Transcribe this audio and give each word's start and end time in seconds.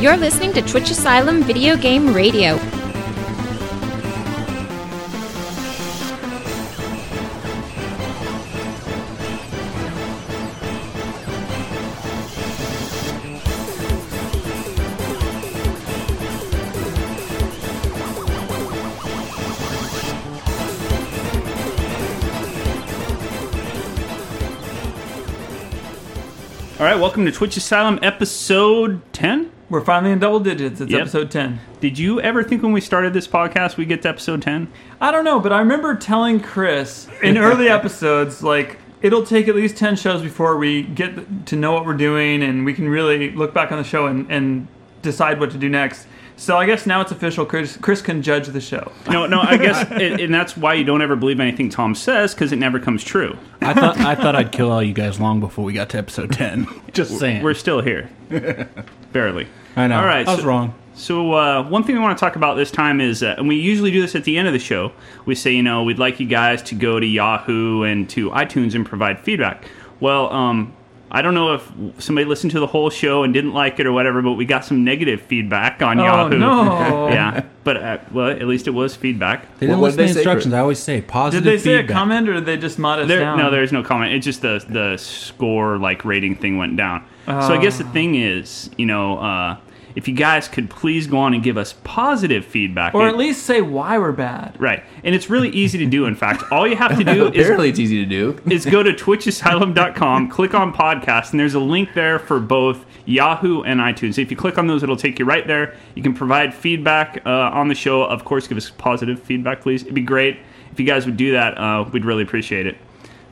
You're 0.00 0.16
listening 0.16 0.54
to 0.54 0.62
Twitch 0.62 0.90
Asylum 0.90 1.42
Video 1.42 1.76
Game 1.76 2.14
Radio. 2.14 2.58
Right, 26.98 27.02
welcome 27.02 27.24
to 27.24 27.30
Twitch 27.32 27.56
Asylum 27.56 27.98
episode 28.02 29.00
10. 29.12 29.52
We're 29.70 29.84
finally 29.84 30.12
in 30.12 30.18
double 30.18 30.40
digits. 30.40 30.80
It's 30.80 30.90
Yep. 30.90 31.00
episode 31.02 31.30
10. 31.30 31.60
Did 31.80 31.96
you 31.98 32.20
ever 32.20 32.42
think 32.42 32.62
when 32.62 32.72
we 32.72 32.80
started 32.80 33.12
this 33.12 33.28
podcast 33.28 33.76
we 33.76 33.84
get 33.84 34.02
to 34.02 34.08
episode 34.08 34.42
10? 34.42 34.68
I 35.00 35.10
don't 35.12 35.24
know, 35.24 35.38
but 35.38 35.52
I 35.52 35.60
remember 35.60 35.94
telling 35.94 36.40
Chris 36.40 37.06
in 37.22 37.38
early 37.38 37.68
episodes, 37.68 38.42
like, 38.42 38.78
it'll 39.02 39.24
take 39.24 39.46
at 39.46 39.54
least 39.54 39.76
10 39.76 39.94
shows 39.96 40.22
before 40.22 40.56
we 40.56 40.82
get 40.82 41.46
to 41.46 41.56
know 41.56 41.72
what 41.72 41.86
we're 41.86 41.94
doing 41.94 42.42
and 42.42 42.64
we 42.64 42.74
can 42.74 42.88
really 42.88 43.30
look 43.30 43.54
back 43.54 43.70
on 43.70 43.78
the 43.78 43.84
show 43.84 44.06
and, 44.06 44.26
and 44.30 44.66
decide 45.02 45.38
what 45.38 45.50
to 45.52 45.58
do 45.58 45.68
next. 45.68 46.06
So 46.38 46.56
I 46.56 46.66
guess 46.66 46.86
now 46.86 47.00
it's 47.00 47.10
official. 47.10 47.44
Chris, 47.44 47.76
Chris 47.76 48.00
can 48.00 48.22
judge 48.22 48.46
the 48.46 48.60
show. 48.60 48.92
No, 49.10 49.26
no, 49.26 49.40
I 49.40 49.56
guess, 49.56 49.90
it, 49.90 50.20
and 50.20 50.32
that's 50.32 50.56
why 50.56 50.74
you 50.74 50.84
don't 50.84 51.02
ever 51.02 51.16
believe 51.16 51.40
anything 51.40 51.68
Tom 51.68 51.96
says 51.96 52.32
because 52.32 52.52
it 52.52 52.56
never 52.56 52.78
comes 52.78 53.02
true. 53.02 53.36
I 53.60 53.74
thought 53.74 53.98
I 53.98 54.14
thought 54.14 54.36
I'd 54.36 54.52
kill 54.52 54.70
all 54.70 54.82
you 54.82 54.94
guys 54.94 55.18
long 55.18 55.40
before 55.40 55.64
we 55.64 55.72
got 55.72 55.88
to 55.90 55.98
episode 55.98 56.32
ten. 56.32 56.68
Just 56.92 57.18
saying. 57.18 57.42
We're 57.42 57.54
still 57.54 57.80
here. 57.80 58.08
Barely. 59.12 59.48
I 59.74 59.88
know. 59.88 59.98
All 59.98 60.06
right, 60.06 60.26
I 60.26 60.30
was 60.30 60.40
so- 60.42 60.46
wrong. 60.46 60.74
So 60.94 61.32
uh, 61.34 61.68
one 61.68 61.84
thing 61.84 61.94
we 61.94 62.00
want 62.00 62.18
to 62.18 62.20
talk 62.24 62.34
about 62.34 62.56
this 62.56 62.72
time 62.72 63.00
is, 63.00 63.22
uh, 63.22 63.36
and 63.38 63.46
we 63.46 63.54
usually 63.54 63.92
do 63.92 64.00
this 64.00 64.16
at 64.16 64.24
the 64.24 64.36
end 64.36 64.48
of 64.48 64.52
the 64.52 64.58
show. 64.58 64.90
We 65.26 65.36
say, 65.36 65.52
you 65.52 65.62
know, 65.62 65.84
we'd 65.84 66.00
like 66.00 66.18
you 66.18 66.26
guys 66.26 66.60
to 66.64 66.74
go 66.74 66.98
to 66.98 67.06
Yahoo 67.06 67.82
and 67.84 68.10
to 68.10 68.30
iTunes 68.30 68.74
and 68.74 68.84
provide 68.84 69.20
feedback. 69.20 69.64
Well, 70.00 70.32
um, 70.32 70.72
I 71.10 71.22
don't 71.22 71.32
know 71.34 71.54
if 71.54 71.72
somebody 72.02 72.26
listened 72.26 72.50
to 72.52 72.60
the 72.60 72.66
whole 72.66 72.90
show 72.90 73.22
and 73.22 73.32
didn't 73.32 73.54
like 73.54 73.80
it 73.80 73.86
or 73.86 73.92
whatever, 73.92 74.20
but 74.20 74.32
we 74.32 74.44
got 74.44 74.64
some 74.64 74.84
negative 74.84 75.22
feedback 75.22 75.80
on 75.82 75.98
Oh, 75.98 76.04
Yahoo. 76.04 76.36
no. 76.38 77.08
yeah, 77.12 77.44
but 77.64 77.76
uh, 77.78 77.98
well, 78.12 78.28
at 78.30 78.46
least 78.46 78.66
it 78.66 78.72
was 78.72 78.94
feedback. 78.94 79.58
They 79.58 79.66
didn't 79.68 79.80
What- 79.80 79.86
listen 79.88 79.98
to 79.98 80.02
did 80.04 80.08
the 80.10 80.14
say, 80.14 80.20
instructions. 80.20 80.54
I 80.54 80.58
always 80.60 80.78
say 80.78 81.00
positive. 81.00 81.44
Did 81.44 81.50
they 81.52 81.58
say 81.58 81.76
feedback. 81.78 81.90
a 81.90 81.92
comment 81.98 82.28
or 82.28 82.34
did 82.34 82.44
they 82.46 82.56
just 82.58 82.78
mod 82.78 82.98
us 82.98 83.08
There, 83.08 83.20
down? 83.20 83.38
no, 83.38 83.50
there's 83.50 83.72
no 83.72 83.82
comment. 83.82 84.12
It's 84.12 84.24
just 84.26 84.42
the 84.42 84.62
the 84.68 84.96
score 84.98 85.78
like 85.78 86.04
rating 86.04 86.34
thing 86.36 86.58
went 86.58 86.76
down. 86.76 87.04
So 87.26 87.52
I 87.54 87.58
guess 87.58 87.76
the 87.78 87.84
thing 87.84 88.14
is, 88.14 88.70
you 88.78 88.86
know, 88.86 89.18
uh, 89.18 89.56
if 89.98 90.06
you 90.06 90.14
guys 90.14 90.46
could 90.46 90.70
please 90.70 91.06
go 91.08 91.18
on 91.18 91.34
and 91.34 91.42
give 91.42 91.58
us 91.58 91.74
positive 91.82 92.44
feedback, 92.44 92.94
Or 92.94 93.08
at 93.08 93.16
least 93.16 93.42
say 93.44 93.60
why 93.60 93.98
we're 93.98 94.12
bad. 94.12 94.54
right, 94.60 94.84
and 95.02 95.12
it's 95.14 95.28
really 95.28 95.48
easy 95.50 95.76
to 95.78 95.86
do. 95.86 96.06
In 96.06 96.14
fact, 96.14 96.50
all 96.52 96.66
you 96.68 96.76
have 96.76 96.96
to 96.96 97.02
do 97.04 97.26
is 97.32 97.40
Apparently, 97.44 97.68
it's 97.68 97.78
easy 97.80 98.04
to 98.04 98.06
do. 98.08 98.40
is 98.48 98.64
go 98.64 98.82
to 98.82 98.92
twitchasylum.com, 98.92 100.28
click 100.30 100.54
on 100.54 100.72
podcast, 100.72 101.32
and 101.32 101.40
there's 101.40 101.54
a 101.54 101.60
link 101.60 101.94
there 101.94 102.18
for 102.18 102.38
both 102.40 102.86
Yahoo 103.06 103.62
and 103.62 103.80
iTunes. 103.80 104.18
If 104.18 104.30
you 104.30 104.36
click 104.36 104.56
on 104.58 104.66
those, 104.68 104.82
it'll 104.82 104.96
take 104.96 105.18
you 105.18 105.24
right 105.24 105.46
there. 105.46 105.74
You 105.94 106.02
can 106.02 106.14
provide 106.14 106.54
feedback 106.54 107.20
uh, 107.26 107.30
on 107.30 107.68
the 107.68 107.74
show. 107.74 108.04
Of 108.04 108.24
course, 108.24 108.46
give 108.46 108.56
us 108.56 108.70
positive 108.70 109.20
feedback, 109.22 109.60
please. 109.60 109.82
It'd 109.82 109.94
be 109.94 110.02
great 110.02 110.38
if 110.70 110.78
you 110.78 110.86
guys 110.86 111.06
would 111.06 111.16
do 111.16 111.32
that. 111.32 111.58
Uh, 111.58 111.84
we'd 111.92 112.04
really 112.04 112.22
appreciate 112.22 112.66
it. 112.66 112.76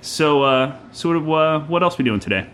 So, 0.00 0.43
uh, 0.43 0.76
sort 0.93 1.16
of, 1.16 1.31
uh, 1.31 1.60
what 1.60 1.82
else 1.82 1.99
we 1.99 2.05
doing 2.05 2.21
today? 2.21 2.47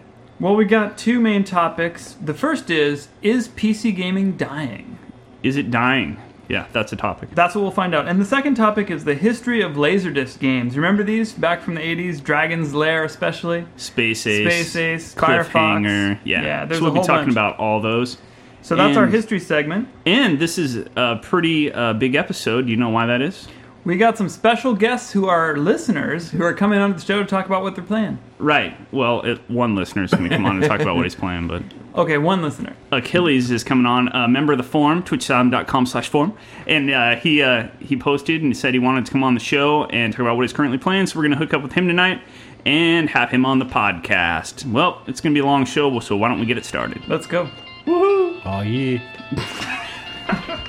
Well, 0.43 0.57
we 0.57 0.65
got 0.65 0.99
two 0.99 1.21
main 1.21 1.45
topics. 1.45 2.17
The 2.21 2.35
first 2.35 2.69
is 2.69 3.07
Is 3.23 3.47
PC 3.47 3.95
gaming 3.95 4.37
dying? 4.37 4.99
Is 5.45 5.57
it 5.57 5.71
dying? 5.71 6.21
Yeah, 6.49 6.67
that's 6.73 6.93
a 6.93 6.97
topic. 6.97 7.29
That's 7.33 7.55
what 7.55 7.61
we'll 7.63 7.71
find 7.71 7.95
out. 7.95 8.09
And 8.09 8.21
the 8.21 8.25
second 8.25 8.57
topic 8.57 8.91
is 8.91 9.05
the 9.05 9.15
history 9.15 9.61
of 9.61 9.75
Laserdisc 9.75 10.41
games. 10.41 10.75
Remember 10.75 11.05
these 11.05 11.33
back 11.33 11.63
from 11.63 11.77
the 11.77 11.81
80s? 11.81 12.21
Dragon's 12.21 12.75
Lair, 12.75 13.05
especially? 13.05 13.67
Space 13.77 14.27
Ace, 14.27 14.73
Space 14.73 14.75
Ace, 14.75 15.15
Firefox. 15.15 16.19
Yeah, 16.25 16.43
Yeah, 16.43 16.65
there's 16.65 16.81
so 16.81 16.87
we'll 16.87 16.95
be 16.95 17.07
talking 17.07 17.27
bunch. 17.27 17.35
about 17.35 17.61
all 17.61 17.81
those. 17.81 18.19
So 18.63 18.75
that's 18.75 18.97
our 18.97 19.07
history 19.07 19.39
segment. 19.39 19.89
And 20.07 20.41
this 20.41 20.59
is 20.59 20.89
a 20.97 21.21
pretty 21.23 21.73
uh, 21.73 21.93
big 21.93 22.17
episode. 22.17 22.63
Do 22.67 22.73
you 22.73 22.77
know 22.77 22.91
why 22.91 23.07
that 23.07 23.23
is? 23.23 23.47
We 23.85 23.97
got 23.97 24.17
some 24.17 24.29
special 24.29 24.75
guests 24.75 25.11
who 25.11 25.27
are 25.27 25.57
listeners 25.57 26.31
who 26.31 26.45
are 26.45 26.55
coming 26.55 26.79
on 26.79 26.93
the 26.93 27.01
show 27.01 27.19
to 27.19 27.29
talk 27.29 27.47
about 27.47 27.63
what 27.63 27.75
they're 27.75 27.83
playing. 27.83 28.21
Right. 28.39 28.77
Well, 28.93 29.23
it, 29.23 29.41
one 29.51 29.75
listener's 29.75 30.13
going 30.13 30.31
to 30.31 30.37
come 30.37 30.47
on 30.47 30.57
and 30.57 30.65
talk 30.65 30.81
about 30.81 30.95
what 30.95 31.05
he's 31.05 31.17
playing, 31.17 31.49
but 31.49 31.65
Okay, 31.95 32.17
one 32.17 32.43
listener. 32.43 32.75
Achilles 32.91 33.51
is 33.51 33.65
coming 33.65 33.85
on, 33.85 34.09
a 34.09 34.29
member 34.29 34.53
of 34.53 34.59
the 34.59 34.65
forum, 34.65 35.03
twitchasylum.com 35.03 35.87
slash 35.87 36.09
forum, 36.09 36.33
and 36.67 36.91
uh, 36.91 37.17
he 37.17 37.43
uh, 37.43 37.69
he 37.81 37.97
posted 37.97 38.43
and 38.43 38.57
said 38.57 38.73
he 38.73 38.79
wanted 38.79 39.05
to 39.05 39.13
come 39.13 39.25
on 39.25 39.35
the 39.35 39.41
show 39.41 39.85
and 39.87 40.13
talk 40.13 40.21
about 40.21 40.37
what 40.37 40.43
he's 40.43 40.53
currently 40.53 40.79
playing. 40.79 41.07
So 41.07 41.19
we're 41.19 41.25
going 41.25 41.33
to 41.33 41.39
hook 41.39 41.53
up 41.53 41.63
with 41.63 41.73
him 41.73 41.89
tonight 41.89 42.23
and 42.65 43.11
have 43.11 43.31
him 43.31 43.45
on 43.45 43.59
the 43.59 43.67
podcast. 43.67 44.71
Well, 44.71 45.03
it's 45.07 45.21
going 45.21 45.35
to 45.35 45.39
be 45.39 45.43
a 45.43 45.47
long 45.47 45.67
show, 45.67 45.99
so 46.01 46.17
why 46.17 46.29
don't 46.29 46.41
we 46.41 46.47
get 46.47 46.57
it 46.57 46.65
started? 46.65 47.03
Let's 47.09 47.27
go. 47.27 47.51
Woohoo! 47.85 48.41
Oh 48.45 48.63
yeah. 48.63 50.59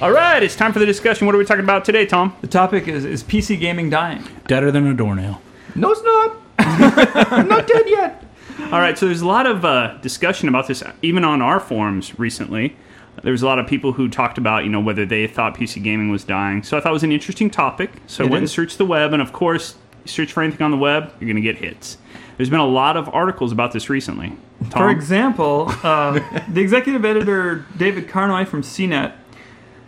All 0.00 0.10
right, 0.12 0.42
it's 0.42 0.56
time 0.56 0.72
for 0.72 0.78
the 0.78 0.86
discussion. 0.86 1.26
What 1.26 1.34
are 1.34 1.38
we 1.38 1.44
talking 1.44 1.64
about 1.64 1.84
today, 1.84 2.06
Tom? 2.06 2.34
The 2.40 2.46
topic 2.46 2.88
is 2.88 3.04
Is 3.04 3.22
PC 3.22 3.60
gaming 3.60 3.90
dying? 3.90 4.26
Deader 4.46 4.70
than 4.70 4.86
a 4.86 4.94
doornail. 4.94 5.42
No, 5.74 5.90
it's 5.92 6.02
not. 6.02 6.36
I'm 7.32 7.48
not 7.48 7.66
dead 7.66 7.84
yet. 7.86 8.24
All 8.72 8.78
right, 8.80 8.96
so 8.96 9.06
there's 9.06 9.20
a 9.20 9.26
lot 9.26 9.46
of 9.46 9.64
uh, 9.64 9.98
discussion 9.98 10.48
about 10.48 10.68
this, 10.68 10.82
even 11.02 11.22
on 11.24 11.42
our 11.42 11.60
forums 11.60 12.18
recently. 12.18 12.76
There 13.22 13.32
was 13.32 13.42
a 13.42 13.46
lot 13.46 13.58
of 13.58 13.66
people 13.66 13.92
who 13.92 14.08
talked 14.08 14.38
about, 14.38 14.64
you 14.64 14.70
know, 14.70 14.80
whether 14.80 15.04
they 15.04 15.26
thought 15.26 15.54
PC 15.54 15.82
gaming 15.82 16.10
was 16.10 16.24
dying. 16.24 16.62
So 16.62 16.78
I 16.78 16.80
thought 16.80 16.90
it 16.90 16.94
was 16.94 17.02
an 17.02 17.12
interesting 17.12 17.50
topic. 17.50 17.90
So 18.06 18.24
I 18.24 18.26
It 18.26 18.30
went 18.30 18.38
and 18.38 18.44
is. 18.44 18.52
searched 18.52 18.78
the 18.78 18.86
web, 18.86 19.12
and 19.12 19.20
of 19.20 19.32
course, 19.34 19.74
you 20.04 20.08
search 20.10 20.32
for 20.32 20.42
anything 20.42 20.62
on 20.62 20.70
the 20.70 20.76
web, 20.78 21.12
you're 21.20 21.26
going 21.28 21.36
to 21.36 21.42
get 21.42 21.58
hits. 21.58 21.98
There's 22.38 22.48
been 22.50 22.60
a 22.60 22.66
lot 22.66 22.96
of 22.96 23.06
articles 23.10 23.52
about 23.52 23.72
this 23.72 23.90
recently. 23.90 24.32
Tom? 24.70 24.70
For 24.70 24.88
example, 24.90 25.66
uh, 25.82 26.20
the 26.48 26.60
executive 26.62 27.04
editor 27.04 27.66
David 27.76 28.08
Carnoy 28.08 28.48
from 28.48 28.62
CNET 28.62 29.12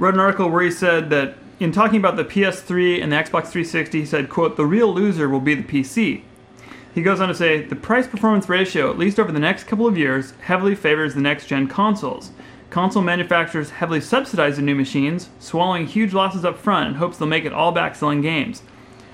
wrote 0.03 0.15
an 0.15 0.21
article 0.21 0.51
where 0.51 0.65
he 0.65 0.71
said 0.71 1.11
that 1.11 1.35
in 1.61 1.71
talking 1.71 1.97
about 1.97 2.17
the 2.17 2.25
PS3 2.25 3.01
and 3.01 3.13
the 3.13 3.17
Xbox 3.17 3.47
360, 3.47 4.01
he 4.01 4.05
said, 4.05 4.29
"quote 4.29 4.57
The 4.57 4.67
real 4.67 4.93
loser 4.93 5.29
will 5.29 5.41
be 5.41 5.55
the 5.55 5.63
PC." 5.63 6.23
He 6.93 7.03
goes 7.03 7.21
on 7.21 7.29
to 7.29 7.35
say, 7.35 7.63
"The 7.63 7.77
price 7.77 8.09
performance 8.09 8.49
ratio, 8.49 8.91
at 8.91 8.99
least 8.99 9.21
over 9.21 9.31
the 9.31 9.39
next 9.39 9.65
couple 9.65 9.87
of 9.87 9.97
years, 9.97 10.35
heavily 10.41 10.75
favors 10.75 11.15
the 11.15 11.21
next 11.21 11.47
gen 11.47 11.69
consoles." 11.69 12.33
Console 12.69 13.03
manufacturers 13.03 13.71
heavily 13.71 14.01
subsidize 14.01 14.57
the 14.57 14.63
new 14.63 14.75
machines, 14.75 15.29
swallowing 15.39 15.87
huge 15.87 16.13
losses 16.13 16.45
up 16.45 16.59
front 16.59 16.89
in 16.89 16.95
hopes 16.97 17.19
they'll 17.19 17.29
make 17.29 17.45
it 17.45 17.53
all 17.53 17.71
back 17.71 17.95
selling 17.95 18.23
games. 18.23 18.63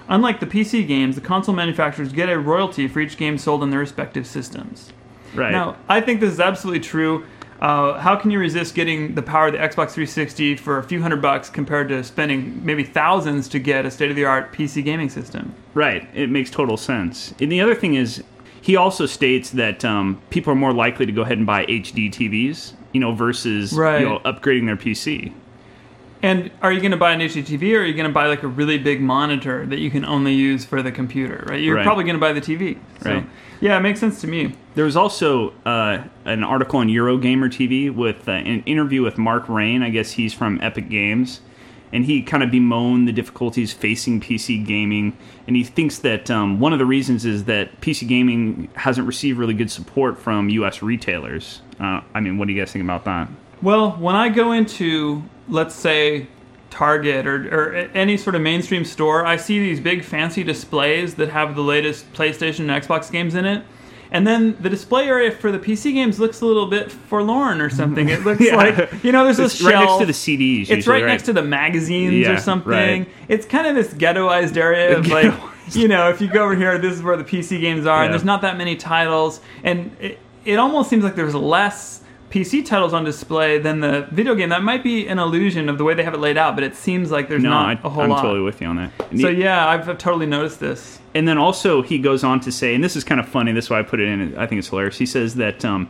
Unlike 0.09 0.41
the 0.41 0.47
PC 0.47 0.87
games, 0.87 1.16
the 1.16 1.20
console 1.20 1.55
manufacturers 1.55 2.12
get 2.12 2.31
a 2.31 2.38
royalty 2.38 2.88
for 2.88 3.00
each 3.00 3.19
game 3.19 3.37
sold 3.37 3.62
on 3.62 3.69
their 3.69 3.81
respective 3.81 4.26
systems. 4.26 4.91
right. 5.34 5.53
Now, 5.53 5.76
I 5.87 6.00
think 6.00 6.20
this 6.20 6.32
is 6.32 6.41
absolutely 6.41 6.81
true. 6.81 7.25
Uh, 7.60 7.99
how 7.99 8.14
can 8.14 8.31
you 8.31 8.38
resist 8.38 8.75
getting 8.75 9.14
the 9.14 9.22
power 9.22 9.49
of 9.49 9.52
the 9.52 9.58
Xbox 9.58 9.90
360 9.90 10.56
for 10.56 10.78
a 10.78 10.82
few 10.84 11.02
hundred 11.02 11.20
bucks 11.20 11.50
compared 11.50 11.88
to 11.88 12.05
spending 12.05 12.64
maybe 12.64 12.84
thousands 12.84 13.49
to 13.49 13.58
get 13.58 13.84
a 13.84 13.90
state 13.90 14.10
of 14.10 14.16
the 14.16 14.25
art 14.25 14.52
PC 14.52 14.84
gaming 14.84 15.08
system? 15.08 15.55
Right. 15.75 16.08
It 16.14 16.31
makes 16.31 16.50
total 16.50 16.76
sense. 16.76 17.34
And 17.40 17.50
the 17.50 17.60
other 17.60 17.75
thing 17.75 17.94
is, 17.94 18.22
he 18.60 18.76
also 18.76 19.06
states 19.06 19.50
that 19.50 19.84
um, 19.84 20.20
people 20.31 20.52
are 20.52 20.56
more 20.56 20.72
likely 20.72 21.06
to 21.06 21.12
go 21.12 21.22
ahead 21.22 21.38
and 21.38 21.46
buy 21.46 21.64
HD 21.66 22.10
TVs, 22.12 22.75
you 22.93 23.00
know, 23.00 23.12
versus 23.12 23.72
Right. 23.72 24.00
you 24.00 24.08
know 24.08 24.19
upgrading 24.20 24.66
their 24.66 24.76
PC. 24.76 25.32
And 26.23 26.50
are 26.62 26.73
you 26.73 26.81
going 26.81 26.91
to 26.91 26.97
buy 26.97 27.12
an 27.12 27.20
HDTV 27.20 27.75
or 27.76 27.81
are 27.82 27.85
you 27.85 27.94
going 27.94 28.09
to 28.09 28.12
buy 28.12 28.26
like 28.26 28.43
a 28.43 28.49
really 28.49 28.76
big 28.79 29.00
monitor 29.00 29.65
that 29.67 29.79
you 29.79 29.91
can 29.91 30.05
only 30.05 30.35
use 30.35 30.65
for 30.65 30.82
the 30.82 30.91
computer, 30.91 31.44
right? 31.49 31.61
You're 31.61 31.76
Right. 31.76 31.85
probably 31.85 32.05
going 32.05 32.17
to 32.17 32.20
buy 32.20 32.32
the 32.32 32.41
TV. 32.41 32.76
So, 33.03 33.15
Right. 33.15 33.26
Yeah, 33.61 33.76
it 33.76 33.81
makes 33.81 33.99
sense 34.00 34.20
to 34.20 34.26
me. 34.29 34.55
There 34.75 34.85
was 34.85 34.97
also 34.97 35.53
uh, 35.67 36.03
an 36.25 36.44
article 36.44 36.79
on 36.81 36.88
Eurogamer 36.88 37.49
TV 37.49 37.93
with 37.93 38.29
uh, 38.29 38.32
an 38.32 38.62
interview 38.67 39.03
with 39.03 39.19
Mark 39.19 39.49
Rein. 39.49 39.82
I 39.82 39.91
guess 39.91 40.12
he's 40.12 40.32
from 40.32 40.61
Epic 40.62 40.88
Games, 40.88 41.41
and 41.93 42.05
he 42.05 42.23
kind 42.23 42.44
of 42.44 42.53
bemoaned 42.53 43.09
the 43.09 43.12
difficulties 43.12 43.73
facing 43.73 44.20
PC 44.20 44.65
gaming. 44.65 45.17
And 45.49 45.56
he 45.56 45.65
thinks 45.65 45.99
that 46.00 46.31
um, 46.31 46.61
one 46.61 46.73
of 46.73 46.79
the 46.79 46.87
reasons 46.87 47.25
is 47.25 47.44
that 47.44 47.81
PC 47.81 48.06
gaming 48.06 48.69
hasn't 48.75 49.06
received 49.09 49.38
really 49.41 49.55
good 49.55 49.73
support 49.73 50.19
from 50.19 50.49
U.S. 50.50 50.81
retailers. 50.82 51.61
Uh, 51.81 52.00
I 52.15 52.20
mean, 52.20 52.38
what 52.38 52.47
do 52.47 52.55
you 52.55 52.61
guys 52.61 52.70
think 52.73 52.85
about 52.85 53.05
that? 53.06 53.29
Well, 53.61 53.91
when 53.93 54.15
I 54.15 54.29
go 54.29 54.53
into, 54.53 55.25
let's 55.49 55.75
say, 55.75 56.27
Target 56.71 57.27
or, 57.27 57.49
or 57.53 57.75
any 57.95 58.17
sort 58.19 58.35
of 58.37 58.43
mainstream 58.43 58.85
store, 58.85 59.25
I 59.25 59.37
see 59.37 59.59
these 59.59 59.81
big 59.81 60.05
fancy 60.05 60.45
displays 60.45 61.15
that 61.15 61.31
have 61.31 61.55
the 61.56 61.62
latest 61.62 62.12
PlayStation 62.12 62.71
and 62.71 62.71
Xbox 62.85 63.11
games 63.11 63.35
in 63.35 63.47
it. 63.47 63.65
And 64.11 64.27
then 64.27 64.56
the 64.61 64.69
display 64.71 65.06
area 65.09 65.31
for 65.31 65.50
the 65.50 65.59
PC 65.59 65.93
games 65.95 66.19
looks 66.21 66.41
a 66.41 66.47
little 66.47 66.67
bit 66.67 66.91
forlorn 66.93 67.61
or 67.61 67.69
something. 67.71 68.09
It 68.09 68.23
looks 68.25 68.41
Yeah. 68.45 68.56
like 68.56 69.03
you 69.03 69.12
know, 69.12 69.25
there's 69.25 69.39
It's 69.39 69.55
this 69.59 69.62
right 69.62 69.75
next 69.85 69.99
to 69.99 70.06
the 70.06 70.12
CDs. 70.12 70.61
It's 70.62 70.71
usually, 70.71 71.03
right, 71.03 71.09
next 71.09 71.25
to 71.25 71.33
the 71.33 71.43
magazines 71.43 72.15
Yeah, 72.27 72.33
or 72.33 72.37
something. 72.39 72.71
right. 72.71 73.09
It's 73.29 73.44
kind 73.47 73.67
of 73.67 73.75
this 73.75 73.93
ghettoized 73.94 74.56
area 74.56 74.97
of 74.99 75.06
like, 75.09 75.35
you 75.75 75.89
know, 75.89 76.09
if 76.11 76.21
you 76.21 76.29
go 76.29 76.44
over 76.44 76.55
here, 76.55 76.79
this 76.79 76.94
is 76.94 77.03
where 77.03 77.17
the 77.17 77.25
PC 77.25 77.61
games 77.61 77.87
are, 77.87 77.99
Yeah. 78.01 78.05
and 78.05 78.12
there's 78.15 78.25
not 78.25 78.41
that 78.43 78.56
many 78.56 78.77
titles, 78.77 79.41
and 79.65 79.94
it, 80.01 80.19
it 80.44 80.59
almost 80.59 80.89
seems 80.91 81.05
like 81.05 81.15
there's 81.15 81.35
less 81.35 82.03
PC 82.31 82.65
titles 82.65 82.93
on 82.93 83.05
display 83.05 83.59
than 83.59 83.81
the 83.81 84.07
video 84.11 84.35
game. 84.35 84.51
That 84.51 84.63
might 84.63 84.83
be 84.83 85.09
an 85.09 85.19
illusion 85.19 85.69
of 85.69 85.79
the 85.79 85.85
way 85.85 85.95
they 85.95 86.03
have 86.03 86.15
it 86.15 86.21
laid 86.21 86.37
out, 86.37 86.55
but 86.55 86.63
it 86.65 86.77
seems 86.77 87.11
like 87.11 87.29
there's 87.29 87.43
No, 87.43 87.51
not 87.51 87.67
I, 87.67 87.73
a 87.87 87.89
whole 87.89 88.03
lot. 88.03 88.09
No, 88.09 88.15
I'm 88.17 88.23
totally 88.23 88.43
with 88.43 88.61
you 88.61 88.67
on 88.67 88.77
that. 88.77 88.93
And 89.11 89.21
so 89.21 89.29
yeah, 89.29 89.67
I've, 89.67 89.89
I've 89.89 89.99
totally 89.99 90.27
noticed 90.27 90.61
this. 90.61 90.99
And 91.15 91.27
then 91.27 91.39
also 91.39 91.81
he 91.83 91.99
goes 91.99 92.25
on 92.25 92.41
to 92.41 92.53
say, 92.53 92.75
and 92.75 92.85
this 92.85 92.97
is 92.97 93.05
kind 93.05 93.19
of 93.19 93.27
funny. 93.27 93.53
This 93.53 93.67
is 93.67 93.71
why 93.71 93.81
I 93.81 93.83
put 93.83 94.01
it 94.01 94.09
in. 94.09 94.37
I 94.37 94.47
think 94.47 94.59
it's 94.59 94.69
hilarious. 94.69 94.99
He 94.99 95.07
says 95.07 95.37
that 95.37 95.65
um, 95.65 95.89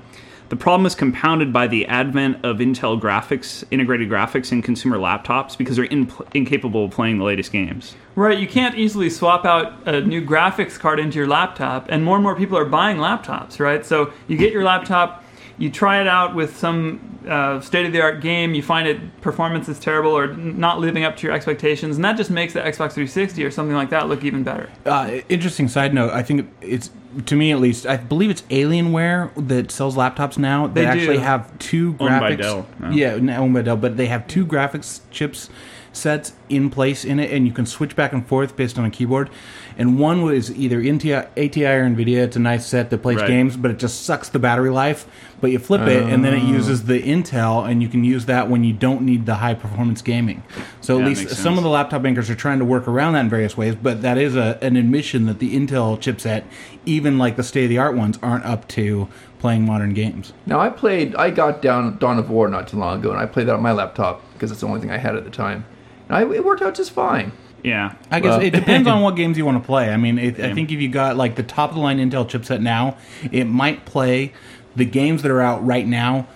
the 0.49 0.57
problem 0.57 0.87
is 0.87 0.95
compounded 0.95 1.53
by 1.53 1.67
the 1.67 1.87
advent 1.87 2.45
of 2.45 2.59
Intel 2.59 2.99
graphics, 3.01 3.65
integrated 3.71 4.09
graphics 4.09 4.51
in 4.53 4.63
consumer 4.63 4.97
laptops 4.97 5.59
because 5.59 5.77
they're 5.77 5.85
in, 5.87 6.11
incapable 6.35 6.87
of 6.87 6.93
playing 6.93 7.19
the 7.19 7.25
latest 7.25 7.53
games. 7.53 7.95
Right, 8.15 8.39
you 8.39 8.49
can't 8.49 8.77
easily 8.77 9.11
swap 9.11 9.45
out 9.45 9.87
a 9.87 10.01
new 10.01 10.25
graphics 10.25 10.79
card 10.79 11.01
into 11.01 11.19
your 11.19 11.27
laptop, 11.27 11.87
and 11.91 12.05
more 12.05 12.17
and 12.17 12.23
more 12.23 12.35
people 12.35 12.57
are 12.57 12.65
buying 12.65 12.97
laptops, 12.97 13.61
right? 13.61 13.85
So 13.85 14.13
you 14.27 14.37
get 14.39 14.53
your 14.53 14.65
laptop, 14.65 15.23
you 15.59 15.71
try 15.71 16.01
it 16.01 16.07
out 16.07 16.35
with 16.35 16.57
some 16.57 17.19
uh, 17.29 17.61
state 17.61 17.85
of 17.85 17.93
the 17.93 18.01
art 18.01 18.21
game, 18.21 18.55
you 18.55 18.63
find 18.63 18.87
it 18.89 19.21
performance 19.21 19.69
is 19.69 19.79
terrible 19.79 20.13
or 20.17 20.29
not 20.37 20.79
living 20.81 21.05
up 21.05 21.17
to 21.19 21.27
your 21.27 21.35
expectations, 21.35 21.97
and 21.97 22.05
that 22.05 22.17
just 22.17 22.31
makes 22.31 22.53
the 22.55 22.61
Xbox 22.61 22.93
360 22.93 23.45
or 23.45 23.51
something 23.51 23.75
like 23.75 23.91
that 23.91 24.09
look 24.09 24.25
even 24.25 24.45
better. 24.45 24.71
Uh, 24.87 25.19
interesting 25.29 25.69
side 25.69 25.93
note. 25.93 26.11
I 26.13 26.23
think 26.23 26.49
it's 26.61 26.91
to 27.27 27.35
me 27.37 27.51
at 27.53 27.59
least. 27.61 27.87
I 27.87 27.97
believe 27.97 28.31
it's 28.31 28.43
Alienware 28.43 29.31
that 29.49 29.71
sells 29.71 29.97
laptops 29.97 30.39
now. 30.39 30.67
They, 30.69 30.85
They 30.85 30.93
do. 30.93 30.99
actually 31.01 31.19
have 31.19 31.59
two 31.59 31.95
graphics. 31.95 32.01
Owned 32.11 32.21
by 32.21 32.37
Dell, 32.37 32.67
no? 32.79 32.91
Yeah, 32.91 33.09
n- 33.15 33.31
owned 33.31 33.55
by 33.55 33.63
Dell, 33.63 33.77
but 33.77 33.97
they 33.97 34.07
have 34.07 34.27
two 34.29 34.47
graphics 34.47 35.01
chips 35.11 35.51
sets 35.99 36.33
in 36.49 36.71
place 36.71 37.05
in 37.05 37.19
it, 37.21 37.31
and 37.31 37.47
you 37.47 37.53
can 37.53 37.67
switch 37.67 37.95
back 37.97 38.13
and 38.13 38.27
forth 38.27 38.57
based 38.57 38.79
on 38.79 38.85
a 38.85 38.91
keyboard. 38.91 39.29
And 39.77 39.99
one 39.99 40.23
was 40.23 40.51
either 40.57 40.81
ATI, 40.81 41.13
ATI 41.37 41.65
or 41.67 41.89
Nvidia. 41.89 42.19
It's 42.25 42.37
a 42.37 42.41
nice 42.41 42.67
set 42.67 42.91
that 42.91 43.03
plays 43.03 43.19
Right. 43.19 43.29
games, 43.29 43.57
but 43.57 43.71
it 43.71 43.79
just 43.79 44.05
sucks 44.05 44.29
the 44.29 44.39
battery 44.39 44.71
life. 44.71 45.07
But 45.41 45.53
you 45.53 45.59
flip 45.61 45.83
it, 45.83 46.03
and 46.13 46.25
then 46.25 46.35
it 46.35 46.43
Oh. 46.43 46.51
uses 46.51 46.85
the 46.85 47.01
Intel, 47.01 47.69
and 47.69 47.81
you 47.81 47.89
can 47.89 48.03
use 48.03 48.25
that 48.27 48.51
when 48.51 48.65
you 48.65 48.73
don't 48.73 49.03
need 49.03 49.25
the 49.27 49.37
high 49.37 49.55
performance 49.55 50.03
gaming. 50.03 50.43
So 50.81 50.97
at 50.97 51.03
that 51.05 51.09
least 51.09 51.31
some 51.37 51.57
of 51.59 51.63
the 51.63 51.71
laptop 51.71 52.03
makers 52.03 52.29
are 52.29 52.35
trying 52.35 52.59
to 52.59 52.65
work 52.65 52.89
around 52.89 53.13
that 53.13 53.21
in 53.21 53.29
various 53.29 53.57
ways, 53.57 53.77
but 53.81 54.03
that 54.03 54.19
is 54.19 54.35
a, 54.35 54.59
an 54.63 54.77
admission 54.77 55.27
that 55.27 55.39
the 55.39 55.55
Intel 55.55 55.97
chipset, 56.01 56.43
even 56.87 57.19
like 57.19 57.37
the 57.37 57.43
state 57.45 57.65
of 57.65 57.71
the 57.71 57.79
art 57.79 57.95
ones, 57.97 58.19
aren't 58.23 58.45
up 58.45 58.67
to 58.69 59.07
playing 59.39 59.65
modern 59.65 59.95
games. 59.95 60.33
Now 60.47 60.59
I 60.59 60.71
played. 60.71 61.15
I 61.15 61.31
got 61.31 61.63
down 61.63 61.99
Dawn 61.99 62.19
of 62.19 62.29
War 62.31 62.49
not 62.49 62.67
too 62.67 62.77
long 62.77 62.99
ago, 62.99 63.11
and 63.13 63.21
I 63.21 63.27
played 63.27 63.47
that 63.47 63.55
on 63.55 63.63
my 63.63 63.71
laptop 63.71 64.23
because 64.33 64.51
it's 64.51 64.61
the 64.63 64.67
only 64.67 64.81
thing 64.81 64.91
I 64.91 64.99
had 64.99 65.15
at 65.15 65.23
the 65.23 65.31
time. 65.31 65.65
And 66.09 66.17
I, 66.17 66.23
it 66.35 66.45
worked 66.45 66.63
out 66.63 66.75
just 66.75 66.91
fine. 66.93 67.33
Yeah. 67.63 67.95
I 68.11 68.21
guess 68.21 68.31
Well- 68.39 68.43
it 68.43 68.51
depends 68.55 68.89
on 68.89 69.03
what 69.03 69.17
games 69.17 69.37
you 69.39 69.45
want 69.45 69.63
to 69.63 69.67
play. 69.67 69.91
I 69.91 69.97
mean, 69.97 70.19
it, 70.19 70.41
I 70.41 70.55
think 70.55 70.71
if 70.73 70.81
you 70.81 70.89
got 70.89 71.17
like 71.17 71.37
the 71.37 71.43
top 71.43 71.71
of 71.71 71.77
the 71.77 71.83
line 71.83 71.99
Intel 71.99 72.29
chipset 72.29 72.61
now, 72.61 72.97
it 73.33 73.45
might 73.45 73.85
play 73.85 74.33
the 74.77 74.85
games 74.85 75.23
that 75.23 75.31
are 75.31 75.41
out 75.41 75.65
right 75.67 75.87
now 75.87 76.29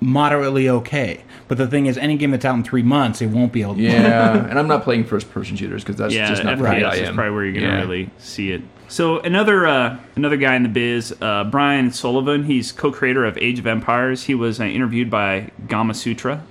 moderately 0.00 0.68
okay. 0.68 1.22
But 1.48 1.58
the 1.58 1.66
thing 1.66 1.86
is, 1.86 1.96
any 1.96 2.16
game 2.16 2.32
that's 2.32 2.44
out 2.44 2.54
in 2.56 2.64
three 2.64 2.82
months, 2.82 3.22
it 3.22 3.28
won't 3.28 3.52
be 3.52 3.62
able 3.62 3.76
to. 3.76 3.80
Yeah, 3.82 4.46
and 4.50 4.58
I'm 4.58 4.66
not 4.68 4.82
playing 4.82 5.04
first-person 5.04 5.56
shooters 5.56 5.82
because 5.82 5.96
that's 5.96 6.12
yeah, 6.14 6.28
just 6.28 6.44
not 6.44 6.58
FPS 6.58 6.60
what 6.60 6.70
I 6.84 6.94
is 6.96 7.10
probably 7.10 7.30
where 7.30 7.44
you're 7.44 7.54
gonna 7.54 7.66
Yeah. 7.66 7.80
really 7.80 8.10
see 8.18 8.52
it. 8.52 8.62
So 8.88 9.20
another 9.20 9.66
uh, 9.66 9.98
another 10.16 10.36
guy 10.36 10.54
in 10.56 10.62
the 10.64 10.68
biz, 10.68 11.14
uh, 11.20 11.44
Brian 11.44 11.90
Sullivan. 11.92 12.44
He's 12.44 12.72
co-creator 12.72 13.24
of 13.24 13.38
Age 13.38 13.58
of 13.58 13.66
Empires. 13.66 14.24
He 14.24 14.34
was 14.34 14.60
uh, 14.60 14.64
interviewed 14.64 15.08
by 15.10 15.50
Gamasutra. 15.66 16.42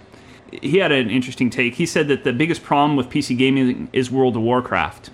He 0.62 0.78
had 0.78 0.92
an 0.92 1.10
interesting 1.10 1.50
take. 1.50 1.75
He 1.75 1.86
said 1.86 2.07
that 2.07 2.24
the 2.24 2.34
biggest 2.34 2.63
problem 2.63 2.96
with 2.96 3.10
PC 3.10 3.38
gaming 3.38 3.90
is 3.94 4.12
World 4.12 4.36
of 4.36 4.42
Warcraft. 4.42 5.10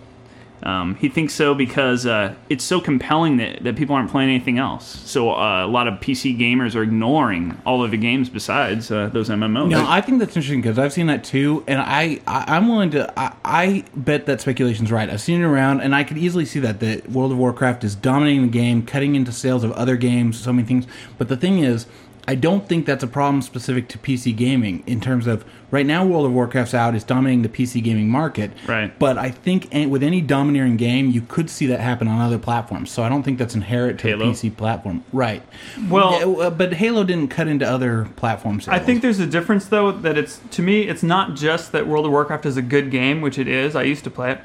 Um, 0.64 0.96
he 0.96 1.10
thinks 1.10 1.34
so 1.34 1.56
because 1.56 2.06
uh, 2.06 2.36
it's 2.50 2.64
so 2.64 2.80
compelling 2.80 3.38
that, 3.38 3.64
that 3.64 3.76
people 3.76 3.96
aren't 3.96 4.12
playing 4.12 4.30
anything 4.30 4.60
else. 4.60 5.00
So 5.10 5.32
uh, 5.32 5.66
a 5.66 5.68
lot 5.68 5.88
of 5.88 5.96
PC 5.96 6.38
gamers 6.38 6.76
are 6.76 6.84
ignoring 6.84 7.60
all 7.66 7.84
of 7.84 7.92
the 7.92 7.98
games 7.98 8.30
besides 8.30 8.92
uh, 8.92 9.10
those 9.12 9.30
MMOs. 9.30 9.70
No, 9.70 9.86
I 9.88 10.02
think 10.02 10.20
that's 10.20 10.36
interesting 10.36 10.62
because 10.62 10.78
I've 10.78 10.94
seen 10.94 11.08
that 11.08 11.24
too, 11.24 11.64
and 11.68 11.82
I, 11.82 12.22
I 12.28 12.46
I'm 12.56 12.68
willing 12.68 12.92
to. 12.92 13.12
I, 13.20 13.34
I 13.44 13.86
bet 13.96 14.28
that 14.28 14.42
speculation's 14.42 14.92
right. 14.92 15.10
I've 15.10 15.22
seen 15.22 15.42
it 15.42 15.46
around, 15.46 15.82
and 15.82 15.96
I 15.96 16.04
could 16.04 16.18
easily 16.18 16.46
see 16.46 16.60
that 16.60 16.80
that 16.82 17.10
World 17.10 17.32
of 17.32 17.38
Warcraft 17.40 17.84
is 17.84 17.96
dominating 17.96 18.44
the 18.44 18.48
game, 18.50 18.86
cutting 18.86 19.16
into 19.16 19.32
sales 19.32 19.64
of 19.64 19.72
other 19.72 19.98
games, 19.98 20.40
so 20.40 20.54
many 20.54 20.68
things. 20.68 20.86
But 21.18 21.28
the 21.28 21.38
thing 21.38 21.60
is, 21.60 21.88
I 22.28 22.36
don't 22.36 22.68
think 22.68 22.86
that's 22.86 23.04
a 23.04 23.08
problem 23.08 23.42
specific 23.42 23.88
to 23.90 23.98
PC 23.98 24.36
gaming 24.36 24.84
in 24.86 25.02
terms 25.02 25.26
of 25.26 25.44
right 25.72 25.86
now 25.86 26.06
World 26.06 26.26
of 26.26 26.34
Warcraft's 26.34 26.74
out, 26.74 26.94
it's 26.94 27.04
dominating 27.04 27.42
the 27.42 27.50
PC 27.50 27.84
gaming 27.84 28.10
market. 28.10 28.52
Right. 28.68 28.98
But 29.00 29.18
I 29.18 29.32
think 29.32 29.70
with 29.90 30.04
any 30.04 30.22
domineering 30.22 30.78
game, 30.78 31.10
you 31.10 31.22
could 31.22 31.50
see 31.50 31.66
that 31.68 31.80
happen 31.80 32.08
on 32.08 32.22
other 32.22 32.38
platforms. 32.38 32.92
So 32.92 33.04
I 33.04 33.10
don't 33.10 33.24
think 33.24 33.40
that's 33.40 33.56
inherent 33.56 34.00
to 34.02 34.10
Halo? 34.10 34.26
the 34.26 34.32
PC 34.32 34.56
platform. 34.56 35.04
Right. 35.12 35.42
Well- 35.90 36.42
uh, 36.42 36.50
but 36.52 36.74
Halo 36.74 37.04
didn't 37.04 37.30
cut 37.30 37.48
into 37.48 37.68
other 37.68 38.08
platforms. 38.16 38.68
I 38.68 38.80
think 38.80 39.02
there's 39.02 39.20
a 39.20 39.26
difference 39.28 39.66
though 39.66 39.92
that 39.92 40.18
it's 40.18 40.40
to 40.52 40.62
me 40.62 40.82
it's 40.82 41.04
not 41.04 41.36
just 41.36 41.72
that 41.72 41.88
World 41.88 42.06
of 42.06 42.12
Warcraft 42.12 42.46
is 42.46 42.58
a 42.58 42.62
good 42.62 42.92
game, 42.92 43.22
which 43.22 43.40
it 43.40 43.48
is. 43.48 43.76
I 43.76 43.84
used 43.84 44.04
to 44.04 44.12
play 44.12 44.32
it, 44.34 44.42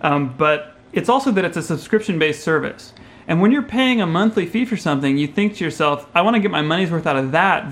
um, 0.00 0.34
but 0.36 0.74
it's 0.92 1.08
also 1.08 1.30
that 1.30 1.44
it's 1.44 1.56
a 1.56 1.62
subscription-based 1.62 2.42
service. 2.42 2.92
And 3.30 3.40
when 3.40 3.52
you're 3.52 3.62
paying 3.62 4.00
a 4.00 4.06
monthly 4.06 4.44
fee 4.44 4.64
for 4.64 4.76
something, 4.76 5.16
you 5.16 5.28
think 5.28 5.54
to 5.56 5.64
yourself, 5.64 6.04
"I 6.16 6.20
want 6.22 6.34
to 6.34 6.40
get 6.40 6.50
my 6.50 6.62
money's 6.62 6.90
worth 6.90 7.06
out 7.06 7.16
of 7.16 7.30
that," 7.30 7.64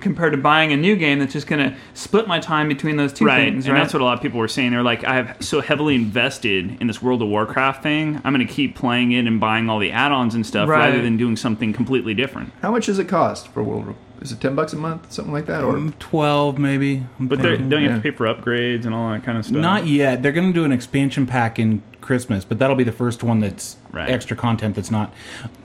compared 0.00 0.32
to 0.34 0.38
buying 0.38 0.72
a 0.72 0.76
new 0.76 0.94
game 0.94 1.18
that's 1.20 1.32
just 1.32 1.46
going 1.46 1.70
to 1.70 1.74
split 1.94 2.28
my 2.28 2.38
time 2.38 2.68
between 2.68 2.96
those 2.98 3.14
two 3.14 3.24
right, 3.24 3.50
things. 3.50 3.64
and 3.64 3.72
Right? 3.74 3.80
that's 3.80 3.94
what 3.94 4.02
a 4.02 4.04
lot 4.04 4.12
of 4.18 4.20
people 4.20 4.38
were 4.40 4.46
saying. 4.48 4.72
They're 4.72 4.82
like, 4.82 5.04
I 5.04 5.14
have 5.14 5.36
so 5.40 5.62
heavily 5.62 5.94
invested 5.94 6.76
in 6.82 6.86
this 6.86 7.00
World 7.00 7.22
of 7.22 7.28
Warcraft 7.28 7.82
thing. 7.82 8.20
I'm 8.24 8.34
going 8.34 8.46
to 8.46 8.52
keep 8.52 8.74
playing 8.74 9.12
it 9.12 9.26
and 9.26 9.40
buying 9.40 9.70
all 9.70 9.78
the 9.78 9.90
add-ons 9.92 10.34
and 10.34 10.44
stuff 10.44 10.68
Right. 10.68 10.90
rather 10.90 11.00
than 11.00 11.16
doing 11.16 11.36
something 11.36 11.72
completely 11.72 12.12
different. 12.12 12.52
How 12.60 12.70
much 12.70 12.84
does 12.86 12.98
it 12.98 13.08
cost 13.08 13.48
for 13.48 13.62
World? 13.62 13.94
War- 14.16 14.22
Is 14.22 14.32
it 14.32 14.40
ten 14.40 14.54
bucks 14.54 14.72
a 14.72 14.76
month, 14.76 15.12
something 15.12 15.32
like 15.32 15.46
that, 15.46 15.62
or 15.64 15.74
mm, 15.74 15.98
twelve 15.98 16.58
maybe. 16.58 17.04
I'm 17.20 17.26
But 17.28 17.40
they're- 17.40 17.52
thinking. 17.52 17.68
don't 17.68 17.82
you 17.82 17.88
have 17.88 17.98
Yeah. 17.98 18.02
to 18.02 18.12
pay 18.12 18.16
for 18.16 18.26
upgrades 18.26 18.84
and 18.86 18.94
all 18.94 19.10
that 19.12 19.24
kind 19.24 19.36
of 19.38 19.44
stuff? 19.44 19.56
Not 19.60 19.86
yet. 19.86 20.22
They're 20.22 20.32
going 20.32 20.48
to 20.52 20.58
do 20.58 20.64
an 20.64 20.72
expansion 20.72 21.26
pack 21.26 21.58
in 21.58 21.82
Christmas, 22.00 22.44
but 22.44 22.58
that'll 22.58 22.76
be 22.76 22.84
the 22.84 22.92
first 22.92 23.22
one 23.22 23.40
that's 23.40 23.76
Right. 23.92 24.08
extra 24.08 24.36
content. 24.36 24.74
That's 24.76 24.90
not. 24.90 25.12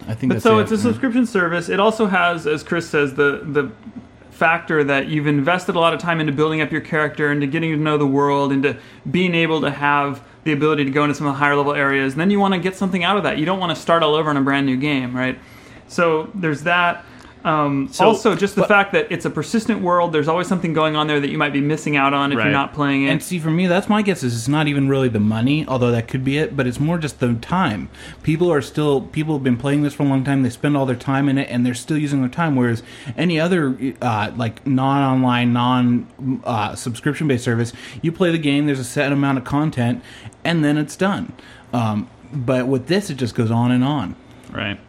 I 0.08 0.14
think 0.14 0.30
But 0.30 0.36
that's 0.36 0.44
so 0.44 0.60
it. 0.60 0.64
it's 0.64 0.72
a 0.72 0.78
subscription 0.78 1.26
service. 1.26 1.70
It 1.70 1.80
also 1.80 2.08
has, 2.08 2.46
as 2.48 2.64
Chris 2.64 2.90
says, 2.90 3.14
the 3.16 3.42
the 3.44 3.70
factor 4.32 4.84
that 4.84 5.08
you've 5.08 5.28
invested 5.28 5.76
a 5.76 5.80
lot 5.80 5.94
of 5.94 6.00
time 6.00 6.20
into 6.20 6.32
building 6.32 6.62
up 6.62 6.72
your 6.72 6.82
character, 6.82 7.32
into 7.32 7.46
getting 7.46 7.72
to 7.72 7.78
know 7.78 7.98
the 7.98 8.08
world, 8.08 8.52
into 8.52 8.76
being 9.10 9.36
able 9.36 9.62
to 9.62 9.70
have 9.70 10.20
the 10.46 10.52
ability 10.52 10.84
to 10.84 10.90
go 10.90 11.04
into 11.04 11.14
some 11.14 11.28
of 11.28 11.34
the 11.34 11.38
higher 11.40 11.56
level 11.56 11.74
areas. 11.76 12.14
And 12.14 12.20
then 12.22 12.32
you 12.32 12.40
want 12.40 12.56
to 12.56 12.60
get 12.60 12.76
something 12.76 13.04
out 13.04 13.18
of 13.18 13.24
that. 13.24 13.38
You 13.38 13.46
don't 13.46 13.60
want 13.60 13.76
to 13.76 13.80
start 13.80 14.02
all 14.02 14.16
over 14.16 14.32
in 14.32 14.38
a 14.38 14.42
brand 14.42 14.66
new 14.66 14.78
game, 14.78 15.16
right? 15.16 15.38
So 15.88 16.30
there's 16.34 16.64
that. 16.64 17.06
Um, 17.44 17.88
So- 17.92 18.06
also, 18.06 18.36
just 18.36 18.56
the 18.56 18.64
fact 18.66 18.92
that 18.94 19.08
it's 19.10 19.26
a 19.26 19.30
persistent 19.30 19.82
world. 19.82 20.14
There's 20.14 20.28
always 20.28 20.46
something 20.48 20.74
going 20.74 20.96
on 20.96 21.08
there 21.08 21.20
that 21.20 21.30
you 21.30 21.38
might 21.38 21.54
be 21.54 21.62
missing 21.62 21.98
out 21.98 22.14
on 22.14 22.32
if 22.32 22.38
Right. 22.38 22.44
you're 22.46 22.54
not 22.54 22.74
playing 22.74 23.04
it. 23.04 23.10
And 23.10 23.24
see, 23.24 23.40
for 23.40 23.50
me, 23.50 23.66
that's 23.68 23.90
my 23.90 24.02
guess. 24.04 24.22
Is 24.24 24.36
it's 24.36 24.48
not 24.48 24.68
even 24.68 24.88
really 24.88 25.10
the 25.10 25.20
money, 25.20 25.66
although 25.68 25.90
that 25.92 26.08
could 26.08 26.24
be 26.24 26.38
it, 26.38 26.56
but 26.56 26.68
it's 26.68 26.80
more 26.80 26.98
just 27.00 27.20
the 27.20 27.34
time. 27.34 27.90
People 28.22 28.52
are 28.52 28.62
still 28.62 29.02
people 29.02 29.34
have 29.36 29.44
been 29.44 29.58
playing 29.58 29.82
this 29.82 29.94
for 29.96 30.04
a 30.04 30.06
long 30.06 30.24
time. 30.24 30.44
They 30.44 30.50
spend 30.52 30.78
all 30.78 30.86
their 30.86 30.96
time 30.96 31.28
in 31.28 31.38
it, 31.40 31.48
and 31.50 31.66
they're 31.66 31.74
still 31.74 31.98
using 31.98 32.20
their 32.22 32.30
time. 32.30 32.56
Whereas 32.56 32.84
any 33.18 33.40
other 33.40 33.76
uh, 34.02 34.32
like 34.38 34.66
non-online, 34.68 35.52
non 35.52 36.06
uh, 36.44 36.76
subscription-based 36.76 37.44
service, 37.44 37.74
you 38.02 38.12
play 38.12 38.32
the 38.32 38.38
game. 38.38 38.68
There's 38.68 38.80
a 38.80 38.84
set 38.84 39.12
amount 39.12 39.40
of 39.40 39.44
content, 39.44 40.02
and 40.44 40.64
then 40.64 40.78
it's 40.78 40.96
done. 40.96 41.34
Um, 41.74 42.08
but 42.34 42.68
with 42.68 42.88
this, 42.88 43.10
it 43.10 43.16
just 43.18 43.34
goes 43.36 43.50
on 43.50 43.72
and 43.72 43.84
on. 43.84 44.16
Right. 44.52 44.80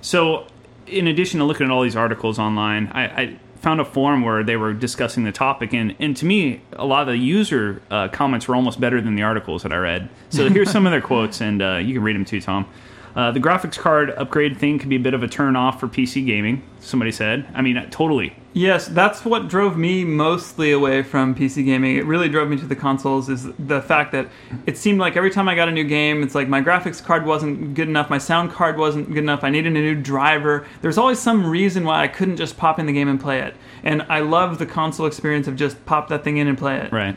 So, 0.00 0.44
in 0.86 1.06
addition 1.06 1.40
to 1.40 1.46
looking 1.46 1.66
at 1.66 1.70
all 1.72 1.82
these 1.82 1.96
articles 1.96 2.38
online, 2.38 2.88
I, 2.92 3.04
I 3.04 3.36
found 3.56 3.80
a 3.80 3.84
forum 3.84 4.22
where 4.22 4.44
they 4.44 4.56
were 4.56 4.72
discussing 4.72 5.24
the 5.24 5.32
topic, 5.32 5.72
and, 5.72 5.94
and 5.98 6.16
to 6.16 6.24
me, 6.24 6.60
a 6.74 6.84
lot 6.86 7.02
of 7.02 7.08
the 7.08 7.16
user 7.16 7.82
uh, 7.90 8.08
comments 8.08 8.46
were 8.46 8.54
almost 8.54 8.80
better 8.80 9.00
than 9.00 9.14
the 9.14 9.22
articles 9.22 9.62
that 9.62 9.72
I 9.72 9.76
read. 9.76 10.08
So, 10.30 10.48
here's 10.50 10.70
some 10.70 10.86
of 10.86 10.92
their 10.92 11.00
quotes, 11.00 11.40
and 11.40 11.62
uh, 11.62 11.76
you 11.76 11.94
can 11.94 12.02
read 12.02 12.16
them 12.16 12.24
too, 12.24 12.40
Tom. 12.40 12.66
Uh, 13.14 13.30
the 13.32 13.40
graphics 13.40 13.78
card 13.78 14.10
upgrade 14.10 14.58
thing 14.58 14.78
can 14.78 14.90
be 14.90 14.96
a 14.96 15.00
bit 15.00 15.14
of 15.14 15.22
a 15.22 15.28
turn 15.28 15.56
off 15.56 15.80
for 15.80 15.88
PC 15.88 16.24
gaming, 16.26 16.62
somebody 16.80 17.10
said. 17.10 17.46
I 17.54 17.62
mean, 17.62 17.76
totally. 17.90 18.36
Yes, 18.56 18.88
that's 18.88 19.22
what 19.22 19.48
drove 19.48 19.76
me 19.76 20.02
mostly 20.02 20.72
away 20.72 21.02
from 21.02 21.34
PC 21.34 21.62
gaming. 21.62 21.98
It 21.98 22.06
really 22.06 22.30
drove 22.30 22.48
me 22.48 22.56
to 22.56 22.64
the 22.64 22.74
consoles 22.74 23.28
is 23.28 23.46
the 23.58 23.82
fact 23.82 24.12
that 24.12 24.28
it 24.64 24.78
seemed 24.78 24.98
like 24.98 25.14
every 25.14 25.30
time 25.30 25.46
I 25.46 25.54
got 25.54 25.68
a 25.68 25.72
new 25.72 25.84
game, 25.84 26.22
it's 26.22 26.34
like 26.34 26.48
my 26.48 26.62
graphics 26.62 27.04
card 27.04 27.26
wasn't 27.26 27.74
good 27.74 27.86
enough, 27.86 28.08
my 28.08 28.16
sound 28.16 28.50
card 28.50 28.78
wasn't 28.78 29.08
good 29.08 29.18
enough, 29.18 29.44
I 29.44 29.50
needed 29.50 29.76
a 29.76 29.78
new 29.78 29.94
driver. 29.94 30.66
There's 30.80 30.96
always 30.96 31.18
some 31.18 31.46
reason 31.46 31.84
why 31.84 32.02
I 32.02 32.08
couldn't 32.08 32.38
just 32.38 32.56
pop 32.56 32.78
in 32.78 32.86
the 32.86 32.94
game 32.94 33.08
and 33.08 33.20
play 33.20 33.42
it. 33.42 33.54
And 33.82 34.00
I 34.08 34.20
love 34.20 34.56
the 34.56 34.64
console 34.64 35.04
experience 35.04 35.46
of 35.46 35.56
just 35.56 35.84
pop 35.84 36.08
that 36.08 36.24
thing 36.24 36.38
in 36.38 36.48
and 36.48 36.56
play 36.56 36.78
it. 36.78 36.90
Right. 36.90 37.16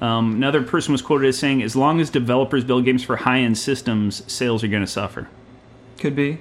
Um, 0.00 0.36
another 0.36 0.62
person 0.62 0.92
was 0.92 1.02
quoted 1.02 1.28
as 1.28 1.38
saying, 1.38 1.62
"As 1.62 1.76
long 1.76 2.00
as 2.00 2.08
developers 2.08 2.64
build 2.64 2.86
games 2.86 3.04
for 3.04 3.16
high-end 3.16 3.58
systems, 3.58 4.22
sales 4.32 4.64
are 4.64 4.68
going 4.68 4.82
to 4.82 4.90
suffer." 4.90 5.28
Could 5.98 6.16
be. 6.16 6.38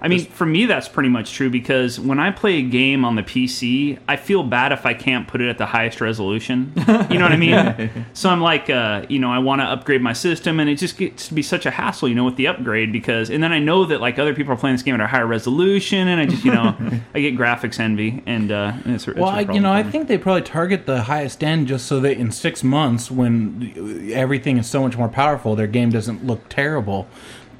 I 0.00 0.08
mean, 0.08 0.26
for 0.26 0.44
me, 0.44 0.66
that's 0.66 0.88
pretty 0.88 1.08
much 1.08 1.32
true 1.32 1.48
because 1.48 1.98
when 1.98 2.18
I 2.18 2.30
play 2.30 2.58
a 2.58 2.62
game 2.62 3.04
on 3.04 3.14
the 3.16 3.22
PC, 3.22 3.98
I 4.06 4.16
feel 4.16 4.42
bad 4.42 4.72
if 4.72 4.84
I 4.84 4.92
can't 4.94 5.26
put 5.26 5.40
it 5.40 5.48
at 5.48 5.58
the 5.58 5.66
highest 5.66 6.00
resolution. 6.00 6.72
You 7.14 7.18
know 7.18 7.26
what 7.26 7.32
I 7.32 7.36
mean? 7.36 8.06
so 8.12 8.28
I'm 8.28 8.40
like, 8.40 8.70
uh, 8.70 9.04
you 9.08 9.18
know, 9.18 9.30
I 9.30 9.38
want 9.38 9.60
to 9.60 9.64
upgrade 9.64 10.00
my 10.00 10.12
system, 10.12 10.58
and 10.58 10.68
it 10.68 10.76
just 10.76 10.96
gets 10.96 11.28
to 11.28 11.34
be 11.34 11.42
such 11.42 11.64
a 11.66 11.70
hassle, 11.70 12.08
you 12.08 12.14
know, 12.14 12.24
with 12.24 12.36
the 12.36 12.46
upgrade 12.48 12.92
because, 12.92 13.30
and 13.30 13.42
then 13.42 13.52
I 13.52 13.58
know 13.58 13.84
that 13.84 14.00
like 14.00 14.18
other 14.18 14.34
people 14.34 14.52
are 14.52 14.56
playing 14.56 14.74
this 14.74 14.82
game 14.82 14.94
at 14.94 15.00
a 15.00 15.06
higher 15.06 15.26
resolution, 15.26 16.08
and 16.08 16.20
I 16.20 16.26
just, 16.26 16.44
you 16.44 16.52
know, 16.52 16.76
I 17.14 17.20
get 17.20 17.36
graphics 17.36 17.78
envy, 17.78 18.22
and, 18.26 18.50
uh, 18.50 18.72
and 18.84 18.94
it's, 18.94 19.06
Well, 19.06 19.28
I, 19.28 19.40
you 19.42 19.60
know, 19.60 19.72
I 19.72 19.82
think 19.82 20.08
they 20.08 20.18
probably 20.18 20.42
target 20.42 20.86
the 20.86 21.02
highest 21.02 21.44
end 21.44 21.68
just 21.68 21.86
so 21.86 22.00
that 22.00 22.16
in 22.16 22.32
six 22.32 22.64
months, 22.64 23.10
when 23.10 24.10
everything 24.12 24.56
is 24.56 24.66
so 24.66 24.82
much 24.82 24.96
more 24.96 25.08
powerful, 25.08 25.54
their 25.54 25.66
game 25.66 25.90
doesn't 25.90 26.26
look 26.26 26.48
terrible. 26.48 27.06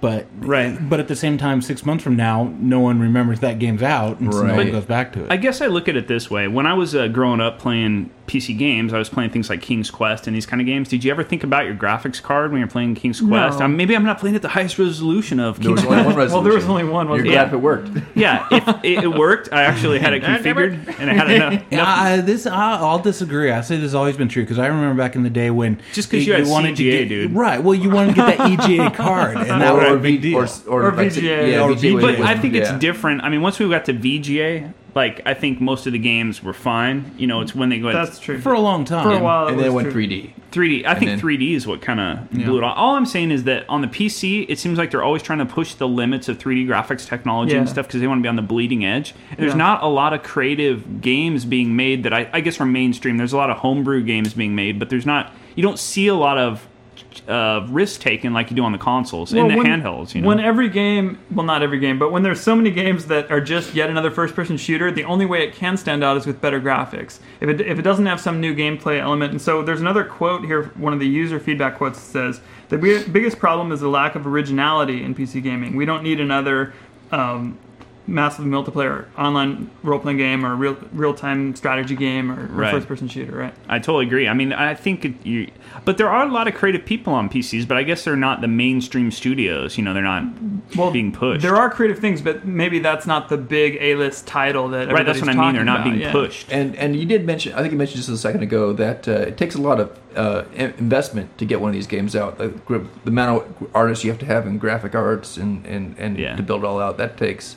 But 0.05 0.27
Right. 0.39 0.77
But 0.91 1.01
at 1.01 1.09
the 1.09 1.17
same 1.17 1.39
time, 1.39 1.63
six 1.63 1.87
months 1.87 2.05
from 2.05 2.15
now, 2.15 2.53
no 2.61 2.79
one 2.79 3.01
remembers 3.01 3.41
that 3.41 3.59
game's 3.59 3.83
out, 3.83 4.21
and 4.21 4.31
so 4.35 4.43
no 4.43 4.49
one 4.49 4.59
Right. 4.59 4.73
goes 4.73 4.85
back 4.85 5.13
to 5.15 5.21
it. 5.25 5.27
I 5.31 5.39
guess 5.39 5.63
I 5.63 5.67
look 5.69 5.89
at 5.89 5.97
it 5.97 6.09
this 6.09 6.31
way. 6.31 6.47
When 6.47 6.67
I 6.67 6.75
was 6.75 6.95
uh, 6.95 7.09
growing 7.09 7.41
up 7.41 7.59
playing 7.59 8.11
PC 8.27 8.57
games, 8.59 8.93
I 8.93 8.99
was 8.99 9.09
playing 9.09 9.31
things 9.31 9.49
like 9.51 9.61
King's 9.63 9.91
Quest 9.91 10.27
and 10.27 10.37
these 10.37 10.45
kind 10.47 10.61
of 10.61 10.67
games. 10.67 10.89
Did 10.91 11.05
you 11.05 11.11
ever 11.11 11.23
think 11.23 11.43
about 11.45 11.65
your 11.67 11.75
graphics 11.75 12.23
card 12.23 12.51
when 12.53 12.59
you're 12.61 12.69
playing 12.69 12.95
King's 12.97 13.21
Quest? 13.21 13.59
No. 13.59 13.65
Um, 13.67 13.77
maybe 13.79 13.95
I'm 13.97 14.05
not 14.05 14.19
playing 14.19 14.37
at 14.37 14.43
the 14.43 14.49
highest 14.49 14.79
resolution 14.79 15.41
of 15.41 15.61
There 15.63 15.71
was 15.73 15.81
King's 15.81 15.91
only 15.93 16.05
one 16.05 16.15
Well, 16.15 16.17
resolution. 16.25 16.45
there 16.45 16.55
was 16.55 16.65
only 16.69 16.85
one. 16.85 17.07
You're 17.07 17.13
Wasn't 17.17 17.29
glad 17.31 17.35
Yeah. 17.41 17.47
if 17.47 17.53
it 17.53 17.57
worked. 17.57 17.89
Yeah, 18.15 18.47
if 18.51 18.69
it, 18.85 19.05
it 19.05 19.09
worked, 19.15 19.49
I 19.53 19.63
actually 19.65 19.99
had 20.01 20.13
it 20.15 20.23
configured 20.29 20.99
and 20.99 21.11
I 21.11 21.15
had 21.15 21.31
enough. 21.31 21.53
Yeah, 21.71 21.79
enough 21.79 21.89
I, 21.99 22.17
this 22.21 22.47
I, 22.47 22.77
I'll 22.77 22.99
disagree. 22.99 23.51
I 23.51 23.61
say 23.63 23.77
this 23.77 23.85
has 23.85 23.95
always 23.95 24.17
been 24.19 24.29
true 24.29 24.43
because 24.43 24.59
I 24.59 24.67
remember 24.67 25.03
back 25.03 25.17
in 25.17 25.23
the 25.23 25.31
day 25.31 25.51
when 25.51 25.79
Just 25.95 26.11
'cause 26.11 26.27
you 26.27 26.35
had 26.35 26.47
wanted 26.47 26.77
to 26.77 26.83
CGA, 26.83 26.99
get, 27.01 27.09
dude. 27.09 27.33
right? 27.35 27.63
Well, 27.63 27.75
you 27.75 27.89
wanted 27.91 28.11
to 28.11 28.15
get 28.17 28.39
that 28.39 28.51
EGA 28.71 28.91
card, 28.91 29.37
and 29.37 29.61
that 29.61 29.75
was 29.75 29.94
a 29.97 30.01
big 30.01 30.23
deal. 30.23 30.39
Or, 30.39 30.49
or, 30.69 30.83
Or 30.89 30.93
like, 30.93 31.09
VGA. 31.09 31.53
Yeah, 31.53 31.63
Or 31.63 31.71
VGA 31.75 31.95
was- 31.95 32.05
But 32.05 32.19
was- 32.19 32.29
I 32.29 32.37
think 32.37 32.55
it's 32.55 32.71
yeah. 32.71 32.79
different. 32.79 33.23
I 33.23 33.29
mean, 33.29 33.43
once 33.43 33.59
we 33.59 33.69
got 33.69 33.85
to 33.87 33.93
VGA, 33.95 34.73
like 34.95 35.21
I 35.27 35.35
think 35.35 35.61
most 35.61 35.87
of 35.89 35.93
the 35.93 35.99
games 35.99 36.43
were 36.43 36.53
fine. 36.53 37.11
You 37.19 37.27
know, 37.27 37.41
it's 37.41 37.53
when 37.55 37.69
they 37.69 37.79
go 37.81 37.93
That's 37.93 38.19
true. 38.21 38.39
for 38.39 38.53
a 38.53 38.61
long 38.61 38.85
time. 38.85 39.03
For 39.05 39.13
a 39.13 39.19
while, 39.19 39.49
And 39.49 39.57
it 39.57 39.63
then 39.63 39.73
it 39.73 39.75
went 39.75 39.91
true. 39.91 40.07
3D. 40.07 40.31
3D. 40.53 40.87
I 40.87 40.95
think 40.95 41.11
then- 41.11 41.21
3D 41.21 41.55
is 41.57 41.67
what 41.67 41.81
kind 41.81 41.99
of 41.99 42.31
blew 42.31 42.59
it 42.59 42.63
off. 42.65 42.75
All 42.79 42.95
I'm 42.95 43.07
saying 43.07 43.33
is 43.33 43.43
that 43.45 43.65
on 43.69 43.81
the 43.81 43.89
PC, 43.89 44.47
it 44.49 44.57
seems 44.61 44.79
like 44.79 44.93
they're 44.93 45.03
always 45.03 45.21
trying 45.23 45.41
to 45.41 45.47
push 45.47 45.75
the 45.75 45.89
limits 45.89 46.29
of 46.29 46.39
3D 46.39 46.65
graphics 46.69 47.09
technology 47.09 47.57
and 47.57 47.69
stuff 47.69 47.89
because 47.89 48.01
they 48.01 48.07
want 48.07 48.21
to 48.21 48.23
be 48.23 48.29
on 48.29 48.37
the 48.37 48.43
bleeding 48.43 48.85
edge. 48.85 49.15
And 49.31 49.41
there's 49.41 49.53
Yeah. 49.53 49.59
not 49.59 49.83
a 49.83 49.89
lot 49.89 50.13
of 50.13 50.23
creative 50.23 51.01
games 51.01 51.45
being 51.45 51.75
made 51.75 52.05
that 52.05 52.15
I, 52.15 52.29
I 52.33 52.41
guess 52.41 52.61
are 52.61 52.67
mainstream. 52.67 53.17
There's 53.17 53.33
a 53.33 53.37
lot 53.37 53.51
of 53.51 53.57
homebrew 53.59 54.05
games 54.05 54.33
being 54.35 54.55
made, 54.55 54.79
but 54.79 54.91
there's 54.91 55.07
not. 55.07 55.33
You 55.57 55.65
don't 55.65 55.79
see 55.79 56.07
a 56.07 56.15
lot 56.15 56.39
of 56.39 56.69
uh, 57.29 57.67
risk 57.71 58.01
taken 58.01 58.33
like 58.33 58.51
you 58.51 58.57
do 58.57 58.65
on 58.65 58.73
the 58.73 58.79
consoles 58.79 59.33
in 59.33 59.49
the 59.49 59.57
when, 59.57 59.67
handhelds. 59.67 60.15
You 60.15 60.21
know, 60.21 60.29
When 60.29 60.41
every 60.41 60.69
game, 60.69 61.19
well, 61.31 61.47
not 61.47 61.63
every 61.63 61.79
game, 61.79 61.99
but 61.99 62.13
when 62.13 62.23
there's 62.23 62.41
so 62.41 62.55
many 62.55 62.71
games 62.71 63.07
that 63.07 63.31
are 63.31 63.41
just 63.41 63.75
yet 63.75 63.89
another 63.89 64.11
first-person 64.11 64.57
shooter, 64.57 64.91
the 64.91 65.05
only 65.05 65.25
way 65.27 65.43
it 65.43 65.55
can 65.55 65.77
stand 65.77 66.05
out 66.05 66.17
is 66.17 66.27
with 66.27 66.41
better 66.41 66.61
graphics. 66.61 67.21
If 67.41 67.49
it, 67.49 67.61
if 67.61 67.79
it 67.79 67.83
doesn't 67.83 68.07
have 68.07 68.21
some 68.21 68.41
new 68.41 68.55
gameplay 68.55 69.01
element, 69.01 69.33
and 69.33 69.41
so 69.41 69.63
there's 69.63 69.81
another 69.81 70.05
quote 70.05 70.45
here, 70.45 70.65
one 70.77 70.93
of 70.93 71.01
the 71.01 71.09
user 71.09 71.41
feedback 71.41 71.77
quotes 71.77 71.99
says, 71.99 72.41
"The 72.69 72.77
biggest 72.79 73.39
problem 73.39 73.73
is 73.73 73.81
the 73.81 73.89
lack 73.89 74.15
of 74.15 74.27
originality 74.27 75.03
in 75.03 75.15
PC 75.15 75.43
gaming. 75.43 75.77
We 75.77 75.85
don't 75.85 76.03
need 76.03 76.21
another." 76.21 76.75
Um, 77.13 77.59
massive 78.07 78.45
multiplayer 78.45 79.07
online 79.17 79.71
role-playing 79.83 80.19
game 80.19 80.45
or 80.45 80.55
real 80.55 80.77
real-time 80.93 81.55
strategy 81.57 81.97
game 81.97 82.31
or, 82.31 82.43
or 82.45 82.47
Right. 82.49 82.71
first-person 82.73 83.09
shooter 83.09 83.35
right 83.37 83.55
I 83.69 83.79
totally 83.79 84.07
agree. 84.07 84.29
I 84.29 84.35
mean, 84.35 84.53
I 84.53 84.75
think 84.75 85.05
it, 85.07 85.15
you, 85.25 85.51
but 85.87 85.97
there 85.97 86.09
are 86.11 86.27
a 86.27 86.31
lot 86.31 86.47
of 86.47 86.55
creative 86.55 86.85
people 86.85 87.15
on 87.15 87.31
PCs, 87.31 87.67
but 87.67 87.77
I 87.79 87.83
guess 87.83 88.05
they're 88.05 88.15
not 88.17 88.41
the 88.43 88.49
mainstream 88.49 89.11
studios. 89.11 89.79
You 89.79 89.85
know, 89.85 89.95
they're 89.95 90.03
not 90.03 90.25
well 90.77 90.91
being 90.91 91.13
pushed. 91.13 91.43
there 91.43 91.57
are 91.57 91.71
creative 91.71 91.99
things 91.99 92.21
but 92.21 92.45
maybe 92.45 92.79
that's 92.79 93.07
not 93.07 93.29
the 93.29 93.37
big 93.39 93.79
a-list 93.81 94.27
title 94.27 94.69
that 94.69 94.93
right. 94.93 95.07
That's 95.07 95.21
what 95.21 95.31
I 95.31 95.35
mean. 95.35 95.55
They're 95.55 95.65
not 95.65 95.81
about, 95.81 95.85
being 95.91 96.01
yeah. 96.01 96.13
pushed. 96.13 96.53
And 96.53 96.77
and 96.77 96.95
you 96.97 97.07
did 97.07 97.25
mention, 97.25 97.55
I 97.55 97.61
think 97.61 97.73
you 97.73 97.79
mentioned 97.79 97.97
just 97.97 98.09
a 98.11 98.19
second 98.19 98.43
ago 98.43 98.73
that 98.75 99.09
uh, 99.09 99.13
it 99.13 99.37
takes 99.39 99.55
a 99.55 99.61
lot 99.61 99.81
of 99.81 99.99
uh, 100.15 100.45
investment 100.55 101.37
to 101.39 101.45
get 101.45 101.61
one 101.61 101.71
of 101.71 101.75
these 101.75 101.87
games 101.87 102.15
out. 102.15 102.39
The, 102.39 102.49
the 102.69 102.87
amount 103.11 103.43
of 103.61 103.71
artists 103.75 104.05
you 104.05 104.11
have 104.11 104.21
to 104.21 104.27
have 104.27 104.47
in 104.47 104.59
graphic 104.59 104.95
arts 104.95 105.37
and 105.37 105.65
and, 105.67 105.97
and 105.99 106.19
Yeah. 106.19 106.37
to 106.37 106.43
build 106.43 106.63
it 106.63 106.67
all 106.67 106.81
out 106.81 106.99
that 106.99 107.17
takes. 107.17 107.57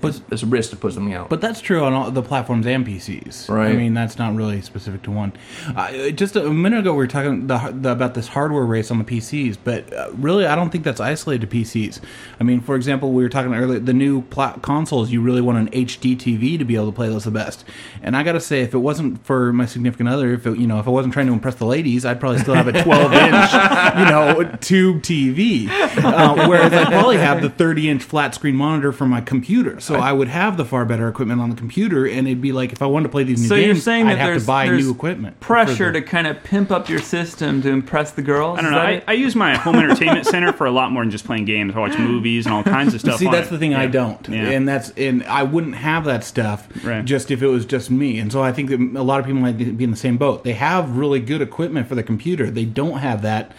But- 0.00 0.20
there's 0.28 0.42
a 0.42 0.46
risk 0.46 0.70
to 0.70 0.76
put 0.76 0.92
something 0.94 1.14
out. 1.14 1.28
But 1.28 1.40
that's 1.40 1.60
true 1.60 1.84
on 1.84 1.92
all 1.92 2.10
the 2.10 2.22
platforms 2.22 2.66
and 2.66 2.86
PCs. 2.86 3.48
I 3.72 3.76
mean, 3.76 3.94
that's 3.94 4.18
not 4.18 4.34
really 4.34 4.60
specific 4.62 5.02
to 5.02 5.10
one. 5.10 5.32
Uh, 5.74 6.10
just 6.10 6.36
a 6.36 6.50
minute 6.50 6.80
ago, 6.80 6.92
we 6.92 6.98
were 6.98 7.06
talking 7.06 7.46
the, 7.46 7.58
the, 7.74 7.92
about 7.92 8.14
this 8.14 8.28
hardware 8.28 8.64
race 8.64 8.90
on 8.90 8.98
the 8.98 9.04
PCs, 9.04 9.56
but 9.62 9.92
uh, 9.92 10.10
really, 10.14 10.46
I 10.46 10.54
don't 10.54 10.70
think 10.70 10.84
that's 10.84 11.00
isolated 11.00 11.50
to 11.50 11.56
PCs. 11.56 12.00
I 12.40 12.44
mean, 12.44 12.60
for 12.60 12.76
example, 12.76 13.12
we 13.12 13.22
were 13.22 13.28
talking 13.28 13.54
earlier, 13.54 13.78
the 13.78 13.92
new 13.92 14.22
pla- 14.22 14.56
consoles, 14.58 15.10
you 15.10 15.20
really 15.20 15.40
want 15.40 15.58
an 15.58 15.70
HD 15.70 16.16
TV 16.16 16.58
to 16.58 16.64
be 16.64 16.76
able 16.76 16.86
to 16.86 16.92
play 16.92 17.08
those 17.08 17.24
the 17.24 17.30
best. 17.30 17.64
And 18.02 18.16
I 18.16 18.22
got 18.22 18.32
to 18.32 18.40
say, 18.40 18.62
if 18.62 18.74
it 18.74 18.78
wasn't 18.78 19.24
for 19.24 19.52
my 19.52 19.66
significant 19.66 20.08
other, 20.08 20.32
if 20.32 20.46
it, 20.46 20.58
you 20.58 20.66
know, 20.66 20.78
if 20.78 20.86
I 20.86 20.90
wasn't 20.90 21.14
trying 21.14 21.26
to 21.26 21.32
impress 21.32 21.56
the 21.56 21.66
ladies, 21.66 22.04
I'd 22.04 22.20
probably 22.20 22.38
still 22.38 22.54
have 22.54 22.68
a 22.68 22.82
12 22.82 23.12
inch, 23.12 23.52
you 23.98 24.04
know, 24.04 24.56
tube 24.60 25.02
TV. 25.02 25.68
Uh, 25.68 26.48
whereas 26.48 26.72
I 26.72 26.84
probably 26.86 27.18
have 27.18 27.42
the 27.42 27.50
30 27.50 27.88
inch 27.90 28.02
flat 28.02 28.34
screen 28.34 28.56
monitor 28.56 28.92
for 28.92 29.06
my 29.06 29.20
computer, 29.20 29.73
so 29.80 29.96
I 29.96 30.12
would 30.12 30.28
have 30.28 30.56
the 30.56 30.64
far 30.64 30.84
better 30.84 31.08
equipment 31.08 31.40
on 31.40 31.50
the 31.50 31.56
computer, 31.56 32.06
and 32.06 32.26
it'd 32.26 32.40
be 32.40 32.52
like 32.52 32.72
if 32.72 32.82
I 32.82 32.86
wanted 32.86 33.04
to 33.04 33.08
play 33.10 33.24
these 33.24 33.40
new 33.42 33.48
so 33.48 33.56
games, 33.56 33.66
you're 33.66 33.76
saying 33.76 34.06
I'd 34.06 34.12
that 34.14 34.18
have 34.18 34.26
there's, 34.28 34.42
to 34.42 34.46
buy 34.46 34.68
new 34.68 34.90
equipment. 34.90 35.40
pressure 35.40 35.92
the- 35.92 36.00
to 36.00 36.06
kind 36.06 36.26
of 36.26 36.42
pimp 36.44 36.70
up 36.70 36.88
your 36.88 36.98
system 37.00 37.62
to 37.62 37.68
impress 37.70 38.10
the 38.12 38.22
girls 38.22 38.58
I 38.58 38.62
don't 38.62 38.72
know. 38.72 38.78
I. 38.78 39.02
I 39.08 39.12
use 39.12 39.34
my 39.36 39.56
home 39.56 39.74
entertainment 39.84 40.26
center 40.26 40.52
for 40.52 40.66
a 40.66 40.70
lot 40.70 40.90
more 40.92 41.02
than 41.02 41.10
just 41.10 41.24
playing 41.24 41.44
games. 41.44 41.74
I 41.74 41.78
watch 41.78 41.98
movies 41.98 42.46
and 42.46 42.54
all 42.54 42.62
kinds 42.64 42.94
of 42.94 43.00
stuff. 43.04 43.18
See, 43.18 43.26
on 43.26 43.32
that's 43.32 43.48
it. 43.48 43.50
the 43.52 43.58
thing 43.58 43.74
I 43.74 43.86
don't, 43.86 44.26
Yeah. 44.28 44.48
and 44.50 44.68
that's 44.68 44.90
and 44.90 45.22
I 45.24 45.42
wouldn't 45.42 45.74
have 45.76 46.04
that 46.04 46.24
stuff 46.24 46.68
Right. 46.84 47.04
just 47.04 47.30
if 47.30 47.42
it 47.42 47.46
was 47.48 47.64
just 47.66 47.90
me. 47.90 48.18
And 48.18 48.30
so 48.32 48.42
I 48.42 48.52
think 48.52 48.70
that 48.70 48.80
a 48.80 49.02
lot 49.02 49.20
of 49.20 49.26
people 49.26 49.40
might 49.40 49.56
be 49.58 49.84
in 49.84 49.90
the 49.90 49.96
same 49.96 50.16
boat. 50.16 50.44
They 50.44 50.52
have 50.54 50.96
really 50.96 51.20
good 51.20 51.42
equipment 51.42 51.88
for 51.88 51.94
the 51.94 52.02
computer. 52.02 52.50
They 52.50 52.64
don't 52.64 52.98
have 52.98 53.22
that 53.22 53.52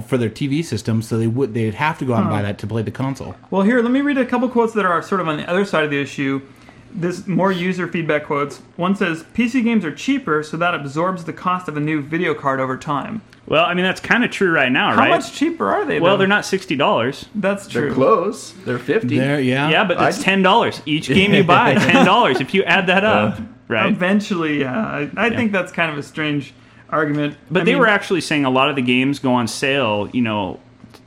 for 0.00 0.16
their 0.16 0.30
TV 0.30 0.64
system, 0.64 1.02
so 1.02 1.18
they 1.18 1.26
would 1.26 1.54
they'd 1.54 1.74
have 1.74 1.98
to 1.98 2.04
go 2.04 2.14
out 2.14 2.22
and 2.22 2.30
buy 2.30 2.42
that 2.42 2.58
to 2.58 2.66
play 2.66 2.82
the 2.82 2.90
console. 2.90 3.34
Well, 3.50 3.62
here, 3.62 3.80
let 3.82 3.92
me 3.92 4.00
read 4.00 4.18
a 4.18 4.24
couple 4.26 4.48
quotes 4.48 4.72
that 4.74 4.84
are 4.86 5.02
sort 5.02 5.20
of 5.20 5.28
on 5.28 5.36
the 5.36 5.48
other 5.48 5.64
side 5.64 5.84
of 5.84 5.90
the 5.90 6.00
issue. 6.00 6.40
This 6.94 7.26
more 7.26 7.50
user 7.50 7.88
feedback 7.88 8.24
quotes. 8.26 8.58
One 8.76 8.94
says, 8.94 9.24
"PC 9.34 9.62
games 9.64 9.84
are 9.84 9.94
cheaper, 9.94 10.42
so 10.42 10.56
that 10.58 10.74
absorbs 10.74 11.24
the 11.24 11.32
cost 11.32 11.66
of 11.68 11.76
a 11.76 11.80
new 11.80 12.02
video 12.02 12.34
card 12.34 12.60
over 12.60 12.76
time." 12.76 13.22
Well, 13.46 13.64
I 13.64 13.74
mean 13.74 13.84
that's 13.84 14.00
kind 14.00 14.24
of 14.24 14.30
true 14.30 14.50
right 14.50 14.70
now, 14.70 14.88
right? 14.88 14.94
How 14.94 15.00
right? 15.02 15.10
much 15.10 15.32
cheaper 15.32 15.68
are 15.68 15.84
they? 15.84 16.00
well, 16.00 16.12
though? 16.12 16.18
they're 16.18 16.28
not 16.28 16.44
sixty 16.44 16.76
dollars. 16.76 17.26
That's 17.34 17.66
true. 17.66 17.86
they're 17.86 17.94
close. 17.94 18.52
They're 18.64 18.78
fifty. 18.78 19.18
There, 19.18 19.40
yeah, 19.40 19.70
Yeah, 19.70 19.84
but 19.84 20.00
it's 20.06 20.20
I- 20.20 20.22
ten 20.22 20.42
dollars 20.42 20.80
each 20.86 21.08
game 21.08 21.32
you 21.34 21.44
buy. 21.44 21.74
Ten 21.92 22.04
dollars 22.06 22.40
if 22.40 22.54
you 22.54 22.62
add 22.64 22.86
that 22.86 23.04
up, 23.04 23.40
right? 23.68 23.90
Eventually, 23.90 24.60
yeah. 24.60 24.86
I, 24.86 25.10
I 25.16 25.30
think 25.30 25.50
that's 25.50 25.72
kind 25.72 25.90
of 25.90 25.98
a 25.98 26.02
strange 26.02 26.54
argument. 26.92 27.36
But 27.50 27.62
I 27.62 27.64
they 27.64 27.72
mean, 27.72 27.80
were 27.80 27.88
actually 27.88 28.20
saying 28.20 28.44
a 28.44 28.50
lot 28.50 28.68
of 28.70 28.76
the 28.76 28.82
games 28.82 29.18
go 29.18 29.32
on 29.32 29.48
sale. 29.48 30.08
You 30.12 30.22
know, 30.22 30.60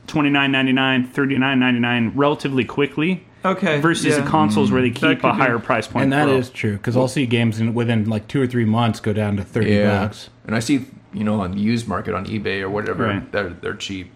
twenty 0.06 0.28
nine 0.30 0.52
ninety 0.52 0.72
nine, 0.72 1.06
thirty 1.06 1.38
nine 1.38 1.58
ninety 1.58 1.80
nine, 1.80 2.12
relatively 2.14 2.64
quickly. 2.64 3.24
okay 3.44 3.80
Versus 3.80 4.06
yeah. 4.06 4.20
the 4.20 4.28
consoles 4.28 4.70
where 4.72 4.82
they 4.82 4.90
mm. 4.90 4.94
keep 4.94 5.20
could 5.20 5.28
a 5.30 5.32
be. 5.32 5.38
higher 5.38 5.58
price 5.58 5.86
point. 5.86 6.02
and 6.04 6.12
that 6.12 6.28
is 6.28 6.50
true 6.50 6.76
because 6.76 6.96
I'll 6.96 7.08
see 7.08 7.24
games 7.26 7.60
in, 7.60 7.72
within 7.74 8.08
like 8.10 8.26
two 8.28 8.42
or 8.42 8.46
three 8.46 8.64
months 8.64 9.00
go 9.00 9.12
down 9.12 9.36
to 9.36 9.44
thirty 9.44 9.72
Yeah. 9.72 10.00
bucks. 10.06 10.28
And 10.46 10.54
I 10.56 10.58
see, 10.60 10.84
you 11.14 11.24
know, 11.24 11.40
on 11.40 11.52
the 11.52 11.58
used 11.60 11.86
market 11.88 12.14
on 12.14 12.26
eBay 12.26 12.60
or 12.60 12.68
whatever, 12.68 13.04
Right. 13.06 13.32
they're 13.32 13.50
they're 13.50 13.74
cheap. 13.74 14.10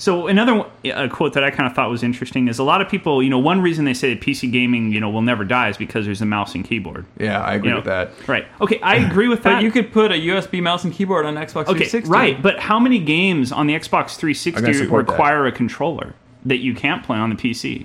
So 0.00 0.28
another 0.28 0.54
one- 0.54 0.66
a 0.84 1.10
quote 1.10 1.34
that 1.34 1.44
I 1.44 1.50
kind 1.50 1.66
of 1.68 1.74
thought 1.76 1.90
was 1.90 2.02
interesting 2.02 2.48
is 2.48 2.58
a 2.58 2.62
lot 2.64 2.80
of 2.80 2.88
people, 2.88 3.22
you 3.22 3.28
know, 3.28 3.38
one 3.38 3.60
reason 3.60 3.84
they 3.84 3.92
say 3.92 4.14
that 4.14 4.22
PC 4.22 4.50
gaming, 4.50 4.92
you 4.92 4.98
know, 4.98 5.10
will 5.10 5.20
never 5.20 5.44
die 5.44 5.68
is 5.68 5.76
because 5.76 6.06
there's 6.06 6.22
a 6.22 6.26
mouse 6.26 6.54
and 6.54 6.64
keyboard. 6.64 7.04
Yeah, 7.18 7.38
I 7.38 7.52
agree 7.56 7.68
You 7.68 7.74
know, 7.74 7.78
with 7.80 7.84
that. 7.84 8.10
Right. 8.26 8.46
Okay, 8.62 8.80
I 8.82 8.96
agree 9.10 9.28
with 9.28 9.42
that. 9.42 9.56
But 9.56 9.62
you 9.62 9.70
could 9.70 9.92
put 9.92 10.10
a 10.10 10.14
USB 10.14 10.62
mouse 10.62 10.84
and 10.84 10.92
keyboard 10.94 11.26
on 11.26 11.34
Xbox 11.34 11.68
Okay, 11.68 11.84
360. 11.84 12.08
right. 12.10 12.40
But 12.42 12.60
how 12.60 12.80
many 12.80 12.98
games 12.98 13.52
on 13.52 13.66
the 13.66 13.74
Xbox 13.74 14.16
360 14.16 14.52
gonna 14.62 14.72
that. 14.72 14.88
require 14.90 15.44
a 15.46 15.52
controller 15.52 16.14
that 16.46 16.60
you 16.60 16.74
can't 16.74 17.04
play 17.04 17.18
on 17.18 17.28
the 17.28 17.36
PC? 17.36 17.84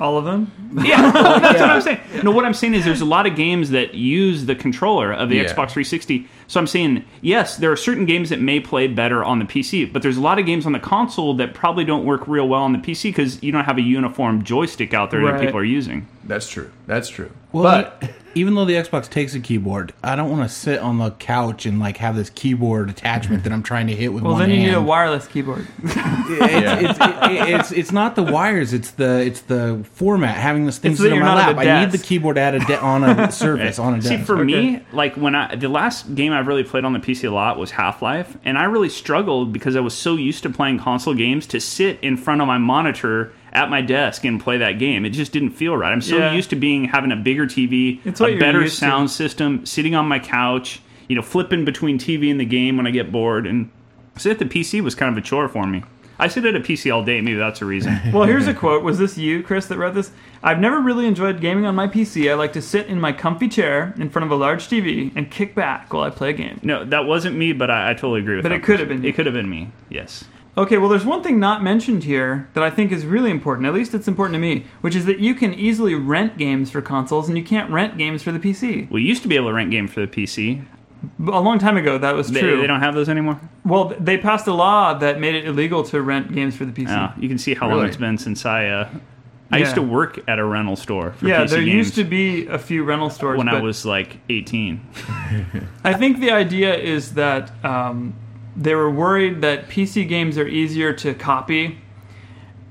All 0.00 0.18
of 0.18 0.24
them. 0.24 0.50
Yeah, 0.84 1.12
that's 1.12 1.60
what 1.60 1.70
I'm 1.70 1.80
saying. 1.82 2.00
No, 2.24 2.32
what 2.32 2.44
I'm 2.44 2.54
saying 2.54 2.74
is 2.74 2.84
there's 2.84 3.02
a 3.02 3.04
lot 3.04 3.26
of 3.26 3.36
games 3.36 3.70
that 3.70 3.94
use 3.94 4.46
the 4.46 4.56
controller 4.56 5.12
of 5.12 5.28
the 5.28 5.36
Yeah. 5.36 5.42
Xbox 5.44 5.70
360. 5.70 6.26
So 6.52 6.60
I'm 6.60 6.66
saying, 6.66 7.06
yes, 7.22 7.56
there 7.56 7.72
are 7.72 7.76
certain 7.76 8.04
games 8.04 8.28
that 8.28 8.38
may 8.38 8.60
play 8.60 8.86
better 8.86 9.24
on 9.24 9.38
the 9.38 9.46
PC, 9.46 9.90
but 9.90 10.02
there's 10.02 10.18
a 10.18 10.20
lot 10.20 10.38
of 10.38 10.44
games 10.44 10.66
on 10.66 10.72
the 10.72 10.78
console 10.78 11.32
that 11.36 11.54
probably 11.54 11.82
don't 11.82 12.04
work 12.04 12.28
real 12.28 12.46
well 12.46 12.60
on 12.60 12.72
the 12.74 12.78
PC 12.78 13.04
because 13.04 13.42
you 13.42 13.50
don't 13.52 13.64
have 13.64 13.78
a 13.78 13.80
uniform 13.80 14.44
joystick 14.44 14.92
out 14.92 15.10
there 15.10 15.22
that 15.24 15.40
people 15.40 15.58
are 15.58 15.64
using. 15.64 16.06
That's 16.24 16.48
true. 16.48 16.70
That's 16.86 17.08
true. 17.08 17.30
Well, 17.52 17.64
but 17.64 18.10
even 18.34 18.54
though 18.54 18.64
the 18.64 18.74
Xbox 18.74 19.10
takes 19.10 19.34
a 19.34 19.40
keyboard, 19.40 19.92
I 20.02 20.16
don't 20.16 20.30
want 20.30 20.42
to 20.42 20.48
sit 20.48 20.78
on 20.78 20.96
the 20.98 21.10
couch 21.10 21.66
and 21.66 21.78
like 21.80 21.98
have 21.98 22.16
this 22.16 22.30
keyboard 22.30 22.88
attachment 22.88 23.44
that 23.44 23.52
I'm 23.52 23.62
trying 23.62 23.88
to 23.88 23.94
hit 23.94 24.12
with 24.12 24.22
Well, 24.22 24.32
one 24.32 24.40
then 24.42 24.50
you 24.50 24.56
hand. 24.56 24.68
need 24.70 24.76
a 24.78 24.80
wireless 24.82 25.26
keyboard. 25.26 25.66
it's, 25.82 25.94
it's, 25.96 26.98
it- 27.00 27.48
it's 27.60 27.72
it's 27.72 27.92
not 27.92 28.14
the 28.16 28.22
wires. 28.22 28.72
It's 28.72 28.92
the 28.92 29.20
it's 29.20 29.40
the 29.42 29.84
format. 29.92 30.36
Having 30.36 30.66
this 30.66 30.78
thing 30.78 30.92
It's 30.92 31.00
sit 31.00 31.12
on 31.12 31.18
you're 31.18 31.26
my 31.26 31.34
not 31.34 31.48
at 31.50 31.56
lap. 31.56 31.66
a 31.66 31.70
I 31.70 31.80
need 31.84 31.92
the 31.92 31.98
keyboard 31.98 32.38
at 32.38 32.54
a 32.54 32.60
de- 32.60 32.80
on 32.80 33.04
a 33.04 33.30
surface 33.32 33.78
on 33.78 33.94
a 33.94 33.96
desk. 33.98 34.08
See, 34.08 34.16
for 34.18 34.36
Okay. 34.36 34.44
me, 34.44 34.80
like 34.92 35.16
when 35.16 35.34
I 35.34 35.54
the 35.56 35.68
last 35.68 36.14
game 36.14 36.32
I've 36.32 36.46
really 36.46 36.64
played 36.64 36.84
on 36.84 36.92
the 36.94 37.00
PC 37.00 37.28
a 37.28 37.30
lot 37.32 37.58
was 37.58 37.72
Half 37.72 38.00
Life, 38.00 38.36
and 38.44 38.56
I 38.58 38.64
really 38.64 38.88
struggled 38.88 39.52
because 39.52 39.76
I 39.76 39.80
was 39.80 39.94
so 39.94 40.16
used 40.16 40.42
to 40.44 40.50
playing 40.50 40.78
console 40.78 41.14
games 41.14 41.46
to 41.48 41.60
sit 41.60 41.98
in 42.00 42.16
front 42.16 42.40
of 42.40 42.46
my 42.46 42.58
monitor 42.58 43.32
at 43.52 43.68
my 43.70 43.80
desk 43.82 44.24
and 44.24 44.40
play 44.40 44.56
that 44.58 44.78
game. 44.78 45.04
It 45.04 45.10
just 45.10 45.32
didn't 45.32 45.50
feel 45.50 45.76
right. 45.76 45.92
I'm 45.92 46.00
so 46.00 46.16
Yeah. 46.18 46.32
used 46.32 46.50
to 46.50 46.56
being 46.56 46.86
having 46.86 47.12
a 47.12 47.16
bigger 47.16 47.46
TV, 47.46 48.00
It's 48.04 48.20
a 48.20 48.36
better 48.38 48.62
used 48.62 48.74
to. 48.74 48.80
sound 48.80 49.10
system, 49.10 49.66
sitting 49.66 49.94
on 49.94 50.06
my 50.08 50.18
couch, 50.18 50.80
you 51.08 51.16
know, 51.16 51.22
flipping 51.22 51.64
between 51.64 51.98
TV 51.98 52.30
and 52.30 52.40
the 52.40 52.44
game 52.46 52.76
when 52.76 52.86
I 52.86 52.90
get 52.90 53.12
bored, 53.12 53.46
and 53.46 53.68
sit 54.16 54.32
at 54.32 54.38
the 54.38 54.46
PC 54.46 54.80
was 54.80 54.94
kind 54.94 55.12
of 55.12 55.18
a 55.18 55.20
chore 55.20 55.48
for 55.48 55.66
me. 55.66 55.82
I 56.18 56.28
sit 56.28 56.44
at 56.44 56.54
a 56.54 56.60
PC 56.60 56.90
all 56.94 57.02
day. 57.02 57.20
Maybe 57.20 57.36
that's 57.36 57.60
a 57.62 57.64
reason. 57.64 57.98
Well, 58.12 58.24
here's 58.24 58.46
a 58.46 58.54
quote. 58.54 58.84
Was 58.84 58.98
this 58.98 59.18
you, 59.18 59.42
Chris, 59.42 59.66
that 59.66 59.76
wrote 59.76 59.94
this? 59.94 60.12
I've 60.42 60.60
never 60.60 60.80
really 60.80 61.06
enjoyed 61.06 61.40
gaming 61.40 61.66
on 61.66 61.74
my 61.74 61.88
PC. 61.88 62.30
I 62.30 62.34
like 62.34 62.52
to 62.52 62.62
sit 62.62 62.86
in 62.86 63.00
my 63.00 63.12
comfy 63.12 63.48
chair 63.48 63.92
in 63.98 64.08
front 64.08 64.24
of 64.26 64.30
a 64.30 64.36
large 64.36 64.68
TV 64.68 65.10
and 65.16 65.30
kick 65.30 65.54
back 65.56 65.92
while 65.92 66.04
I 66.04 66.10
play 66.10 66.30
a 66.30 66.32
game. 66.32 66.60
no, 66.62 66.84
that 66.84 67.06
wasn't 67.06 67.36
me, 67.36 67.52
but 67.52 67.70
I, 67.70 67.90
I 67.90 67.94
totally 67.94 68.20
agree 68.20 68.36
with 68.36 68.44
But 68.44 68.50
that. 68.50 68.56
it 68.56 68.62
could 68.62 68.78
have 68.78 68.88
been. 68.88 69.04
It 69.04 69.14
could 69.16 69.26
have 69.26 69.34
been 69.34 69.50
me. 69.50 69.70
Yes. 69.90 70.24
Okay, 70.56 70.76
well, 70.76 70.90
there's 70.90 71.06
one 71.06 71.22
thing 71.22 71.40
not 71.40 71.62
mentioned 71.62 72.04
here 72.04 72.48
that 72.52 72.62
I 72.62 72.68
think 72.68 72.92
is 72.92 73.06
really 73.06 73.30
important. 73.30 73.66
At 73.66 73.72
least 73.72 73.94
it's 73.94 74.06
important 74.06 74.34
to 74.34 74.38
me, 74.38 74.66
which 74.82 74.94
is 74.94 75.06
that 75.06 75.18
you 75.18 75.34
can 75.34 75.54
easily 75.54 75.94
rent 75.94 76.36
games 76.36 76.70
for 76.70 76.82
consoles 76.82 77.28
and 77.28 77.38
you 77.38 77.44
can't 77.44 77.70
rent 77.70 77.96
games 77.96 78.22
for 78.22 78.32
the 78.32 78.38
PC. 78.38 78.90
We 78.90 79.02
used 79.02 79.22
to 79.22 79.28
be 79.28 79.36
able 79.36 79.48
to 79.48 79.54
rent 79.54 79.70
games 79.70 79.92
for 79.92 80.00
the 80.00 80.06
PC. 80.06 80.62
A 81.26 81.40
long 81.40 81.58
time 81.58 81.76
ago, 81.78 81.96
that 81.98 82.14
was 82.14 82.30
true. 82.30 82.60
they 82.60 82.66
don't 82.66 82.80
have 82.80 82.94
those 82.94 83.08
anymore. 83.08 83.40
well, 83.64 83.94
they 83.98 84.18
passed 84.18 84.46
a 84.46 84.52
law 84.52 84.94
that 84.94 85.18
made 85.18 85.34
it 85.34 85.46
illegal 85.46 85.82
to 85.84 86.02
rent 86.02 86.32
games 86.32 86.54
for 86.54 86.66
the 86.66 86.72
PC. 86.72 86.90
Oh, 86.90 87.18
you 87.18 87.28
can 87.28 87.38
see 87.38 87.54
how 87.54 87.68
long 87.70 87.86
it's 87.86 87.96
been 87.96 88.18
since 88.18 88.44
I. 88.44 88.66
Uh, 88.68 88.90
I 89.50 89.58
used 89.58 89.74
to 89.74 89.82
work 89.82 90.18
at 90.28 90.38
a 90.38 90.44
rental 90.44 90.76
store 90.76 91.12
for 91.12 91.26
yeah, 91.26 91.44
PC 91.44 91.48
there 91.50 91.60
games 91.60 91.74
used 91.74 91.94
to 91.96 92.04
be 92.04 92.46
a 92.46 92.58
few 92.58 92.84
rental 92.84 93.10
stores 93.10 93.36
when 93.36 93.48
I 93.48 93.60
was 93.60 93.84
like 93.84 94.18
18. 94.30 94.80
I 95.84 95.92
think 95.92 96.20
the 96.20 96.30
idea 96.30 96.74
is 96.74 97.14
that 97.14 97.52
um, 97.62 98.14
they 98.56 98.74
were 98.74 98.90
worried 98.90 99.40
that 99.42 99.68
PC 99.68 100.08
games 100.08 100.38
are 100.38 100.46
easier 100.46 100.92
to 100.94 101.14
copy, 101.14 101.78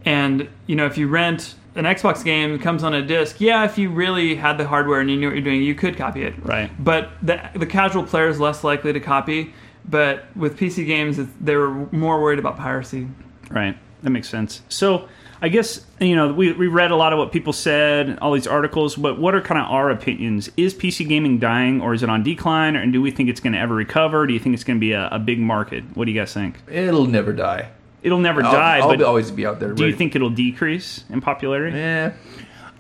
and 0.05 0.47
you 0.67 0.75
know 0.75 0.85
if 0.85 0.97
you 0.97 1.07
rent 1.07 1.55
an 1.75 1.85
Xbox 1.85 2.23
game 2.23 2.53
it 2.53 2.61
comes 2.61 2.83
on 2.83 2.93
a 2.93 3.01
disc, 3.01 3.39
yeah, 3.39 3.63
if 3.63 3.77
you 3.77 3.89
really 3.89 4.35
had 4.35 4.57
the 4.57 4.67
hardware 4.67 5.00
and 5.00 5.09
you 5.09 5.17
knew 5.17 5.27
what 5.27 5.35
you're 5.35 5.43
doing, 5.43 5.63
you 5.63 5.75
could 5.75 5.97
copy 5.97 6.23
it. 6.23 6.33
Right. 6.43 6.71
But 6.83 7.11
the 7.21 7.41
the 7.55 7.65
casual 7.65 8.03
player 8.03 8.27
is 8.27 8.39
less 8.39 8.63
likely 8.63 8.93
to 8.93 9.00
copy. 9.00 9.53
But 9.83 10.25
with 10.35 10.59
PC 10.59 10.85
games, 10.85 11.19
they 11.39 11.55
were 11.55 11.71
more 11.91 12.21
worried 12.21 12.38
about 12.38 12.57
piracy. 12.57 13.07
Right. 13.50 13.75
That 14.03 14.11
makes 14.11 14.29
sense. 14.29 14.61
So 14.69 15.07
I 15.43 15.50
guess 15.50 15.83
you 16.00 16.15
know 16.15 16.31
we 16.31 16.51
we 16.51 16.67
read 16.67 16.91
a 16.91 16.95
lot 16.95 17.13
of 17.13 17.19
what 17.19 17.31
people 17.31 17.51
said, 17.51 18.19
all 18.19 18.33
these 18.33 18.45
articles. 18.45 18.95
But 18.95 19.19
what 19.19 19.33
are 19.33 19.41
kind 19.41 19.60
of 19.60 19.71
our 19.71 19.89
opinions? 19.89 20.50
Is 20.55 20.74
PC 20.74 21.07
gaming 21.07 21.39
dying, 21.39 21.81
or 21.81 21.93
is 21.93 22.03
it 22.03 22.10
on 22.10 22.21
decline, 22.21 22.75
or 22.75 22.86
do 22.86 23.01
we 23.01 23.10
think 23.10 23.27
it's 23.27 23.39
going 23.39 23.53
to 23.53 23.60
ever 23.60 23.74
recover? 23.74 24.27
Do 24.27 24.33
you 24.33 24.39
think 24.39 24.53
it's 24.53 24.63
going 24.63 24.77
to 24.77 24.81
be 24.81 24.91
a, 24.91 25.10
a 25.12 25.19
big 25.19 25.39
market? 25.39 25.83
What 25.95 26.05
do 26.05 26.12
you 26.12 26.19
guys 26.19 26.33
think? 26.33 26.60
It'll 26.69 27.07
never 27.07 27.33
die. 27.33 27.71
It'll 28.03 28.19
never 28.19 28.43
I'll, 28.43 28.51
die, 28.51 28.79
I'll 28.79 28.88
but 28.88 29.01
always 29.01 29.31
be 29.31 29.45
out 29.45 29.60
there. 29.60 29.74
do 29.74 29.88
you 29.88 29.95
think 29.95 30.15
it'll 30.15 30.29
decrease 30.29 31.03
in 31.10 31.21
popularity? 31.21 31.77
Yeah. 31.77 32.13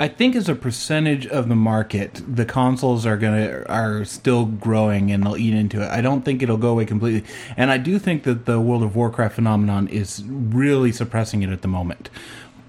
I 0.01 0.07
think 0.07 0.35
as 0.35 0.49
a 0.49 0.55
percentage 0.55 1.27
of 1.27 1.47
the 1.47 1.55
market, 1.55 2.23
the 2.27 2.43
consoles 2.43 3.05
are 3.05 3.17
gonna 3.17 3.63
are 3.69 4.03
still 4.03 4.45
growing 4.45 5.11
and 5.11 5.23
they'll 5.23 5.37
eat 5.37 5.53
into 5.53 5.79
it. 5.79 5.91
I 5.91 6.01
don't 6.01 6.25
think 6.25 6.41
it'll 6.41 6.57
go 6.57 6.69
away 6.69 6.85
completely, 6.85 7.23
and 7.55 7.69
I 7.69 7.77
do 7.77 7.99
think 7.99 8.23
that 8.23 8.47
the 8.47 8.59
World 8.59 8.81
of 8.81 8.95
Warcraft 8.95 9.35
phenomenon 9.35 9.87
is 9.87 10.23
really 10.27 10.91
suppressing 10.91 11.43
it 11.43 11.51
at 11.51 11.61
the 11.61 11.67
moment. 11.67 12.09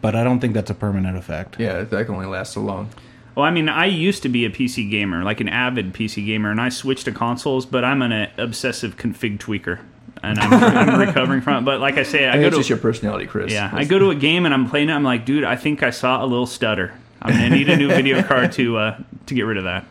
But 0.03 0.15
I 0.15 0.23
don't 0.25 0.41
think 0.41 0.53
that's 0.53 0.71
a 0.71 0.75
permanent 0.75 1.17
effect. 1.17 1.57
yeah, 1.59 1.83
that 1.83 2.05
can 2.07 2.15
only 2.15 2.27
last 2.27 2.53
so 2.53 2.61
long. 2.61 2.91
Well, 3.35 3.47
I 3.47 3.51
mean, 3.51 3.71
I 3.71 3.87
used 3.87 4.23
to 4.25 4.29
be 4.29 4.45
a 4.45 4.51
PC 4.51 4.91
gamer, 4.91 5.23
like 5.25 5.41
an 5.41 5.49
avid 5.49 5.95
PC 5.95 6.27
gamer, 6.27 6.51
and 6.51 6.61
I 6.61 6.69
switched 6.69 7.07
to 7.07 7.13
consoles, 7.13 7.65
but 7.65 7.83
I'm 7.83 8.03
an 8.03 8.13
uh, 8.13 8.31
obsessive 8.37 8.99
config 8.99 9.39
tweaker, 9.39 9.79
and 10.23 10.39
I'm, 10.39 10.53
I'm 10.53 11.01
recovering 11.07 11.41
from 11.41 11.63
it. 11.63 11.65
But 11.65 11.81
like 11.81 11.97
I 11.97 12.03
say, 12.03 12.27
I 12.29 12.33
I 12.33 12.35
go 12.35 12.43
to 12.43 12.47
it's 12.49 12.57
just 12.59 12.69
your 12.69 12.77
personality, 12.79 13.25
Chris. 13.27 13.51
yeah, 13.51 13.71
I 13.73 13.85
go 13.85 13.99
to 13.99 14.11
a 14.11 14.15
game 14.15 14.45
and 14.45 14.53
I'm 14.53 14.69
playing 14.69 14.91
it. 14.91 14.93
I'm 14.93 15.03
like, 15.05 15.25
dude, 15.25 15.45
I 15.45 15.57
think 15.57 15.83
I 15.83 15.89
saw 15.91 16.23
a 16.23 16.27
little 16.27 16.47
stutter. 16.47 16.93
I'm 17.23 17.33
gonna 17.33 17.49
need 17.51 17.71
a 17.71 17.77
new 17.77 17.89
video 17.89 18.23
card 18.23 18.53
to 18.53 18.77
uh, 18.77 18.99
to 19.27 19.35
get 19.35 19.43
rid 19.43 19.57
of 19.57 19.65
that. 19.65 19.87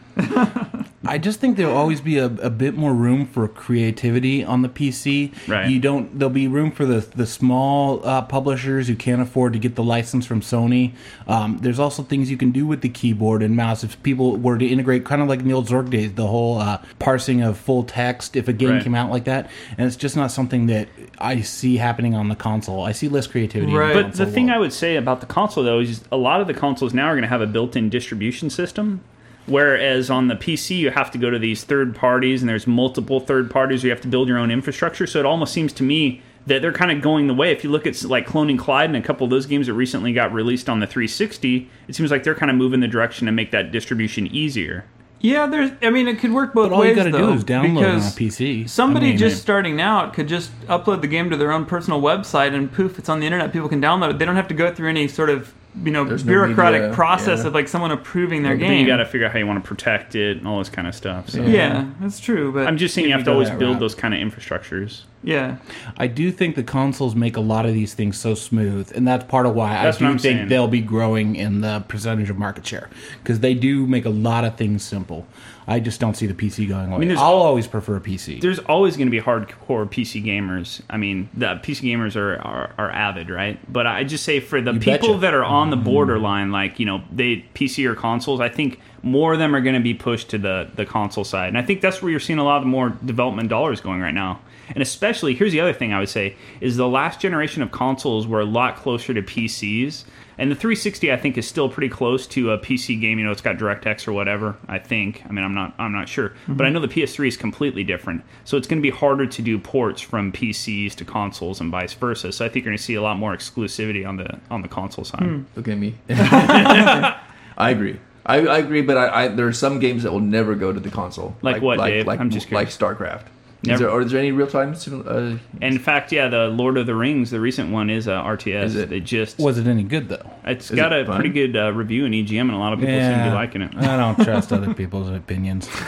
I 1.04 1.18
just 1.18 1.40
think 1.40 1.58
there'll 1.58 1.76
always 1.76 2.00
be 2.00 2.20
a, 2.20 2.26
a 2.26 2.50
bit 2.52 2.76
more 2.76 2.94
room 2.94 3.26
for 3.26 3.48
creativity 3.48 4.44
on 4.44 4.62
the 4.62 4.70
PC. 4.70 5.34
Right. 5.48 5.68
You 5.68 5.80
don't. 5.80 6.18
There'll 6.18 6.30
be 6.32 6.48
room 6.48 6.72
for 6.72 6.86
the 6.86 7.00
the 7.00 7.26
small 7.26 8.06
uh, 8.08 8.22
publishers 8.22 8.88
who 8.88 8.96
can't 8.96 9.20
afford 9.22 9.54
to 9.54 9.60
get 9.60 9.76
the 9.76 9.84
license 9.84 10.28
from 10.28 10.42
Sony. 10.42 10.94
Um, 11.28 11.58
there's 11.58 11.80
also 11.80 12.04
things 12.04 12.30
you 12.30 12.38
can 12.38 12.52
do 12.52 12.68
with 12.68 12.82
the 12.82 12.90
keyboard 12.90 13.42
and 13.42 13.56
mouse 13.56 13.84
if 13.84 14.02
people 14.04 14.38
were 14.38 14.60
to 14.60 14.66
integrate, 14.66 15.04
kind 15.04 15.24
of 15.24 15.28
like 15.28 15.40
in 15.40 15.48
the 15.48 15.54
old 15.54 15.68
Zork 15.68 15.90
days, 15.90 16.14
the 16.14 16.28
whole 16.28 16.60
uh, 16.60 16.80
parsing 17.00 17.42
of 17.42 17.58
full 17.58 17.84
text. 17.84 18.36
If 18.36 18.48
a 18.48 18.54
game 18.54 18.70
Right. 18.70 18.84
came 18.84 18.94
out 18.96 19.10
like 19.10 19.24
that, 19.26 19.50
and 19.80 19.88
it's 19.88 19.96
just 19.98 20.16
not 20.16 20.32
something 20.32 20.68
that 20.68 20.88
I 21.18 21.42
see 21.42 21.78
happening 21.78 22.14
on 22.14 22.30
the 22.30 22.36
console. 22.36 22.84
I 22.84 22.92
see 22.92 23.08
less 23.10 23.26
creativity. 23.26 23.74
Right. 23.74 23.92
In 23.92 23.98
the 23.98 24.04
But 24.04 24.12
the 24.14 24.18
console 24.20 24.34
thing 24.36 24.50
I 24.52 24.60
would 24.60 24.72
say 24.74 24.98
about 24.98 25.20
the 25.20 25.26
console 25.26 25.64
though 25.64 25.80
is 25.80 26.04
a 26.12 26.18
lot 26.18 26.42
of 26.42 26.48
the 26.48 26.54
consoles 26.54 26.94
now 26.94 27.08
are 27.08 27.14
going 27.14 27.24
to 27.24 27.28
have 27.28 27.42
a 27.42 27.48
built-in 27.48 27.90
distribution 27.90 28.52
system. 28.52 29.02
Whereas 29.48 30.10
on 30.10 30.28
the 30.28 30.36
PC, 30.36 30.78
you 30.78 30.92
have 30.92 31.12
to 31.12 31.18
go 31.18 31.30
to 31.30 31.40
these 31.40 31.64
third 31.64 31.96
parties, 31.96 32.42
and 32.42 32.50
there's 32.50 32.68
multiple 32.68 33.20
third 33.20 33.50
parties. 33.50 33.84
You 33.84 33.90
have 33.90 34.02
to 34.02 34.08
build 34.08 34.28
your 34.28 34.38
own 34.38 34.52
infrastructure. 34.52 35.08
So 35.08 35.20
it 35.20 35.26
almost 35.26 35.54
seems 35.54 35.74
to 35.74 35.84
me 35.84 36.22
that 36.48 36.62
they're 36.62 36.74
kind 36.74 36.92
of 36.92 37.02
going 37.02 37.28
the 37.28 37.34
way. 37.34 37.52
If 37.52 37.64
you 37.64 37.70
look 37.70 37.86
at 37.86 38.02
like 38.04 38.28
Cloning 38.28 38.58
Clyde 38.58 38.90
and 38.90 38.96
a 38.96 39.02
couple 39.02 39.26
of 39.26 39.30
those 39.30 39.46
games 39.46 39.68
that 39.68 39.74
recently 39.74 40.14
got 40.14 40.32
released 40.34 40.70
on 40.70 40.80
the 40.80 40.88
360, 40.88 41.70
it 41.88 41.96
seems 41.96 42.12
like 42.12 42.24
they're 42.24 42.36
kind 42.36 42.50
of 42.50 42.58
moving 42.58 42.80
the 42.80 42.88
direction 42.88 43.26
to 43.26 43.32
make 43.32 43.52
that 43.52 43.72
distribution 43.72 44.28
easier. 44.28 44.86
Yeah, 45.20 45.46
there's. 45.46 45.72
I 45.84 45.92
mean, 45.92 46.08
it 46.08 46.18
could 46.18 46.32
work 46.32 46.52
both 46.54 46.70
But 46.72 46.76
all 46.76 46.82
ways. 46.82 46.90
you 46.90 46.96
got 46.96 47.04
to 47.04 47.12
do 47.12 47.32
is 47.32 47.44
download 47.44 47.82
it 47.82 47.86
on 47.86 47.96
a 47.98 48.00
PC. 48.00 48.68
Somebody 48.68 49.08
I 49.08 49.10
mean, 49.10 49.18
just 49.20 49.40
starting 49.40 49.80
out 49.80 50.14
could 50.14 50.28
just 50.28 50.52
upload 50.62 51.02
the 51.02 51.08
game 51.08 51.30
to 51.30 51.38
their 51.38 51.52
own 51.52 51.66
personal 51.66 52.02
website, 52.02 52.56
and 52.56 52.72
poof, 52.72 52.98
it's 52.98 53.08
on 53.08 53.20
the 53.20 53.28
internet. 53.28 53.54
People 53.54 53.70
can 53.70 53.80
download 53.80 54.10
it. 54.12 54.20
They 54.20 54.26
don't 54.26 54.36
have 54.36 54.48
to 54.48 54.56
go 54.56 54.74
through 54.74 54.90
any 54.90 55.08
sort 55.08 55.30
of 55.30 55.54
you 55.84 55.92
know 55.92 56.04
There's 56.04 56.26
no 56.26 56.30
bureaucratic 56.32 56.82
media, 56.82 56.96
process 56.96 57.40
yeah. 57.42 57.48
of 57.48 57.54
like 57.54 57.68
someone 57.68 57.92
approving 57.92 58.44
their 58.44 58.54
But 58.56 58.60
game. 58.60 58.70
then 58.72 58.80
you 58.80 58.88
got 58.88 58.98
to 58.98 59.06
figure 59.06 59.26
out 59.26 59.32
how 59.34 59.40
you 59.40 59.48
want 59.48 59.64
to 59.64 59.68
protect 59.68 60.16
it 60.16 60.38
and 60.38 60.48
all 60.48 60.60
this 60.60 60.70
kind 60.70 60.88
of 60.88 60.94
stuff. 60.94 61.30
So 61.30 61.42
yeah, 61.44 61.90
that's 62.02 62.20
true. 62.20 62.52
But 62.52 62.68
I'm 62.68 62.78
just 62.78 62.94
saying 62.94 63.06
you 63.06 63.10
you 63.10 63.16
have 63.16 63.24
to 63.26 63.32
always 63.32 63.50
build 63.50 63.62
route. 63.76 63.80
those 63.80 63.96
kind 63.96 64.14
of 64.14 64.20
infrastructures. 64.20 65.04
yeah, 65.24 65.58
I 65.98 66.08
do 66.08 66.32
think 66.32 66.56
the 66.56 66.64
consoles 66.64 67.16
make 67.16 67.38
a 67.38 67.42
lot 67.42 67.66
of 67.66 67.74
these 67.74 67.94
things 67.94 68.18
so 68.18 68.34
smooth, 68.36 68.92
and 68.96 69.08
that's 69.08 69.24
part 69.26 69.46
of 69.46 69.56
why 69.56 69.74
That's 69.84 69.98
I 69.98 70.00
do 70.00 70.06
think 70.12 70.22
saying. 70.22 70.48
they'll 70.50 70.68
be 70.68 70.82
growing 70.82 71.36
in 71.36 71.62
the 71.62 71.80
percentage 71.88 72.30
of 72.30 72.38
market 72.38 72.66
share 72.66 72.90
because 73.24 73.40
they 73.40 73.54
do 73.54 73.88
make 73.88 74.04
a 74.06 74.10
lot 74.10 74.44
of 74.44 74.56
things 74.58 74.84
simple. 74.84 75.26
I 75.68 75.80
just 75.80 76.00
don't 76.00 76.16
see 76.16 76.26
the 76.26 76.34
PC 76.34 76.68
going 76.68 76.90
away. 76.90 77.00
mean, 77.00 77.08
there's 77.10 77.20
I'll 77.20 77.36
always 77.36 77.68
prefer 77.68 77.98
a 77.98 78.02
PC. 78.02 78.42
There's 78.42 78.60
always 78.60 78.98
going 78.98 79.08
to 79.08 79.12
be 79.12 79.22
hardcore 79.22 79.88
PC 79.88 80.24
gamers. 80.24 80.82
I 80.90 80.98
mean, 80.98 81.30
the 81.34 81.56
PC 81.56 81.84
gamers 81.84 82.16
are, 82.16 82.38
are, 82.40 82.74
are 82.78 82.92
avid, 82.92 83.30
right? 83.30 83.60
But 83.72 83.88
I 83.88 84.04
just 84.04 84.24
say 84.24 84.40
for 84.40 84.62
the 84.62 84.74
people 84.74 85.10
betcha. 85.10 85.20
that 85.20 85.34
are 85.34 85.44
on 85.44 85.70
the 85.70 85.78
borderline, 85.78 86.52
like 86.52 86.80
you 86.80 86.86
know, 86.86 87.04
they 87.12 87.46
PC 87.54 87.86
or 87.86 87.96
consoles. 87.96 88.40
I 88.40 88.50
think 88.50 88.80
more 89.04 89.34
of 89.34 89.40
them 89.40 89.56
are 89.56 89.62
going 89.62 89.76
to 89.76 89.82
be 89.82 89.94
pushed 89.94 90.30
to 90.30 90.38
the 90.38 90.70
the 90.76 90.86
console 90.86 91.24
side, 91.24 91.50
and 91.50 91.58
I 91.58 91.62
think 91.62 91.82
that's 91.82 92.02
where 92.02 92.10
you're 92.12 92.20
seeing 92.20 92.40
a 92.40 92.44
lot 92.44 92.62
of 92.62 92.68
more 92.68 92.90
development 92.90 93.50
dollars 93.50 93.82
going 93.82 94.02
right 94.02 94.14
now. 94.14 94.42
And 94.74 94.82
especially, 94.82 95.36
here's 95.36 95.52
the 95.52 95.60
other 95.60 95.74
thing 95.74 95.94
I 95.94 96.00
would 96.00 96.10
say 96.10 96.36
is 96.62 96.78
the 96.78 96.88
last 96.88 97.20
generation 97.20 97.62
of 97.62 97.72
consoles 97.72 98.26
were 98.26 98.40
a 98.40 98.46
lot 98.46 98.78
closer 98.78 99.14
to 99.14 99.22
PCs. 99.22 100.06
And 100.38 100.50
the 100.50 100.56
360, 100.56 101.12
I 101.12 101.18
think, 101.18 101.38
is 101.38 101.48
still 101.48 101.70
pretty 101.70 101.90
close 101.90 102.26
to 102.28 102.52
a 102.52 102.58
PC 102.58 103.00
game. 103.00 103.20
You 103.20 103.26
know, 103.26 103.32
it's 103.32 103.42
got 103.42 103.58
DirectX 103.58 104.08
or 104.08 104.14
whatever. 104.14 104.58
I 104.68 104.80
think. 104.80 105.24
I 105.28 105.32
mean, 105.32 105.44
I'm 105.44 105.54
not. 105.54 105.74
I'm 105.78 105.92
not 105.92 106.10
sure, 106.10 106.30
mm-hmm. 106.30 106.56
but 106.56 106.66
I 106.66 106.70
know 106.70 106.80
the 106.80 106.88
PS3 106.88 107.28
is 107.28 107.38
completely 107.38 107.84
different. 107.84 108.24
So 108.46 108.58
it's 108.58 108.68
going 108.68 108.80
to 108.80 108.84
be 108.84 108.96
harder 108.96 109.26
to 109.28 109.42
do 109.42 109.60
ports 109.60 110.02
from 110.02 110.32
PCs 110.32 110.96
to 110.96 111.06
consoles 111.06 111.62
and 111.62 111.72
vice 111.72 111.94
versa. 111.94 112.32
So 112.32 112.46
I 112.46 112.50
think 112.50 112.66
you're 112.66 112.72
going 112.72 112.78
to 112.78 112.84
see 112.84 112.96
a 112.96 113.02
lot 113.02 113.18
more 113.18 113.36
exclusivity 113.36 114.08
on 114.08 114.18
the 114.18 114.40
on 114.50 114.62
the 114.62 114.68
console 114.68 115.06
side. 115.06 115.24
Hmm. 115.24 115.44
Look 115.56 115.68
at 115.68 115.78
me. 115.78 115.96
I 116.10 117.70
agree. 117.70 118.00
I, 118.26 118.38
I 118.46 118.58
agree, 118.60 118.82
but 118.82 118.98
I, 118.98 119.24
I 119.24 119.28
there 119.30 119.48
are 119.48 119.54
some 119.54 119.80
games 119.80 120.04
that 120.04 120.12
will 120.12 120.20
never 120.20 120.56
go 120.56 120.72
to 120.72 120.80
the 120.80 120.92
console. 120.92 121.36
Like 121.42 121.62
what, 121.62 121.80
Dave? 121.80 122.06
Like, 122.06 122.20
I'm 122.20 122.30
just 122.30 122.52
like. 122.52 122.70
StarCraft. 122.70 123.26
Is 123.64 123.80
there, 123.80 123.92
or 123.92 124.02
is 124.02 124.12
there 124.12 124.20
any 124.20 124.32
real 124.32 124.48
time? 124.48 124.74
Sim- 124.74 125.06
uh, 125.08 125.38
In 125.64 125.78
fact, 125.78 126.12
yeah, 126.12 126.28
the 126.28 126.48
Lord 126.48 126.78
of 126.78 126.88
the 126.88 126.96
Rings, 126.96 127.30
the 127.30 127.40
recent 127.40 127.72
one 127.72 127.92
is 127.92 128.08
uh, 128.08 128.24
RTS. 128.24 128.64
Is 128.64 128.76
it? 128.76 128.92
It 128.92 129.02
just 129.02 129.38
Was 129.38 129.60
it 129.60 129.68
any 129.68 129.84
good 129.84 130.10
though? 130.10 130.28
it's 130.46 130.72
is 130.72 130.76
got 130.76 130.92
it 130.92 131.04
a 131.04 131.06
fun? 131.06 131.16
pretty 131.18 131.30
good 131.30 131.56
uh, 131.56 131.72
review 131.72 132.06
in 132.06 132.12
EGM, 132.12 132.42
and 132.42 132.52
a 132.54 132.58
lot 132.58 132.74
of 132.74 132.80
people 132.80 132.96
seem 132.96 133.18
to 133.20 133.24
be 133.26 133.30
liking 133.30 133.62
it. 133.62 133.76
I 133.78 133.98
don't 133.98 134.16
trust 134.24 134.52
other 134.54 134.74
people's 134.74 135.10
opinions. 135.10 135.70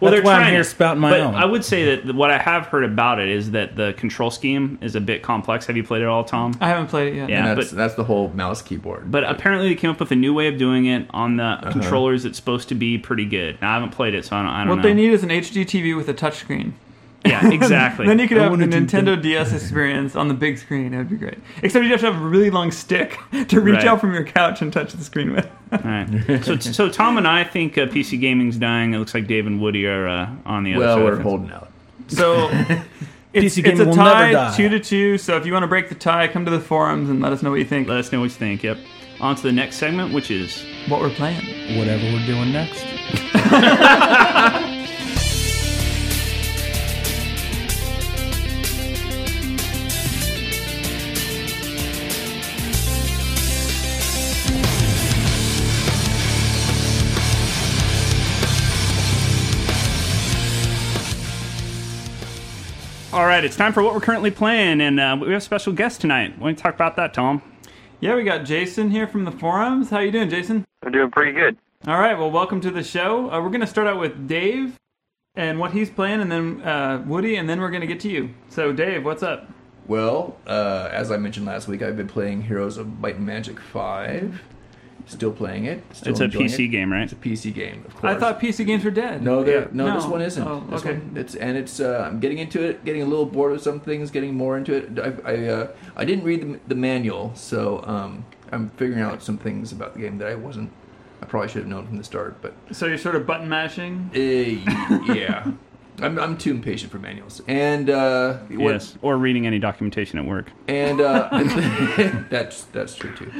Well, 0.00 0.10
That's 0.10 0.22
they're 0.22 0.22
why 0.22 0.32
I'm 0.34 0.40
trying 0.40 0.52
here 0.52 0.60
it. 0.62 0.64
spouting 0.64 1.00
my 1.00 1.10
but 1.10 1.20
own. 1.20 1.34
I 1.34 1.44
would 1.44 1.64
say 1.64 1.96
that 1.96 2.14
what 2.14 2.30
I 2.30 2.38
have 2.38 2.66
heard 2.66 2.84
about 2.84 3.20
it 3.20 3.28
is 3.28 3.52
that 3.52 3.76
the 3.76 3.92
control 3.94 4.30
scheme 4.30 4.78
is 4.82 4.96
a 4.96 5.00
bit 5.00 5.22
complex. 5.22 5.66
Have 5.66 5.76
you 5.76 5.84
played 5.84 6.02
it 6.02 6.08
all, 6.08 6.24
Tom? 6.24 6.54
I 6.60 6.68
haven't 6.68 6.88
played 6.88 7.12
it 7.12 7.16
yet. 7.16 7.28
Yeah. 7.30 7.54
that's 7.54 7.70
but- 7.70 7.76
that's 7.76 7.94
the 7.94 8.04
whole 8.04 8.28
mouse 8.30 8.60
keyboard. 8.60 9.10
But 9.10 9.24
apparently 9.24 9.68
they 9.68 9.74
came 9.76 9.90
up 9.90 10.00
with 10.00 10.10
a 10.10 10.16
new 10.16 10.34
way 10.34 10.48
of 10.48 10.58
doing 10.58 10.86
it 10.86 11.06
on 11.10 11.36
the 11.36 11.44
Uh-huh. 11.44 11.72
controllers 11.72 12.24
It's 12.24 12.36
supposed 12.36 12.68
to 12.70 12.74
be 12.74 12.98
pretty 12.98 13.24
good. 13.26 13.60
Now, 13.62 13.70
I 13.70 13.74
haven't 13.74 13.90
played 13.92 14.14
it, 14.14 14.24
so 14.24 14.36
I 14.36 14.42
don't, 14.42 14.50
I 14.50 14.58
don't 14.60 14.68
What 14.70 14.76
know. 14.76 14.82
they 14.82 14.94
need 14.94 15.12
is 15.12 15.22
an 15.22 15.30
HD 15.30 15.64
TV 15.64 15.96
with 15.96 16.08
a 16.08 16.14
touchscreen. 16.14 16.72
Yeah, 17.24 17.50
exactly. 17.52 18.06
then 18.06 18.18
you 18.18 18.28
could 18.28 18.38
I 18.38 18.42
have 18.44 18.52
a 18.52 18.56
wanna 18.56 18.66
Nintendo 18.66 19.20
DS 19.20 19.52
experience 19.62 20.14
on 20.16 20.28
the 20.28 20.34
big 20.34 20.58
screen. 20.58 20.90
That 20.92 20.98
would 20.98 21.10
be 21.10 21.16
great. 21.16 21.38
Except 21.62 21.84
you 21.84 21.90
have 21.90 22.00
to 22.00 22.12
have 22.12 22.20
a 22.22 22.24
really 22.26 22.50
long 22.50 22.70
stick 22.70 23.18
to 23.48 23.60
reach 23.60 23.76
Right. 23.76 23.86
out 23.86 24.00
from 24.00 24.12
your 24.12 24.24
couch 24.24 24.62
and 24.62 24.72
touch 24.72 24.92
the 24.92 25.04
screen 25.04 25.32
with. 25.32 25.48
All 25.72 25.78
right. 25.84 26.44
So, 26.44 26.58
so 26.58 26.88
Tom 26.88 27.16
and 27.18 27.26
I 27.26 27.42
think 27.44 27.76
uh, 27.78 27.86
PC 27.86 28.20
gaming's 28.20 28.56
dying. 28.56 28.94
It 28.94 28.98
looks 28.98 29.14
like 29.14 29.26
Dave 29.26 29.46
and 29.46 29.60
Woody 29.60 29.86
are 29.86 30.06
uh, 30.06 30.30
on 30.46 30.62
the 30.64 30.74
other 30.74 30.84
well, 30.84 30.96
side. 30.96 31.04
we're 31.04 31.20
holding 31.20 31.50
out. 31.50 31.70
So 32.08 32.48
it's, 32.52 32.84
PC 33.32 33.44
it's 33.44 33.56
a 33.58 33.62
gaming 33.62 33.88
will 33.88 33.96
never 33.96 34.32
tie, 34.32 34.56
two 34.56 34.68
to 34.68 34.78
two. 34.78 35.18
So 35.18 35.36
if 35.36 35.46
you 35.46 35.52
want 35.52 35.62
to 35.64 35.68
break 35.68 35.88
the 35.88 35.94
tie, 35.94 36.28
come 36.28 36.44
to 36.44 36.50
the 36.50 36.60
forums 36.60 37.08
and 37.10 37.20
let 37.20 37.32
us 37.32 37.42
know 37.42 37.50
what 37.50 37.58
you 37.58 37.64
think. 37.64 37.88
Let 37.88 37.98
us 37.98 38.12
know 38.12 38.20
what 38.20 38.26
you 38.26 38.30
think. 38.30 38.62
Yep. 38.62 38.78
On 39.20 39.34
to 39.34 39.42
the 39.42 39.52
next 39.52 39.76
segment, 39.76 40.12
which 40.12 40.30
is 40.30 40.64
What 40.88 41.00
we're 41.00 41.08
playing. 41.10 41.78
Whatever 41.78 42.04
we're 42.04 42.26
doing 42.26 42.52
next. 42.52 42.84
Right. 63.34 63.44
It's 63.44 63.56
time 63.56 63.72
for 63.72 63.82
what 63.82 63.94
we're 63.94 64.00
currently 64.00 64.30
playing, 64.30 64.80
and 64.80 65.00
uh, 65.00 65.16
we 65.20 65.26
have 65.32 65.38
a 65.38 65.40
special 65.40 65.72
guest 65.72 66.00
tonight. 66.00 66.38
Why 66.38 66.46
don't 66.46 66.56
you 66.56 66.62
talk 66.62 66.74
about 66.74 66.94
that, 66.96 67.12
Tom? 67.12 67.42
Yeah, 67.98 68.14
we 68.14 68.22
got 68.22 68.44
Jason 68.44 68.92
here 68.92 69.08
from 69.08 69.24
the 69.24 69.32
forums. 69.32 69.90
How 69.90 69.98
you 69.98 70.12
doing, 70.12 70.30
Jason? 70.30 70.64
I'm 70.84 70.92
doing 70.92 71.10
pretty 71.10 71.32
good. 71.32 71.56
All 71.88 71.98
right. 71.98 72.16
Well, 72.16 72.30
welcome 72.30 72.60
to 72.60 72.70
the 72.70 72.84
show. 72.84 73.32
Uh, 73.32 73.40
we're 73.42 73.48
going 73.48 73.60
to 73.60 73.66
start 73.66 73.88
out 73.88 73.98
with 73.98 74.28
Dave 74.28 74.76
and 75.34 75.58
what 75.58 75.72
he's 75.72 75.90
playing, 75.90 76.20
and 76.20 76.30
then 76.30 76.62
uh, 76.62 77.02
Woody, 77.08 77.34
and 77.34 77.48
then 77.48 77.60
we're 77.60 77.70
going 77.70 77.80
to 77.80 77.88
get 77.88 77.98
to 78.00 78.08
you. 78.08 78.30
So, 78.50 78.72
Dave, 78.72 79.04
what's 79.04 79.24
up? 79.24 79.48
Well, 79.88 80.36
uh, 80.46 80.88
as 80.92 81.10
I 81.10 81.16
mentioned 81.16 81.44
last 81.44 81.66
week, 81.66 81.82
I've 81.82 81.96
been 81.96 82.06
playing 82.06 82.42
Heroes 82.42 82.76
of 82.76 83.00
Might 83.00 83.16
and 83.16 83.26
Magic 83.26 83.58
Five. 83.58 84.42
Still 85.06 85.32
playing 85.32 85.66
it. 85.66 85.82
Still 85.92 86.12
It's 86.12 86.20
a 86.20 86.28
PC 86.28 86.64
it. 86.64 86.68
game, 86.68 86.90
right? 86.90 87.02
It's 87.02 87.12
a 87.12 87.16
PC 87.16 87.52
game, 87.54 87.84
of 87.86 87.94
course. 87.94 88.14
I 88.14 88.18
thought 88.18 88.40
PC 88.40 88.64
games 88.64 88.84
were 88.84 88.90
dead. 88.90 89.22
No, 89.22 89.42
they're- 89.44 89.60
Yeah. 89.62 89.66
no, 89.72 89.86
No. 89.88 89.94
this 89.96 90.06
one 90.06 90.22
isn't. 90.22 90.42
Oh, 90.46 90.64
This 90.70 90.80
okay. 90.80 90.94
one, 90.94 91.12
it's 91.16 91.34
and 91.34 91.58
it's. 91.58 91.78
Uh, 91.78 92.08
I'm 92.10 92.20
getting 92.20 92.38
into 92.38 92.62
it, 92.62 92.84
getting 92.86 93.02
a 93.02 93.04
little 93.06 93.26
bored 93.26 93.52
of 93.52 93.60
some 93.60 93.80
things, 93.80 94.10
getting 94.10 94.34
more 94.34 94.56
into 94.56 94.72
it. 94.74 94.98
I 94.98 95.30
I, 95.30 95.46
uh, 95.48 95.66
I 95.96 96.04
didn't 96.06 96.24
read 96.24 96.40
the, 96.40 96.58
the 96.68 96.74
manual, 96.74 97.32
so 97.34 97.82
um, 97.86 98.24
I'm 98.50 98.70
figuring 98.78 99.02
out 99.02 99.22
some 99.22 99.36
things 99.36 99.72
about 99.72 99.92
the 99.94 100.00
game 100.00 100.16
that 100.18 100.28
I 100.28 100.36
wasn't. 100.36 100.70
I 101.20 101.26
probably 101.26 101.48
should 101.48 101.62
have 101.62 101.68
known 101.70 101.86
from 101.86 101.98
the 101.98 102.04
start, 102.04 102.40
but 102.40 102.54
So 102.72 102.86
you're 102.86 102.96
sort 102.98 103.14
of 103.14 103.26
button 103.26 103.48
mashing. 103.48 104.10
uh, 104.14 104.18
yeah, 105.12 105.50
I'm 106.00 106.18
I'm 106.18 106.38
too 106.38 106.50
impatient 106.50 106.90
for 106.90 106.98
manuals. 106.98 107.42
And 107.46 107.90
uh, 107.90 108.38
what- 108.48 108.72
Yes. 108.72 108.96
Or 109.02 109.18
reading 109.18 109.46
any 109.46 109.58
documentation 109.58 110.18
at 110.18 110.24
work. 110.24 110.50
and 110.66 111.00
uh, 111.02 111.28
that's 112.30 112.64
that's 112.72 112.94
true 112.94 113.12
too. 113.14 113.30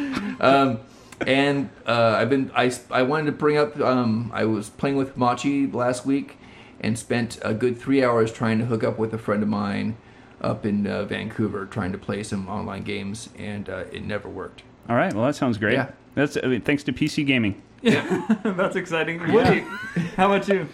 Um, 0.41 0.79
and 1.27 1.71
uh, 1.87 2.17
I've 2.19 2.31
been 2.31 2.51
I, 2.55 2.73
I 2.91 3.03
wanted 3.03 3.27
to 3.27 3.33
bring 3.33 3.57
up 3.57 3.79
um, 3.81 4.31
I 4.35 4.45
was 4.45 4.71
playing 4.71 4.97
with 4.97 5.17
Machi 5.17 5.67
last 5.67 6.05
week 6.07 6.37
and 6.81 6.99
spent 6.99 7.39
a 7.43 7.55
good 7.55 7.79
three 7.79 8.05
hours 8.05 8.33
trying 8.33 8.59
to 8.59 8.67
hook 8.67 8.85
up 8.85 8.99
with 8.99 9.15
a 9.15 9.19
friend 9.19 9.43
of 9.43 9.49
mine 9.49 9.97
up 10.41 10.67
in 10.67 10.87
uh, 10.87 11.05
Vancouver 11.05 11.67
trying 11.67 11.93
to 11.93 11.99
play 11.99 12.23
some 12.23 12.49
online 12.49 12.83
games 12.83 13.31
and 13.39 13.69
uh, 13.69 13.85
it 13.93 14.05
never 14.05 14.29
worked. 14.29 14.63
All 14.89 14.97
right. 14.97 15.13
Well, 15.13 15.25
that 15.25 15.35
sounds 15.35 15.57
great. 15.57 15.75
Yeah. 15.75 15.93
That's 16.15 16.37
I 16.37 16.47
mean, 16.47 16.61
thanks 16.61 16.83
to 16.85 16.93
PC 16.93 17.27
gaming. 17.27 17.63
Yeah, 17.83 18.39
That's 18.45 18.77
exciting. 18.77 19.21
Woody, 19.33 19.61
how 20.17 20.33
about 20.33 20.49
you? 20.49 20.69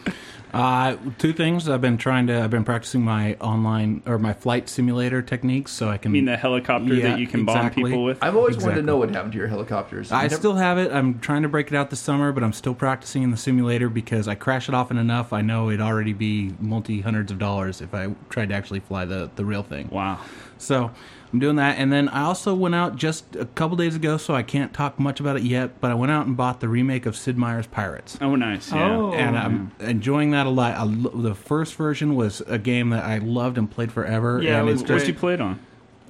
Uh, 0.52 0.96
two 1.18 1.32
things. 1.32 1.68
I've 1.68 1.80
been 1.80 1.96
trying 1.98 2.26
to. 2.26 2.42
I've 2.42 2.50
been 2.50 2.64
practicing 2.64 3.02
my 3.02 3.34
online 3.34 4.02
or 4.06 4.18
my 4.18 4.32
flight 4.32 4.68
simulator 4.68 5.22
techniques, 5.22 5.72
so 5.72 5.88
I 5.88 5.96
can. 5.98 6.10
I 6.10 6.12
mean, 6.12 6.24
the 6.24 6.36
helicopter 6.36 6.94
Yeah, 6.94 7.10
that 7.10 7.18
you 7.20 7.26
can 7.26 7.44
bomb 7.44 7.70
people 7.70 8.04
with. 8.04 8.18
I've 8.22 8.36
always 8.36 8.56
wanted 8.58 8.76
to 8.76 8.82
know 8.82 8.96
what 8.96 9.10
happened 9.10 9.32
to 9.32 9.38
your 9.38 9.48
helicopters. 9.48 10.10
I 10.10 10.22
Never- 10.22 10.34
still 10.34 10.54
have 10.56 10.78
it. 10.78 10.90
I'm 10.92 11.20
trying 11.20 11.42
to 11.42 11.48
break 11.48 11.68
it 11.68 11.74
out 11.76 11.90
this 11.90 12.00
summer, 12.00 12.32
but 12.32 12.42
I'm 12.42 12.52
still 12.52 12.74
practicing 12.74 13.22
in 13.22 13.30
the 13.30 13.36
simulator 13.36 13.88
because 13.88 14.26
I 14.26 14.34
crash 14.34 14.68
it 14.68 14.74
often 14.74 14.98
enough. 14.98 15.32
I 15.32 15.42
know 15.42 15.68
it'd 15.68 15.80
already 15.80 16.12
be 16.12 16.54
multi 16.58 17.00
hundreds 17.00 17.30
of 17.30 17.38
dollars 17.38 17.80
if 17.80 17.94
I 17.94 18.08
tried 18.28 18.48
to 18.48 18.54
actually 18.54 18.80
fly 18.80 19.04
the 19.04 19.30
the 19.36 19.44
real 19.44 19.62
thing. 19.62 19.88
Wow. 19.90 20.18
So 20.58 20.90
I'm 21.32 21.38
doing 21.38 21.56
that, 21.56 21.78
and 21.78 21.92
then 21.92 22.08
I 22.08 22.22
also 22.22 22.54
went 22.54 22.74
out 22.74 22.96
just 22.96 23.36
a 23.36 23.44
couple 23.44 23.76
days 23.76 23.94
ago, 23.94 24.16
so 24.16 24.34
I 24.34 24.42
can't 24.42 24.72
talk 24.74 24.98
much 24.98 25.20
about 25.20 25.36
it 25.36 25.42
yet. 25.44 25.80
But 25.80 25.92
I 25.92 25.94
went 25.94 26.10
out 26.10 26.26
and 26.26 26.36
bought 26.36 26.60
the 26.60 26.68
remake 26.68 27.06
of 27.06 27.16
Sid 27.16 27.38
Meier's 27.38 27.68
Pirates. 27.68 28.18
Oh, 28.20 28.34
nice. 28.34 28.72
Yeah. 28.72 28.90
Oh. 28.96 29.12
and 29.12 29.38
I'm 29.38 29.70
enjoying 29.78 30.32
that 30.32 30.46
a 30.46 30.50
lot. 30.50 30.74
I 30.74 30.82
lo- 30.82 31.10
the 31.14 31.34
first 31.36 31.76
version 31.76 32.16
was 32.16 32.40
a 32.48 32.58
game 32.58 32.90
that 32.90 33.04
I 33.04 33.18
loved 33.18 33.58
and 33.58 33.70
played 33.70 33.92
forever. 33.92 34.42
Yeah, 34.42 34.58
and 34.60 34.68
it 34.68 34.72
it's 34.72 34.82
was 34.82 34.90
What's 34.90 35.04
great. 35.04 35.14
you 35.14 35.18
played 35.20 35.40
on? 35.40 35.60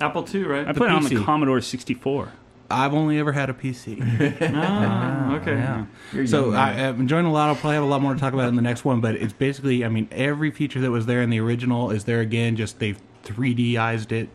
Apple 0.00 0.26
II, 0.35 0.44
right? 0.44 0.66
I 0.66 0.72
played 0.72 0.90
on 0.90 1.04
the 1.04 1.22
Commodore 1.22 1.61
64. 1.61 2.33
I've 2.72 2.94
only 2.94 3.18
ever 3.18 3.33
had 3.33 3.50
a 3.50 3.52
PC. 3.52 3.98
Ah, 4.54 5.35
okay. 5.37 5.52
yeah. 5.52 5.87
You're 6.14 6.26
So 6.26 6.52
I, 6.52 6.70
I'm 6.70 7.00
enjoying 7.00 7.26
a 7.26 7.33
lot. 7.33 7.48
I'll 7.48 7.56
probably 7.56 7.74
have 7.74 7.83
a 7.83 7.87
lot 7.87 8.00
more 8.00 8.14
to 8.14 8.20
talk 8.20 8.33
about 8.33 8.48
in 8.48 8.54
the 8.56 8.62
next 8.62 8.85
one. 8.85 9.00
But 9.00 9.16
it's 9.16 9.33
basically, 9.33 9.85
I 9.85 9.88
mean, 9.88 10.09
every 10.12 10.50
feature 10.50 10.80
that 10.80 10.90
was 10.90 11.06
there 11.06 11.20
in 11.20 11.30
the 11.30 11.40
original 11.40 11.90
is 11.90 12.04
there 12.04 12.20
again. 12.20 12.56
Just 12.56 12.78
they've 12.78 12.98
3Dized 13.24 14.12
it. 14.12 14.28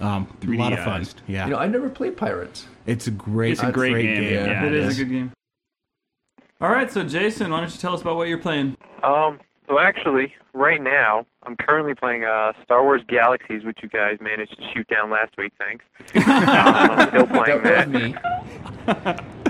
Um, 0.00 0.28
a 0.42 0.50
lot 0.52 0.72
of 0.72 0.80
fun. 0.80 1.06
Yeah, 1.26 1.46
you 1.46 1.52
know, 1.52 1.58
I 1.58 1.66
never 1.66 1.88
played 1.88 2.16
Pirates. 2.16 2.66
it's 2.86 3.06
a 3.06 3.10
great, 3.10 3.52
It's 3.52 3.62
a 3.62 3.72
great 3.72 4.02
game, 4.02 4.22
yeah. 4.22 4.64
it 4.64 4.72
it 4.72 4.74
is, 4.74 4.94
is. 4.94 5.00
a 5.00 5.04
good 5.04 5.10
game. 5.12 5.32
All 6.60 6.70
right, 6.70 6.90
so 6.90 7.02
Jason, 7.02 7.50
why 7.50 7.60
don't 7.60 7.72
you 7.72 7.78
tell 7.78 7.94
us 7.94 8.00
about 8.00 8.16
what 8.16 8.28
you're 8.28 8.38
playing? 8.38 8.76
Um, 9.02 9.40
so 9.68 9.78
actually, 9.78 10.34
right 10.54 10.80
now, 10.82 11.26
I'm 11.42 11.56
currently 11.56 11.94
playing 11.94 12.24
uh, 12.24 12.52
Star 12.64 12.82
Wars 12.82 13.02
Galaxies, 13.08 13.64
which 13.64 13.78
you 13.82 13.88
guys 13.88 14.16
managed 14.20 14.56
to 14.58 14.64
shoot 14.72 14.86
down 14.88 15.10
last 15.10 15.36
week. 15.36 15.52
Thanks. 15.58 15.84
um, 16.16 16.22
I'm 16.26 17.08
still 17.08 17.26
playing 17.26 17.62
That 17.62 17.90
that. 17.90 17.90
me. 17.90 18.14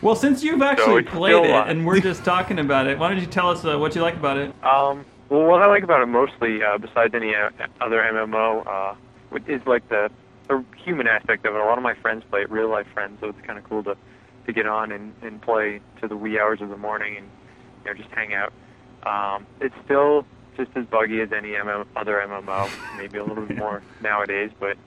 Well, 0.00 0.14
since 0.16 0.42
you've 0.42 0.62
actually 0.62 1.02
it's 1.02 1.10
played 1.10 1.44
it 1.44 1.50
and 1.50 1.86
we're 1.86 2.00
just 2.00 2.24
talking 2.24 2.58
about 2.60 2.86
it, 2.86 2.98
why 2.98 3.08
don't 3.08 3.20
you 3.20 3.26
tell 3.26 3.50
us 3.50 3.64
uh, 3.64 3.76
what 3.78 3.94
you 3.94 4.00
like 4.02 4.14
about 4.14 4.36
it? 4.38 4.48
Um, 4.64 5.04
well, 5.28 5.42
what 5.46 5.62
I 5.62 5.66
like 5.66 5.82
about 5.82 6.00
it 6.00 6.06
mostly, 6.06 6.62
uh, 6.62 6.78
besides 6.78 7.14
any 7.14 7.34
uh, 7.34 7.50
other 7.80 8.00
MMO, 8.00 8.66
uh, 8.66 8.94
which 9.36 9.46
is 9.48 9.60
like 9.66 9.86
the, 9.90 10.10
the 10.48 10.64
human 10.82 11.06
aspect 11.06 11.44
of 11.44 11.54
it. 11.54 11.60
A 11.60 11.64
lot 11.64 11.76
of 11.76 11.84
my 11.84 11.92
friends 11.92 12.24
play 12.30 12.40
it, 12.40 12.50
real 12.50 12.70
life 12.70 12.86
friends, 12.94 13.18
so 13.20 13.28
it's 13.28 13.40
kind 13.42 13.58
of 13.58 13.64
cool 13.64 13.84
to 13.84 13.94
to 14.46 14.52
get 14.52 14.64
on 14.66 14.92
and, 14.92 15.12
and 15.20 15.42
play 15.42 15.80
to 16.00 16.08
the 16.08 16.16
wee 16.16 16.38
hours 16.38 16.62
of 16.62 16.70
the 16.70 16.76
morning 16.76 17.18
and 17.18 17.26
you 17.84 17.90
know 17.90 17.94
just 17.94 18.08
hang 18.14 18.32
out. 18.32 18.54
Um, 19.04 19.46
it's 19.60 19.74
still 19.84 20.24
just 20.56 20.70
as 20.74 20.86
buggy 20.86 21.20
as 21.20 21.32
any 21.32 21.50
MM, 21.50 21.84
other 21.96 22.14
MMO, 22.26 22.70
maybe 22.96 23.18
a 23.18 23.24
little 23.24 23.44
bit 23.44 23.58
more 23.64 23.82
nowadays, 24.00 24.50
but 24.58 24.78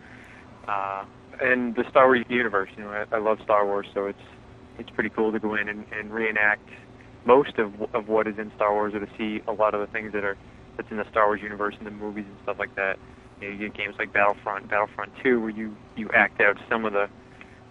uh, 0.67 1.05
and 1.39 1.75
the 1.75 1.87
Star 1.91 2.07
Wars 2.07 2.25
universe, 2.27 2.71
you 2.75 2.83
know, 2.83 2.89
I, 2.89 3.05
I 3.15 3.19
love 3.19 3.37
Star 3.43 3.67
Wars, 3.67 3.85
so 3.93 4.07
it's 4.07 4.25
it's 4.79 4.89
pretty 4.89 5.11
cool 5.11 5.31
to 5.31 5.37
go 5.37 5.53
in 5.53 5.69
and, 5.69 5.85
and 5.91 6.11
reenact 6.11 6.67
most 7.23 7.59
of 7.59 7.71
of 7.93 8.07
what 8.07 8.25
is 8.25 8.39
in 8.39 8.51
Star 8.55 8.73
Wars, 8.73 8.95
or 8.95 8.99
to 8.99 9.11
see 9.15 9.43
a 9.47 9.51
lot 9.51 9.75
of 9.75 9.81
the 9.81 9.87
things 9.93 10.11
that 10.13 10.23
are 10.23 10.37
that's 10.75 10.89
in 10.89 10.97
the 10.97 11.07
Star 11.11 11.27
Wars 11.27 11.41
universe 11.43 11.75
and 11.77 11.85
the 11.85 11.91
movies 11.91 12.25
and 12.27 12.37
stuff 12.41 12.57
like 12.57 12.73
that. 12.73 12.97
You, 13.41 13.47
know, 13.49 13.53
you 13.55 13.69
get 13.69 13.73
games 13.77 13.95
like 13.99 14.11
Battlefront, 14.13 14.69
Battlefront 14.69 15.11
2, 15.23 15.39
where 15.39 15.49
you 15.49 15.75
you 15.95 16.09
act 16.13 16.41
out 16.41 16.57
some 16.69 16.85
of 16.85 16.93
the 16.93 17.09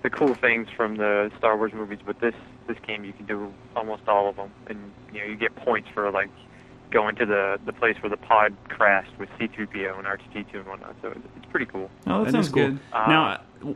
the 0.02 0.10
cool 0.10 0.34
things 0.34 0.68
from 0.76 0.96
the 0.96 1.30
Star 1.38 1.56
Wars 1.56 1.72
movies. 1.72 1.98
But 2.04 2.20
this 2.20 2.34
this 2.66 2.76
game, 2.86 3.04
you 3.04 3.12
can 3.12 3.26
do 3.26 3.52
almost 3.76 4.06
all 4.08 4.28
of 4.28 4.36
them, 4.36 4.50
and 4.68 4.78
you 5.12 5.20
know 5.20 5.26
you 5.26 5.36
get 5.36 5.54
points 5.56 5.88
for 5.94 6.10
like 6.10 6.30
going 6.90 7.16
to 7.16 7.26
the 7.26 7.58
the 7.66 7.72
place 7.72 7.96
where 8.02 8.10
the 8.10 8.16
pod 8.16 8.54
crashed 8.68 9.10
with 9.18 9.28
C-3PO 9.38 9.98
and 9.98 10.06
R2D2 10.06 10.54
and 10.54 10.66
whatnot. 10.66 10.96
So 11.02 11.08
it's, 11.08 11.20
it's 11.36 11.46
pretty 11.50 11.66
cool. 11.66 11.90
Oh, 12.06 12.18
that, 12.18 12.26
That 12.26 12.32
sounds 12.32 12.48
cool. 12.48 12.68
good. 12.70 12.78
Uh, 12.92 13.06
now, 13.08 13.74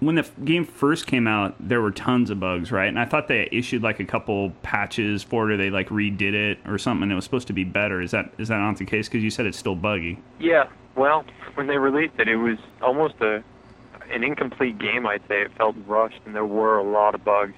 when 0.00 0.14
the 0.14 0.22
f- 0.22 0.32
game 0.44 0.64
first 0.64 1.06
came 1.06 1.26
out, 1.26 1.54
there 1.58 1.80
were 1.80 1.90
tons 1.90 2.28
of 2.30 2.38
bugs, 2.38 2.70
right? 2.70 2.88
And 2.88 2.98
I 2.98 3.04
thought 3.06 3.28
they 3.28 3.48
issued 3.50 3.82
like 3.82 3.98
a 3.98 4.04
couple 4.04 4.50
patches 4.62 5.22
for 5.22 5.50
it, 5.50 5.54
or 5.54 5.56
they 5.56 5.70
like 5.70 5.88
redid 5.88 6.34
it 6.34 6.58
or 6.66 6.78
something. 6.78 7.04
And 7.04 7.12
it 7.12 7.14
was 7.14 7.24
supposed 7.24 7.46
to 7.48 7.52
be 7.54 7.64
better. 7.64 8.00
Is 8.00 8.10
that 8.12 8.32
is 8.38 8.48
that 8.48 8.58
not 8.58 8.76
the 8.78 8.84
case? 8.84 9.08
Because 9.08 9.22
you 9.24 9.30
said 9.30 9.46
it's 9.46 9.58
still 9.58 9.74
buggy. 9.74 10.18
Yeah, 10.38 10.68
well, 10.96 11.24
when 11.54 11.66
they 11.66 11.78
released 11.78 12.14
it, 12.18 12.28
it 12.28 12.36
was 12.36 12.58
almost 12.82 13.14
a 13.20 13.42
an 14.10 14.22
incomplete 14.22 14.78
game. 14.78 15.06
I'd 15.06 15.22
say 15.28 15.42
it 15.42 15.50
felt 15.56 15.76
rushed, 15.86 16.20
and 16.24 16.34
there 16.34 16.44
were 16.44 16.78
a 16.78 16.84
lot 16.84 17.14
of 17.14 17.24
bugs. 17.24 17.54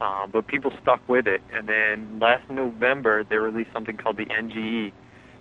Uh, 0.00 0.26
but 0.26 0.46
people 0.46 0.72
stuck 0.82 1.06
with 1.08 1.26
it, 1.26 1.40
and 1.52 1.68
then 1.68 2.18
last 2.20 2.48
November 2.50 3.24
they 3.24 3.36
released 3.36 3.72
something 3.72 3.96
called 3.96 4.16
the 4.16 4.26
NGE, 4.26 4.92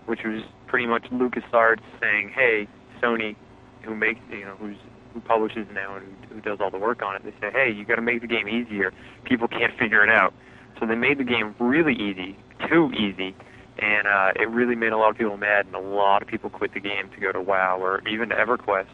which 0.05 0.21
was 0.23 0.43
pretty 0.67 0.87
much 0.87 1.03
LucasArts 1.11 1.81
saying, 2.01 2.29
"Hey, 2.29 2.67
Sony, 3.01 3.35
who 3.83 3.95
makes 3.95 4.19
you 4.31 4.45
know 4.45 4.55
who's 4.55 4.77
who 5.13 5.21
publishes 5.21 5.67
now 5.73 5.95
and 5.95 6.05
who, 6.29 6.41
does 6.41 6.59
all 6.59 6.69
the 6.69 6.77
work 6.77 7.01
on 7.01 7.15
it, 7.15 7.23
they 7.23 7.33
say, 7.39 7.51
"Hey, 7.51 7.71
you 7.71 7.85
got 7.85 7.95
to 7.95 8.01
make 8.01 8.21
the 8.21 8.27
game 8.27 8.47
easier. 8.47 8.93
People 9.25 9.47
can't 9.47 9.73
figure 9.77 10.03
it 10.03 10.09
out." 10.09 10.33
So 10.79 10.85
they 10.85 10.95
made 10.95 11.17
the 11.17 11.23
game 11.23 11.55
really 11.59 11.93
easy, 11.93 12.37
too 12.69 12.91
easy, 12.93 13.35
and 13.79 14.07
uh, 14.07 14.31
it 14.35 14.49
really 14.49 14.75
made 14.75 14.91
a 14.91 14.97
lot 14.97 15.09
of 15.11 15.17
people 15.17 15.37
mad, 15.37 15.65
and 15.67 15.75
a 15.75 15.79
lot 15.79 16.21
of 16.21 16.27
people 16.27 16.49
quit 16.49 16.73
the 16.73 16.79
game 16.79 17.09
to 17.13 17.19
go 17.19 17.31
to 17.31 17.41
WoW 17.41 17.77
or 17.79 18.01
even 18.07 18.29
to 18.29 18.35
EverQuest. 18.35 18.85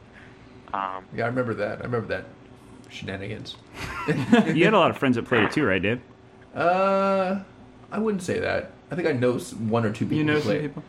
Um, 0.73 1.05
Yeah, 1.15 1.23
I 1.25 1.27
remember 1.27 1.53
that. 1.55 1.79
I 1.79 1.83
remember 1.83 2.07
that 2.07 2.25
shenanigans. 2.89 3.55
You 4.07 4.65
had 4.65 4.73
a 4.73 4.77
lot 4.79 4.91
of 4.91 4.97
friends 4.97 5.15
that 5.15 5.25
played 5.25 5.43
it 5.43 5.51
too, 5.51 5.65
right, 5.65 5.81
Dave? 5.81 6.01
Uh, 6.55 7.39
I 7.91 7.99
wouldn't 7.99 8.23
say 8.23 8.39
that. 8.39 8.71
I 8.91 8.95
think 8.95 9.07
I 9.07 9.11
know 9.13 9.37
one 9.39 9.85
or 9.85 9.91
two 9.91 10.05
people 10.05 10.17
You 10.17 10.23
know 10.23 10.33
who 10.33 10.39
some 10.39 10.47
play. 10.47 10.57
it. 10.57 10.61
people. 10.63 10.83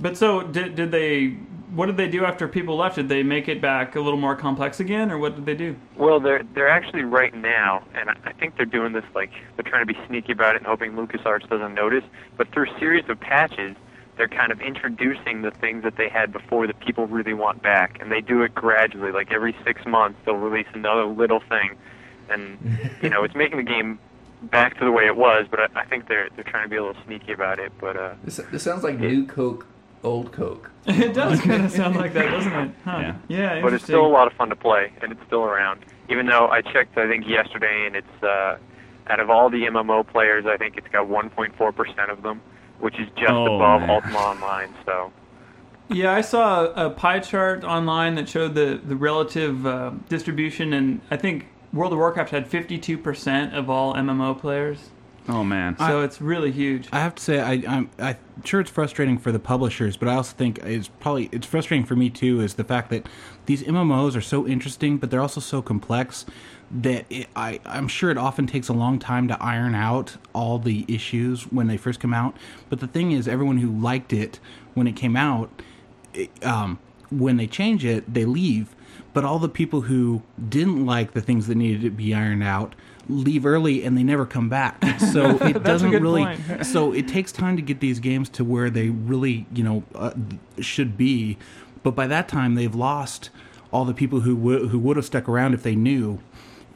But 0.00 0.16
so 0.16 0.42
did 0.42 0.74
did 0.74 0.90
they? 0.90 1.36
What 1.74 1.86
did 1.86 1.98
they 1.98 2.08
do 2.08 2.24
after 2.24 2.48
people 2.48 2.76
left? 2.76 2.96
Did 2.96 3.10
they 3.10 3.22
make 3.22 3.46
it 3.46 3.60
back 3.60 3.94
a 3.94 4.00
little 4.00 4.18
more 4.18 4.34
complex 4.34 4.80
again, 4.80 5.10
or 5.10 5.18
what 5.18 5.36
did 5.36 5.44
they 5.44 5.54
do? 5.54 5.76
Well, 5.96 6.18
they're 6.18 6.42
they're 6.54 6.68
actually 6.68 7.02
right 7.02 7.34
now, 7.34 7.84
and 7.94 8.10
I 8.10 8.14
I 8.24 8.32
think 8.32 8.56
they're 8.56 8.64
doing 8.66 8.92
this 8.92 9.04
like 9.14 9.30
they're 9.56 9.70
trying 9.70 9.86
to 9.86 9.92
be 9.92 9.98
sneaky 10.06 10.32
about 10.32 10.54
it 10.54 10.58
and 10.58 10.66
hoping 10.66 10.92
LucasArts 10.92 11.48
doesn't 11.48 11.74
notice. 11.74 12.04
But 12.36 12.50
through 12.52 12.70
a 12.70 12.78
series 12.78 13.04
of 13.08 13.20
patches, 13.20 13.76
they're 14.16 14.28
kind 14.28 14.50
of 14.52 14.60
introducing 14.60 15.42
the 15.42 15.50
things 15.50 15.84
that 15.84 15.96
they 15.96 16.08
had 16.08 16.32
before 16.32 16.66
that 16.66 16.78
people 16.80 17.06
really 17.06 17.34
want 17.34 17.62
back, 17.62 17.98
and 18.00 18.10
they 18.10 18.20
do 18.20 18.42
it 18.42 18.54
gradually. 18.54 19.12
Like 19.12 19.32
every 19.32 19.54
six 19.64 19.84
months, 19.86 20.18
they'll 20.24 20.34
release 20.36 20.66
another 20.74 21.04
little 21.04 21.40
thing, 21.40 21.76
and 22.30 22.58
you 23.02 23.10
know 23.10 23.24
it's 23.24 23.34
making 23.34 23.58
the 23.58 23.62
game 23.64 23.98
back 24.42 24.78
to 24.78 24.84
the 24.84 24.92
way 24.92 25.06
it 25.06 25.16
was. 25.16 25.46
But 25.50 25.60
I, 25.60 25.80
I 25.80 25.84
think 25.84 26.08
they're 26.08 26.28
they're 26.34 26.44
trying 26.44 26.64
to 26.64 26.68
be 26.70 26.76
a 26.76 26.82
little 26.84 27.02
sneaky 27.04 27.32
about 27.32 27.58
it. 27.58 27.72
But 27.80 27.96
uh, 27.96 28.14
This, 28.24 28.40
this 28.50 28.62
sounds 28.62 28.82
like 28.84 28.98
new 28.98 29.26
Coke, 29.26 29.66
old 30.04 30.32
Coke. 30.32 30.70
it 30.86 31.12
does 31.14 31.40
kind 31.42 31.64
of 31.64 31.70
sound 31.70 31.96
like 31.96 32.12
that, 32.14 32.30
doesn't 32.30 32.52
it? 32.52 32.70
Huh. 32.84 32.98
Yeah. 33.00 33.16
Yeah. 33.28 33.62
but 33.62 33.72
it's 33.74 33.84
still 33.84 34.06
a 34.06 34.08
lot 34.08 34.26
of 34.26 34.32
fun 34.34 34.48
to 34.50 34.56
play, 34.56 34.92
and 35.02 35.12
it's 35.12 35.20
still 35.26 35.42
around. 35.44 35.84
Even 36.08 36.26
though 36.26 36.48
I 36.48 36.62
checked, 36.62 36.96
I 36.96 37.06
think 37.08 37.26
yesterday, 37.28 37.86
and 37.86 37.94
it's 37.96 38.22
uh, 38.22 38.56
out 39.08 39.20
of 39.20 39.30
all 39.30 39.50
the 39.50 39.62
MMO 39.64 40.06
players, 40.06 40.46
I 40.46 40.56
think 40.56 40.76
it's 40.76 40.88
got 40.88 41.06
1.4 41.08 41.74
percent 41.76 42.10
of 42.10 42.22
them, 42.22 42.40
which 42.80 42.98
is 42.98 43.08
just 43.16 43.30
Oh, 43.32 43.56
above 43.56 43.80
man. 43.82 43.90
Ultima 43.90 44.18
Online. 44.18 44.74
So 44.86 45.12
Yeah, 45.88 46.12
I 46.14 46.20
saw 46.22 46.66
a 46.66 46.90
pie 46.90 47.20
chart 47.20 47.64
online 47.64 48.14
that 48.16 48.28
showed 48.28 48.54
the 48.54 48.80
the 48.82 48.96
relative 48.96 49.66
uh, 49.66 49.90
distribution, 50.08 50.72
and 50.72 51.00
I 51.10 51.16
think 51.16 51.48
World 51.72 51.92
of 51.92 51.98
Warcraft 51.98 52.30
had 52.30 52.48
52% 52.50 53.52
of 53.54 53.68
all 53.68 53.94
MMO 53.94 54.38
players. 54.38 54.90
Oh 55.28 55.44
man. 55.44 55.76
So 55.76 56.00
it's 56.00 56.22
really 56.22 56.50
huge. 56.50 56.88
I 56.90 57.00
have 57.00 57.14
to 57.16 57.22
say, 57.22 57.38
I, 57.38 57.62
I'm 57.68 57.90
I'm 57.98 58.16
sure 58.44 58.60
it's 58.60 58.70
frustrating 58.70 59.18
for 59.18 59.30
the 59.30 59.38
publishers, 59.38 59.96
but 59.96 60.08
I 60.08 60.14
also 60.14 60.34
think 60.34 60.58
it's 60.60 60.88
probably 60.88 61.28
it's 61.32 61.46
frustrating 61.46 61.84
for 61.84 61.96
me 61.96 62.08
too. 62.08 62.40
Is 62.40 62.54
the 62.54 62.64
fact 62.64 62.88
that 62.90 63.06
these 63.44 63.62
MMOs 63.62 64.16
are 64.16 64.22
so 64.22 64.46
interesting, 64.46 64.96
but 64.96 65.10
they're 65.10 65.20
also 65.20 65.40
so 65.40 65.60
complex 65.60 66.24
that 66.70 67.04
it, 67.10 67.28
I 67.36 67.60
I'm 67.66 67.88
sure 67.88 68.10
it 68.10 68.16
often 68.16 68.46
takes 68.46 68.68
a 68.68 68.72
long 68.72 68.98
time 68.98 69.28
to 69.28 69.42
iron 69.42 69.74
out 69.74 70.16
all 70.32 70.58
the 70.58 70.86
issues 70.88 71.42
when 71.52 71.66
they 71.66 71.76
first 71.76 72.00
come 72.00 72.14
out. 72.14 72.34
But 72.70 72.80
the 72.80 72.88
thing 72.88 73.12
is, 73.12 73.28
everyone 73.28 73.58
who 73.58 73.70
liked 73.70 74.14
it 74.14 74.40
when 74.72 74.86
it 74.86 74.96
came 74.96 75.14
out, 75.16 75.50
it, 76.14 76.30
um, 76.44 76.78
when 77.10 77.36
they 77.36 77.46
change 77.46 77.84
it, 77.84 78.12
they 78.12 78.24
leave. 78.24 78.74
But 79.12 79.24
all 79.24 79.38
the 79.38 79.48
people 79.48 79.82
who 79.82 80.22
didn't 80.48 80.86
like 80.86 81.12
the 81.12 81.20
things 81.20 81.48
that 81.48 81.56
needed 81.56 81.82
to 81.82 81.90
be 81.90 82.14
ironed 82.14 82.44
out 82.44 82.74
leave 83.08 83.46
early 83.46 83.84
and 83.84 83.96
they 83.96 84.02
never 84.02 84.26
come 84.26 84.48
back. 84.48 84.82
So 85.12 85.36
it 85.42 85.62
doesn't 85.62 85.90
really. 85.92 86.36
so 86.62 86.92
it 86.92 87.08
takes 87.08 87.32
time 87.32 87.56
to 87.56 87.62
get 87.62 87.80
these 87.80 87.98
games 88.00 88.28
to 88.30 88.44
where 88.44 88.68
they 88.68 88.90
really, 88.90 89.46
you 89.52 89.64
know, 89.64 89.82
uh, 89.94 90.10
should 90.60 90.96
be. 90.98 91.38
But 91.82 91.92
by 91.92 92.06
that 92.08 92.28
time, 92.28 92.56
they've 92.56 92.74
lost 92.74 93.30
all 93.72 93.84
the 93.84 93.94
people 93.94 94.20
who 94.20 94.36
w- 94.36 94.68
who 94.68 94.78
would 94.80 94.96
have 94.96 95.06
stuck 95.06 95.28
around 95.28 95.54
if 95.54 95.62
they 95.62 95.74
knew. 95.76 96.18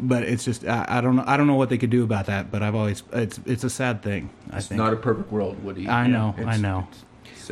But 0.01 0.23
it's 0.23 0.45
just 0.45 0.64
I, 0.64 0.87
I 0.88 1.01
don't 1.01 1.16
know 1.16 1.25
I 1.27 1.37
don't 1.37 1.47
know 1.47 1.57
what 1.57 1.68
they 1.68 1.79
could 1.79 1.90
do 1.90 2.05
about 2.05 2.27
that. 2.27 2.51
But 2.51 2.62
I've 2.62 2.75
always 2.75 3.03
it's 3.12 3.38
it's 3.45 3.64
a 3.64 3.71
sad 3.71 4.03
thing. 4.03 4.31
I 4.51 4.59
It's 4.59 4.68
think. 4.68 4.79
not 4.79 4.92
a 4.92 4.97
perfect 4.97 5.31
world, 5.33 5.62
Woody. 5.62 5.88
I 5.88 6.07
know, 6.07 6.35
It's- 6.38 6.57
I 6.57 6.59
know. 6.59 6.87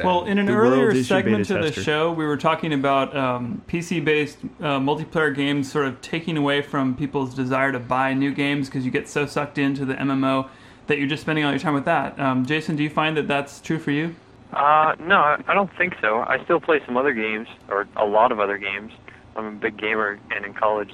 It's. 0.00 0.06
Well, 0.06 0.24
in 0.24 0.38
an 0.38 0.46
The 0.46 0.52
earlier 0.52 1.02
segment 1.02 1.50
of 1.50 1.62
to 1.62 1.70
the 1.70 1.72
show, 1.72 2.12
we 2.12 2.24
were 2.24 2.36
talking 2.36 2.72
about 2.72 3.16
um, 3.16 3.62
PC-based 3.68 4.38
uh, 4.60 4.78
multiplayer 4.78 5.34
games 5.34 5.70
sort 5.70 5.86
of 5.86 6.00
taking 6.00 6.36
away 6.36 6.62
from 6.62 6.94
people's 6.96 7.34
desire 7.34 7.72
to 7.72 7.78
buy 7.78 8.14
new 8.14 8.32
games 8.34 8.68
because 8.68 8.84
you 8.84 8.90
get 8.90 9.08
so 9.08 9.26
sucked 9.26 9.58
into 9.58 9.84
the 9.84 9.94
MMO 9.94 10.48
that 10.86 10.98
you're 10.98 11.06
just 11.08 11.22
spending 11.22 11.44
all 11.44 11.50
your 11.52 11.60
time 11.60 11.74
with 11.74 11.84
that. 11.84 12.18
Um, 12.18 12.44
Jason, 12.44 12.76
do 12.76 12.82
you 12.82 12.90
find 12.90 13.16
that 13.16 13.28
that's 13.28 13.60
true 13.60 13.78
for 13.78 13.90
you? 13.92 14.14
uh, 14.52 14.96
no, 14.98 15.16
I 15.16 15.40
I 15.46 15.54
don't 15.54 15.70
think 15.78 15.94
so. 16.00 16.20
I 16.26 16.42
still 16.44 16.58
play 16.60 16.80
some 16.84 16.96
other 16.96 17.12
games, 17.12 17.46
or 17.68 17.86
a 17.96 18.04
lot 18.04 18.32
of 18.32 18.40
other 18.40 18.58
games. 18.58 18.92
I'm 19.36 19.44
a 19.46 19.52
big 19.52 19.76
gamer, 19.78 20.18
and 20.32 20.44
in 20.44 20.54
college, 20.54 20.92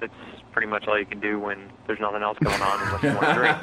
it's 0.00 0.14
pretty 0.52 0.68
much 0.68 0.86
all 0.86 0.96
you 0.98 1.04
can 1.06 1.18
do 1.18 1.40
when 1.40 1.68
there's 1.86 1.98
nothing 1.98 2.22
else 2.22 2.38
going 2.38 2.60
on 2.62 2.80
unless 2.82 3.02
you 3.02 3.08
want 3.14 3.26
to 3.26 3.34
drink. 3.34 3.60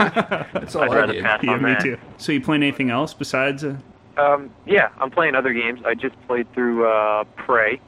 That's 0.53 0.75
all 0.75 0.83
I'd 0.83 0.91
I 0.91 0.95
rather 0.95 1.13
did. 1.13 1.23
pass 1.23 1.39
yeah, 1.41 1.51
on 1.53 1.61
me 1.63 1.71
that. 1.71 1.81
too. 1.83 1.97
So 2.17 2.31
you 2.33 2.41
playing 2.41 2.63
anything 2.63 2.89
else 2.89 3.13
besides? 3.13 3.63
Uh, 3.63 3.77
Um, 4.19 4.51
yeah, 4.65 4.89
I'm 4.99 5.11
playing 5.11 5.35
other 5.35 5.53
games. 5.53 5.81
I 5.85 5.95
just 5.95 6.15
played 6.27 6.51
through 6.53 6.87
uh, 6.87 7.23
Prey, 7.35 7.79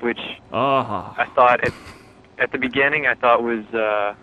which 0.00 0.20
oh, 0.52 1.14
I 1.16 1.26
thought 1.34 1.64
at, 1.64 1.72
at 2.38 2.52
the 2.52 2.58
beginning 2.58 3.06
I 3.06 3.14
thought 3.14 3.42
was 3.42 3.64
uh, 3.74 4.14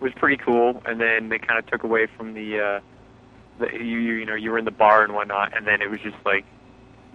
was 0.00 0.12
pretty 0.14 0.36
cool, 0.36 0.82
and 0.84 1.00
then 1.00 1.28
they 1.28 1.38
kind 1.38 1.58
of 1.58 1.66
took 1.66 1.82
away 1.82 2.06
from 2.16 2.34
the, 2.34 2.60
uh, 2.60 2.80
the 3.58 3.72
you 3.72 3.98
you 3.98 4.12
you 4.14 4.26
know 4.26 4.34
you 4.34 4.50
were 4.50 4.58
in 4.58 4.64
the 4.64 4.70
bar 4.70 5.04
and 5.04 5.14
whatnot, 5.14 5.56
and 5.56 5.66
then 5.66 5.80
it 5.80 5.90
was 5.90 6.00
just 6.00 6.16
like 6.24 6.44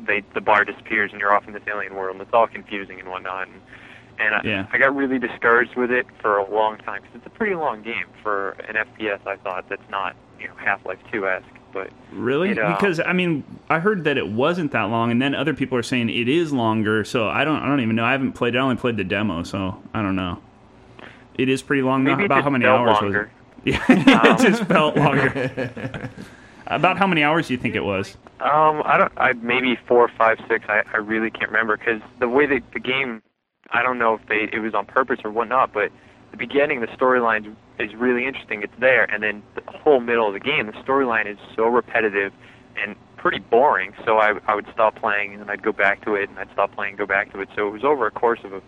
they 0.06 0.24
the 0.34 0.42
bar 0.42 0.66
disappears 0.66 1.12
and 1.12 1.20
you're 1.20 1.34
off 1.34 1.48
in 1.48 1.54
this 1.54 1.64
alien 1.68 1.96
world, 1.96 2.16
and 2.16 2.22
it's 2.22 2.34
all 2.34 2.48
confusing 2.48 3.00
and 3.00 3.10
whatnot. 3.10 3.48
And, 3.48 3.62
and 4.20 4.36
I, 4.36 4.42
Yeah. 4.44 4.68
I 4.72 4.78
got 4.78 4.96
really 4.96 5.20
discouraged 5.20 5.76
with 5.76 5.92
it 5.92 6.06
for 6.22 6.38
a 6.38 6.50
long 6.52 6.78
time 6.80 7.02
because 7.02 7.16
it's 7.16 7.26
a 7.26 7.30
pretty 7.38 7.56
long 7.56 7.82
game 7.82 8.06
for 8.22 8.52
an 8.68 8.76
FPS. 8.76 9.26
I 9.26 9.36
thought 9.38 9.70
that's 9.70 9.90
not 9.90 10.16
you 10.40 10.48
know 10.48 10.54
Half-Life 10.56 11.00
2 11.12 11.28
esque, 11.28 11.46
but 11.72 11.90
really? 12.12 12.52
It, 12.52 12.60
uh, 12.60 12.76
because 12.76 13.00
I 13.00 13.14
mean, 13.14 13.44
I 13.70 13.80
heard 13.80 14.04
that 14.06 14.18
it 14.18 14.28
wasn't 14.28 14.72
that 14.72 14.84
long, 14.84 15.12
and 15.12 15.22
then 15.22 15.34
other 15.36 15.54
people 15.54 15.78
are 15.78 15.84
saying 15.84 16.10
it 16.10 16.28
is 16.30 16.52
longer. 16.54 17.04
So 17.04 17.28
I 17.30 17.44
don't, 17.44 17.62
I 17.62 17.68
don't 17.68 17.82
even 17.82 17.96
know. 17.96 18.06
I 18.06 18.12
haven't 18.12 18.34
played. 18.34 18.56
it. 18.56 18.58
I 18.58 18.62
only 18.62 18.76
played 18.76 18.98
the 18.98 19.04
demo, 19.04 19.44
so 19.44 19.82
I 19.94 20.02
don't 20.02 20.16
know. 20.16 20.42
It 21.36 21.50
is 21.50 21.62
pretty 21.62 21.82
long. 21.82 22.04
maybe 22.04 22.26
About 22.26 22.44
how 22.44 22.50
many 22.50 22.66
felt 22.66 22.80
hours 22.80 23.02
longer. 23.02 23.20
was 23.20 23.28
it? 23.28 23.32
Yeah, 23.64 24.34
it 24.34 24.40
just 24.42 24.64
felt 24.66 24.96
longer. 24.98 26.10
About 26.68 26.98
how 26.98 27.06
many 27.06 27.22
hours 27.24 27.48
do 27.48 27.54
you 27.54 27.60
think 27.60 27.76
it 27.76 27.84
was? 27.84 28.18
Um, 28.40 28.82
I 28.86 28.98
don't. 28.98 29.12
I 29.18 29.34
maybe 29.34 29.78
four, 29.88 30.08
five, 30.18 30.40
six. 30.48 30.66
I, 30.70 30.84
I 30.94 30.98
really 30.98 31.30
can't 31.30 31.52
remember 31.52 31.78
because 31.78 32.02
the 32.20 32.28
way 32.30 32.46
that 32.48 32.62
the 32.74 32.80
game, 32.80 33.22
I 33.72 33.84
don't 33.84 34.00
know 34.00 34.16
if 34.16 34.26
they 34.28 34.50
it 34.52 34.60
was 34.60 34.74
on 34.74 34.86
purpose 34.86 35.20
or 35.24 35.32
whatnot. 35.32 35.74
But 35.74 35.92
the 36.32 36.38
beginning, 36.38 36.82
the 36.82 36.88
storyline 36.88 37.56
is 37.80 37.94
really 37.96 38.26
interesting. 38.26 38.64
It's 38.64 38.74
there, 38.80 39.12
and 39.12 39.24
then 39.24 39.44
the 39.56 39.62
whole 39.68 40.00
middle 40.00 40.28
of 40.28 40.34
the 40.34 40.40
game, 40.40 40.68
the 40.68 40.74
storyline 40.74 41.32
is 41.32 41.38
so 41.56 41.66
repetitive 41.68 42.34
and 42.76 42.96
pretty 43.18 43.40
boring. 43.40 43.94
So 44.06 44.18
I 44.18 44.34
I 44.48 44.56
would 44.56 44.68
stop 44.72 44.96
playing 44.96 45.34
and 45.34 45.42
then 45.42 45.50
I'd 45.50 45.62
go 45.64 45.74
back 45.74 46.04
to 46.06 46.16
it, 46.16 46.30
and 46.30 46.40
I'd 46.40 46.52
stop 46.52 46.72
playing, 46.74 46.96
go 46.96 47.06
back 47.06 47.32
to 47.34 47.42
it. 47.42 47.50
So 47.56 47.68
it 47.68 47.72
was 47.72 47.84
over 47.84 48.08
a 48.08 48.12
course 48.12 48.40
of 48.44 48.54
a, 48.54 48.62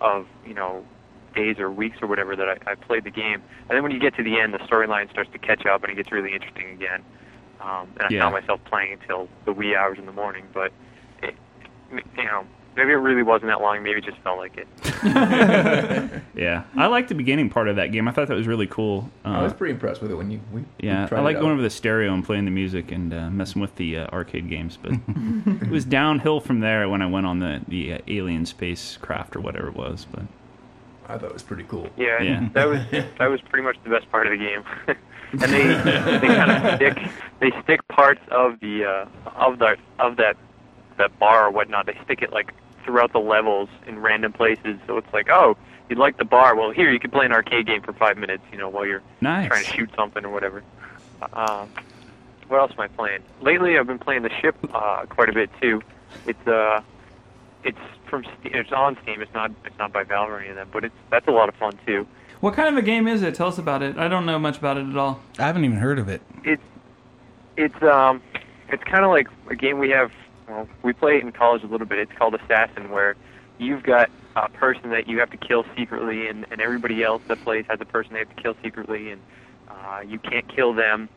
of 0.00 0.26
you 0.44 0.54
know 0.54 0.86
days 1.34 1.58
or 1.58 1.70
weeks 1.70 1.98
or 2.02 2.08
whatever 2.08 2.36
that 2.36 2.48
I, 2.48 2.72
I 2.72 2.74
played 2.74 3.04
the 3.04 3.10
game. 3.10 3.42
And 3.68 3.76
then 3.76 3.82
when 3.82 3.92
you 3.92 4.00
get 4.00 4.14
to 4.16 4.22
the 4.22 4.40
end, 4.40 4.54
the 4.54 4.58
storyline 4.58 5.10
starts 5.10 5.30
to 5.32 5.38
catch 5.38 5.66
up 5.66 5.82
and 5.82 5.92
it 5.92 5.96
gets 5.96 6.12
really 6.12 6.32
interesting 6.34 6.70
again. 6.70 7.04
Um, 7.60 7.94
and 7.98 8.06
I 8.08 8.10
Yeah. 8.10 8.18
found 8.18 8.34
myself 8.34 8.60
playing 8.64 8.92
until 8.92 9.28
the 9.44 9.52
wee 9.52 9.74
hours 9.74 9.98
in 9.98 10.06
the 10.06 10.12
morning. 10.12 10.48
But 10.52 10.72
it, 11.22 11.34
you 11.90 12.24
know, 12.24 12.46
maybe 12.76 12.90
it 12.92 12.96
really 12.96 13.22
wasn't 13.22 13.50
that 13.50 13.60
long. 13.60 13.82
Maybe 13.82 13.98
it 13.98 14.04
just 14.04 14.18
felt 14.18 14.38
like 14.38 14.56
it. 14.56 14.68
Yeah, 16.36 16.64
I 16.76 16.86
liked 16.86 17.08
the 17.08 17.14
beginning 17.14 17.48
part 17.48 17.66
of 17.68 17.76
that 17.76 17.92
game. 17.92 18.06
I 18.06 18.12
thought 18.12 18.28
that 18.28 18.34
was 18.34 18.46
really 18.46 18.66
cool. 18.66 19.10
Uh, 19.24 19.28
I 19.30 19.42
was 19.42 19.54
pretty 19.54 19.72
impressed 19.72 20.02
with 20.02 20.10
it 20.10 20.14
when 20.16 20.30
you. 20.30 20.38
We, 20.52 20.64
Yeah, 20.80 21.04
we 21.04 21.08
tried 21.08 21.18
I 21.20 21.22
like 21.22 21.38
going 21.40 21.52
over 21.52 21.62
the 21.62 21.70
stereo 21.70 22.12
and 22.12 22.22
playing 22.22 22.44
the 22.44 22.50
music 22.50 22.92
and 22.92 23.12
uh, 23.14 23.30
messing 23.30 23.62
with 23.62 23.74
the 23.76 23.98
uh, 24.00 24.06
arcade 24.08 24.50
games. 24.50 24.76
But 24.80 24.92
it 25.62 25.70
was 25.70 25.86
downhill 25.86 26.40
from 26.40 26.60
there 26.60 26.88
when 26.90 27.00
I 27.00 27.06
went 27.06 27.24
on 27.26 27.38
the 27.38 27.62
the 27.68 27.94
uh, 27.94 27.98
alien 28.06 28.44
spacecraft 28.44 29.34
or 29.34 29.40
whatever 29.40 29.68
it 29.68 29.74
was. 29.76 30.06
But 30.12 30.24
I 31.08 31.16
thought 31.16 31.30
it 31.30 31.32
was 31.32 31.42
pretty 31.42 31.64
cool. 31.64 31.88
Yeah, 31.96 32.20
Yeah. 32.20 32.48
that 32.52 32.68
was 32.68 32.80
that 32.90 33.26
was 33.30 33.40
pretty 33.40 33.64
much 33.64 33.76
the 33.82 33.90
best 33.90 34.10
part 34.10 34.26
of 34.26 34.32
the 34.32 34.38
game. 34.38 34.62
and 35.32 35.40
they 35.40 35.66
they 36.20 36.26
kind 36.34 36.50
of 36.50 36.74
stick 36.76 36.98
they 37.40 37.50
stick 37.62 37.88
parts 37.88 38.20
of 38.30 38.60
the 38.60 38.84
uh, 38.84 39.30
of 39.36 39.58
the 39.58 39.76
of 39.98 40.16
that 40.18 40.36
that 40.98 41.18
bar 41.18 41.46
or 41.46 41.50
whatnot. 41.50 41.86
They 41.86 41.98
stick 42.04 42.20
it 42.20 42.30
like 42.30 42.52
throughout 42.86 43.12
the 43.12 43.18
levels 43.18 43.68
in 43.86 43.98
random 43.98 44.32
places. 44.32 44.78
So 44.86 44.96
it's 44.96 45.12
like, 45.12 45.28
oh, 45.28 45.56
you'd 45.90 45.98
like 45.98 46.16
the 46.16 46.24
bar? 46.24 46.56
Well, 46.56 46.70
here 46.70 46.90
you 46.90 46.98
can 46.98 47.10
play 47.10 47.26
an 47.26 47.32
arcade 47.32 47.66
game 47.66 47.82
for 47.82 47.92
five 47.92 48.16
minutes. 48.16 48.44
You 48.50 48.58
know, 48.58 48.70
while 48.70 48.86
you're 48.86 49.02
nice. 49.20 49.48
trying 49.48 49.64
to 49.64 49.70
shoot 49.70 49.90
something 49.94 50.24
or 50.24 50.30
whatever. 50.30 50.62
Uh, 51.20 51.66
what 52.48 52.60
else 52.60 52.72
am 52.72 52.80
I 52.80 52.88
playing? 52.88 53.22
Lately, 53.42 53.76
I've 53.76 53.86
been 53.86 53.98
playing 53.98 54.22
the 54.22 54.30
ship 54.40 54.56
uh, 54.72 55.04
quite 55.08 55.28
a 55.28 55.32
bit 55.32 55.50
too. 55.60 55.82
It's 56.26 56.46
uh, 56.46 56.80
it's 57.64 57.78
from 58.08 58.24
Ste- 58.24 58.54
it's 58.54 58.72
on 58.72 58.96
Steam. 59.02 59.20
It's 59.20 59.34
not 59.34 59.50
it's 59.64 59.78
not 59.78 59.92
by 59.92 60.04
Valve 60.04 60.30
or 60.30 60.38
any 60.38 60.50
of 60.50 60.56
them, 60.56 60.68
but 60.72 60.84
it's 60.84 60.94
that's 61.10 61.26
a 61.26 61.32
lot 61.32 61.48
of 61.48 61.56
fun 61.56 61.78
too. 61.84 62.06
What 62.40 62.54
kind 62.54 62.68
of 62.68 62.76
a 62.76 62.82
game 62.86 63.08
is 63.08 63.22
it? 63.22 63.34
Tell 63.34 63.48
us 63.48 63.58
about 63.58 63.82
it. 63.82 63.98
I 63.98 64.08
don't 64.08 64.26
know 64.26 64.38
much 64.38 64.58
about 64.58 64.76
it 64.76 64.86
at 64.88 64.96
all. 64.96 65.20
I 65.38 65.42
haven't 65.46 65.64
even 65.64 65.78
heard 65.78 65.98
of 65.98 66.08
it. 66.08 66.22
It's 66.44 66.62
it's 67.56 67.82
um 67.82 68.22
it's 68.68 68.84
kind 68.84 69.04
of 69.04 69.10
like 69.10 69.28
a 69.50 69.56
game 69.56 69.78
we 69.78 69.90
have 69.90 70.12
well, 70.48 70.68
we 70.82 70.92
play 70.92 71.16
it 71.16 71.22
in 71.22 71.32
college 71.32 71.62
a 71.62 71.66
little 71.66 71.86
bit. 71.86 71.98
It's 71.98 72.12
called 72.12 72.34
Assassin, 72.34 72.90
where 72.90 73.16
you've 73.58 73.82
got 73.82 74.10
a 74.36 74.48
person 74.48 74.90
that 74.90 75.08
you 75.08 75.18
have 75.18 75.30
to 75.30 75.36
kill 75.36 75.64
secretly, 75.76 76.28
and, 76.28 76.46
and 76.50 76.60
everybody 76.60 77.02
else 77.02 77.22
that 77.28 77.42
plays 77.42 77.64
has 77.68 77.80
a 77.80 77.84
person 77.84 78.12
they 78.12 78.20
have 78.20 78.34
to 78.34 78.42
kill 78.42 78.54
secretly, 78.62 79.10
and 79.10 79.20
uh, 79.68 80.00
you 80.06 80.18
can't 80.18 80.46
kill 80.54 80.72
them 80.74 81.08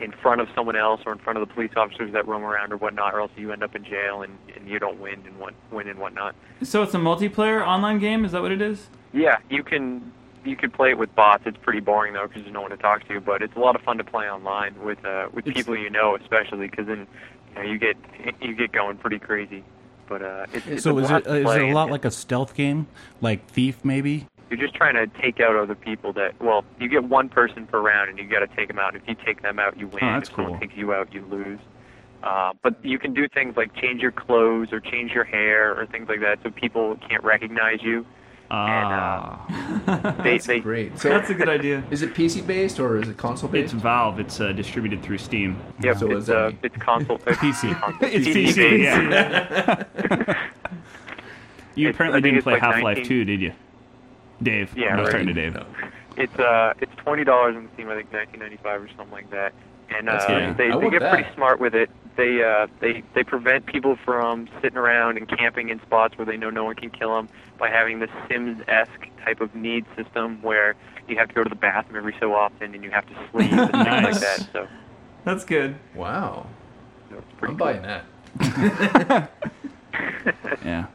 in 0.00 0.12
front 0.12 0.40
of 0.40 0.48
someone 0.54 0.76
else 0.76 1.00
or 1.06 1.12
in 1.12 1.18
front 1.18 1.38
of 1.38 1.46
the 1.46 1.52
police 1.52 1.72
officers 1.76 2.12
that 2.12 2.26
roam 2.26 2.44
around 2.44 2.72
or 2.72 2.76
whatnot, 2.76 3.14
or 3.14 3.20
else 3.20 3.32
you 3.36 3.52
end 3.52 3.62
up 3.62 3.74
in 3.74 3.84
jail 3.84 4.22
and, 4.22 4.38
and 4.56 4.68
you 4.68 4.78
don't 4.78 5.00
win 5.00 5.20
and 5.26 5.36
what 5.38 5.54
win 5.72 5.88
and 5.88 5.98
whatnot. 5.98 6.34
So 6.62 6.82
it's 6.84 6.94
a 6.94 6.98
multiplayer 6.98 7.66
online 7.66 7.98
game. 7.98 8.24
Is 8.24 8.32
that 8.32 8.40
what 8.42 8.52
it 8.52 8.62
is? 8.62 8.88
Yeah, 9.12 9.38
you 9.50 9.64
can 9.64 10.12
you 10.44 10.54
could 10.54 10.72
play 10.72 10.90
it 10.90 10.98
with 10.98 11.12
bots. 11.16 11.42
It's 11.46 11.56
pretty 11.60 11.80
boring 11.80 12.12
though 12.12 12.28
because 12.28 12.42
there's 12.42 12.54
no 12.54 12.60
one 12.60 12.70
to 12.70 12.76
talk 12.76 13.08
to. 13.08 13.20
But 13.20 13.42
it's 13.42 13.56
a 13.56 13.58
lot 13.58 13.74
of 13.74 13.82
fun 13.82 13.98
to 13.98 14.04
play 14.04 14.30
online 14.30 14.80
with 14.84 15.04
uh, 15.04 15.28
with 15.32 15.46
It's- 15.48 15.56
people 15.56 15.76
you 15.76 15.90
know, 15.90 16.14
especially 16.16 16.68
because 16.68 16.86
then 16.86 17.08
you 17.50 17.62
know 17.62 17.70
you 17.70 17.78
get 17.78 17.96
you 18.40 18.54
get 18.54 18.72
going 18.72 18.96
pretty 18.96 19.18
crazy. 19.18 19.64
But 20.08 20.22
uh, 20.22 20.46
it's, 20.52 20.66
it's 20.66 20.82
So 20.82 20.98
is 20.98 21.10
it 21.10 21.26
uh, 21.26 21.32
is 21.32 21.56
it 21.56 21.62
a 21.62 21.72
lot 21.72 21.90
like 21.90 22.04
a 22.04 22.10
stealth 22.10 22.54
game, 22.54 22.86
like 23.20 23.46
Thief 23.48 23.84
maybe? 23.84 24.26
You're 24.50 24.58
just 24.58 24.74
trying 24.74 24.94
to 24.94 25.06
take 25.20 25.40
out 25.40 25.56
other 25.56 25.74
people 25.74 26.14
that. 26.14 26.40
Well, 26.40 26.64
you 26.80 26.88
get 26.88 27.04
one 27.04 27.28
person 27.28 27.66
per 27.66 27.80
round, 27.80 28.08
and 28.08 28.18
you 28.18 28.26
got 28.26 28.40
to 28.40 28.46
take 28.56 28.68
them 28.68 28.78
out. 28.78 28.96
If 28.96 29.02
you 29.06 29.14
take 29.14 29.42
them 29.42 29.58
out, 29.58 29.78
you 29.78 29.88
win. 29.88 30.02
Oh, 30.02 30.18
if 30.18 30.26
someone 30.26 30.52
cool. 30.52 30.60
takes 30.60 30.74
you 30.74 30.94
out, 30.94 31.12
you 31.12 31.24
lose. 31.26 31.60
Uh, 32.22 32.52
but 32.62 32.82
you 32.84 32.98
can 32.98 33.12
do 33.12 33.28
things 33.28 33.56
like 33.56 33.74
change 33.74 34.00
your 34.00 34.10
clothes 34.10 34.72
or 34.72 34.80
change 34.80 35.12
your 35.12 35.24
hair 35.24 35.78
or 35.78 35.86
things 35.86 36.08
like 36.08 36.20
that, 36.20 36.38
so 36.42 36.50
people 36.50 36.96
can't 37.08 37.22
recognize 37.22 37.82
you. 37.82 38.06
Ah, 38.50 39.44
They, 40.22 40.32
That's 40.32 40.46
they, 40.46 40.60
great. 40.60 40.98
So 40.98 41.08
That's 41.10 41.28
a 41.30 41.34
good 41.34 41.48
idea. 41.50 41.82
is 41.90 42.02
it 42.02 42.14
PC 42.14 42.46
based 42.46 42.80
or 42.80 42.96
is 43.00 43.08
it 43.08 43.16
console 43.18 43.48
based? 43.50 43.74
it's? 43.74 43.82
Valve. 43.82 44.18
It's 44.20 44.40
uh, 44.40 44.52
distributed 44.52 45.02
through 45.02 45.18
Steam. 45.18 45.60
Yep, 45.80 45.98
So 45.98 46.06
it's 46.10 46.20
it's 46.20 46.28
uh, 46.30 46.52
it's 46.62 46.76
console. 46.76 47.20
It's 47.26 47.38
PC. 47.38 48.02
It's 48.02 48.26
PC 48.28 48.46
PC, 48.46 48.56
based. 48.56 48.82
yeah. 48.82 49.84
You 51.74 51.88
It's- 51.88 51.94
apparently 51.96 52.20
didn't 52.22 52.42
play 52.42 52.54
like 52.54 52.62
Half 52.62 52.82
Life 52.82 52.96
19 52.98 53.04
2, 53.04 53.24
did 53.24 53.40
you? 53.40 53.52
Dave. 54.42 54.76
Yeah, 54.76 54.96
I 54.96 55.00
was 55.00 55.06
right. 55.06 55.12
talking 55.12 55.26
to 55.28 55.32
Dave. 55.32 55.54
No. 55.54 55.66
It's 56.16 56.36
uh, 56.38 56.72
it's 56.80 56.90
twenty 56.96 57.22
dollars 57.22 57.54
on 57.54 57.68
Steam. 57.74 57.88
I 57.88 57.94
think 57.96 58.12
nineteen 58.12 58.40
ninety 58.40 58.56
five 58.56 58.82
or 58.82 58.88
something 58.96 59.12
like 59.12 59.30
that. 59.30 59.52
And 59.90 60.08
uh, 60.08 60.26
great. 60.26 60.56
they 60.56 60.70
they 60.80 60.90
get 60.90 61.00
that. 61.00 61.12
pretty 61.14 61.28
smart 61.34 61.60
with 61.60 61.74
it. 61.76 61.88
They 62.18 62.42
uh, 62.42 62.66
they 62.80 63.04
they 63.14 63.22
prevent 63.22 63.64
people 63.66 63.96
from 64.04 64.48
sitting 64.60 64.76
around 64.76 65.16
and 65.18 65.28
camping 65.28 65.68
in 65.68 65.80
spots 65.82 66.18
where 66.18 66.26
they 66.26 66.36
know 66.36 66.50
no 66.50 66.64
one 66.64 66.74
can 66.74 66.90
kill 66.90 67.14
them 67.14 67.28
by 67.58 67.70
having 67.70 68.00
this 68.00 68.10
Sims-esque 68.28 69.06
type 69.24 69.40
of 69.40 69.54
need 69.54 69.86
system 69.96 70.42
where 70.42 70.74
you 71.06 71.16
have 71.16 71.28
to 71.28 71.34
go 71.34 71.44
to 71.44 71.48
the 71.48 71.54
bathroom 71.54 71.96
every 71.96 72.16
so 72.18 72.34
often 72.34 72.74
and 72.74 72.82
you 72.82 72.90
have 72.90 73.06
to 73.06 73.14
sleep 73.30 73.52
and 73.52 73.70
things 73.70 73.74
like 73.86 74.20
that. 74.20 74.46
So, 74.52 74.66
That's 75.24 75.44
good. 75.44 75.76
Wow. 75.94 76.46
so 77.08 77.22
I'm 77.40 77.46
cool. 77.46 77.54
buying 77.56 77.82
that. 77.82 79.30
Yeah. 80.64 80.86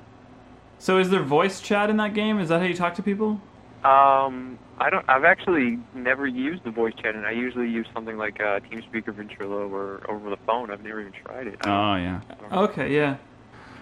So 0.77 0.97
is 0.99 1.09
there 1.09 1.21
voice 1.23 1.61
chat 1.61 1.89
in 1.89 1.97
that 1.97 2.13
game? 2.13 2.39
Is 2.39 2.49
that 2.49 2.59
how 2.59 2.67
you 2.67 2.75
talk 2.75 2.95
to 2.95 3.03
people? 3.03 3.41
Um, 3.85 4.57
I 4.79 4.89
don't. 4.89 5.05
I've 5.09 5.23
actually 5.25 5.77
never 5.93 6.25
used 6.25 6.63
the 6.63 6.71
voice 6.71 6.93
chat, 7.01 7.15
and 7.15 7.25
I 7.25 7.31
usually 7.31 7.69
use 7.69 7.85
something 7.93 8.17
like 8.17 8.39
uh, 8.39 8.59
TeamSpeak 8.61 9.07
or 9.07 9.13
Ventrilo 9.13 9.69
or 9.69 10.01
over 10.09 10.29
the 10.29 10.37
phone. 10.45 10.71
I've 10.71 10.83
never 10.83 11.01
even 11.01 11.11
tried 11.13 11.47
it. 11.47 11.59
Oh, 11.65 11.95
yeah. 11.95 12.21
Okay, 12.51 12.93
yeah. 12.95 13.17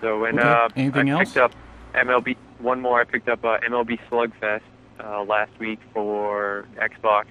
So 0.02 0.26
and 0.26 0.40
Okay. 0.40 0.48
uh, 0.50 0.70
Anything 0.76 1.10
I 1.12 1.20
else? 1.20 1.30
picked 1.30 1.38
up 1.38 1.52
MLB. 1.94 2.36
One 2.60 2.82
more. 2.82 3.00
I 3.00 3.04
picked 3.04 3.30
up 3.30 3.44
uh, 3.46 3.60
MLB 3.60 4.00
Slugfest 4.10 4.62
uh, 5.04 5.24
last 5.24 5.52
week 5.60 5.80
for 5.94 6.66
Xbox, 6.78 7.26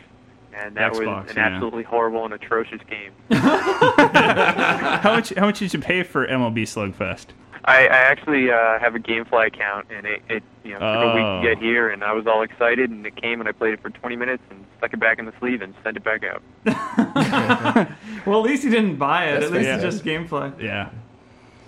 and 0.54 0.76
that 0.76 0.92
Xbox, 0.92 1.24
was 1.24 1.30
an 1.30 1.36
yeah. 1.36 1.46
absolutely 1.48 1.82
horrible 1.82 2.24
and 2.24 2.34
atrocious 2.34 2.80
game. 2.88 3.12
How 3.32 5.14
much? 5.14 5.32
How 5.36 5.46
much 5.46 5.58
did 5.58 5.72
you 5.74 5.80
pay 5.80 6.02
for 6.04 6.26
MLB 6.26 6.62
Slugfest? 6.62 7.26
I, 7.64 7.82
I 7.86 7.96
actually 8.10 8.50
uh, 8.50 8.78
have 8.78 8.94
a 8.94 8.98
GameFly 8.98 9.48
account, 9.48 9.86
and 9.90 10.06
it, 10.06 10.22
it 10.28 10.42
you 10.64 10.72
know 10.72 10.78
took 10.78 11.12
a 11.12 11.14
week 11.14 11.24
Oh. 11.24 11.42
to 11.42 11.48
get 11.54 11.58
here, 11.62 11.90
and 11.90 12.02
I 12.02 12.12
was 12.12 12.26
all 12.26 12.42
excited, 12.42 12.90
and 12.90 13.04
it 13.06 13.16
came, 13.16 13.40
and 13.40 13.48
I 13.48 13.52
played 13.52 13.74
it 13.74 13.82
for 13.82 13.90
20 13.90 14.16
minutes, 14.16 14.42
and 14.50 14.64
stuck 14.78 14.92
it 14.94 15.00
back 15.00 15.18
in 15.18 15.26
the 15.26 15.32
sleeve, 15.38 15.60
and 15.62 15.74
sent 15.84 15.96
it 15.96 16.04
back 16.04 16.22
out. 16.24 16.42
Well, 18.26 18.40
at 18.44 18.50
least 18.50 18.64
you 18.64 18.70
didn't 18.70 18.96
buy 18.96 19.26
it. 19.28 19.40
That's 19.40 19.46
at 19.46 19.52
least 19.52 19.68
it's 19.70 19.82
just 19.82 20.04
GameFly. 20.04 20.60
Yeah. 20.60 20.90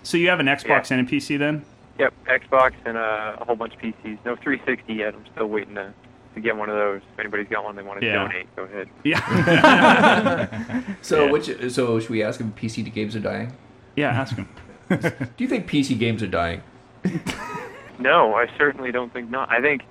So 0.03 0.19
you 0.19 0.29
have 0.29 0.39
an 0.41 0.47
Xbox 0.47 0.91
and 0.91 1.07
a 1.07 1.11
PC 1.11 1.39
then? 1.39 1.65
Yep, 1.99 2.13
Xbox 2.27 2.73
and 2.85 2.97
uh, 2.99 3.37
a 3.41 3.45
whole 3.45 3.57
bunch 3.57 3.75
of 3.75 3.81
PCs. 3.81 4.19
No 4.25 4.37
360 4.37 4.93
yet. 4.93 5.15
I'm 5.15 5.25
still 5.35 5.47
waiting 5.47 5.75
to 5.77 5.93
to 6.35 6.41
get 6.41 6.57
one 6.57 6.69
of 6.71 6.77
those. 6.77 7.01
If 7.15 7.19
anybody's 7.21 7.49
got 7.49 7.65
one 7.65 7.77
they 7.77 7.83
want 7.83 8.01
to 8.01 8.07
Yeah. 8.07 8.15
donate, 8.15 8.55
go 8.57 8.63
ahead. 8.65 8.89
Yeah. 9.05 10.83
So 11.03 11.25
Yeah. 11.27 11.31
which 11.31 11.73
so 11.73 12.01
should 12.01 12.11
we 12.11 12.23
ask 12.23 12.41
if 12.41 12.47
PC 12.49 12.85
to 12.85 12.91
games 12.91 13.17
are 13.17 13.21
dying? 13.21 13.53
yeah. 13.97 14.11
Ask 14.11 14.37
him. 14.37 14.49
Do 15.37 15.45
you 15.45 15.49
think 15.49 15.69
PC 15.69 15.99
games 15.99 16.23
are 16.23 16.29
dying? 16.29 16.63
No, 17.99 18.35
I 18.35 18.47
certainly 18.59 18.91
don't 18.91 19.13
think 19.13 19.31
not. 19.31 19.51
I 19.51 19.61
think 19.61 19.83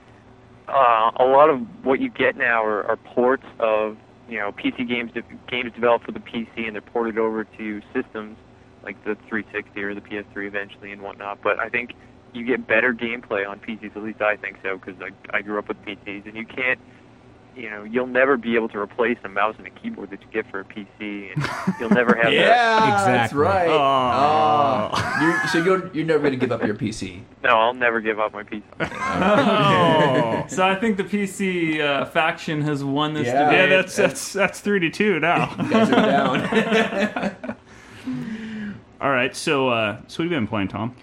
uh, 0.67 1.11
a 1.15 1.25
lot 1.25 1.49
of 1.49 1.61
what 1.83 1.99
you 1.99 2.09
get 2.09 2.35
now 2.35 2.63
are, 2.63 2.83
are 2.85 2.97
ports 2.97 3.45
of 3.59 3.97
you 4.27 4.37
know 4.37 4.51
PC 4.51 4.87
games 4.87 5.11
de- 5.13 5.23
games 5.49 5.71
developed 5.73 6.05
for 6.05 6.11
the 6.11 6.19
PC 6.19 6.67
and 6.67 6.75
they're 6.75 6.81
ported 6.81 7.17
over 7.17 7.43
to 7.43 7.81
systems 7.93 8.37
like 8.83 9.01
the 9.03 9.15
360 9.29 9.81
or 9.83 9.93
the 9.93 10.01
PS3 10.01 10.47
eventually 10.47 10.91
and 10.91 11.01
whatnot. 11.01 11.39
But 11.41 11.59
I 11.59 11.69
think 11.69 11.93
you 12.33 12.45
get 12.45 12.67
better 12.67 12.93
gameplay 12.93 13.47
on 13.47 13.59
PCs. 13.59 13.95
At 13.95 14.03
least 14.03 14.21
I 14.21 14.35
think 14.35 14.57
so 14.63 14.77
because 14.77 14.99
I, 15.01 15.37
I 15.37 15.41
grew 15.41 15.59
up 15.59 15.67
with 15.67 15.81
PCs 15.83 16.25
and 16.25 16.35
you 16.35 16.45
can't. 16.45 16.79
You 17.55 17.69
know, 17.69 17.83
you'll 17.83 18.07
never 18.07 18.37
be 18.37 18.55
able 18.55 18.69
to 18.69 18.77
replace 18.79 19.17
a 19.25 19.29
mouse 19.29 19.55
and 19.57 19.67
a 19.67 19.69
keyboard 19.69 20.09
that 20.11 20.21
you 20.21 20.27
get 20.31 20.49
for 20.49 20.61
a 20.61 20.63
PC, 20.63 21.33
and 21.35 21.75
you'll 21.79 21.89
never 21.89 22.15
have 22.15 22.31
that. 22.31 22.31
that's 22.31 23.01
Exactly. 23.33 23.39
right. 23.39 23.67
Oh. 23.69 24.89
Oh. 24.93 25.17
You're, 25.21 25.47
so 25.49 25.57
you're 25.57 25.89
you're 25.93 26.05
never 26.05 26.23
gonna 26.23 26.37
give 26.37 26.51
up 26.53 26.63
your 26.65 26.75
PC. 26.75 27.21
No, 27.43 27.49
I'll 27.59 27.73
never 27.73 27.99
give 27.99 28.19
up 28.21 28.31
my 28.33 28.43
PC. 28.43 28.63
Oh. 28.79 30.45
So 30.47 30.65
I 30.67 30.75
think 30.75 30.97
the 30.97 31.03
PC 31.03 31.79
uh, 31.81 32.05
faction 32.05 32.61
has 32.61 32.83
won 32.83 33.13
this 33.13 33.27
Yeah. 33.27 33.45
debate. 33.45 33.69
yeah, 33.69 33.75
that's 33.77 33.95
that's 33.95 34.33
that's 34.33 34.59
three 34.59 34.79
to 34.79 34.89
two 34.89 35.19
now. 35.19 35.53
You 35.63 35.69
guys 35.69 35.89
are 35.91 35.95
down. 37.21 37.55
All 39.01 39.11
right. 39.11 39.35
So 39.35 39.69
uh, 39.69 39.97
so 40.07 40.23
what 40.23 40.25
have 40.25 40.31
you 40.31 40.37
been 40.37 40.47
playing, 40.47 40.67
Tom? 40.69 40.95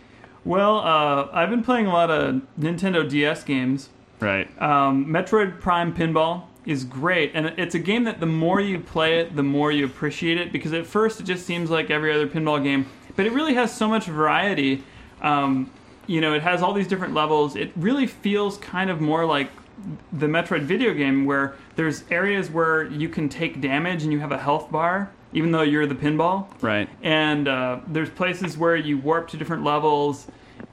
Well, 0.45 0.79
uh, 0.79 1.29
I've 1.33 1.51
been 1.51 1.63
playing 1.65 1.87
a 1.87 1.93
lot 1.93 2.11
of 2.11 2.43
Nintendo 2.59 3.09
DS 3.09 3.45
games. 3.45 3.91
Right. 4.21 4.49
Um, 4.61 5.07
Metroid 5.07 5.61
Prime 5.61 5.95
Pinball 5.95 6.45
is 6.67 6.85
great, 6.85 7.33
and 7.35 7.47
it's 7.57 7.75
a 7.75 7.79
game 7.79 8.05
that 8.05 8.21
the 8.21 8.27
more 8.27 8.61
you 8.61 8.79
play 8.81 9.21
it, 9.21 9.35
the 9.37 9.43
more 9.43 9.73
you 9.73 9.85
appreciate 9.85 10.39
it. 10.39 10.53
Because 10.53 10.73
at 10.73 10.87
first 10.87 11.21
it 11.21 11.25
just 11.25 11.47
seems 11.47 11.71
like 11.71 11.91
every 11.91 12.13
other 12.13 12.27
pinball 12.27 12.63
game, 12.63 12.87
but 13.17 13.27
it 13.27 13.33
really 13.33 13.55
has 13.55 13.75
so 13.75 13.89
much 13.89 14.05
variety. 14.07 14.83
Um, 15.23 15.71
you 16.07 16.21
know, 16.21 16.35
it 16.35 16.43
has 16.43 16.63
all 16.63 16.73
these 16.73 16.89
different 16.89 17.15
levels. 17.15 17.55
It 17.57 17.71
really 17.77 18.07
feels 18.07 18.57
kind 18.59 18.91
of 18.91 19.01
more 19.01 19.25
like 19.25 19.51
the 20.13 20.27
Metroid 20.27 20.63
video 20.63 20.93
game, 20.93 21.25
where 21.25 21.55
there's 21.77 22.05
areas 22.11 22.51
where 22.51 22.85
you 22.85 23.09
can 23.09 23.29
take 23.29 23.61
damage 23.61 24.03
and 24.03 24.13
you 24.13 24.19
have 24.19 24.33
a 24.33 24.39
health 24.39 24.71
bar, 24.73 25.11
even 25.33 25.53
though 25.53 25.63
you're 25.63 25.87
the 25.87 25.95
pinball 25.95 26.47
Right. 26.63 26.89
and 27.03 27.47
uh, 27.47 27.81
there's 27.87 28.11
places 28.11 28.59
where 28.59 28.75
you 28.77 28.99
warp 28.99 29.29
to 29.29 29.37
different 29.37 29.63
levels 29.63 30.27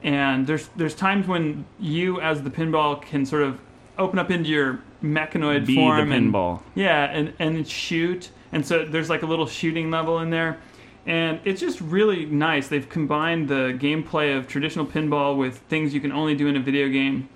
and 0.06 0.46
there's 0.46 0.68
there's 0.76 0.94
times 0.94 1.26
when 1.26 1.66
you 1.78 2.20
as 2.22 2.42
the 2.42 2.48
pinball 2.50 3.02
can 3.02 3.26
sort 3.26 3.42
of 3.42 3.58
open 3.98 4.18
up 4.18 4.30
into 4.30 4.48
your 4.48 4.80
mechanoid 5.02 5.66
Be 5.66 5.74
the 5.74 5.80
form 5.82 6.12
and- 6.12 6.32
pinball. 6.32 6.60
yeah 6.74 7.04
and 7.10 7.34
and 7.38 7.68
shoot 7.68 8.30
and 8.52 8.64
so 8.64 8.84
there's 8.86 9.10
like 9.10 9.22
a 9.22 9.26
little 9.26 9.46
shooting 9.46 9.90
level 9.90 10.20
in 10.20 10.30
there 10.30 10.58
and 11.06 11.40
it's 11.44 11.60
just 11.60 11.80
really 11.80 12.24
nice 12.24 12.68
they've 12.68 12.88
combined 12.88 13.48
the 13.48 13.76
gameplay 13.80 14.36
of 14.36 14.46
traditional 14.46 14.86
pinball 14.86 15.36
with 15.36 15.58
things 15.68 15.92
you 15.92 16.00
can 16.00 16.12
only 16.12 16.34
do 16.34 16.46
in 16.46 16.56
a 16.56 16.60
video 16.60 16.88
game 16.88 17.28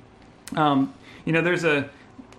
um, 0.56 0.94
you 1.24 1.32
know 1.32 1.42
there's 1.42 1.64
a 1.64 1.90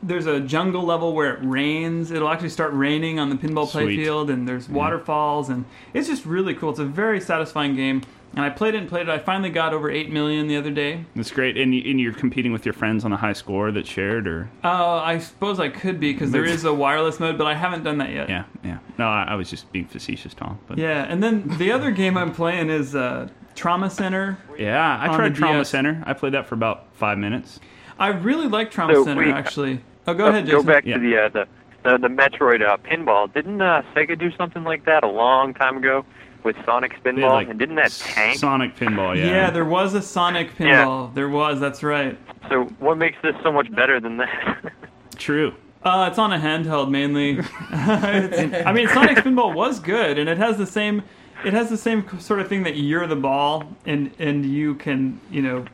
there's 0.04 0.26
a 0.26 0.40
jungle 0.40 0.82
level 0.84 1.14
where 1.14 1.36
it 1.36 1.40
rains. 1.44 2.10
It'll 2.10 2.28
actually 2.30 2.50
start 2.50 2.74
raining 2.74 3.20
on 3.20 3.30
the 3.30 3.36
pinball 3.36 3.70
playfield, 3.70 4.32
and 4.34 4.48
there's 4.48 4.68
waterfalls, 4.68 5.48
and 5.50 5.64
it's 5.94 6.08
just 6.08 6.26
really 6.26 6.56
cool. 6.56 6.72
It's 6.72 6.80
a 6.80 6.86
very 6.86 7.22
satisfying 7.22 7.76
game. 7.76 8.02
And 8.34 8.46
I 8.46 8.50
played 8.50 8.76
it 8.76 8.78
and 8.78 8.88
played 8.88 9.08
it. 9.08 9.10
I 9.10 9.18
finally 9.20 9.50
got 9.50 9.74
over 9.74 9.92
eight 9.92 10.10
million 10.10 10.48
the 10.48 10.56
other 10.56 10.72
day. 10.72 11.04
That's 11.18 11.32
great. 11.32 11.58
And, 11.58 11.76
you, 11.76 11.90
and 11.92 12.00
you're 12.00 12.14
competing 12.14 12.54
with 12.54 12.66
your 12.66 12.72
friends 12.74 13.04
on 13.04 13.12
a 13.12 13.18
high 13.18 13.34
score 13.34 13.72
that's 13.74 13.90
shared, 13.90 14.26
or 14.28 14.50
Uh, 14.64 14.96
I 15.00 15.18
suppose 15.18 15.60
I 15.60 15.68
could 15.68 16.00
be 16.00 16.14
because 16.14 16.32
there 16.32 16.46
is 16.46 16.64
a 16.64 16.74
wireless 16.74 17.20
mode, 17.20 17.38
but 17.38 17.46
I 17.46 17.54
haven't 17.56 17.84
done 17.84 17.98
that 17.98 18.12
yet. 18.12 18.30
yeah, 18.30 18.46
yeah. 18.64 18.78
No, 18.98 19.08
I, 19.08 19.24
I 19.30 19.36
was 19.36 19.50
just 19.50 19.70
being 19.74 19.86
facetious, 19.86 20.34
Tom. 20.34 20.60
But 20.68 20.78
Yeah, 20.78 21.04
and 21.10 21.22
then 21.22 21.44
the 21.58 21.74
other 21.74 21.92
game 21.92 22.18
I'm 22.18 22.32
playing 22.32 22.70
is 22.70 22.96
uh, 22.96 23.28
Trauma 23.54 23.90
Center. 23.90 24.38
yeah, 24.58 24.98
I 25.02 25.14
tried 25.14 25.36
Trauma 25.36 25.60
DS. 25.60 25.70
Center. 25.70 26.02
I 26.06 26.14
played 26.14 26.34
that 26.34 26.48
for 26.48 26.56
about 26.56 26.86
five 26.94 27.18
minutes. 27.18 27.60
I 28.00 28.08
really 28.08 28.48
like 28.48 28.72
Trauma 28.72 28.94
So, 28.96 29.04
Center 29.04 29.24
wait. 29.26 29.34
actually. 29.34 29.82
Oh, 30.08 30.14
go 30.14 30.28
Uh, 30.28 30.30
ahead, 30.30 30.46
Jason. 30.46 30.60
Go 30.62 30.64
back 30.74 30.86
Yeah. 30.86 30.96
to 30.98 31.00
the, 31.02 31.18
uh, 31.18 31.30
the 31.30 31.48
the 31.84 31.98
the 31.98 32.08
Metroid 32.08 32.66
uh, 32.66 32.78
pinball. 32.78 33.32
Didn't 33.34 33.62
uh, 33.62 33.82
Sega 33.94 34.18
do 34.18 34.32
something 34.38 34.64
like 34.64 34.86
that 34.86 35.04
a 35.04 35.08
long 35.08 35.54
time 35.54 35.76
ago 35.78 36.06
with 36.44 36.56
Sonic 36.66 37.02
They 37.04 37.10
had, 37.12 37.18
Spinball? 37.20 37.30
like, 37.32 37.50
and 37.50 37.60
didn't 37.60 37.76
that 37.76 37.92
tank? 37.92 38.38
Sonic 38.40 38.76
Pinball, 38.76 39.16
yeah. 39.18 39.26
yeah. 39.26 39.50
there 39.52 39.66
was 39.66 39.94
a 39.94 40.02
Sonic 40.02 40.52
Yeah. 40.60 40.86
pinball. 40.86 41.14
There 41.14 41.30
was. 41.30 41.60
That's 41.60 41.84
right. 41.84 42.18
so 42.50 42.64
what 42.80 42.98
makes 42.98 43.18
this 43.22 43.36
so 43.44 43.52
much 43.52 43.72
better 43.74 44.00
than 44.00 44.18
that? 44.18 44.72
True. 45.18 45.54
Uh, 45.84 46.08
it's 46.10 46.20
on 46.20 46.32
a 46.32 46.38
handheld 46.38 46.90
mainly. 46.92 47.40
I 47.72 48.72
mean, 48.72 48.88
Sonic 48.90 49.18
Spinball 49.18 49.54
was 49.56 49.80
good, 49.80 50.20
and 50.20 50.30
it 50.30 50.38
has 50.38 50.58
the 50.58 50.68
same 50.68 51.02
it 51.44 51.54
has 51.54 51.70
the 51.72 51.78
same 51.78 52.08
sort 52.20 52.40
of 52.40 52.48
thing 52.48 52.62
that 52.64 52.78
you're 52.78 53.08
the 53.08 53.16
ball 53.16 53.64
and 53.88 54.12
and 54.20 54.46
you 54.46 54.76
can 54.76 55.20
you 55.32 55.42
know 55.42 55.66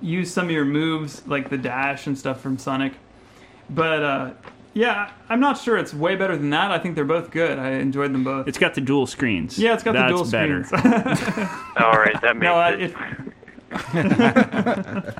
use 0.00 0.32
some 0.32 0.44
of 0.46 0.50
your 0.52 0.64
moves 0.64 1.26
like 1.26 1.50
the 1.50 1.58
dash 1.58 2.06
and 2.06 2.16
stuff 2.16 2.40
from 2.40 2.58
Sonic. 2.58 2.92
But 3.70 4.02
uh, 4.02 4.30
yeah, 4.74 5.10
I'm 5.28 5.40
not 5.40 5.56
sure 5.58 5.76
it's 5.78 5.94
way 5.94 6.16
better 6.16 6.36
than 6.36 6.50
that. 6.50 6.70
I 6.70 6.78
think 6.78 6.94
they're 6.96 7.04
both 7.04 7.30
good. 7.30 7.58
I 7.58 7.70
enjoyed 7.72 8.12
them 8.12 8.24
both. 8.24 8.46
It's 8.48 8.58
got 8.58 8.74
the 8.74 8.80
dual 8.80 9.06
screens. 9.06 9.58
yeah, 9.58 9.74
it's 9.74 9.82
got 9.82 9.92
That's 9.92 10.10
the 10.12 10.16
dual 10.16 10.30
better. 10.30 10.64
screens. 10.64 10.84
All 11.78 11.92
right, 11.92 12.20
that 12.20 12.36
makes 12.36 12.44
no, 12.44 12.54
I, 12.54 12.70
it. 12.72 12.94
it. 13.94 15.14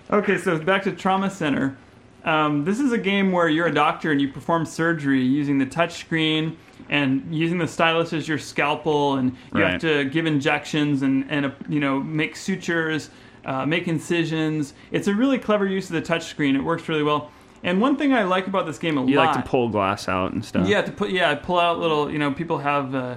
okay, 0.10 0.38
so 0.38 0.58
back 0.58 0.82
to 0.84 0.92
Trauma 0.92 1.30
Center. 1.30 1.76
Um, 2.24 2.64
this 2.64 2.80
is 2.80 2.92
a 2.92 2.98
game 2.98 3.32
where 3.32 3.48
you're 3.48 3.66
a 3.68 3.74
doctor 3.74 4.10
and 4.12 4.20
you 4.20 4.28
perform 4.30 4.66
surgery 4.66 5.22
using 5.22 5.58
the 5.58 5.64
touch 5.66 5.94
screen 6.00 6.56
and 6.90 7.34
using 7.34 7.56
the 7.58 7.66
stylus 7.68 8.12
as 8.12 8.28
your 8.28 8.38
scalpel, 8.38 9.14
and 9.14 9.30
you 9.54 9.62
Right. 9.62 9.72
have 9.72 9.80
to 9.82 10.04
give 10.04 10.26
injections 10.26 11.02
and 11.02 11.24
and 11.30 11.46
uh, 11.46 11.50
you 11.68 11.80
know 11.80 12.00
make 12.00 12.36
sutures, 12.36 13.10
uh, 13.46 13.64
make 13.64 13.88
incisions. 13.88 14.74
It's 14.90 15.06
a 15.08 15.14
really 15.14 15.38
clever 15.38 15.66
use 15.66 15.86
of 15.88 15.94
the 15.94 16.02
touch 16.02 16.24
screen. 16.26 16.56
It 16.56 16.62
works 16.64 16.88
really 16.88 17.02
well. 17.02 17.30
And 17.62 17.80
one 17.80 17.96
thing 17.96 18.12
I 18.14 18.24
like 18.24 18.46
about 18.46 18.66
this 18.66 18.78
game 18.78 18.96
a 18.96 19.04
You 19.04 19.16
lot, 19.16 19.22
You 19.22 19.28
like 19.34 19.44
to 19.44 19.50
pull 19.50 19.68
glass 19.68 20.08
out 20.08 20.32
and 20.32 20.44
stuff. 20.44 20.66
yeah, 20.66 20.82
to 20.82 20.90
put 20.92 21.10
yeah, 21.10 21.34
pull 21.34 21.58
out 21.58 21.78
little. 21.78 22.10
You 22.10 22.18
know, 22.18 22.32
people 22.32 22.58
have 22.58 22.94
uh, 22.94 23.16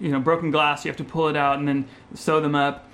you 0.00 0.10
know 0.10 0.20
broken 0.20 0.50
glass. 0.50 0.84
You 0.84 0.90
have 0.90 0.96
to 0.98 1.04
pull 1.04 1.28
it 1.28 1.36
out 1.36 1.58
and 1.58 1.68
then 1.68 1.86
sew 2.14 2.40
them 2.40 2.54
up. 2.54 2.88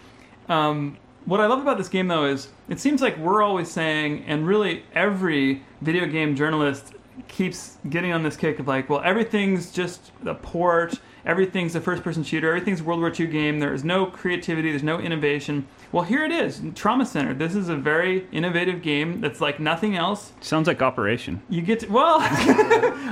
Um, 0.49 0.97
what 1.25 1.41
I 1.41 1.47
love 1.47 1.61
about 1.61 1.79
this 1.79 1.89
game 1.89 2.09
though 2.09 2.25
is 2.25 2.49
it 2.69 2.81
seems 2.81 3.01
like 3.03 3.17
we're 3.19 3.43
always 3.43 3.71
saying, 3.71 4.25
and 4.27 4.47
really 4.47 4.85
every 4.95 5.63
video 5.83 6.07
game 6.07 6.35
journalist 6.35 6.95
keeps 7.29 7.77
getting 7.89 8.13
on 8.13 8.23
this 8.23 8.37
kick 8.37 8.59
of 8.59 8.67
like, 8.67 8.89
well, 8.89 9.01
everything's 9.05 9.71
just 9.71 10.11
a 10.25 10.35
port. 10.35 10.95
Everything's 11.29 11.75
a 11.75 11.81
first-person 11.83 12.25
shooter. 12.25 12.49
Everything's 12.49 12.81
a 12.81 12.85
World 12.85 13.01
War 13.01 13.13
II 13.17 13.27
game. 13.27 13.61
There 13.61 13.75
is 13.75 13.85
no 13.85 14.07
creativity. 14.07 14.71
There's 14.71 14.83
no 14.83 14.99
innovation. 14.99 15.69
Well, 15.93 16.05
here 16.05 16.25
it 16.25 16.33
is, 16.33 16.63
Trauma 16.75 17.05
Center. 17.05 17.35
This 17.35 17.55
is 17.55 17.69
a 17.69 17.77
very 17.77 18.27
innovative 18.33 18.81
game 18.81 19.21
that's 19.21 19.39
like 19.39 19.61
nothing 19.61 19.95
else. 19.95 20.33
Sounds 20.41 20.67
like 20.67 20.81
Operation. 20.81 21.43
You 21.51 21.61
get 21.61 21.81
to, 21.81 21.93
well, 21.93 22.17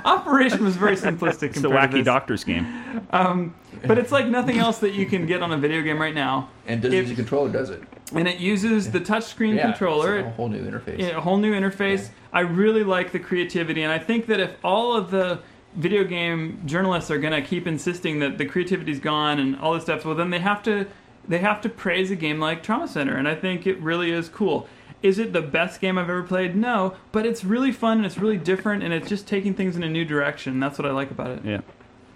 Operation 0.06 0.64
was 0.64 0.76
very 0.76 0.96
simplistic. 0.96 1.48
It's 1.50 1.60
the 1.60 1.68
compared 1.68 1.90
to 1.90 1.96
wacky 1.98 2.00
this. 2.00 2.06
doctors 2.06 2.42
game. 2.42 2.66
Um, 3.10 3.54
but 3.86 3.98
it's 3.98 4.10
like 4.12 4.26
nothing 4.28 4.56
else 4.56 4.78
that 4.78 4.94
you 4.94 5.04
can 5.04 5.26
get 5.26 5.42
on 5.42 5.52
a 5.52 5.58
video 5.58 5.82
game 5.82 6.00
right 6.00 6.14
now. 6.14 6.48
And 6.66 6.80
doesn't 6.80 6.96
use 6.96 7.10
a 7.10 7.14
controller, 7.14 7.50
does 7.50 7.68
it? 7.68 7.82
And 8.14 8.26
it 8.26 8.38
uses 8.38 8.90
the 8.90 9.00
touchscreen 9.00 9.56
Yeah, 9.56 9.70
controller. 9.70 10.20
It's 10.20 10.28
a 10.28 10.30
whole 10.30 10.48
new 10.48 10.64
interface. 10.64 10.98
Yeah, 10.98 11.18
a 11.18 11.20
whole 11.20 11.36
new 11.36 11.52
interface. 11.52 12.08
I 12.32 12.40
really 12.40 12.82
like 12.82 13.12
the 13.12 13.18
creativity, 13.18 13.82
and 13.82 13.92
I 13.92 13.98
think 13.98 14.24
that 14.26 14.40
if 14.40 14.56
all 14.64 14.96
of 14.96 15.10
the 15.10 15.40
video 15.76 16.04
game 16.04 16.62
journalists 16.66 17.10
are 17.10 17.18
going 17.18 17.32
to 17.32 17.46
keep 17.46 17.66
insisting 17.66 18.18
that 18.20 18.38
the 18.38 18.46
creativity's 18.46 18.98
gone 18.98 19.38
and 19.38 19.56
all 19.58 19.74
this 19.74 19.84
stuff, 19.84 20.04
well, 20.04 20.14
then 20.14 20.30
they 20.30 20.40
have 20.40 20.62
to 20.64 20.86
they 21.28 21.38
have 21.38 21.60
to 21.60 21.68
praise 21.68 22.10
a 22.10 22.16
game 22.16 22.38
like 22.38 22.62
Trauma 22.62 22.86
Center, 22.86 23.16
and 23.16 23.26
I 23.26 23.34
think 23.34 23.66
it 23.66 23.78
really 23.80 24.12
is 24.12 24.28
cool. 24.28 24.68
Is 25.02 25.18
it 25.18 25.32
the 25.32 25.42
best 25.42 25.80
game 25.80 25.98
I've 25.98 26.08
ever 26.08 26.22
played? 26.22 26.56
No, 26.56 26.94
but 27.12 27.26
it's 27.26 27.44
really 27.44 27.72
fun 27.72 27.98
and 27.98 28.06
it's 28.06 28.16
really 28.16 28.38
different, 28.38 28.82
and 28.82 28.94
it's 28.94 29.08
just 29.08 29.26
taking 29.26 29.54
things 29.54 29.76
in 29.76 29.82
a 29.82 29.88
new 29.88 30.04
direction. 30.04 30.60
That's 30.60 30.78
what 30.78 30.86
I 30.86 30.92
like 30.92 31.10
about 31.10 31.30
it. 31.30 31.44
Yeah. 31.44 31.60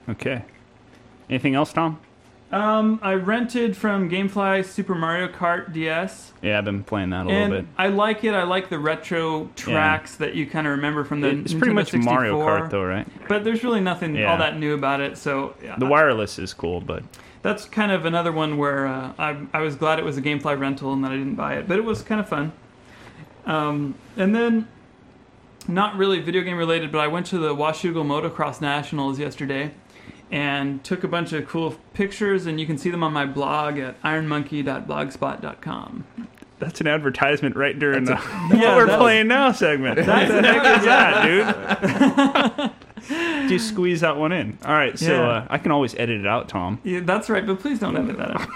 Okay. 0.09 0.45
Anything 1.29 1.55
else, 1.55 1.73
Tom? 1.73 2.01
Um, 2.53 2.99
I 3.01 3.15
rented 3.15 3.77
from 3.77 4.11
GameFly 4.11 4.65
Super 4.65 4.97
Mario 4.97 5.29
Kart 5.29 5.73
DS. 5.73 6.33
Yeah, 6.43 6.59
I've 6.59 6.65
been 6.65 6.83
playing 6.83 7.11
that 7.11 7.27
a 7.27 7.29
and 7.31 7.51
little 7.53 7.63
bit. 7.63 7.67
I 7.79 7.89
like 7.89 8.25
it. 8.25 8.35
I 8.35 8.43
like 8.43 8.69
the 8.69 8.79
retro 8.79 9.49
tracks 9.55 10.17
that 10.17 10.35
you 10.35 10.47
kind 10.49 10.67
of 10.67 10.73
remember 10.73 11.05
from 11.05 11.21
the. 11.21 11.29
It's 11.29 11.55
pretty 11.55 11.73
much 11.75 11.91
64. 11.93 12.13
Mario 12.13 12.39
Kart, 12.41 12.71
though, 12.71 12.83
right? 12.83 13.07
But 13.29 13.45
there's 13.45 13.63
really 13.63 13.81
nothing 13.81 14.17
Yeah. 14.17 14.33
all 14.33 14.39
that 14.39 14.59
new 14.59 14.75
about 14.75 15.01
it. 15.01 15.17
So 15.17 15.55
yeah, 15.63 15.77
The 15.79 15.87
wireless 15.87 16.41
is 16.41 16.53
cool, 16.53 16.81
but 16.81 17.05
that's 17.43 17.67
kind 17.67 17.93
of 17.93 18.05
another 18.05 18.33
one 18.33 18.57
where 18.59 18.87
uh, 18.89 19.13
I, 19.17 19.37
I 19.55 19.61
was 19.61 19.77
glad 19.77 20.01
it 20.01 20.05
was 20.05 20.19
a 20.19 20.23
GameFly 20.23 20.59
rental 20.59 20.93
and 20.93 21.05
that 21.05 21.13
I 21.13 21.17
didn't 21.17 21.37
buy 21.37 21.55
it, 21.55 21.69
but 21.69 21.79
it 21.79 21.85
was 21.85 22.03
kind 22.03 22.21
of 22.21 22.29
fun. 22.29 22.53
Um, 23.47 23.95
and 24.17 24.35
then, 24.35 24.67
not 25.69 25.97
really 25.97 26.21
video 26.21 26.43
game 26.43 26.57
related, 26.57 26.91
but 26.91 26.99
I 26.99 27.07
went 27.07 27.27
to 27.27 27.39
the 27.39 27.55
Washougal 27.55 28.05
Motocross 28.05 28.61
Nationals 28.61 29.21
yesterday 29.21 29.71
and 30.31 30.83
took 30.85 31.03
a 31.05 31.09
bunch 31.09 31.33
of 31.33 31.49
cool 31.49 31.77
pictures, 31.95 32.47
and 32.47 32.61
you 32.61 32.67
can 32.67 32.77
see 32.79 32.91
them 32.91 33.03
on 33.03 33.13
my 33.13 33.27
blog 33.27 33.79
at 33.79 34.01
ironmonkey.blogspot.com. 34.03 36.05
that's 36.59 36.81
an 36.81 36.87
advertisement 36.87 37.57
right 37.57 37.79
during 37.79 38.05
the 38.05 38.13
Yeah, 38.53 38.77
what 38.77 38.89
we're 38.89 38.97
playing 38.99 39.29
now 39.29 39.53
segment. 39.53 39.97
What 39.99 40.07
the 40.07 40.13
heck 40.43 40.79
is 40.79 40.85
that, 40.85 41.25
dude? 42.61 42.71
Just 43.49 43.69
squeeze 43.69 44.01
that 44.03 44.17
one 44.19 44.33
in. 44.33 44.59
All 44.65 44.73
right, 44.75 44.99
so 44.99 45.13
Yeah. 45.13 45.29
uh, 45.29 45.47
I 45.51 45.59
can 45.59 45.73
always 45.73 45.95
edit 45.95 46.21
it 46.21 46.27
out, 46.27 46.49
Tom. 46.49 46.81
Yeah, 46.85 47.01
that's 47.01 47.29
right, 47.31 47.47
but 47.47 47.59
please 47.61 47.79
don't 47.79 47.97
edit 47.97 48.17
that 48.19 48.37
out. 48.37 48.49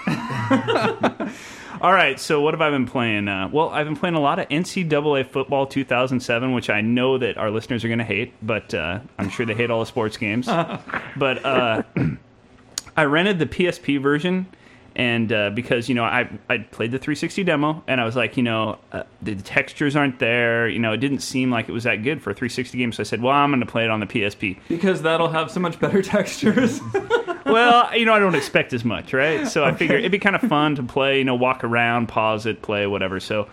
All 1.81 1.91
right, 1.91 2.17
so 2.17 2.39
what 2.39 2.53
have 2.53 2.61
I 2.61 2.69
been 2.69 2.85
playing? 2.85 3.27
Uh, 3.27 3.49
well, 3.51 3.69
I've 3.69 3.85
been 3.85 3.97
playing 3.97 4.15
a 4.15 4.21
lot 4.21 4.39
of 4.39 4.47
NCAA 4.47 5.27
football 5.27 5.67
2007, 5.67 6.53
which 6.53 6.69
I 6.69 6.79
know 6.79 7.17
that 7.17 7.37
our 7.37 7.51
listeners 7.51 7.83
are 7.83 7.89
going 7.89 7.99
to 7.99 8.05
hate, 8.05 8.33
but 8.41 8.73
uh, 8.73 8.99
I'm 9.17 9.29
sure 9.29 9.45
they 9.45 9.55
hate 9.55 9.69
all 9.69 9.81
the 9.81 9.85
sports 9.85 10.15
games. 10.15 10.45
but 11.17 11.45
uh, 11.45 11.83
I 12.97 13.03
rented 13.03 13.39
the 13.39 13.45
PSP 13.45 14.01
version, 14.01 14.47
and 14.95 15.31
uh, 15.31 15.49
because 15.49 15.89
you 15.89 15.95
know 15.95 16.03
I 16.03 16.29
I 16.49 16.59
played 16.59 16.91
the 16.91 16.99
360 16.99 17.43
demo, 17.43 17.83
and 17.87 17.99
I 17.99 18.05
was 18.05 18.15
like, 18.15 18.37
you 18.37 18.43
know, 18.43 18.77
uh, 18.91 19.03
the 19.21 19.35
textures 19.35 19.95
aren't 19.95 20.19
there. 20.19 20.67
You 20.67 20.79
know, 20.79 20.93
it 20.93 20.97
didn't 20.97 21.19
seem 21.19 21.51
like 21.51 21.67
it 21.67 21.71
was 21.71 21.83
that 21.83 22.03
good 22.03 22.21
for 22.21 22.31
a 22.31 22.33
360 22.33 22.77
game. 22.77 22.91
So 22.91 23.01
I 23.01 23.03
said, 23.03 23.21
well, 23.21 23.33
I'm 23.33 23.51
going 23.51 23.59
to 23.59 23.65
play 23.65 23.83
it 23.83 23.89
on 23.89 23.99
the 23.99 24.05
PSP. 24.05 24.59
because 24.67 25.01
that'll 25.01 25.29
have 25.29 25.51
so 25.51 25.59
much 25.59 25.79
better 25.79 26.01
textures. 26.15 26.79
well, 27.45 27.95
you 27.97 28.05
know, 28.05 28.13
I 28.13 28.19
don't 28.19 28.35
expect 28.35 28.73
as 28.73 28.85
much, 28.85 29.13
right? 29.13 29.47
So 29.47 29.63
I 29.63 29.73
figure 29.73 29.97
it'd 29.97 30.11
be 30.11 30.19
kind 30.19 30.35
of 30.35 30.41
fun 30.41 30.75
to 30.75 30.83
play, 30.83 31.19
you 31.19 31.25
know, 31.25 31.35
walk 31.35 31.63
around, 31.63 32.07
pause 32.07 32.45
it, 32.45 32.61
play, 32.61 32.87
whatever. 32.87 33.19
So, 33.19 33.47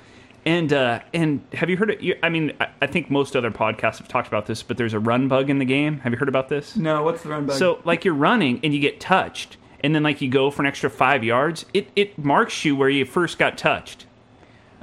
and 0.45 0.73
uh, 0.73 1.01
and 1.15 1.41
have 1.53 1.71
you 1.71 1.77
heard 1.77 1.91
it? 1.91 2.19
I 2.23 2.29
mean, 2.29 2.53
I 2.81 2.87
think 2.87 3.11
most 3.11 3.37
other 3.37 3.51
podcasts 3.51 3.99
have 3.99 4.09
talked 4.09 4.27
about 4.27 4.47
this, 4.47 4.63
but 4.63 4.77
there's 4.77 4.95
a 4.95 4.99
run 4.99 5.29
bug 5.29 5.51
in 5.51 5.59
the 5.59 5.65
game. 5.65 5.99
Have 6.01 6.13
you 6.13 6.19
heard 6.19 6.29
about 6.29 6.49
this? 6.49 6.75
no, 6.77 7.03
what's 7.05 7.23
the 7.23 7.29
run 7.29 7.47
bug? 7.47 7.57
So, 7.57 7.81
like, 7.85 8.05
you're 8.05 8.15
running 8.15 8.59
and 8.65 8.75
you 8.75 8.81
get 8.81 8.99
touched, 8.99 9.57
and 9.83 9.95
then 9.95 10.03
like 10.03 10.21
you 10.21 10.29
go 10.29 10.51
for 10.51 10.63
an 10.63 10.67
extra 10.67 10.91
five 10.91 11.23
yards, 11.25 11.67
it 11.75 11.89
it 11.97 12.19
marks 12.19 12.65
you 12.65 12.77
where 12.77 12.89
you 12.89 13.05
first 13.05 13.39
got 13.39 13.57
touched. 13.59 14.07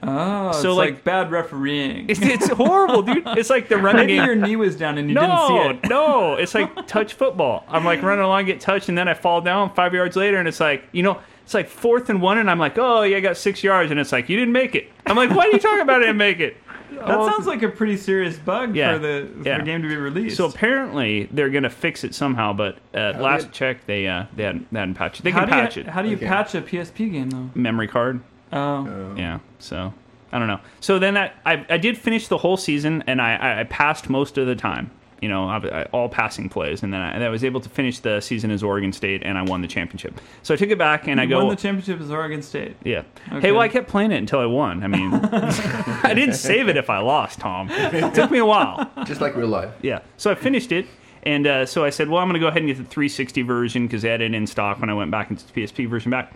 oh, 0.03 0.51
so, 0.53 0.57
it's 0.69 0.77
like- 0.77 0.89
like, 0.93 1.03
bad 1.03 1.29
refereeing. 1.31 2.09
It's, 2.09 2.21
it's 2.21 2.47
horrible, 2.49 3.01
dude. 3.01 3.23
It's 3.37 3.49
like 3.49 3.67
the 3.67 3.77
running 3.77 4.07
Maybe 4.07 4.15
game. 4.15 4.25
your 4.25 4.35
knee 4.35 4.55
was 4.55 4.75
down 4.75 4.97
and 4.97 5.09
you 5.09 5.15
didn't 5.15 5.47
see 5.47 5.55
it. 5.57 5.89
no, 5.89 6.35
it's 6.39 6.55
like 6.55 6.87
touch 6.87 7.13
football. 7.13 7.65
I'm 7.67 7.83
like 7.83 8.01
running 8.01 8.23
along, 8.23 8.45
get 8.45 8.61
touched, 8.61 8.87
and 8.89 8.97
then 8.97 9.07
I 9.07 9.13
fall 9.13 9.41
down 9.41 9.73
five 9.73 9.93
yards 9.93 10.15
later, 10.15 10.37
and 10.37 10.47
it's 10.47 10.59
like, 10.61 10.83
you 10.93 11.03
know, 11.03 11.19
it's 11.43 11.53
like 11.53 11.67
fourth 11.67 12.09
and 12.09 12.21
one, 12.21 12.37
and 12.37 12.49
I'm 12.49 12.59
like, 12.59 12.77
oh, 12.77 13.01
yeah, 13.01 13.17
I 13.17 13.19
got 13.19 13.35
six 13.35 13.63
yards, 13.63 13.91
and 13.91 13.99
it's 13.99 14.11
like, 14.11 14.29
you 14.29 14.37
didn't 14.37 14.53
make 14.53 14.73
it. 14.75 14.89
I'm 15.05 15.15
like, 15.17 15.31
why 15.31 15.47
are 15.47 15.51
you 15.51 15.59
talking 15.59 15.81
about 15.81 16.01
it? 16.01 16.05
Didn't 16.05 16.17
make 16.17 16.39
it. 16.39 16.55
That 16.91 17.01
Oh, 17.17 17.29
sounds 17.29 17.47
like 17.47 17.61
a 17.63 17.69
pretty 17.69 17.97
serious 17.97 18.37
bug 18.37 18.75
Yeah, 18.75 18.93
for 18.93 18.99
the 18.99 19.29
for 19.41 19.47
yeah. 19.47 19.57
the 19.59 19.63
game 19.63 19.81
to 19.81 19.87
be 19.87 19.95
released. 19.95 20.37
So 20.37 20.45
apparently 20.45 21.29
they're 21.31 21.49
gonna 21.49 21.69
fix 21.69 22.03
it 22.03 22.13
somehow, 22.15 22.53
but 22.53 22.77
at 22.93 23.21
last 23.21 23.43
did- 23.45 23.51
check 23.53 23.85
they 23.85 24.07
uh 24.07 24.25
they 24.35 24.43
hadn't, 24.43 24.71
they 24.73 24.79
hadn't 24.79 24.95
patched 24.95 25.19
it. 25.19 25.23
They 25.23 25.31
how 25.31 25.41
can 25.41 25.47
do 25.49 25.53
patch 25.53 25.77
you, 25.77 25.81
it. 25.83 25.87
How 25.89 26.01
do 26.01 26.09
you 26.09 26.15
Okay. 26.15 26.25
patch 26.27 26.55
a 26.55 26.61
PSP 26.61 27.11
game 27.11 27.29
though? 27.29 27.49
Memory 27.55 27.87
card. 27.87 28.21
Oh, 28.51 29.13
Yeah. 29.15 29.39
So 29.59 29.93
I 30.31 30.39
don't 30.39 30.47
know. 30.47 30.59
So 30.79 30.99
then 30.99 31.17
I 31.17 31.31
I, 31.45 31.65
I 31.69 31.77
did 31.77 31.97
finish 31.97 32.27
the 32.27 32.37
whole 32.37 32.57
season, 32.57 33.03
and 33.07 33.21
I, 33.21 33.35
I- 33.35 33.59
I 33.61 33.63
passed 33.65 34.09
most 34.09 34.37
of 34.37 34.45
the 34.47 34.55
time. 34.55 34.91
You 35.21 35.29
know, 35.29 35.49
I, 35.49 35.81
I, 35.81 35.83
all 35.85 36.09
passing 36.09 36.49
plays, 36.49 36.83
and 36.83 36.93
then 36.93 37.01
I, 37.01 37.11
and 37.11 37.23
I 37.23 37.29
was 37.29 37.43
able 37.43 37.59
to 37.61 37.69
finish 37.69 37.99
the 37.99 38.19
season 38.21 38.51
as 38.51 38.63
Oregon 38.63 38.93
State, 38.93 39.21
and 39.23 39.37
I 39.37 39.41
won 39.41 39.61
the 39.61 39.67
championship. 39.67 40.19
So 40.43 40.53
I 40.53 40.57
took 40.57 40.69
it 40.69 40.77
back, 40.77 41.07
and 41.07 41.19
I 41.19 41.25
go, 41.25 41.39
won 41.39 41.49
the 41.49 41.61
championship 41.61 41.99
as 42.01 42.11
Oregon 42.11 42.41
State. 42.41 42.75
yeah. 42.83 43.03
Okay. 43.27 43.41
Hey, 43.41 43.51
well, 43.51 43.61
I 43.61 43.67
kept 43.67 43.87
playing 43.87 44.11
it 44.11 44.17
until 44.17 44.39
I 44.39 44.45
won. 44.45 44.83
I 44.83 44.87
mean, 44.87 45.13
I 46.03 46.13
didn't 46.13 46.35
save 46.35 46.69
it 46.69 46.77
if 46.77 46.89
I 46.89 46.99
lost, 46.99 47.39
Tom. 47.39 47.69
It 47.69 48.13
took 48.13 48.31
me 48.31 48.37
a 48.39 48.45
while. 48.45 48.89
Just 49.05 49.21
like 49.21 49.35
real 49.35 49.47
life. 49.47 49.73
Yeah. 49.81 49.99
So 50.17 50.31
I 50.31 50.35
finished 50.35 50.71
it. 50.71 50.85
And 51.23 51.45
uh, 51.45 51.65
so 51.65 51.83
I 51.83 51.89
said, 51.89 52.07
well, 52.07 52.21
I'm 52.21 52.29
going 52.29 52.35
to 52.35 52.39
go 52.39 52.47
ahead 52.47 52.61
and 52.61 52.67
get 52.67 52.77
the 52.77 52.85
360 52.85 53.41
version 53.41 53.85
because 53.87 54.03
they 54.03 54.09
had 54.09 54.21
it 54.21 54.33
in 54.33 54.47
stock 54.47 54.79
when 54.79 54.89
I 54.89 54.93
went 54.93 55.11
back 55.11 55.29
into 55.29 55.45
the 55.45 55.51
PSP 55.51 55.89
version 55.89 56.11
back. 56.11 56.31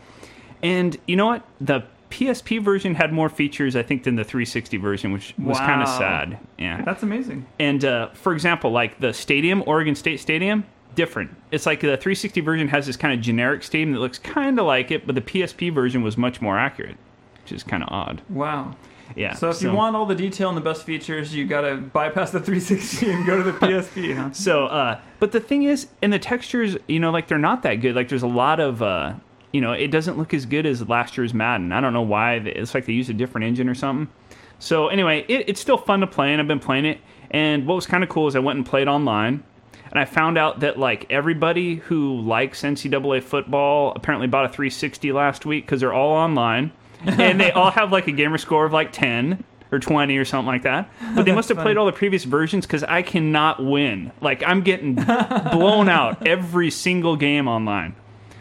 And 0.62 0.98
you 1.08 1.16
know 1.16 1.28
what? 1.28 1.44
The 1.62 1.84
PSP 2.14 2.62
version 2.62 2.94
had 2.94 3.12
more 3.12 3.28
features, 3.30 3.76
I 3.76 3.82
think, 3.82 4.04
than 4.04 4.16
the 4.16 4.24
360 4.24 4.78
version, 4.78 5.12
which 5.12 5.34
was 5.38 5.58
kind 5.58 5.82
of 5.82 5.88
sad. 5.90 6.38
Yeah. 6.60 6.84
That's 6.84 7.02
amazing. 7.02 7.48
And 7.60 7.84
uh, 7.84 8.10
for 8.10 8.34
example, 8.34 8.72
like 8.72 9.00
the 9.00 9.14
stadium, 9.14 9.64
Oregon 9.66 9.96
State 9.96 10.20
Stadium, 10.20 10.66
different. 10.94 11.36
It's 11.50 11.66
like 11.66 11.80
the 11.80 11.98
360 11.98 12.40
version 12.42 12.68
has 12.68 12.86
this 12.86 12.98
kind 12.98 13.14
of 13.14 13.22
generic 13.22 13.64
stadium 13.64 13.94
that 13.94 14.00
looks 14.00 14.20
kind 14.20 14.60
of 14.60 14.68
like 14.68 14.92
it, 14.92 15.08
but 15.08 15.16
the 15.16 15.22
PSP 15.22 15.74
version 15.74 16.04
was 16.04 16.16
much 16.16 16.40
more 16.40 16.58
accurate, 16.58 16.98
which 17.42 17.52
is 17.52 17.64
kind 17.64 17.82
of 17.82 17.90
odd. 17.90 18.22
Wow. 18.30 18.76
Yeah. 19.16 19.34
So 19.34 19.50
if 19.50 19.62
you 19.62 19.72
want 19.72 19.96
all 19.96 20.06
the 20.06 20.16
detail 20.16 20.50
and 20.50 20.58
the 20.58 20.62
best 20.62 20.84
features, 20.84 21.34
you 21.34 21.46
gotta 21.46 21.78
bypass 21.78 22.32
the 22.32 22.40
360 22.40 23.12
and 23.12 23.26
go 23.26 23.38
to 23.38 23.44
the 23.44 23.52
PSP, 23.60 24.16
huh? 24.16 24.32
So, 24.32 24.68
uh, 24.68 25.00
but 25.20 25.32
the 25.32 25.40
thing 25.40 25.64
is, 25.64 25.88
and 26.02 26.14
the 26.14 26.20
textures, 26.20 26.78
you 26.88 27.00
know, 27.00 27.12
like 27.12 27.28
they're 27.28 27.38
not 27.38 27.64
that 27.64 27.76
good. 27.76 27.96
Like 27.96 28.10
there's 28.10 28.24
a 28.24 28.28
lot 28.28 28.60
of, 28.60 28.82
uh, 28.82 29.14
you 29.54 29.62
know, 29.62 29.72
it 29.72 29.92
doesn't 29.92 30.18
look 30.18 30.34
as 30.34 30.46
good 30.46 30.66
as 30.66 30.88
last 30.90 31.16
year's 31.16 31.34
Madden. 31.34 31.72
I 31.72 31.80
don't 31.80 31.94
know 31.94 32.02
why. 32.02 32.36
It's 32.36 32.74
like 32.74 32.86
they 32.86 32.94
used 32.94 33.10
a 33.10 33.14
different 33.14 33.46
engine 33.46 33.70
or 33.70 33.76
something. 33.76 34.14
So 34.60 34.88
anyway, 34.88 35.26
it, 35.28 35.46
it's 35.48 35.62
still 35.62 35.78
fun 35.78 36.02
to 36.02 36.08
play, 36.08 36.32
and 36.32 36.42
I've 36.42 36.48
been 36.48 36.60
playing 36.60 36.86
it. 36.86 37.00
And 37.32 37.66
what 37.68 37.76
was 37.76 37.86
kind 37.86 38.04
of 38.04 38.10
cool 38.10 38.28
is 38.28 38.36
I 38.36 38.40
went 38.40 38.58
and 38.58 38.66
played 38.66 38.88
online. 38.88 39.44
and 39.92 40.00
I 40.00 40.06
found 40.06 40.38
out 40.38 40.62
that 40.62 40.80
like 40.80 41.06
everybody 41.12 41.76
who 41.76 42.20
likes 42.22 42.64
NCAA 42.64 43.22
football 43.22 43.94
apparently 43.96 44.28
bought 44.28 44.46
a 44.46 44.50
360 44.50 45.12
last 45.12 45.46
week 45.46 45.66
because 45.66 45.80
they're 45.82 45.94
all 45.94 46.14
online, 46.14 46.72
and 47.06 47.40
they 47.40 47.52
all 47.52 47.72
have 47.72 47.92
like 47.92 48.08
a 48.08 48.12
gamer 48.12 48.40
score 48.40 48.66
of 48.66 48.74
like 48.74 48.92
10 48.92 49.44
or 49.72 49.80
20 49.80 50.18
or 50.18 50.26
something 50.26 50.48
like 50.48 50.64
that. 50.64 50.90
But 51.14 51.26
they 51.26 51.32
must 51.36 51.50
have 51.50 51.60
played 51.60 51.78
all 51.78 51.86
the 51.86 51.92
previous 51.92 52.24
versions 52.24 52.66
because 52.66 52.84
I 52.84 53.04
cannot 53.04 53.64
win. 53.64 54.12
Like 54.20 54.42
I'm 54.44 54.62
getting 54.62 54.96
blown 55.52 55.90
out 55.90 56.26
every 56.26 56.72
single 56.72 57.16
game 57.18 57.48
online. 57.48 57.96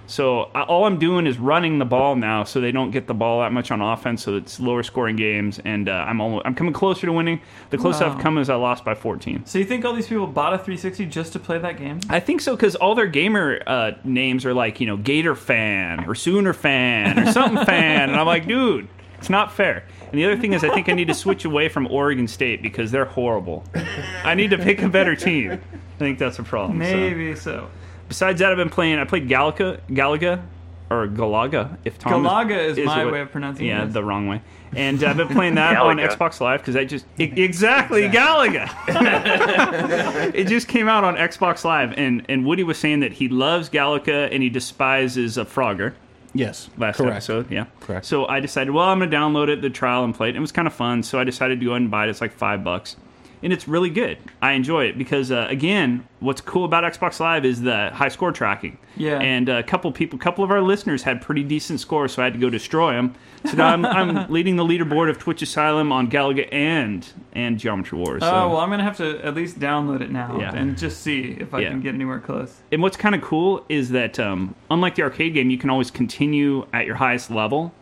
So 0.07 0.51
I, 0.55 0.63
all 0.63 0.85
I'm 0.85 0.99
doing 0.99 1.27
is 1.27 1.39
running 1.39 1.79
the 1.79 1.85
ball 1.85 2.17
now, 2.17 2.45
so 2.45 2.61
they 2.61 2.73
don't 2.73 2.91
get 2.91 3.07
the 3.07 3.15
ball 3.15 3.41
that 3.41 3.53
much 3.53 3.71
on 3.71 3.81
offense. 3.81 4.23
So 4.23 4.37
it's 4.37 4.61
lower 4.61 4.83
scoring 4.83 5.17
games, 5.17 5.61
and 5.65 5.89
uh, 5.89 5.93
I'm 5.93 6.21
almost 6.21 6.45
I'm 6.47 6.55
coming 6.55 6.73
closer 6.73 7.07
to 7.07 7.13
winning. 7.13 7.41
The 7.71 7.79
closest 7.79 8.03
Wow. 8.03 8.15
I've 8.15 8.21
come 8.23 8.39
is 8.39 8.51
I 8.51 8.57
lost 8.57 8.85
by 8.85 8.95
14. 8.95 9.47
So 9.47 9.59
you 9.59 9.65
think 9.65 9.85
all 9.85 9.95
these 9.95 10.09
people 10.09 10.27
bought 10.27 10.53
a 10.53 10.59
360 10.59 11.07
just 11.07 11.33
to 11.35 11.39
play 11.39 11.59
that 11.59 11.79
game? 11.79 12.01
I 12.09 12.21
think 12.21 12.41
so 12.41 12.55
because 12.57 12.75
all 12.77 12.95
their 12.95 13.07
gamer 13.07 13.63
uh, 13.67 13.93
names 14.05 14.45
are 14.45 14.55
like 14.55 14.81
you 14.81 14.87
know 14.87 14.97
Gator 14.97 15.35
fan 15.35 16.05
or 16.07 16.15
Sooner 16.15 16.53
fan 16.53 17.19
or 17.19 17.33
something 17.33 17.65
fan, 17.67 18.11
and 18.11 18.19
I'm 18.19 18.27
like, 18.27 18.47
dude, 18.47 18.89
it's 19.19 19.31
not 19.31 19.53
fair. 19.53 19.85
And 20.11 20.21
the 20.21 20.25
other 20.27 20.37
thing 20.37 20.53
is, 20.53 20.63
I 20.63 20.69
think 20.75 20.89
I 20.89 20.93
need 20.93 21.09
to 21.09 21.15
switch 21.15 21.45
away 21.47 21.69
from 21.69 21.87
Oregon 21.87 22.29
State 22.29 22.61
because 22.61 22.91
they're 22.91 23.07
horrible. 23.07 23.65
I 24.25 24.35
need 24.35 24.51
to 24.51 24.59
pick 24.59 24.83
a 24.83 24.89
better 24.89 25.17
team. 25.17 25.53
I 25.53 25.59
think 25.99 26.19
that's 26.19 26.39
a 26.39 26.43
problem. 26.43 26.79
so. 26.81 26.97
Maybe 26.97 27.35
so. 27.37 27.71
Besides 28.13 28.41
that, 28.41 28.51
I've 28.51 28.59
been 28.59 28.69
playing. 28.69 28.99
I 28.99 29.05
played 29.05 29.27
Galaga, 29.27 29.81
Galaga, 29.89 30.43
or 30.91 31.09
Galaga. 31.09 31.79
If 31.83 31.99
Tom 31.99 32.23
Galaga 32.25 32.59
is 32.63 32.77
my 32.85 33.07
what- 33.07 33.15
way 33.15 33.21
of 33.23 33.33
pronouncing 33.33 33.65
it. 33.65 33.71
yeah, 33.71 33.85
it. 33.85 33.95
the 33.95 34.05
wrong 34.05 34.29
way. 34.29 34.43
And 34.77 35.03
I've 35.03 35.17
been 35.17 35.29
playing 35.29 35.55
that 35.55 35.79
on 35.79 35.97
Xbox 35.97 36.39
Live 36.39 36.61
because 36.61 36.77
I 36.77 36.85
just 36.85 37.07
e- 37.19 37.33
exactly 37.43 38.03
Galaga. 38.11 38.69
it 40.35 40.47
just 40.47 40.69
came 40.69 40.89
out 40.89 41.05
on 41.05 41.17
Xbox 41.17 41.65
Live, 41.65 41.95
and 41.97 42.27
and 42.29 42.45
Woody 42.45 42.65
was 42.65 42.77
saying 42.77 43.01
that 43.01 43.13
he 43.15 43.29
loves 43.31 43.71
Galaga 43.71 44.29
and 44.31 44.43
he 44.43 44.51
despises 44.51 45.39
a 45.39 45.47
Frogger 45.47 45.95
Yes, 46.35 46.69
last 46.77 46.99
correct. 46.99 47.13
episode. 47.13 47.51
Yeah, 47.51 47.65
Correct. 47.81 48.05
So 48.05 48.27
I 48.27 48.41
decided, 48.41 48.73
well, 48.73 48.89
I'm 48.89 48.99
gonna 48.99 49.11
download 49.11 49.49
it, 49.49 49.63
the 49.63 49.71
trial, 49.71 50.05
and 50.05 50.15
play 50.15 50.29
it. 50.29 50.37
It 50.37 50.41
was 50.41 50.53
kind 50.53 50.69
of 50.69 50.75
fun, 50.75 51.03
so 51.03 51.19
I 51.19 51.25
decided 51.25 51.61
to 51.61 51.65
go 51.65 51.73
ahead 51.73 51.81
and 51.83 51.91
buy 51.91 52.07
it. 52.07 52.11
It's 52.11 52.21
like 52.21 52.33
five 52.33 52.63
bucks, 52.63 52.97
and 53.43 53.53
it's 53.53 53.67
really 53.67 53.91
good. 53.91 54.19
I 54.41 54.53
enjoy 54.53 54.85
it 54.85 54.97
because, 54.99 55.31
uh, 55.33 55.47
again, 55.51 56.07
what's 56.21 56.41
cool 56.41 56.65
about 56.65 56.85
Xbox 56.85 57.19
Live 57.21 57.45
is 57.45 57.63
the 57.63 57.91
high 57.93 58.09
score 58.09 58.33
tracking. 58.33 58.79
Yeah. 58.97 59.19
And 59.21 59.49
a 59.49 59.63
couple 59.63 59.91
people, 59.93 60.19
a 60.19 60.23
couple 60.23 60.45
of 60.45 60.51
our 60.51 60.61
listeners 60.61 61.03
had 61.03 61.21
pretty 61.23 61.43
decent 61.43 61.81
scores, 61.81 62.13
so 62.13 62.23
I 62.23 62.27
had 62.27 62.35
to 62.35 62.39
go 62.39 62.51
destroy 62.51 62.93
them. 62.93 63.15
So 63.47 63.55
now 63.57 63.69
I'm, 63.69 63.85
I'm 63.85 64.31
leading 64.33 64.57
the 64.57 64.65
leaderboard 64.65 65.11
of 65.11 65.19
Twitch 65.19 65.43
Asylum 65.43 65.91
on 65.93 66.09
Galaga 66.11 66.49
and 66.53 67.07
and 67.35 67.59
Geometry 67.59 67.99
Wars. 67.99 68.23
So. 68.23 68.31
Oh 68.31 68.49
well, 68.51 68.59
I'm 68.59 68.69
gonna 68.71 68.85
have 68.85 68.99
to 68.99 69.25
at 69.25 69.35
least 69.35 69.59
download 69.59 70.01
it 70.03 70.11
now 70.11 70.39
Yeah. 70.39 70.55
and 70.55 70.77
just 70.77 71.01
see 71.03 71.37
if 71.41 71.55
I 71.55 71.61
Yeah. 71.61 71.71
can 71.71 71.81
get 71.81 71.95
anywhere 71.95 72.21
close. 72.21 72.61
And 72.71 72.83
what's 72.83 72.97
kind 72.97 73.15
of 73.15 73.23
cool 73.23 73.65
is 73.69 73.89
that, 73.91 74.21
um, 74.21 74.55
unlike 74.71 74.95
the 74.97 75.03
arcade 75.03 75.35
game, 75.35 75.51
you 75.51 75.59
can 75.59 75.71
always 75.71 75.91
continue 75.91 76.67
at 76.73 76.87
your 76.87 76.97
highest 76.97 77.31
level. 77.31 77.73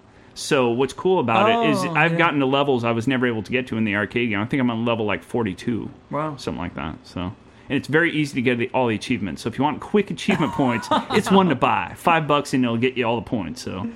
So 0.41 0.71
what's 0.71 0.93
cool 0.93 1.21
about 1.21 1.51
it 1.51 1.71
is 1.71 1.85
Oh, 1.85 1.91
I've 1.95 2.13
yeah. 2.13 2.19
gotten 2.19 2.41
to 2.41 2.47
levels 2.47 2.83
I 2.85 2.93
was 2.93 3.07
never 3.07 3.27
able 3.27 3.43
to 3.43 3.53
get 3.53 3.67
to 3.69 3.77
in 3.77 3.85
the 3.85 3.95
arcade 3.95 4.31
game. 4.31 4.41
I 4.41 4.45
think 4.47 4.61
I'm 4.61 4.71
on 4.71 4.85
level 4.85 5.05
like 5.07 5.23
42, 5.23 5.91
Wow. 6.11 6.37
something 6.37 6.61
like 6.61 6.75
that. 6.75 6.97
So, 7.05 7.21
and 7.21 7.33
it's 7.77 7.89
very 7.89 8.11
easy 8.13 8.35
to 8.37 8.43
get 8.43 8.59
the, 8.59 8.69
all 8.75 8.89
the 8.89 8.95
achievements. 8.95 9.43
So 9.43 9.49
if 9.49 9.59
you 9.59 9.65
want 9.65 9.81
quick 9.81 10.11
achievement 10.11 10.53
points, 10.55 10.89
it's 11.11 11.31
one 11.31 11.49
to 11.51 11.55
buy. 11.55 11.93
Five 11.97 12.27
bucks 12.27 12.55
and 12.55 12.65
it'll 12.65 12.77
get 12.79 12.97
you 12.97 13.05
all 13.05 13.17
the 13.17 13.23
points. 13.23 13.63
So. 13.63 13.89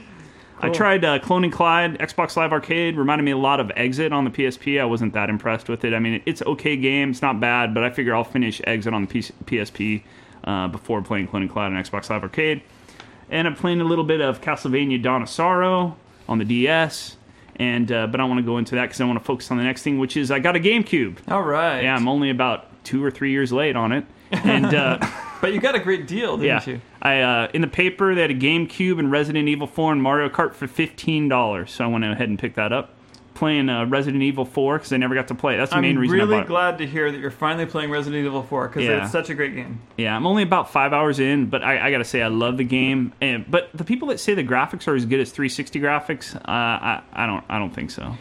I 0.61 0.71
tried 0.71 1.05
uh, 1.05 1.19
Cloning 1.19 1.53
Clyde, 1.53 1.99
Xbox 1.99 2.37
Live 2.37 2.53
Arcade. 2.53 2.97
Reminded 2.97 3.25
me 3.25 3.33
a 3.33 3.37
lot 3.37 3.61
of 3.61 3.71
Exit 3.77 4.13
on 4.15 4.25
the 4.25 4.31
PSP. 4.31 4.81
I 4.81 4.85
wasn't 4.87 5.13
that 5.13 5.29
impressed 5.29 5.69
with 5.69 5.85
it. 5.85 5.93
I 5.93 5.99
mean, 5.99 6.23
it's 6.25 6.41
okay 6.43 6.75
game. 6.77 7.11
It's 7.11 7.21
not 7.21 7.39
bad, 7.39 7.75
but 7.75 7.85
I 7.85 7.91
figure 7.91 8.15
I'll 8.15 8.25
finish 8.25 8.63
Exit 8.65 8.95
on 8.95 9.05
the 9.05 9.09
PSP 9.09 10.05
uh, 10.45 10.69
before 10.69 11.03
playing 11.03 11.29
Cloning 11.29 11.51
Clyde 11.51 11.73
on 11.73 11.83
Xbox 11.83 12.09
Live 12.09 12.23
Arcade. 12.23 12.63
And 13.29 13.47
I'm 13.47 13.55
playing 13.57 13.81
a 13.83 13.85
little 13.85 14.05
bit 14.05 14.21
of 14.23 14.41
Castlevania 14.41 15.03
Dawn 15.03 15.23
of 15.23 15.29
Sorrow 15.29 15.97
on 16.29 16.39
the 16.39 16.45
DS. 16.45 17.16
And 17.57 17.91
uh, 17.93 18.09
but 18.09 18.20
I 18.20 18.25
want 18.25 18.39
to 18.39 18.45
go 18.45 18.59
into 18.59 18.75
that 18.75 18.87
because 18.87 19.01
I 19.01 19.05
want 19.05 19.18
to 19.18 19.25
focus 19.25 19.51
on 19.51 19.59
the 19.59 19.62
next 19.64 19.83
thing, 19.83 19.99
which 19.99 20.16
is 20.16 20.31
I 20.31 20.41
got 20.41 20.57
a 20.57 20.61
GameCube. 20.61 21.18
All 21.31 21.43
right. 21.43 21.83
Yeah, 21.83 21.95
I'm 21.95 22.09
only 22.09 22.31
about 22.31 22.85
two 22.85 23.03
or 23.05 23.11
three 23.11 23.31
years 23.31 23.53
late 23.53 23.77
on 23.77 23.93
it. 23.93 24.05
And 24.33 24.75
uh, 24.75 24.99
But 25.45 25.53
you 25.53 25.61
got 25.61 25.75
a 25.75 25.79
great 25.79 26.07
deal, 26.07 26.39
didn't 26.39 26.66
yeah, 26.66 26.75
you? 26.75 26.81
I 27.03 27.20
uh, 27.20 27.49
in 27.53 27.61
the 27.61 27.68
paper 27.68 28.14
they 28.14 28.22
had 28.22 28.31
a 28.31 28.35
GameCube 28.35 28.99
and 28.99 29.12
Resident 29.12 29.47
Evil 29.47 29.66
4 29.66 29.93
and 29.93 30.03
Mario 30.03 30.31
Kart 30.31 30.55
for 30.55 30.66
fifteen 30.66 31.29
dollars, 31.29 31.70
so 31.70 31.85
I 31.85 31.87
went 31.87 32.03
ahead 32.03 32.31
and 32.31 32.39
picked 32.39 32.57
that 32.57 32.72
up. 32.72 32.95
Playing 33.35 33.68
uh, 33.68 33.85
Resident 33.87 34.22
Evil 34.22 34.45
4 34.45 34.78
because 34.78 34.93
I 34.93 34.97
never 34.97 35.14
got 35.14 35.26
to 35.28 35.35
play 35.35 35.55
it. 35.55 35.59
That's 35.59 35.70
the 35.72 35.76
I'm 35.78 35.82
main 35.82 35.99
reason 35.99 36.20
I'm 36.20 36.28
really 36.28 36.39
bought 36.39 36.45
it. 36.45 36.49
glad 36.49 36.78
to 36.78 36.87
hear 36.87 37.11
that 37.11 37.18
you're 37.18 37.30
finally 37.32 37.66
playing 37.66 37.91
Resident 37.91 38.24
Evil 38.24 38.43
4 38.45 38.68
because 38.68 38.85
Yeah. 38.85 39.03
it's 39.03 39.11
such 39.12 39.28
a 39.28 39.35
great 39.35 39.55
game. 39.57 39.80
Yeah, 39.97 40.14
I'm 40.16 40.26
only 40.26 40.45
about 40.45 40.70
five 40.70 40.93
hours 40.93 41.18
in, 41.18 41.47
but 41.47 41.62
I, 41.64 41.89
I 41.89 41.91
gotta 41.91 42.05
say 42.05 42.22
I 42.22 42.28
love 42.28 42.57
the 42.59 42.64
game. 42.64 43.12
And 43.20 43.45
but 43.51 43.70
the 43.74 43.82
people 43.85 44.09
that 44.09 44.20
say 44.20 44.35
the 44.35 44.45
graphics 44.45 44.87
are 44.87 44.95
as 44.95 45.05
good 45.05 45.18
as 45.20 45.30
360 45.32 45.80
graphics, 45.80 46.37
uh, 46.37 46.41
I 46.47 47.03
I 47.12 47.26
don't 47.26 47.45
I 47.49 47.59
don't 47.59 47.74
think 47.74 47.91
so. 47.91 48.14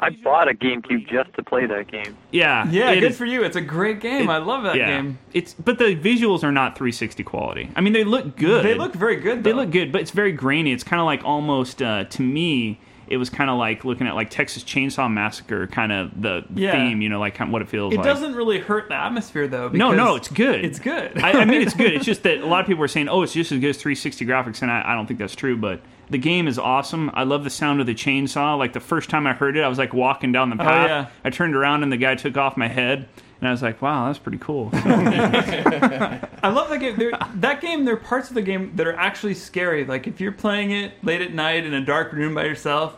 I 0.00 0.10
bought 0.10 0.48
a 0.48 0.54
GameCube 0.54 1.08
just 1.08 1.34
to 1.34 1.42
play 1.42 1.66
that 1.66 1.88
game. 1.90 2.16
Yeah, 2.30 2.68
Yeah, 2.70 2.94
good 2.94 3.10
is- 3.12 3.16
for 3.18 3.24
you. 3.26 3.42
It's 3.42 3.56
a 3.56 3.60
great 3.60 4.00
game. 4.00 4.28
it- 4.28 4.32
I 4.32 4.38
love 4.38 4.62
that 4.64 4.76
yeah. 4.76 4.86
game. 4.96 5.18
It's 5.32 5.54
but 5.54 5.78
the 5.78 5.96
visuals 5.96 6.42
are 6.44 6.52
not 6.52 6.76
360 6.76 7.22
quality. 7.24 7.70
I 7.76 7.80
mean, 7.80 7.92
they 7.92 8.04
look 8.04 8.36
good. 8.36 8.64
They 8.64 8.74
look 8.74 8.94
very 8.94 9.16
good. 9.16 9.42
They 9.44 9.52
look 9.52 9.70
good, 9.70 9.90
but 9.92 10.00
it's 10.00 10.10
very 10.12 10.32
grainy. 10.32 10.72
It's 10.72 10.84
kind 10.84 11.00
of 11.00 11.06
like 11.06 11.22
almost 11.24 11.80
uh, 11.80 12.04
to 12.04 12.22
me. 12.22 12.80
It 13.10 13.16
was 13.16 13.30
kind 13.30 13.50
of 13.50 13.58
like 13.58 13.84
looking 13.84 14.06
at 14.06 14.14
like 14.14 14.30
Texas 14.30 14.62
Chainsaw 14.64 15.10
Massacre, 15.12 15.66
kind 15.66 15.92
of 15.92 16.20
the 16.20 16.44
Yeah. 16.54 16.72
theme, 16.72 17.00
you 17.00 17.08
know, 17.08 17.18
like 17.20 17.34
kind 17.34 17.48
of 17.48 17.52
what 17.52 17.62
it 17.62 17.68
feels 17.68 17.92
It 17.94 17.98
like. 17.98 18.06
doesn't 18.06 18.34
really 18.34 18.58
hurt 18.58 18.88
the 18.88 18.94
atmosphere 18.94 19.48
though. 19.48 19.68
No, 19.68 19.92
no, 19.92 20.16
it's 20.16 20.28
good. 20.28 20.64
It's 20.64 20.78
good. 20.78 21.22
I, 21.22 21.32
I 21.32 21.44
mean, 21.44 21.62
it's 21.62 21.74
good. 21.74 21.92
It's 21.92 22.04
just 22.12 22.22
that 22.24 22.38
a 22.38 22.46
lot 22.46 22.60
of 22.60 22.66
people 22.66 22.82
are 22.84 22.88
saying, 22.88 23.08
"Oh, 23.08 23.22
it's 23.22 23.32
just 23.32 23.52
as 23.52 23.60
good 23.60 23.70
as 23.70 23.76
360 23.78 24.24
graphics," 24.26 24.62
and 24.62 24.70
I, 24.70 24.82
I 24.86 24.94
don't 24.94 25.06
think 25.06 25.18
that's 25.18 25.34
true. 25.34 25.56
But 25.56 25.80
the 26.10 26.18
game 26.18 26.48
is 26.48 26.58
awesome. 26.58 27.10
I 27.14 27.24
love 27.24 27.44
the 27.44 27.50
sound 27.50 27.80
of 27.80 27.86
the 27.86 27.94
chainsaw. 27.94 28.56
Like 28.58 28.72
the 28.72 28.80
first 28.80 29.10
time 29.10 29.26
I 29.26 29.32
heard 29.32 29.56
it, 29.56 29.62
I 29.62 29.68
was 29.68 29.78
like 29.78 29.92
walking 29.92 30.32
down 30.32 30.50
the 30.50 30.56
oh, 30.56 30.64
path. 30.64 30.84
Oh, 30.90 30.92
yeah. 30.92 31.06
I 31.24 31.30
turned 31.30 31.54
around 31.54 31.82
and 31.82 31.92
the 31.92 31.96
guy 31.96 32.14
took 32.14 32.36
off 32.36 32.56
my 32.56 32.68
head, 32.68 33.08
and 33.40 33.48
I 33.48 33.50
was 33.52 33.62
like, 33.62 33.80
"Wow, 33.80 34.06
that's 34.06 34.18
pretty 34.18 34.38
cool." 34.38 34.70
I 34.74 36.48
love 36.48 36.68
that 36.70 36.78
game. 36.80 36.96
There, 36.96 37.12
that 37.36 37.60
game, 37.60 37.84
there 37.84 37.94
are 37.94 37.98
parts 37.98 38.28
of 38.28 38.34
the 38.34 38.42
game 38.42 38.72
that 38.76 38.86
are 38.86 38.96
actually 38.96 39.34
scary. 39.34 39.84
Like 39.84 40.06
if 40.06 40.20
you're 40.20 40.32
playing 40.32 40.72
it 40.72 40.92
late 41.04 41.20
at 41.22 41.32
night 41.32 41.64
in 41.64 41.74
a 41.74 41.84
dark 41.84 42.12
room 42.12 42.34
by 42.34 42.44
yourself, 42.44 42.96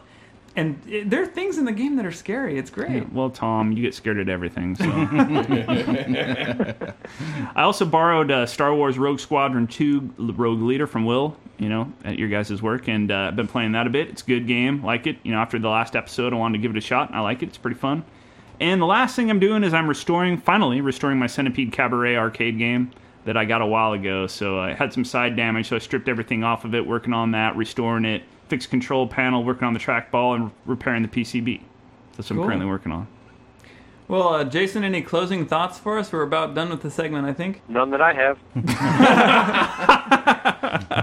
and 0.57 0.80
it, 0.88 1.09
there 1.11 1.22
are 1.22 1.26
things 1.26 1.59
in 1.59 1.64
the 1.64 1.72
game 1.72 1.97
that 1.97 2.07
are 2.07 2.12
scary. 2.12 2.59
It's 2.59 2.70
great. 2.70 3.12
well, 3.12 3.30
Tom, 3.30 3.72
you 3.72 3.82
get 3.82 3.95
scared 3.95 4.18
at 4.18 4.28
everything. 4.28 4.74
So. 4.76 4.84
I 7.55 7.62
also 7.62 7.84
borrowed 7.84 8.30
uh, 8.30 8.47
Star 8.47 8.74
Wars 8.74 8.99
Rogue 8.99 9.20
Squadron 9.20 9.66
2 9.66 10.14
Rogue 10.18 10.61
Leader 10.62 10.86
from 10.86 11.05
Will, 11.05 11.36
you 11.59 11.68
know, 11.68 11.93
at 12.05 12.18
your 12.18 12.28
guys' 12.28 12.61
work, 12.62 12.88
and 12.88 13.12
uh, 13.12 13.28
I've 13.28 13.36
been 13.36 13.47
playing 13.47 13.72
that 13.72 13.86
a 13.86 13.91
bit. 13.91 14.09
It's 14.09 14.22
a 14.22 14.26
good 14.26 14.47
game. 14.47 14.82
Like 14.84 15.07
it. 15.07 15.18
You 15.22 15.32
know, 15.32 15.38
after 15.38 15.59
the 15.59 15.68
last 15.68 15.95
episode, 15.95 16.32
I 16.32 16.36
wanted 16.36 16.59
to 16.59 16.62
give 16.62 16.72
it 16.72 16.78
a 16.78 16.82
shot, 16.82 17.09
and 17.09 17.16
I 17.16 17.20
like 17.20 17.43
it. 17.43 17.51
It's 17.51 17.59
pretty 17.59 17.78
fun. 17.78 18.05
And 18.61 18.80
the 18.80 18.86
last 18.86 19.16
thing 19.16 19.30
I'm 19.30 19.40
doing 19.40 19.64
is 19.64 19.72
I'm 19.72 19.88
restoring, 19.88 20.36
finally, 20.38 20.80
restoring 20.82 21.18
my 21.18 21.26
Centipede 21.26 21.72
Cabaret 21.72 22.16
arcade 22.16 22.58
game 22.58 22.90
that 23.24 23.36
I 23.36 23.44
got 23.46 23.62
a 23.62 23.66
while 23.66 23.92
ago. 23.94 24.26
So 24.26 24.58
I 24.61 24.74
had 24.74 24.92
some 24.92 25.04
side 25.04 25.34
damage, 25.34 25.68
so 25.68 25.76
I 25.76 25.78
stripped 25.78 26.08
everything 26.08 26.44
off 26.44 26.64
of 26.66 26.74
it, 26.74 26.86
working 26.86 27.12
on 27.14 27.30
that, 27.32 27.56
restoring 27.56 28.04
it, 28.04 28.22
fixed 28.48 28.68
control 28.70 29.06
panel, 29.06 29.42
working 29.44 29.64
on 29.64 29.72
the 29.72 29.80
trackball, 29.80 30.34
and 30.36 30.50
repairing 30.66 31.02
the 31.02 31.08
PCB. 31.08 31.62
That's 32.16 32.28
what 32.30 32.36
Cool. 32.36 32.42
I'm 32.44 32.48
currently 32.48 32.66
working 32.66 32.92
on. 32.92 33.06
Well, 34.08 34.28
uh, 34.34 34.44
Jason, 34.44 34.82
any 34.84 35.02
closing 35.02 35.46
thoughts 35.46 35.78
for 35.78 35.96
us? 35.98 36.12
We're 36.12 36.22
about 36.22 36.54
done 36.54 36.68
with 36.68 36.82
the 36.82 36.90
segment, 36.90 37.26
I 37.26 37.32
think. 37.32 37.62
None 37.68 37.90
that 37.92 38.00
I 38.02 38.12
have. 38.12 38.38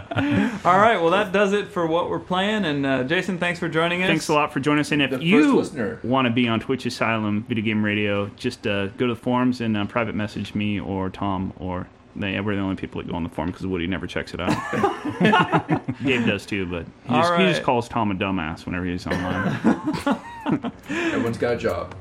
All 0.65 0.79
right. 0.79 0.97
Well, 0.99 1.11
that 1.11 1.31
does 1.31 1.53
it 1.53 1.67
for 1.67 1.85
what 1.85 2.09
we're 2.09 2.19
playing. 2.19 2.65
And 2.65 2.85
uh, 2.85 3.03
Jason, 3.03 3.37
thanks 3.37 3.59
for 3.59 3.69
joining 3.69 4.03
us. 4.03 4.07
Thanks 4.07 4.27
a 4.29 4.33
lot 4.33 4.51
for 4.51 4.59
joining 4.59 4.81
us. 4.81 4.91
And 4.91 5.01
if 5.01 5.21
you 5.21 5.57
listener. 5.57 5.99
want 6.03 6.25
to 6.25 6.31
be 6.31 6.47
on 6.47 6.59
Twitch 6.59 6.85
Asylum 6.85 7.43
Video 7.43 7.63
Game 7.63 7.83
Radio, 7.83 8.27
just 8.35 8.65
uh, 8.65 8.87
go 8.87 9.07
to 9.07 9.13
the 9.13 9.19
forums 9.19 9.61
and 9.61 9.77
uh, 9.77 9.85
private 9.85 10.15
message 10.15 10.55
me 10.55 10.79
or 10.79 11.09
Tom 11.09 11.53
or 11.57 11.87
they, 12.15 12.39
we're 12.39 12.55
the 12.55 12.61
only 12.61 12.75
people 12.75 12.99
that 13.01 13.07
go 13.07 13.15
on 13.15 13.23
the 13.23 13.29
forum 13.29 13.51
because 13.51 13.67
Woody 13.67 13.85
never 13.85 14.07
checks 14.07 14.33
it 14.33 14.39
out. 14.41 14.49
Gabe 16.03 16.25
does 16.25 16.47
too, 16.47 16.65
but 16.65 16.85
he 17.07 17.13
All 17.13 17.21
just, 17.21 17.39
he 17.39 17.45
just 17.45 17.63
calls 17.63 17.87
Tom 17.87 18.09
a 18.11 18.15
dumbass 18.15 18.65
whenever 18.65 18.85
he's 18.85 19.05
online. 19.05 20.21
Everyone's 20.89 21.37
got 21.37 21.53
a 21.53 21.57
job. 21.57 21.95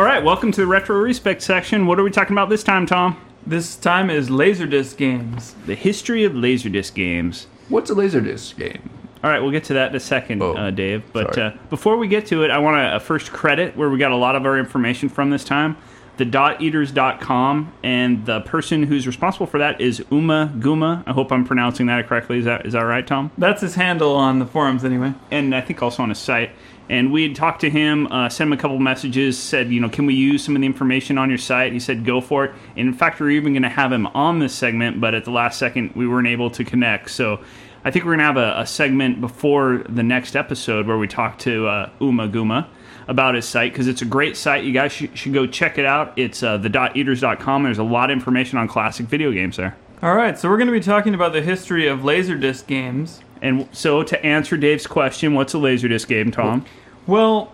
All 0.00 0.06
right, 0.06 0.24
welcome 0.24 0.50
to 0.52 0.62
the 0.62 0.66
Retro 0.66 0.96
Respect 0.96 1.42
section. 1.42 1.86
What 1.86 2.00
are 2.00 2.02
we 2.02 2.10
talking 2.10 2.32
about 2.32 2.48
this 2.48 2.64
time, 2.64 2.86
Tom? 2.86 3.20
This 3.46 3.76
time 3.76 4.08
is 4.08 4.30
Laserdisc 4.30 4.96
games. 4.96 5.54
The 5.66 5.74
history 5.74 6.24
of 6.24 6.32
Laserdisc 6.32 6.94
games. 6.94 7.48
What's 7.68 7.90
a 7.90 7.94
laserdisc 7.94 8.56
game? 8.56 8.88
All 9.22 9.28
right, 9.28 9.40
we'll 9.40 9.50
get 9.50 9.64
to 9.64 9.74
that 9.74 9.90
in 9.90 9.96
a 9.96 10.00
second, 10.00 10.42
Oh, 10.42 10.54
uh, 10.56 10.70
Dave. 10.70 11.02
But 11.12 11.36
uh, 11.36 11.50
before 11.68 11.98
we 11.98 12.08
get 12.08 12.24
to 12.28 12.44
it, 12.44 12.50
I 12.50 12.56
want 12.56 12.76
to 12.76 12.80
uh, 12.80 12.98
first 12.98 13.30
credit 13.30 13.76
where 13.76 13.90
we 13.90 13.98
got 13.98 14.10
a 14.10 14.16
lot 14.16 14.36
of 14.36 14.46
our 14.46 14.58
information 14.58 15.10
from 15.10 15.28
this 15.28 15.44
time. 15.44 15.76
The 16.16 16.24
dot 16.24 16.60
doteaters.com, 16.60 17.70
and 17.82 18.24
the 18.24 18.40
person 18.40 18.84
who's 18.84 19.06
responsible 19.06 19.46
for 19.46 19.58
that 19.58 19.82
is 19.82 20.02
Uma 20.10 20.50
Guma. 20.58 21.02
I 21.06 21.12
hope 21.12 21.30
I'm 21.30 21.44
pronouncing 21.44 21.86
that 21.86 22.06
correctly. 22.08 22.38
Is 22.38 22.46
that 22.46 22.64
is 22.64 22.72
that 22.72 22.80
right, 22.80 23.06
Tom? 23.06 23.32
That's 23.36 23.60
his 23.60 23.74
handle 23.74 24.14
on 24.16 24.38
the 24.38 24.46
forums, 24.46 24.82
anyway. 24.82 25.12
and 25.30 25.54
I 25.54 25.60
think 25.60 25.82
also 25.82 26.02
on 26.02 26.08
his 26.08 26.18
site. 26.18 26.52
And 26.90 27.12
we 27.12 27.22
had 27.22 27.36
talked 27.36 27.60
to 27.60 27.70
him, 27.70 28.08
uh, 28.08 28.28
sent 28.28 28.48
him 28.48 28.52
a 28.52 28.56
couple 28.56 28.76
messages, 28.80 29.38
said, 29.38 29.70
you 29.70 29.78
know, 29.78 29.88
can 29.88 30.06
we 30.06 30.14
use 30.14 30.42
some 30.42 30.56
of 30.56 30.60
the 30.60 30.66
information 30.66 31.18
on 31.18 31.28
your 31.28 31.38
site? 31.38 31.72
He 31.72 31.78
said, 31.78 32.04
go 32.04 32.20
for 32.20 32.46
it. 32.46 32.54
And 32.76 32.88
in 32.88 32.92
fact, 32.92 33.20
we 33.20 33.28
are 33.28 33.30
even 33.30 33.52
going 33.52 33.62
to 33.62 33.68
have 33.68 33.92
him 33.92 34.08
on 34.08 34.40
this 34.40 34.52
segment, 34.52 35.00
but 35.00 35.14
at 35.14 35.24
the 35.24 35.30
last 35.30 35.56
second, 35.56 35.92
we 35.94 36.08
weren't 36.08 36.26
able 36.26 36.50
to 36.50 36.64
connect. 36.64 37.12
So 37.12 37.44
I 37.84 37.92
think 37.92 38.04
we're 38.04 38.16
going 38.16 38.18
to 38.18 38.24
have 38.24 38.36
a, 38.36 38.62
a 38.62 38.66
segment 38.66 39.20
before 39.20 39.84
the 39.88 40.02
next 40.02 40.34
episode 40.34 40.88
where 40.88 40.98
we 40.98 41.06
talk 41.06 41.38
to 41.40 41.68
uh, 41.68 41.90
Uma 42.00 42.28
Guma 42.28 42.66
about 43.06 43.36
his 43.36 43.46
site 43.46 43.72
because 43.72 43.86
it's 43.86 44.02
a 44.02 44.06
great 44.06 44.36
site. 44.36 44.64
You 44.64 44.72
guys 44.72 44.90
should, 44.90 45.16
should 45.16 45.32
go 45.32 45.46
check 45.46 45.78
it 45.78 45.86
out. 45.86 46.12
It's 46.18 46.42
uh, 46.42 46.56
the.eaters.com. 46.56 47.62
There's 47.62 47.78
a 47.78 47.84
lot 47.84 48.10
of 48.10 48.16
information 48.16 48.58
on 48.58 48.66
classic 48.66 49.06
video 49.06 49.30
games 49.30 49.56
there. 49.56 49.76
All 50.02 50.16
right, 50.16 50.36
so 50.36 50.48
we're 50.48 50.56
going 50.56 50.66
to 50.66 50.72
be 50.72 50.80
talking 50.80 51.14
about 51.14 51.34
the 51.34 51.42
history 51.42 51.86
of 51.86 52.00
Laserdisc 52.00 52.66
games. 52.66 53.20
And 53.42 53.68
so 53.72 54.02
to 54.02 54.24
answer 54.24 54.56
Dave's 54.56 54.86
question, 54.86 55.34
what's 55.34 55.54
a 55.54 55.58
Laserdisc 55.58 56.08
game, 56.08 56.30
Tom? 56.30 56.64
Well, 57.10 57.50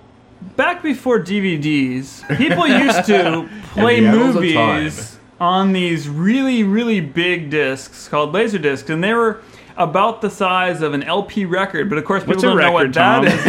back 0.56 0.82
before 0.82 1.18
DVDs, 1.18 2.36
people 2.36 2.66
used 2.66 3.06
to 3.06 3.48
play 3.72 4.00
the 4.00 4.08
annals 4.08 4.36
of 4.36 4.42
movies 4.42 5.18
on 5.40 5.72
these 5.72 6.10
really, 6.10 6.62
really 6.62 7.00
big 7.00 7.48
discs 7.48 8.06
called 8.06 8.34
laser 8.34 8.58
discs, 8.58 8.90
and 8.90 9.02
they 9.02 9.14
were 9.14 9.40
about 9.78 10.20
the 10.20 10.28
size 10.28 10.82
of 10.82 10.92
an 10.92 11.02
LP 11.04 11.46
record, 11.46 11.88
but 11.88 11.96
of 11.96 12.04
course 12.04 12.22
people 12.22 12.34
What's 12.34 12.44
a 12.44 12.48
don't 12.48 12.58
know 12.58 12.70
what 12.72 12.94
record, 12.94 12.94
that 12.94 13.14
Tom? 13.16 13.26
is 13.26 13.46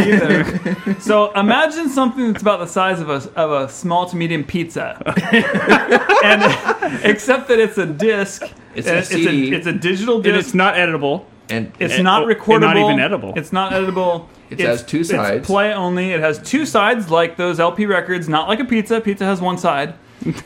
either. 0.86 1.00
so 1.02 1.34
imagine 1.34 1.90
something 1.90 2.32
that's 2.32 2.42
about 2.42 2.60
the 2.60 2.68
size 2.68 3.02
of 3.02 3.10
a, 3.10 3.30
of 3.36 3.52
a 3.52 3.70
small 3.70 4.06
to 4.08 4.16
medium 4.16 4.46
pizza, 4.46 4.96
and 6.24 7.04
except 7.04 7.50
that 7.50 7.60
it's 7.60 7.78
a 7.78 7.86
disc. 7.86 8.44
It's 8.76 8.88
uh, 8.88 8.92
a 8.92 8.96
and 8.98 9.06
CD. 9.06 9.54
it's 9.54 9.68
a 9.68 9.74
digital 9.74 10.16
And 10.16 10.24
disc. 10.24 10.40
it's 10.40 10.54
not 10.54 10.76
editable. 10.76 11.26
And 11.50 11.72
It's 11.80 11.96
And- 11.96 12.04
not 12.04 12.24
oh, 12.24 12.28
and 12.28 12.40
recordable. 12.40 12.62
not 12.62 12.78
even 12.78 13.00
edible. 13.00 13.34
It's 13.36 13.54
not 13.54 13.74
edible. 13.74 14.30
It 14.50 14.60
has 14.62 14.84
two 14.84 15.04
sides. 15.04 15.38
It's 15.38 15.46
play 15.48 15.74
only. 15.74 16.12
It 16.12 16.20
has 16.22 16.40
two 16.40 16.66
sides, 16.66 17.10
like 17.12 17.36
those 17.38 17.60
LP 17.60 17.86
records. 17.86 18.30
Not 18.30 18.48
like 18.48 18.60
a 18.60 18.66
pizza. 18.66 19.02
Pizza 19.02 19.26
has 19.26 19.42
one 19.42 19.58
side. 19.58 19.94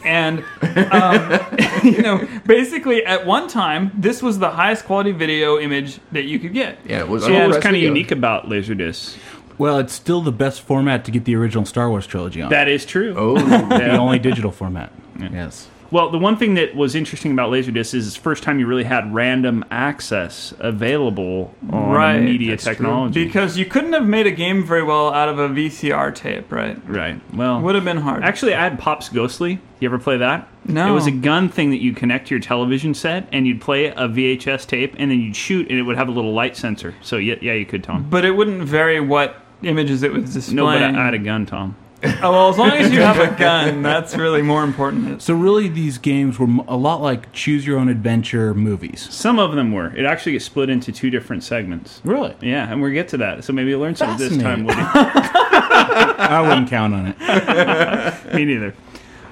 And 0.03 0.43
um, 0.91 1.39
you 1.83 2.01
know, 2.01 2.27
basically, 2.45 3.05
at 3.05 3.25
one 3.25 3.47
time, 3.47 3.91
this 3.95 4.21
was 4.21 4.37
the 4.39 4.49
highest 4.49 4.85
quality 4.85 5.11
video 5.11 5.57
image 5.59 5.99
that 6.11 6.23
you 6.25 6.39
could 6.39 6.53
get. 6.53 6.79
yeah, 6.85 6.99
it 6.99 7.07
was. 7.07 7.23
So 7.23 7.33
what 7.33 7.47
was 7.47 7.57
kind 7.57 7.75
of 7.75 7.81
unique 7.81 8.11
about 8.11 8.47
Laserdisc? 8.47 9.17
Well, 9.57 9.77
it's 9.77 9.93
still 9.93 10.21
the 10.21 10.31
best 10.31 10.61
format 10.61 11.05
to 11.05 11.11
get 11.11 11.25
the 11.25 11.35
original 11.35 11.65
Star 11.65 11.89
Wars 11.89 12.05
trilogy 12.07 12.41
on. 12.41 12.49
That 12.49 12.67
is 12.67 12.85
true. 12.85 13.13
Oh, 13.17 13.35
the 13.69 13.95
only 13.97 14.19
digital 14.19 14.51
format. 14.51 14.91
Yes. 15.19 15.67
Well, 15.91 16.09
the 16.09 16.17
one 16.17 16.37
thing 16.37 16.53
that 16.53 16.73
was 16.73 16.95
interesting 16.95 17.33
about 17.33 17.51
Laserdisc 17.51 17.93
is 17.93 18.07
it's 18.07 18.15
the 18.15 18.21
first 18.21 18.43
time 18.43 18.59
you 18.59 18.65
really 18.65 18.85
had 18.85 19.13
random 19.13 19.65
access 19.69 20.53
available 20.59 21.53
on 21.69 21.91
Right, 21.91 22.21
media 22.21 22.51
that's 22.51 22.63
true. 22.63 22.73
technology. 22.75 23.25
Because 23.25 23.57
you 23.57 23.65
couldn't 23.65 23.91
have 23.91 24.05
made 24.07 24.25
a 24.25 24.31
game 24.31 24.63
very 24.65 24.83
well 24.83 25.13
out 25.13 25.27
of 25.27 25.37
a 25.37 25.49
VCR 25.49 26.15
tape, 26.15 26.49
right? 26.51 26.77
right. 26.87 27.19
Well, 27.33 27.59
Would 27.61 27.75
have 27.75 27.83
been 27.83 27.97
hard. 27.97 28.23
actually, 28.23 28.53
I 28.53 28.63
had 28.63 28.79
Pops 28.79 29.09
Ghostly. 29.09 29.59
You 29.81 29.89
ever 29.89 29.99
play 29.99 30.15
that? 30.17 30.47
No. 30.65 30.87
It 30.87 30.91
was 30.93 31.07
a 31.07 31.11
gun 31.11 31.49
thing 31.49 31.71
that 31.71 31.81
you 31.81 31.91
connect 31.93 32.27
to 32.27 32.35
your 32.35 32.39
television 32.41 32.93
set, 32.93 33.27
and 33.33 33.45
you'd 33.45 33.59
play 33.59 33.87
a 33.87 34.07
VHS 34.07 34.65
tape, 34.67 34.95
and 34.97 35.11
then 35.11 35.19
you'd 35.19 35.35
shoot, 35.35 35.67
and 35.69 35.77
it 35.77 35.81
would 35.81 35.97
have 35.97 36.07
a 36.07 36.11
little 36.11 36.33
light 36.33 36.55
sensor. 36.55 36.93
So 37.01 37.17
yeah, 37.17 37.35
yeah, 37.41 37.53
you 37.53 37.65
could, 37.65 37.83
Tom. 37.83 38.07
but 38.09 38.23
it 38.23 38.31
wouldn't 38.31 38.61
vary 38.63 38.99
what 39.01 39.35
images 39.63 40.03
it 40.03 40.13
was 40.13 40.33
displaying. 40.33 40.55
No, 40.55 40.65
but 40.67 40.81
I, 40.83 41.01
I 41.01 41.05
had 41.05 41.13
a 41.15 41.19
gun, 41.19 41.45
Tom. 41.45 41.75
oh, 42.23 42.31
well, 42.31 42.49
as 42.49 42.57
long 42.57 42.71
as 42.71 42.91
you 42.91 43.01
have 43.01 43.19
a 43.19 43.35
gun, 43.39 43.83
that's 43.83 44.15
really 44.15 44.41
more 44.41 44.63
important. 44.63 45.21
So 45.21 45.35
really, 45.35 45.67
these 45.67 45.99
games 45.99 46.39
were 46.39 46.47
a 46.67 46.75
lot 46.75 47.01
like 47.01 47.31
choose 47.31 47.65
your 47.65 47.77
own 47.77 47.89
adventure 47.89 48.55
movies. 48.55 49.07
Some 49.11 49.37
of 49.37 49.53
them 49.55 49.71
were. 49.71 49.95
It 49.95 50.05
actually 50.05 50.31
gets 50.31 50.45
split 50.45 50.69
into 50.69 50.91
two 50.91 51.11
different 51.11 51.43
segments. 51.43 52.01
Really? 52.03 52.35
Yeah, 52.41 52.71
and 52.71 52.81
we'll 52.81 52.91
get 52.91 53.07
to 53.09 53.17
that. 53.17 53.43
So 53.43 53.53
maybe 53.53 53.69
you'll 53.69 53.81
learn 53.81 53.95
something 53.95 54.17
this 54.17 54.41
time, 54.41 54.65
Woody. 54.65 54.79
I 54.83 56.41
wouldn't 56.41 56.69
count 56.69 56.95
on 56.95 57.13
it. 57.15 58.33
Me 58.33 58.45
neither. 58.45 58.73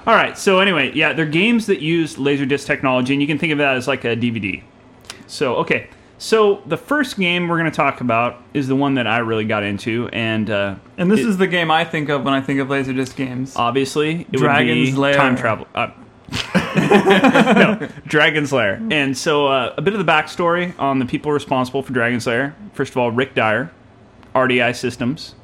All 0.06 0.14
right. 0.14 0.38
So 0.38 0.60
anyway, 0.60 0.92
yeah, 0.94 1.12
they're 1.12 1.26
games 1.26 1.66
that 1.66 1.80
use 1.80 2.16
laserdisc 2.16 2.66
technology, 2.66 3.14
and 3.14 3.20
you 3.20 3.26
can 3.26 3.38
think 3.38 3.52
of 3.52 3.58
that 3.58 3.76
as 3.76 3.88
like 3.88 4.04
a 4.04 4.14
DVD. 4.14 4.62
So 5.26 5.56
okay. 5.56 5.88
So 6.22 6.60
the 6.66 6.76
first 6.76 7.16
game 7.16 7.48
we're 7.48 7.56
going 7.58 7.70
to 7.70 7.74
talk 7.76 8.02
about 8.02 8.42
is 8.52 8.68
the 8.68 8.76
one 8.76 8.96
that 8.96 9.06
I 9.06 9.18
really 9.18 9.46
got 9.46 9.62
into, 9.62 10.06
and 10.12 10.50
uh, 10.50 10.74
And 10.98 11.10
this 11.10 11.20
it- 11.20 11.26
is 11.26 11.38
the 11.38 11.46
game 11.46 11.70
I 11.70 11.82
think 11.86 12.10
of 12.10 12.24
when 12.24 12.34
I 12.34 12.42
think 12.42 12.60
of 12.60 12.68
Laserdisc 12.68 13.16
games. 13.16 13.56
obviously 13.56 14.20
it 14.30 14.32
Dragon's 14.32 14.90
would 14.90 14.94
be 14.96 15.00
Lair. 15.00 15.14
time 15.14 15.34
travel. 15.34 15.66
Uh, 15.74 15.88
no, 16.76 17.88
Dragon's 18.06 18.52
Lair. 18.52 18.80
And 18.90 19.16
so 19.16 19.46
uh, 19.48 19.74
a 19.78 19.82
bit 19.82 19.94
of 19.94 20.04
the 20.04 20.12
backstory 20.12 20.78
on 20.78 20.98
the 20.98 21.06
people 21.06 21.32
responsible 21.32 21.82
for 21.82 21.94
Dragon's 21.94 22.26
Lair. 22.26 22.54
First 22.74 22.92
of 22.92 22.98
all, 22.98 23.10
Rick 23.10 23.34
Dyer, 23.34 23.70
RDI 24.34 24.76
Systems. 24.76 25.34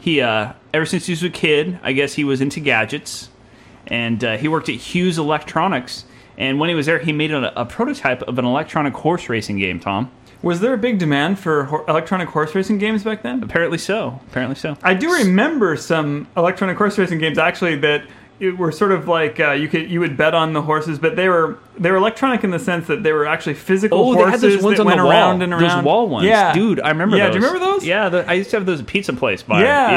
He 0.00 0.20
uh, 0.20 0.54
ever 0.74 0.86
since 0.86 1.06
he 1.06 1.12
was 1.12 1.22
a 1.22 1.30
kid, 1.30 1.78
I 1.84 1.92
guess 1.92 2.14
he 2.14 2.24
was 2.24 2.40
into 2.40 2.58
gadgets, 2.58 3.30
and 3.86 4.22
uh, 4.24 4.36
he 4.38 4.48
worked 4.48 4.68
at 4.68 4.74
Hughes 4.74 5.18
Electronics. 5.18 6.04
And 6.38 6.60
when 6.60 6.68
he 6.68 6.74
was 6.74 6.84
there, 6.84 6.98
he 6.98 7.12
made 7.12 7.30
a, 7.30 7.58
a 7.60 7.64
prototype 7.64 8.20
of 8.22 8.38
an 8.38 8.44
electronic 8.44 8.92
horse 8.92 9.28
racing 9.30 9.56
game. 9.58 9.80
Tom, 9.80 10.10
Was 10.42 10.60
there 10.60 10.74
a 10.74 10.78
big 10.78 10.98
demand 10.98 11.38
for 11.38 11.64
ho- 11.64 11.84
electronic 11.88 12.28
horse 12.28 12.54
racing 12.54 12.78
games 12.78 13.02
back 13.04 13.22
then? 13.22 13.42
apparently 13.42 13.78
so. 13.78 14.20
Apparently 14.28 14.54
so. 14.56 14.76
I 14.82 14.94
do 14.94 15.12
remember 15.12 15.76
some 15.76 16.28
electronic 16.36 16.76
horse 16.76 16.98
racing 16.98 17.18
games 17.18 17.38
actually 17.38 17.76
that 17.76 18.04
it 18.38 18.58
were 18.58 18.70
sort 18.70 18.92
of 18.92 19.08
like 19.08 19.40
uh, 19.40 19.52
you 19.52 19.66
could 19.66 19.90
you 19.90 19.98
would 19.98 20.14
bet 20.16 20.34
on 20.34 20.52
the 20.52 20.60
horses, 20.60 20.98
but 20.98 21.16
they 21.16 21.26
were 21.28 21.58
they 21.78 21.90
were 21.90 21.96
electronic 21.96 22.44
in 22.44 22.50
the 22.50 22.58
sense 22.58 22.86
that 22.88 23.02
they 23.02 23.12
were 23.12 23.26
actually 23.26 23.54
physical 23.54 23.98
Oh, 23.98 24.14
they 24.14 24.24
horses 24.24 24.42
had 24.42 24.50
those 24.52 24.62
ones 24.62 24.76
that 24.76 24.82
on 24.82 24.86
went 24.88 24.98
the 24.98 25.04
wall. 25.04 25.10
around 25.12 25.42
and 25.42 25.52
around. 25.54 25.62
Those 25.78 25.84
wall 25.84 26.08
ones, 26.08 26.26
Yeah, 26.26 26.52
dude. 26.52 26.78
I 26.80 26.90
remember. 26.90 27.16
Yeah, 27.16 27.28
those. 27.28 27.34
do 27.36 27.40
you 27.40 27.46
remember 27.46 27.66
those? 27.72 27.86
Yeah, 27.86 28.08
the, 28.10 28.28
I 28.28 28.34
used 28.34 28.50
to 28.50 28.56
have 28.58 28.66
those 28.66 28.80
at 28.80 28.86
pizza 28.86 29.14
place. 29.14 29.42
By 29.42 29.62
Yeah. 29.62 29.90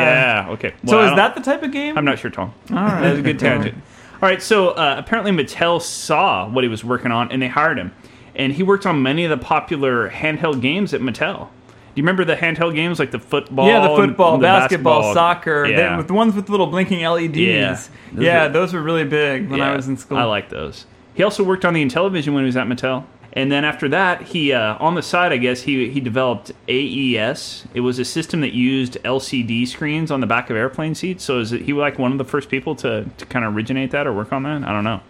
yeah. 0.45 0.49
Okay. 0.51 0.73
So 0.85 0.95
Well, 0.95 1.07
I 1.07 1.09
is 1.11 1.15
that 1.17 1.35
the 1.35 1.41
type 1.41 1.63
of 1.63 1.73
game? 1.73 1.97
I'm 1.97 2.05
not 2.05 2.17
sure, 2.17 2.31
Tom. 2.31 2.53
All 2.71 2.77
right. 2.77 3.01
That 3.01 3.09
was 3.11 3.19
a 3.19 3.23
good 3.23 3.39
tangent. 3.41 3.75
All 3.75 4.27
right, 4.29 4.41
so 4.41 4.69
uh, 4.69 4.95
apparently 4.97 5.31
Mattel 5.33 5.81
saw 5.81 6.47
what 6.49 6.63
he 6.63 6.69
was 6.69 6.83
working 6.83 7.11
on 7.11 7.31
and 7.33 7.41
they 7.41 7.47
hired 7.49 7.77
him. 7.77 7.93
And 8.36 8.53
he 8.53 8.63
worked 8.63 8.86
on 8.86 9.01
many 9.01 9.23
of 9.25 9.30
the 9.30 9.43
popular 9.43 10.09
handheld 10.09 10.61
games 10.61 10.93
at 10.93 11.01
Mattel. 11.01 11.47
Do 11.47 12.01
you 12.01 12.03
remember 12.03 12.23
the 12.23 12.36
handheld 12.36 12.75
games 12.75 12.99
like 12.99 13.11
the 13.11 13.19
football? 13.19 13.67
Yeah, 13.67 13.88
the 13.88 13.95
football, 13.95 14.38
the 14.38 14.43
basketball, 14.43 15.13
soccer, 15.13 15.65
Yeah. 15.65 15.97
with 15.97 16.07
the 16.07 16.13
ones 16.13 16.36
with 16.36 16.45
the 16.45 16.51
little 16.51 16.67
blinking 16.67 17.03
LEDs. 17.03 17.38
Yeah. 17.38 17.77
Yeah, 18.15 18.47
Those 18.47 18.53
those, 18.53 18.73
were 18.73 18.82
really 18.82 19.03
big 19.03 19.49
when 19.49 19.59
I 19.61 19.75
was 19.75 19.88
in 19.88 19.97
school. 19.97 20.17
I 20.17 20.23
like 20.23 20.49
those. 20.49 20.86
He 21.13 21.23
also 21.23 21.43
worked 21.43 21.65
on 21.65 21.73
the 21.73 21.84
Intellivision 21.84 22.34
when 22.34 22.43
he 22.43 22.45
was 22.45 22.55
at 22.55 22.67
Mattel. 22.67 23.03
And 23.34 23.51
then 23.51 23.63
after 23.63 23.88
that, 23.89 24.21
he 24.23 24.53
uh, 24.53 24.75
on 24.80 24.95
the 24.95 25.03
side, 25.03 25.32
I 25.32 25.38
guess 25.38 25.61
he 25.61 25.89
he 25.89 25.99
developed 25.99 26.51
AES. 26.67 27.65
It 27.73 27.82
was 27.82 27.99
a 27.99 28.05
system 28.05 28.41
that 28.41 28.53
used 28.53 28.97
LCD 29.03 29.67
screens 29.67 30.09
on 30.09 30.19
the 30.19 30.27
back 30.27 30.49
of 30.49 30.57
airplane 30.57 30.95
seats. 30.95 31.23
So 31.25 31.39
is 31.39 31.51
it, 31.51 31.61
he 31.61 31.73
like 31.73 31.99
one 31.99 32.11
of 32.11 32.17
the 32.17 32.25
first 32.25 32.49
people 32.49 32.75
to, 32.77 33.05
to 33.17 33.25
kind 33.27 33.45
of 33.45 33.55
originate 33.55 33.91
that 33.91 34.07
or 34.07 34.13
work 34.13 34.34
on 34.34 34.43
that? 34.43 34.63
I 34.63 34.71
don't 34.71 34.84
know. 34.84 35.01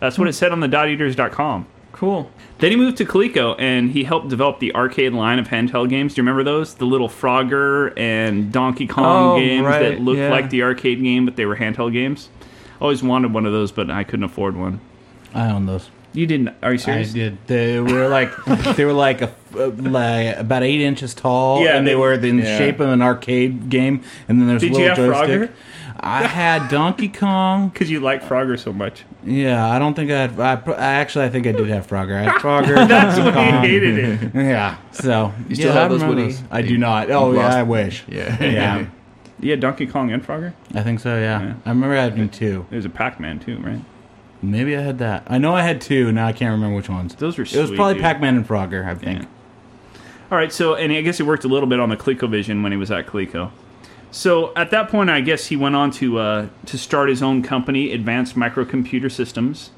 That's 0.00 0.18
what 0.18 0.28
it 0.28 0.32
said 0.34 0.52
on 0.52 0.60
the 0.60 0.68
doteaters.com. 0.68 1.66
Cool. 1.96 2.30
Then 2.58 2.70
he 2.70 2.76
moved 2.76 2.98
to 2.98 3.04
Coleco 3.06 3.54
and 3.58 3.90
he 3.90 4.04
helped 4.04 4.28
develop 4.28 4.60
the 4.60 4.74
arcade 4.74 5.12
line 5.14 5.38
of 5.38 5.48
handheld 5.48 5.88
games. 5.88 6.14
Do 6.14 6.20
you 6.20 6.22
remember 6.22 6.44
those? 6.44 6.74
The 6.74 6.84
little 6.84 7.08
Frogger 7.08 7.92
and 7.98 8.52
Donkey 8.52 8.86
Kong 8.86 9.36
Oh, 9.36 9.40
games 9.40 9.64
right, 9.66 9.80
that 9.80 10.00
looked 10.00 10.18
yeah. 10.18 10.30
like 10.30 10.50
the 10.50 10.62
arcade 10.62 11.02
game, 11.02 11.24
but 11.24 11.36
they 11.36 11.46
were 11.46 11.56
handheld 11.56 11.92
games. 11.92 12.28
Always 12.80 13.02
wanted 13.02 13.32
one 13.32 13.46
of 13.46 13.52
those, 13.52 13.72
but 13.72 13.90
I 13.90 14.04
couldn't 14.04 14.24
afford 14.24 14.56
one. 14.56 14.80
I 15.34 15.50
own 15.50 15.64
those. 15.66 15.90
You 16.12 16.26
didn't? 16.26 16.54
Are 16.62 16.72
you 16.72 16.78
serious? 16.78 17.10
I 17.10 17.12
did. 17.14 17.38
They 17.46 17.78
were 17.80 18.08
like 18.08 18.30
they 18.76 18.84
were 18.86 18.92
like 18.94 19.20
a, 19.22 19.34
uh, 19.54 19.68
like 19.70 20.36
about 20.36 20.62
eight 20.62 20.80
inches 20.80 21.12
tall, 21.14 21.62
Yeah, 21.62 21.76
and 21.76 21.86
they 21.86 21.92
they- 21.92 21.96
were 21.96 22.12
in 22.14 22.20
the 22.38 22.42
yeah. 22.42 22.56
shape 22.58 22.80
of 22.80 22.88
an 22.88 23.02
arcade 23.02 23.68
game. 23.70 24.02
And 24.28 24.40
then 24.40 24.48
there's 24.48 24.62
Did 24.62 24.72
a 24.72 24.74
you 24.74 24.80
little 24.88 25.12
have 25.12 25.28
joystick. 25.28 25.50
Frogger? 25.50 25.52
I 26.00 26.22
had 26.26 26.68
Donkey 26.70 27.08
Kong. 27.08 27.68
Because 27.72 27.90
you 27.90 28.00
like 28.00 28.22
Frogger 28.22 28.58
so 28.58 28.72
much. 28.72 29.04
Yeah, 29.26 29.68
I 29.68 29.78
don't 29.78 29.94
think 29.94 30.10
I 30.10 30.18
had. 30.26 30.38
I, 30.40 30.52
I 30.72 30.92
actually 30.94 31.24
I 31.24 31.28
think 31.28 31.46
I 31.46 31.52
did 31.52 31.66
have 31.68 31.86
Frogger. 31.86 32.16
I 32.16 32.22
had 32.30 32.32
Frogger. 32.40 32.86
That's 32.88 33.16
Donkey 33.16 33.36
why 33.36 33.50
Kong. 33.50 33.62
he 33.64 33.68
hated 33.68 33.98
it. 33.98 34.34
Yeah. 34.34 34.76
So 34.92 35.32
You 35.48 35.54
still 35.56 35.68
yeah, 35.68 35.72
have 35.74 35.84
I 35.84 35.88
those, 35.88 36.02
remember 36.02 36.22
Woody? 36.26 36.36
I 36.50 36.62
do 36.62 36.78
not. 36.78 37.10
Oh 37.10 37.28
You've 37.32 37.36
yeah, 37.42 37.54
I 37.56 37.62
wish. 37.62 38.04
Yeah. 38.08 38.42
Yeah. 38.42 38.86
Yeah, 39.38 39.56
Donkey 39.56 39.86
Kong 39.86 40.10
and 40.12 40.26
Frogger. 40.26 40.54
I 40.74 40.82
think 40.82 41.00
so. 41.00 41.14
Yeah. 41.18 41.42
Yeah. 41.42 41.54
I 41.66 41.68
remember 41.70 41.94
having 41.96 42.28
two. 42.30 42.64
There's 42.70 42.86
a 42.86 42.88
Pac-Man 42.88 43.38
too, 43.38 43.58
right? 43.58 43.80
Maybe 44.40 44.74
I 44.76 44.80
had 44.80 44.98
that. 45.00 45.24
I 45.26 45.36
know 45.38 45.54
I 45.54 45.62
had 45.62 45.80
two. 45.80 46.10
Now 46.12 46.26
I 46.26 46.32
can't 46.32 46.52
remember 46.52 46.74
which 46.76 46.88
ones. 46.88 47.14
Those 47.16 47.36
were 47.36 47.42
It 47.44 47.54
was 47.54 47.68
sweet, 47.68 47.76
probably 47.76 47.94
dude. 47.94 48.02
Pac-Man 48.04 48.36
and 48.36 48.46
Frogger. 48.48 48.86
I 48.86 48.94
think. 48.94 49.22
Yeah. 49.22 49.28
All 50.30 50.38
right, 50.38 50.52
so 50.52 50.74
and 50.74 50.92
I 50.92 51.02
guess 51.02 51.18
he 51.18 51.22
worked 51.22 51.44
a 51.44 51.48
little 51.48 51.68
bit 51.68 51.80
on 51.80 51.88
the 51.88 51.96
ColecoVision 51.96 52.62
when 52.62 52.72
he 52.72 52.78
was 52.78 52.90
at 52.90 53.06
Coleco. 53.06 53.50
So 54.16 54.54
at 54.56 54.70
that 54.70 54.88
point, 54.88 55.10
I 55.10 55.20
guess 55.20 55.44
he 55.44 55.56
went 55.56 55.76
on 55.76 55.90
to 55.92 56.18
uh, 56.18 56.48
to 56.64 56.78
start 56.78 57.10
his 57.10 57.22
own 57.22 57.42
company, 57.42 57.92
Advanced 57.92 58.34
Microcomputer 58.34 59.12
Systems, 59.12 59.72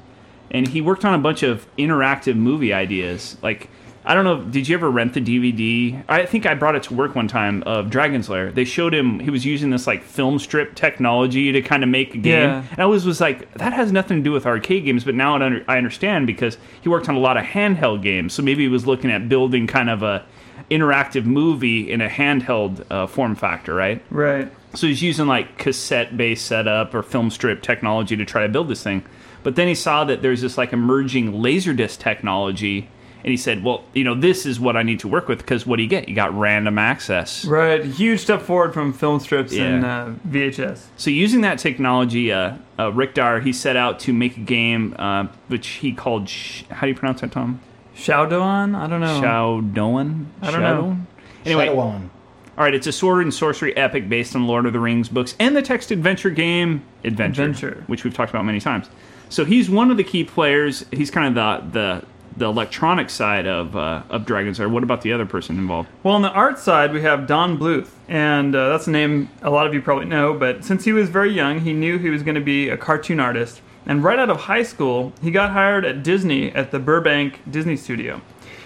and 0.49 0.65
he 0.65 0.79
worked 0.79 1.03
on 1.03 1.13
a 1.13 1.17
bunch 1.17 1.43
of 1.43 1.67
interactive 1.75 2.37
movie 2.37 2.71
ideas. 2.71 3.35
Like 3.41 3.69
I 4.05 4.13
don't 4.13 4.23
know. 4.23 4.41
Did 4.41 4.69
you 4.69 4.77
ever 4.77 4.89
rent 4.89 5.13
the 5.13 5.19
DVD? 5.19 6.05
I 6.07 6.25
think 6.25 6.45
I 6.45 6.53
brought 6.53 6.75
it 6.75 6.83
to 6.83 6.93
work 6.93 7.15
one 7.15 7.27
time 7.27 7.63
of 7.63 7.89
Dragon's 7.89 8.29
Lair. 8.29 8.49
They 8.49 8.63
showed 8.63 8.93
him 8.93 9.19
he 9.19 9.29
was 9.29 9.45
using 9.45 9.71
this 9.71 9.85
like 9.85 10.03
film 10.03 10.39
strip 10.39 10.73
technology 10.73 11.51
to 11.51 11.61
kind 11.61 11.83
of 11.83 11.89
make 11.89 12.15
a 12.15 12.17
game. 12.17 12.49
Yeah. 12.49 12.63
And 12.71 12.79
I 12.79 12.85
was 12.85 13.05
was 13.05 13.19
like, 13.19 13.53
that 13.55 13.73
has 13.73 13.91
nothing 13.91 14.19
to 14.19 14.23
do 14.23 14.31
with 14.31 14.45
arcade 14.45 14.85
games. 14.85 15.03
But 15.03 15.15
now 15.15 15.35
I 15.67 15.77
understand 15.77 16.27
because 16.27 16.57
he 16.81 16.87
worked 16.87 17.09
on 17.09 17.15
a 17.15 17.19
lot 17.19 17.35
of 17.35 17.43
handheld 17.43 18.01
games. 18.03 18.33
So 18.33 18.41
maybe 18.41 18.63
he 18.63 18.69
was 18.69 18.87
looking 18.87 19.11
at 19.11 19.27
building 19.27 19.67
kind 19.67 19.89
of 19.89 20.01
a 20.01 20.25
interactive 20.69 21.25
movie 21.25 21.91
in 21.91 22.01
a 22.01 22.09
handheld 22.09 22.85
uh, 22.91 23.07
form 23.07 23.35
factor, 23.35 23.73
right? 23.73 24.01
Right. 24.09 24.51
So 24.75 24.87
he's 24.87 25.01
using 25.01 25.27
like 25.27 25.57
cassette 25.57 26.15
based 26.15 26.45
setup 26.45 26.93
or 26.93 27.01
film 27.01 27.29
strip 27.31 27.61
technology 27.61 28.15
to 28.15 28.25
try 28.25 28.43
to 28.43 28.49
build 28.49 28.67
this 28.67 28.83
thing. 28.83 29.03
But 29.41 29.55
then 29.55 29.67
he 29.67 29.75
saw 29.75 30.03
that 30.03 30.21
there's 30.21 30.41
this 30.41 30.57
like 30.57 30.73
emerging 30.73 31.33
laserdisc 31.33 31.97
technology. 31.97 32.89
And 33.21 33.31
he 33.31 33.37
said, 33.37 33.65
well, 33.65 33.83
you 33.93 34.05
know, 34.05 34.15
this 34.15 34.45
is 34.45 34.61
what 34.61 34.77
I 34.77 34.83
need 34.83 35.01
to 35.01 35.07
work 35.07 35.27
with 35.27 35.39
because 35.39 35.65
what 35.65 35.75
do 35.75 35.83
you 35.83 35.89
get? 35.89 36.07
You 36.07 36.15
got 36.15 36.33
random 36.37 36.77
access. 36.77 37.43
Right. 37.43 37.83
Huge 37.83 38.21
step 38.21 38.41
forward 38.41 38.73
from 38.73 38.93
film 38.93 39.19
strips 39.19 39.53
and 39.53 39.83
uh, 39.83 40.11
VHS. 40.27 40.85
So 40.95 41.09
using 41.09 41.41
that 41.41 41.59
technology, 41.59 42.31
uh, 42.31 42.55
uh, 42.77 42.93
Rick 42.93 43.15
Dyer, 43.15 43.41
he 43.41 43.51
set 43.51 43.75
out 43.75 43.99
to 44.01 44.13
make 44.13 44.37
a 44.37 44.41
game 44.41 44.95
uh, 44.97 45.27
which 45.47 45.67
he 45.67 45.91
called, 45.91 46.29
sh- 46.29 46.63
how 46.69 46.81
do 46.81 46.87
you 46.87 46.95
pronounce 46.95 47.19
that, 47.19 47.33
Tom? 47.33 47.59
Shadoan? 47.99 48.75
I 48.75 48.87
don't 48.87 49.01
know. 49.01 49.21
Shadowin? 49.21 50.25
I 50.41 50.51
don't 50.51 50.61
know. 50.61 50.97
Anyway, 51.45 51.67
Shadoan. 51.67 52.09
all 52.57 52.63
right, 52.63 52.73
it's 52.73 52.87
a 52.87 52.91
sword 52.91 53.23
and 53.23 53.33
sorcery 53.33 53.75
epic 53.77 54.09
based 54.09 54.35
on 54.35 54.47
Lord 54.47 54.65
of 54.65 54.73
the 54.73 54.79
Rings 54.79 55.09
books 55.09 55.35
and 55.39 55.55
the 55.55 55.61
text 55.61 55.91
adventure 55.91 56.29
game 56.29 56.83
Adventure, 57.03 57.43
Adventure. 57.43 57.83
which 57.87 58.03
we've 58.03 58.13
talked 58.13 58.29
about 58.31 58.45
many 58.45 58.59
times. 58.59 58.89
So 59.29 59.45
he's 59.45 59.69
one 59.69 59.91
of 59.91 59.97
the 59.97 60.03
key 60.03 60.23
players. 60.23 60.85
He's 60.91 61.11
kind 61.11 61.27
of 61.37 61.71
the 61.71 61.79
the 61.79 62.05
the 62.37 62.45
electronic 62.45 63.09
side 63.09 63.45
of 63.47 63.75
uh, 63.75 64.03
of 64.09 64.25
Dragon's 64.25 64.59
Lair. 64.59 64.69
What 64.69 64.83
about 64.83 65.01
the 65.01 65.11
other 65.13 65.25
person 65.25 65.57
involved? 65.57 65.89
Well, 66.03 66.15
on 66.15 66.21
the 66.21 66.31
art 66.31 66.57
side, 66.59 66.93
we 66.93 67.01
have 67.01 67.27
Don 67.27 67.57
Bluth, 67.57 67.89
and 68.07 68.55
uh, 68.55 68.69
that's 68.69 68.87
a 68.87 68.91
name 68.91 69.29
a 69.41 69.49
lot 69.49 69.67
of 69.67 69.73
you 69.73 69.81
probably 69.81 70.05
know. 70.05 70.33
But 70.33 70.63
since 70.63 70.83
he 70.85 70.91
was 70.93 71.09
very 71.09 71.31
young, 71.31 71.59
he 71.61 71.73
knew 71.73 71.97
he 71.97 72.09
was 72.09 72.23
going 72.23 72.35
to 72.35 72.41
be 72.41 72.69
a 72.69 72.77
cartoon 72.77 73.19
artist. 73.19 73.61
And 73.85 74.03
right 74.03 74.19
out 74.19 74.29
of 74.29 74.41
high 74.41 74.63
school, 74.63 75.13
he 75.21 75.31
got 75.31 75.51
hired 75.51 75.83
at 75.85 76.03
Disney 76.03 76.51
at 76.51 76.71
the 76.71 76.79
Burbank 76.79 77.39
Disney 77.49 77.75
Studio, 77.75 78.21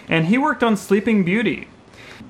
and 0.09 0.25
he 0.25 0.37
worked 0.37 0.63
on 0.63 0.75
Sleeping 0.75 1.23
Beauty, 1.23 1.67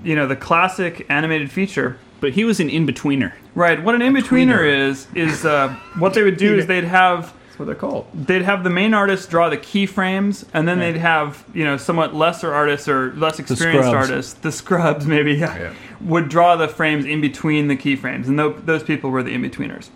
you 0.03 0.15
know, 0.15 0.27
the 0.27 0.35
classic 0.35 1.05
animated 1.09 1.51
feature. 1.51 1.97
But 2.21 2.33
he 2.33 2.45
was 2.45 2.59
an 2.61 2.69
in 2.69 2.87
betweener. 2.87 3.33
Right. 3.53 3.83
What 3.83 3.95
an 3.95 4.01
in 4.01 4.13
betweener 4.13 4.63
is 4.65 5.07
is 5.15 5.43
uh, 5.45 5.75
what 5.97 6.13
they 6.13 6.23
would 6.23 6.37
do 6.37 6.55
is 6.55 6.67
they'd 6.67 6.83
have 6.85 7.33
That's 7.47 7.59
what 7.59 7.65
they're 7.65 7.75
called. 7.75 8.05
they'd 8.13 8.43
have 8.43 8.63
the 8.63 8.69
main 8.69 8.93
artist 8.93 9.29
draw 9.29 9.49
the 9.49 9.57
keyframes, 9.57 10.45
and 10.53 10.65
then 10.67 10.79
they'd 10.79 10.95
have 10.97 11.43
you 11.53 11.65
know 11.65 11.75
somewhat 11.77 12.13
lesser 12.15 12.53
artists 12.53 12.87
or 12.87 13.11
less 13.15 13.39
experienced 13.39 13.89
scrubs. 13.89 14.09
artists, 14.09 14.33
the 14.35 14.51
scrubs 14.53 15.05
maybe, 15.15 15.33
yeah, 15.33 15.73
would 15.99 16.29
draw 16.29 16.55
the 16.55 16.67
frames 16.69 17.05
in 17.05 17.19
between 17.19 17.67
the 17.67 17.75
keyframes, 17.75 18.27
and 18.27 18.39
tho- 18.39 18.53
those 18.53 18.83
people 18.83 19.09
were 19.09 19.23
the 19.23 19.33
in 19.33 19.41
betweeners. 19.41 19.89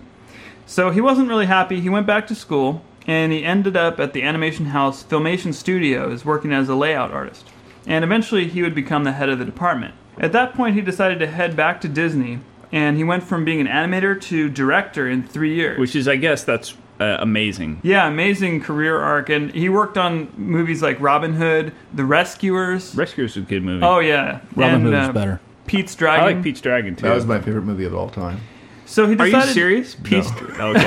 So 0.67 0.91
he 0.91 0.99
wasn't 0.99 1.29
really 1.29 1.45
happy. 1.45 1.79
He 1.79 1.89
went 1.89 2.05
back 2.05 2.27
to 2.27 2.35
school, 2.35 2.83
and 3.07 3.31
he 3.31 3.43
ended 3.43 3.77
up 3.77 3.99
at 4.01 4.11
the 4.11 4.21
Animation 4.21 4.67
House 4.67 5.01
Filmation 5.01 5.53
Studios 5.53 6.25
working 6.25 6.51
as 6.51 6.67
a 6.67 6.75
layout 6.75 7.11
artist. 7.11 7.47
And 7.87 8.03
eventually, 8.03 8.49
he 8.49 8.61
would 8.61 8.75
become 8.75 9.05
the 9.05 9.13
head 9.13 9.29
of 9.29 9.39
the 9.39 9.45
department. 9.45 9.95
At 10.17 10.33
that 10.33 10.53
point, 10.53 10.75
he 10.75 10.81
decided 10.81 11.19
to 11.19 11.27
head 11.27 11.55
back 11.55 11.79
to 11.81 11.87
Disney, 11.87 12.39
and 12.71 12.97
he 12.97 13.03
went 13.05 13.23
from 13.23 13.45
being 13.45 13.61
an 13.61 13.67
animator 13.67 14.19
to 14.23 14.49
director 14.49 15.07
in 15.09 15.23
three 15.25 15.55
years. 15.55 15.79
Which 15.79 15.95
is, 15.95 16.05
I 16.05 16.17
guess, 16.17 16.43
that's 16.43 16.73
uh, 16.99 17.17
amazing. 17.21 17.79
Yeah, 17.81 18.05
amazing 18.05 18.61
career 18.61 18.99
arc, 18.99 19.29
and 19.29 19.53
he 19.53 19.69
worked 19.69 19.97
on 19.97 20.33
movies 20.35 20.81
like 20.81 20.99
Robin 20.99 21.33
Hood, 21.33 21.71
The 21.93 22.03
Rescuers. 22.03 22.93
Rescuers 22.93 23.35
was 23.35 23.45
a 23.45 23.47
good 23.47 23.63
movie. 23.63 23.85
oh 23.85 23.99
yeah, 23.99 24.41
Robin 24.55 24.75
and, 24.75 24.83
Hood 24.83 24.93
is 24.95 25.09
uh, 25.09 25.13
better. 25.13 25.39
Pete's 25.65 25.95
Dragon. 25.95 26.19
I 26.19 26.23
Dragon. 26.23 26.37
like 26.37 26.43
Pete's 26.43 26.61
Dragon 26.61 26.95
too. 26.95 27.07
That 27.07 27.15
was 27.15 27.25
my 27.25 27.39
favorite 27.39 27.63
movie 27.63 27.85
of 27.85 27.93
all 27.93 28.09
time. 28.09 28.41
So 28.87 29.05
he 29.07 29.15
Are 29.17 29.27
you 29.27 29.41
serious? 29.43 29.95
Peace. 29.95 30.29
No. 30.57 30.69
Okay. 30.71 30.81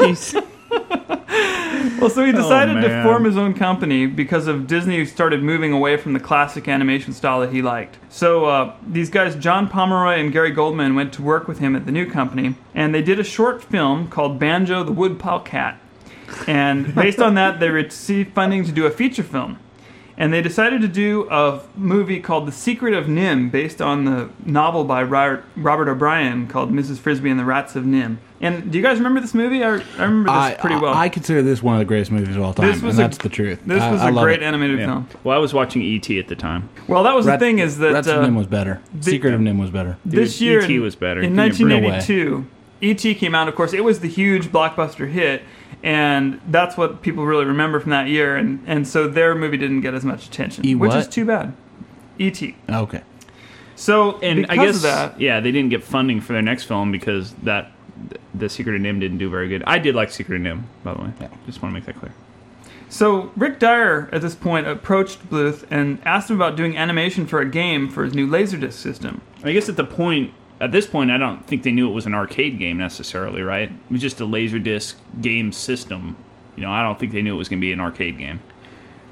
Jeez. 0.00 0.42
Well, 2.00 2.10
so 2.10 2.24
he 2.24 2.32
decided 2.32 2.74
to 2.74 2.86
Oh, 2.86 2.88
man. 2.88 3.04
form 3.04 3.24
his 3.24 3.36
own 3.36 3.54
company 3.54 4.06
because 4.06 4.46
of 4.48 4.66
Disney 4.66 5.04
started 5.06 5.42
moving 5.42 5.72
away 5.72 5.96
from 5.96 6.12
the 6.14 6.20
classic 6.20 6.66
animation 6.68 7.12
style 7.12 7.40
that 7.40 7.52
he 7.52 7.62
liked. 7.62 7.98
So 8.08 8.46
uh, 8.46 8.74
these 8.86 9.08
guys, 9.10 9.36
John 9.36 9.68
Pomeroy 9.68 10.18
and 10.18 10.32
Gary 10.32 10.50
Goldman, 10.50 10.94
went 10.94 11.12
to 11.14 11.22
work 11.22 11.46
with 11.46 11.58
him 11.58 11.76
at 11.76 11.86
the 11.86 11.92
new 11.92 12.10
company, 12.10 12.54
and 12.74 12.94
they 12.94 13.02
did 13.02 13.20
a 13.20 13.24
short 13.24 13.62
film 13.62 14.08
called 14.08 14.38
Banjo 14.38 14.82
the 14.82 14.92
Woodpile 14.92 15.40
Cat. 15.40 15.78
And 16.46 16.94
based 16.94 17.20
on 17.20 17.34
that, 17.34 17.60
they 17.60 17.70
received 17.70 18.34
funding 18.34 18.64
to 18.64 18.72
do 18.72 18.86
a 18.86 18.90
feature 18.90 19.22
film. 19.22 19.58
And 20.18 20.32
they 20.32 20.40
decided 20.40 20.80
to 20.80 20.88
do 20.88 21.28
a 21.30 21.60
movie 21.76 22.20
called 22.20 22.48
The 22.48 22.52
Secret 22.52 22.94
of 22.94 23.04
NIMH, 23.04 23.50
based 23.50 23.82
on 23.82 24.06
the 24.06 24.30
novel 24.46 24.84
by 24.84 25.02
Robert, 25.02 25.44
Robert 25.56 25.88
O'Brien 25.90 26.46
called 26.46 26.72
Mrs. 26.72 26.96
Frisby 26.98 27.28
and 27.28 27.38
the 27.38 27.44
Rats 27.44 27.76
of 27.76 27.84
NIMH. 27.84 28.16
And 28.40 28.70
do 28.72 28.78
you 28.78 28.82
guys 28.84 28.96
remember 28.96 29.20
this 29.20 29.34
movie? 29.34 29.62
I, 29.62 29.68
I 29.68 29.70
remember 29.72 30.24
this 30.30 30.30
I, 30.36 30.54
pretty 30.54 30.76
well. 30.76 30.94
I, 30.94 31.04
I 31.04 31.08
consider 31.10 31.42
this 31.42 31.62
one 31.62 31.74
of 31.74 31.78
the 31.80 31.84
greatest 31.84 32.10
movies 32.10 32.34
of 32.36 32.42
all 32.42 32.54
time, 32.54 32.66
This 32.70 32.80
was 32.82 32.98
and 32.98 33.04
a- 33.04 33.08
that's 33.08 33.18
the 33.18 33.28
truth. 33.28 33.60
This 33.66 33.82
was 33.82 34.00
I 34.00 34.08
a 34.08 34.12
love 34.12 34.24
great 34.24 34.42
it. 34.42 34.46
animated 34.46 34.78
Yeah. 34.78 34.86
film. 34.86 35.08
Well, 35.24 35.36
I 35.36 35.38
was 35.40 35.52
watching 35.52 35.82
E.T. 35.82 36.18
at 36.18 36.28
the 36.28 36.36
time. 36.36 36.68
Well, 36.88 37.02
that 37.02 37.14
was 37.14 37.26
Rat- 37.26 37.38
the 37.40 37.46
thing 37.46 37.58
is 37.58 37.76
that 37.78 37.92
Rats 37.92 38.08
uh, 38.08 38.18
of 38.20 38.26
NIMH 38.30 38.36
was 38.36 38.46
better. 38.46 38.80
Secret 39.00 39.34
of 39.34 39.40
NIMH 39.40 39.60
was 39.60 39.70
better. 39.70 39.96
this 40.04 40.38
Dude, 40.38 40.46
year 40.46 40.60
E.T. 40.62 40.78
was 40.80 40.96
better. 40.96 41.20
In 41.20 41.34
Give 41.36 41.60
me 41.60 41.76
a 41.76 41.80
break. 41.80 41.92
1982, 41.92 42.46
E.T. 42.82 43.14
came 43.16 43.34
out. 43.34 43.48
Of 43.48 43.54
course, 43.54 43.72
it 43.72 43.84
was 43.84 44.00
the 44.00 44.08
huge 44.08 44.48
blockbuster 44.48 45.10
hit, 45.10 45.42
and 45.82 46.40
that's 46.48 46.76
what 46.76 47.02
people 47.02 47.24
really 47.26 47.44
remember 47.44 47.80
from 47.80 47.90
that 47.90 48.08
year. 48.08 48.36
And 48.36 48.62
and 48.66 48.86
so 48.86 49.08
their 49.08 49.34
movie 49.34 49.56
didn't 49.56 49.82
get 49.82 49.94
as 49.94 50.04
much 50.04 50.26
attention, 50.26 50.66
E 50.66 50.74
which 50.74 50.94
is 50.94 51.08
too 51.08 51.24
bad. 51.24 51.54
E.T. 52.18 52.56
Okay. 52.68 53.02
So 53.74 54.18
And 54.20 54.42
because 54.42 54.58
I 54.58 54.64
guess 54.64 54.76
of 54.76 54.82
that, 54.82 55.20
yeah, 55.20 55.40
they 55.40 55.52
didn't 55.52 55.68
get 55.68 55.84
funding 55.84 56.20
for 56.20 56.32
their 56.32 56.42
next 56.42 56.64
film 56.64 56.90
because 56.90 57.34
that 57.42 57.72
the 58.34 58.48
Secret 58.48 58.76
of 58.76 58.82
NIMH 58.82 59.00
didn't 59.00 59.18
do 59.18 59.30
very 59.30 59.48
good. 59.48 59.62
I 59.66 59.78
did 59.78 59.94
like 59.94 60.10
Secret 60.10 60.36
of 60.36 60.42
NIMH, 60.42 60.62
by 60.82 60.94
the 60.94 61.02
way. 61.02 61.12
Yeah. 61.20 61.28
Just 61.44 61.62
want 61.62 61.74
to 61.74 61.80
make 61.80 61.86
that 61.86 61.96
clear. 61.96 62.12
So 62.88 63.32
Rick 63.36 63.58
Dyer 63.58 64.08
at 64.12 64.22
this 64.22 64.34
point 64.34 64.66
approached 64.66 65.28
Bluth 65.28 65.66
and 65.70 66.00
asked 66.04 66.30
him 66.30 66.36
about 66.36 66.56
doing 66.56 66.76
animation 66.76 67.26
for 67.26 67.40
a 67.40 67.48
game 67.48 67.88
for 67.88 68.04
his 68.04 68.14
new 68.14 68.26
Laserdisc 68.26 68.72
system. 68.72 69.20
I 69.42 69.52
guess 69.52 69.68
at 69.68 69.76
the 69.76 69.84
point 69.84 70.32
at 70.60 70.72
this 70.72 70.86
point, 70.86 71.10
I 71.10 71.18
don't 71.18 71.46
think 71.46 71.62
they 71.62 71.72
knew 71.72 71.88
it 71.88 71.92
was 71.94 72.06
an 72.06 72.14
arcade 72.14 72.58
game 72.58 72.78
necessarily, 72.78 73.42
right? 73.42 73.70
It 73.70 73.92
was 73.92 74.00
just 74.00 74.20
a 74.20 74.24
laserdisc 74.24 74.94
game 75.20 75.52
system. 75.52 76.16
You 76.56 76.62
know, 76.62 76.70
I 76.70 76.82
don't 76.82 76.98
think 76.98 77.12
they 77.12 77.22
knew 77.22 77.34
it 77.34 77.38
was 77.38 77.48
going 77.48 77.60
to 77.60 77.66
be 77.66 77.72
an 77.72 77.80
arcade 77.80 78.16
game. 78.18 78.40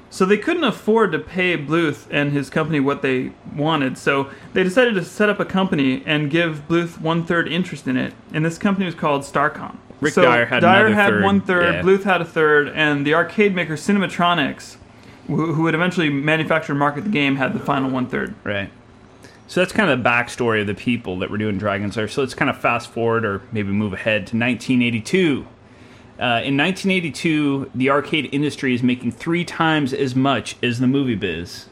So 0.09 0.25
they 0.25 0.37
couldn't 0.37 0.63
afford 0.63 1.11
to 1.11 1.19
pay 1.19 1.57
Bluth 1.57 2.07
and 2.09 2.31
his 2.31 2.49
company 2.49 2.79
what 2.79 3.01
they 3.01 3.33
wanted, 3.53 3.97
so 3.97 4.29
they 4.53 4.63
decided 4.63 4.95
to 4.95 5.03
set 5.03 5.29
up 5.29 5.39
a 5.39 5.45
company 5.45 6.03
and 6.05 6.31
give 6.31 6.67
Bluth 6.67 7.01
one 7.01 7.25
third 7.25 7.47
interest 7.47 7.85
in 7.87 7.97
it. 7.97 8.13
And 8.31 8.45
this 8.45 8.57
company 8.57 8.85
was 8.85 8.95
called 8.95 9.23
Starcom. 9.23 9.77
Rick 9.99 10.13
so 10.13 10.21
Dyer 10.21 10.45
had 10.45 10.61
Dyer 10.61 10.89
had 10.89 11.09
third, 11.09 11.23
one 11.23 11.41
third, 11.41 11.75
yeah. 11.75 11.81
Bluth 11.81 12.03
had 12.03 12.21
a 12.21 12.25
third, 12.25 12.69
and 12.69 13.05
the 13.05 13.13
arcade 13.13 13.53
maker 13.53 13.73
Cinematronics, 13.73 14.77
who, 15.27 15.53
who 15.53 15.63
would 15.63 15.75
eventually 15.75 16.09
manufacture 16.09 16.71
and 16.71 16.79
market 16.79 17.03
the 17.03 17.09
game, 17.09 17.35
had 17.35 17.53
the 17.53 17.59
final 17.59 17.89
one 17.89 18.07
third. 18.07 18.35
Right. 18.43 18.69
So 19.47 19.61
that's 19.61 19.71
kind 19.71 19.89
of 19.89 20.01
the 20.01 20.09
backstory 20.09 20.61
of 20.61 20.67
the 20.67 20.73
people 20.73 21.19
that 21.19 21.29
were 21.29 21.37
doing 21.37 21.57
Dragon's 21.57 21.97
Lair. 21.97 22.07
So 22.07 22.21
let's 22.21 22.33
kind 22.33 22.49
of 22.49 22.57
fast 22.57 22.89
forward 22.89 23.25
or 23.25 23.41
maybe 23.51 23.71
move 23.71 23.93
ahead 23.93 24.27
to 24.27 24.37
1982. 24.37 25.47
Uh, 26.17 26.41
in 26.43 26.57
1982, 26.57 27.71
the 27.75 27.89
arcade 27.89 28.29
industry 28.31 28.73
is 28.73 28.81
making 28.81 29.11
three 29.11 29.45
times 29.45 29.93
as 29.93 30.15
much 30.15 30.55
as 30.63 30.79
the 30.79 30.87
movie 30.87 31.15
biz. 31.15 31.67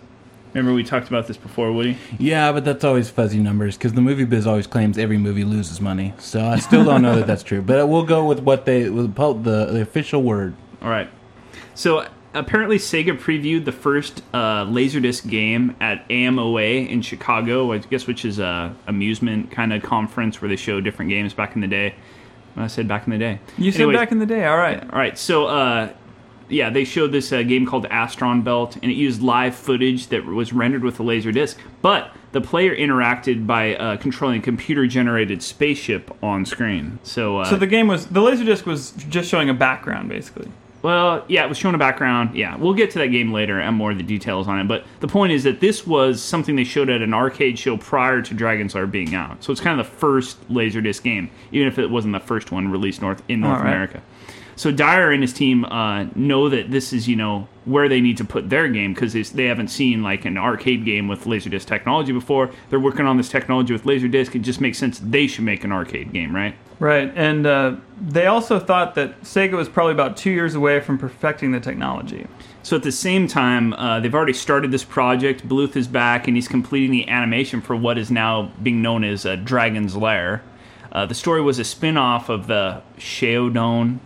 Remember 0.54 0.76
we 0.76 0.84
talked 0.84 1.08
about 1.08 1.26
this 1.26 1.38
before, 1.38 1.72
Woody? 1.72 1.98
Yeah, 2.20 2.52
but 2.52 2.64
that's 2.64 2.84
always 2.84 3.10
fuzzy 3.10 3.40
numbers 3.40 3.76
because 3.76 3.94
the 3.94 4.02
movie 4.02 4.26
biz 4.26 4.46
always 4.46 4.68
claims 4.68 5.00
every 5.00 5.18
movie 5.18 5.44
loses 5.44 5.82
money. 5.82 6.14
So 6.20 6.46
I 6.46 6.60
still 6.60 6.84
don't 6.84 7.02
know 7.02 7.16
that 7.16 7.26
that's 7.26 7.42
true. 7.42 7.64
But 7.64 7.88
we'll 7.88 8.06
go 8.06 8.26
with 8.26 8.42
what 8.42 8.66
they 8.66 8.88
with 8.90 9.16
the, 9.16 9.66
the 9.66 9.82
official 9.82 10.22
word. 10.22 10.54
All 10.82 10.90
right. 10.90 11.10
So 11.74 12.06
apparently, 12.34 12.78
Sega 12.78 13.18
previewed 13.18 13.66
the 13.66 13.72
first 13.72 14.22
uh, 14.34 14.66
Laserdisc 14.66 15.30
game 15.30 15.76
at 15.80 16.08
AMOA 16.10 16.88
in 16.90 17.02
Chicago, 17.02 17.72
I 17.72 17.78
guess, 17.80 18.08
which 18.08 18.26
is 18.26 18.40
a 18.40 18.76
amusement 18.88 19.52
kind 19.52 19.74
of 19.74 19.84
conference 19.84 20.42
where 20.42 20.50
they 20.50 20.56
show 20.56 20.82
different 20.82 21.10
games 21.10 21.34
back 21.34 21.56
in 21.56 21.62
the 21.62 21.68
day. 21.68 21.96
I 22.56 22.68
said 22.68 22.88
back 22.88 23.08
in 23.08 23.12
the 23.12 23.18
day. 23.18 23.40
You 23.58 23.72
said 23.72 23.82
Anyways, 23.82 23.98
back 23.98 24.12
in 24.12 24.20
the 24.20 24.26
day, 24.26 24.46
all 24.46 24.58
right. 24.58 24.82
All 24.82 25.00
right, 25.00 25.18
so 25.18 25.48
uh, 25.48 25.90
yeah, 26.50 26.70
they 26.70 26.84
showed 26.84 27.12
this 27.12 27.32
uh, 27.32 27.42
game 27.44 27.66
called 27.66 27.88
Astron 27.90 28.44
Belt, 28.44 28.76
and 28.76 28.92
it 28.92 28.96
used 28.96 29.22
live 29.22 29.56
footage 29.56 30.08
that 30.08 30.26
was 30.26 30.54
rendered 30.54 30.84
with 30.84 31.00
a 31.00 31.04
laser 31.04 31.32
disc. 31.32 31.60
But 31.82 32.12
the 32.32 32.42
player 32.42 32.76
interacted 32.76 33.48
by 33.48 33.76
uh, 33.76 33.98
controlling 33.98 34.40
a 34.40 34.44
computer-generated 34.44 35.42
spaceship 35.42 36.16
on 36.24 36.46
screen. 36.46 37.00
So, 37.04 37.40
uh, 37.40 37.46
So 37.46 37.56
the 37.56 37.68
game 37.68 37.88
was 37.88 38.08
the 38.08 38.22
Laserdisc 38.22 38.66
was 38.66 38.92
just 38.92 39.30
showing 39.30 39.50
a 39.50 39.54
background, 39.54 40.10
basically. 40.10 40.52
Well, 40.84 41.24
yeah, 41.30 41.46
it 41.46 41.50
was 41.50 41.58
showing 41.58 41.76
a 41.76 41.80
background. 41.80 42.36
Yeah, 42.36 42.58
we'll 42.58 42.74
get 42.74 42.92
to 42.92 43.00
that 43.00 43.08
game 43.08 43.32
later 43.32 43.60
and 43.60 43.76
more 43.76 43.92
of 43.92 43.98
the 43.98 44.04
details 44.04 44.50
on 44.50 44.60
it. 44.60 44.68
But 44.68 44.84
the 45.00 45.08
point 45.08 45.32
is 45.32 45.44
that 45.44 45.62
this 45.62 45.88
was 45.88 46.22
something 46.22 46.58
they 46.58 46.66
showed 46.66 46.90
at 46.90 47.02
an 47.02 47.14
arcade 47.14 47.58
show 47.58 47.78
prior 47.78 48.22
to 48.22 48.34
Dragon's 48.34 48.76
Lair 48.76 48.86
being 48.86 49.16
out. 49.16 49.42
So 49.44 49.54
it's 49.54 49.62
kind 49.62 49.80
of 49.80 49.86
the 49.86 49.92
first 49.92 50.48
Laserdisc 50.50 51.02
game, 51.02 51.32
even 51.54 51.70
if 51.70 51.80
it 51.80 51.90
wasn't 51.90 52.14
the 52.14 52.20
first 52.20 52.52
one 52.52 52.70
released 52.70 53.02
north 53.02 53.24
in 53.30 53.40
North 53.40 53.62
right. 53.62 53.68
America. 53.68 54.04
So 54.56 54.72
Dyer 54.72 55.12
and 55.12 55.22
his 55.22 55.34
team 55.34 55.66
uh, 55.66 56.06
know 56.16 56.50
that 56.50 56.72
this 56.72 56.94
is 56.94 57.08
you 57.08 57.16
know 57.16 57.48
where 57.66 57.88
they 57.88 58.02
need 58.02 58.18
to 58.18 58.26
put 58.26 58.50
their 58.50 58.68
game 58.68 58.94
because 58.94 59.14
they 59.32 59.46
haven't 59.46 59.70
seen 59.70 60.04
like 60.04 60.26
an 60.26 60.38
arcade 60.38 60.86
game 60.86 61.08
with 61.08 61.24
laserdisc 61.26 61.66
technology 61.66 62.12
before. 62.12 62.52
They're 62.70 62.80
working 62.80 63.06
on 63.06 63.18
this 63.18 63.30
technology 63.30 63.74
with 63.74 63.84
laserdisc. 63.84 64.36
It 64.36 64.40
just 64.40 64.62
makes 64.62 64.78
sense 64.78 65.00
they 65.00 65.28
should 65.28 65.46
make 65.46 65.64
an 65.64 65.72
arcade 65.72 66.12
game, 66.12 66.36
right? 66.36 66.56
Right, 66.80 67.12
and 67.16 67.48
uh, 67.48 67.76
they 68.02 68.26
also 68.26 68.60
thought 68.60 68.96
that 68.96 69.22
Sega 69.22 69.54
was 69.54 69.70
probably 69.70 69.94
about 69.94 70.18
two 70.18 70.32
years 70.32 70.56
away 70.56 70.82
from 70.82 70.98
perfecting 70.98 71.52
the 71.52 71.60
technology. 71.60 72.28
So 72.64 72.76
at 72.76 72.84
the 72.84 72.92
same 72.92 73.28
time, 73.28 73.74
uh, 73.74 74.00
they've 74.00 74.14
already 74.14 74.34
started 74.34 74.72
this 74.72 74.84
project. 74.84 75.48
Bluth 75.48 75.76
is 75.76 75.88
back, 75.88 76.28
and 76.28 76.36
he's 76.36 76.48
completing 76.48 76.92
the 76.92 77.08
animation 77.08 77.62
for 77.62 77.76
what 77.76 77.98
is 77.98 78.12
now 78.12 78.52
being 78.62 78.82
known 78.82 79.04
as 79.04 79.26
uh, 79.26 79.38
Dragon's 79.38 79.96
Lair. 79.96 80.44
Uh, 80.92 81.06
the 81.06 81.16
story 81.16 81.42
was 81.42 81.58
a 81.58 81.64
spin-off 81.64 82.30
of 82.30 82.48
the 82.48 82.82
Sheodon 82.98 84.00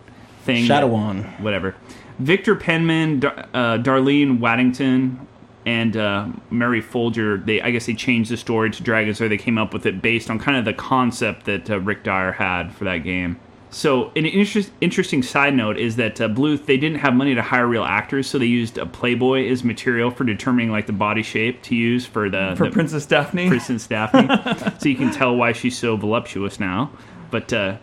thing. 0.48 0.64
Shadoan. 0.64 1.40
Whatever. 1.40 1.76
Victor 2.18 2.56
Penman, 2.56 3.20
Dar- 3.20 3.46
uh, 3.54 3.78
Darlene 3.78 4.40
Waddington, 4.40 5.26
and 5.66 5.96
uh, 5.96 6.28
Mary 6.50 6.80
Folger, 6.80 7.36
they 7.36 7.60
I 7.60 7.70
guess 7.70 7.86
they 7.86 7.94
changed 7.94 8.30
the 8.30 8.36
story 8.36 8.70
to 8.70 8.82
Dragon's 8.82 9.20
Lair. 9.20 9.28
They 9.28 9.36
came 9.36 9.58
up 9.58 9.72
with 9.72 9.86
it 9.86 10.00
based 10.00 10.30
on 10.30 10.38
kind 10.38 10.56
of 10.56 10.64
the 10.64 10.72
concept 10.72 11.44
that 11.44 11.70
uh, 11.70 11.78
Rick 11.80 12.04
Dyer 12.04 12.32
had 12.32 12.72
for 12.72 12.84
that 12.84 12.98
game. 12.98 13.38
So, 13.70 14.10
an 14.16 14.24
interest, 14.24 14.70
interesting 14.80 15.22
side 15.22 15.54
note 15.54 15.76
is 15.76 15.96
that 15.96 16.18
uh, 16.22 16.28
Bluth 16.28 16.64
they 16.64 16.78
didn't 16.78 17.00
have 17.00 17.12
money 17.14 17.34
to 17.34 17.42
hire 17.42 17.66
real 17.66 17.84
actors, 17.84 18.26
so 18.26 18.38
they 18.38 18.46
used 18.46 18.78
a 18.78 18.86
Playboy 18.86 19.46
as 19.50 19.62
material 19.62 20.10
for 20.10 20.24
determining 20.24 20.70
like 20.70 20.86
the 20.86 20.94
body 20.94 21.22
shape 21.22 21.60
to 21.64 21.74
use 21.76 22.06
for 22.06 22.30
the 22.30 22.54
For 22.56 22.64
the, 22.64 22.70
Princess 22.70 23.04
Daphne, 23.04 23.48
Princess 23.48 23.86
Daphne, 23.86 24.26
so 24.78 24.88
you 24.88 24.96
can 24.96 25.12
tell 25.12 25.36
why 25.36 25.52
she's 25.52 25.76
so 25.76 25.96
voluptuous 25.98 26.58
now. 26.58 26.90
But 27.30 27.52
uh, 27.52 27.76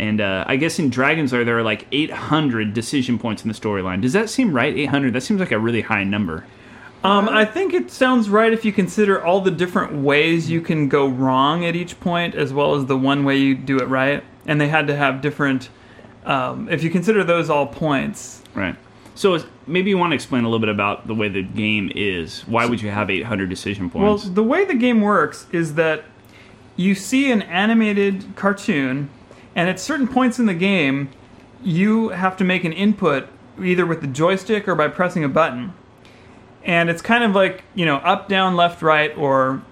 and 0.00 0.20
uh, 0.20 0.44
I 0.46 0.56
guess 0.56 0.78
in 0.78 0.88
Dragon's 0.88 1.32
Lair 1.32 1.44
there 1.44 1.58
are 1.58 1.62
like 1.62 1.86
800 1.92 2.72
decision 2.72 3.18
points 3.18 3.42
in 3.44 3.48
the 3.48 3.54
storyline. 3.54 4.00
Does 4.00 4.14
that 4.14 4.30
seem 4.30 4.52
right? 4.52 4.74
800? 4.76 5.12
That 5.12 5.20
seems 5.20 5.40
like 5.40 5.52
a 5.52 5.58
really 5.58 5.82
high 5.82 6.04
number. 6.04 6.46
Um, 7.04 7.28
I 7.28 7.44
think 7.44 7.72
it 7.74 7.90
sounds 7.90 8.28
right 8.30 8.52
if 8.52 8.64
you 8.64 8.72
consider 8.72 9.22
all 9.22 9.40
the 9.40 9.50
different 9.50 9.92
ways 10.02 10.50
you 10.50 10.60
can 10.60 10.88
go 10.88 11.06
wrong 11.06 11.64
at 11.64 11.76
each 11.76 11.98
point, 12.00 12.34
as 12.34 12.52
well 12.52 12.74
as 12.74 12.86
the 12.86 12.96
one 12.96 13.24
way 13.24 13.36
you 13.36 13.54
do 13.54 13.78
it 13.78 13.88
right. 13.88 14.24
And 14.46 14.60
they 14.60 14.68
had 14.68 14.86
to 14.88 14.96
have 14.96 15.20
different. 15.20 15.68
Um, 16.24 16.68
if 16.70 16.82
you 16.82 16.90
consider 16.90 17.22
those 17.24 17.48
all 17.50 17.66
points, 17.66 18.42
Right. 18.54 18.76
So 19.14 19.34
is- 19.34 19.44
maybe 19.66 19.90
you 19.90 19.98
want 19.98 20.10
to 20.12 20.14
explain 20.14 20.44
a 20.44 20.48
little 20.48 20.60
bit 20.60 20.68
about 20.70 21.06
the 21.06 21.14
way 21.14 21.28
the 21.28 21.42
game 21.42 21.90
is. 21.94 22.40
Why 22.46 22.64
would 22.66 22.80
you 22.80 22.90
have 22.90 23.10
800 23.10 23.48
decision 23.50 23.90
points? 23.90 24.24
well, 24.24 24.34
the 24.34 24.42
way 24.42 24.64
the 24.64 24.74
game 24.74 25.00
works 25.02 25.46
is 25.52 25.74
that 25.74 26.04
you 26.76 26.94
see 26.94 27.30
an 27.30 27.42
animated 27.42 28.24
cartoon, 28.36 29.08
and 29.54 29.68
at 29.68 29.80
certain 29.80 30.08
points 30.08 30.38
in 30.38 30.46
the 30.46 30.54
game, 30.54 31.10
you 31.62 32.10
have 32.10 32.36
to 32.38 32.44
make 32.44 32.64
an 32.64 32.72
input 32.72 33.28
either 33.62 33.84
with 33.84 34.00
the 34.00 34.06
joystick 34.06 34.66
or 34.68 34.74
by 34.74 34.88
pressing 34.88 35.24
a 35.24 35.28
button. 35.28 35.72
And 36.64 36.90
it's 36.90 37.02
kind 37.02 37.24
of 37.24 37.34
like, 37.34 37.64
you 37.74 37.84
know, 37.84 37.96
up, 37.96 38.28
down, 38.28 38.56
left, 38.56 38.82
right, 38.82 39.16
or 39.16 39.62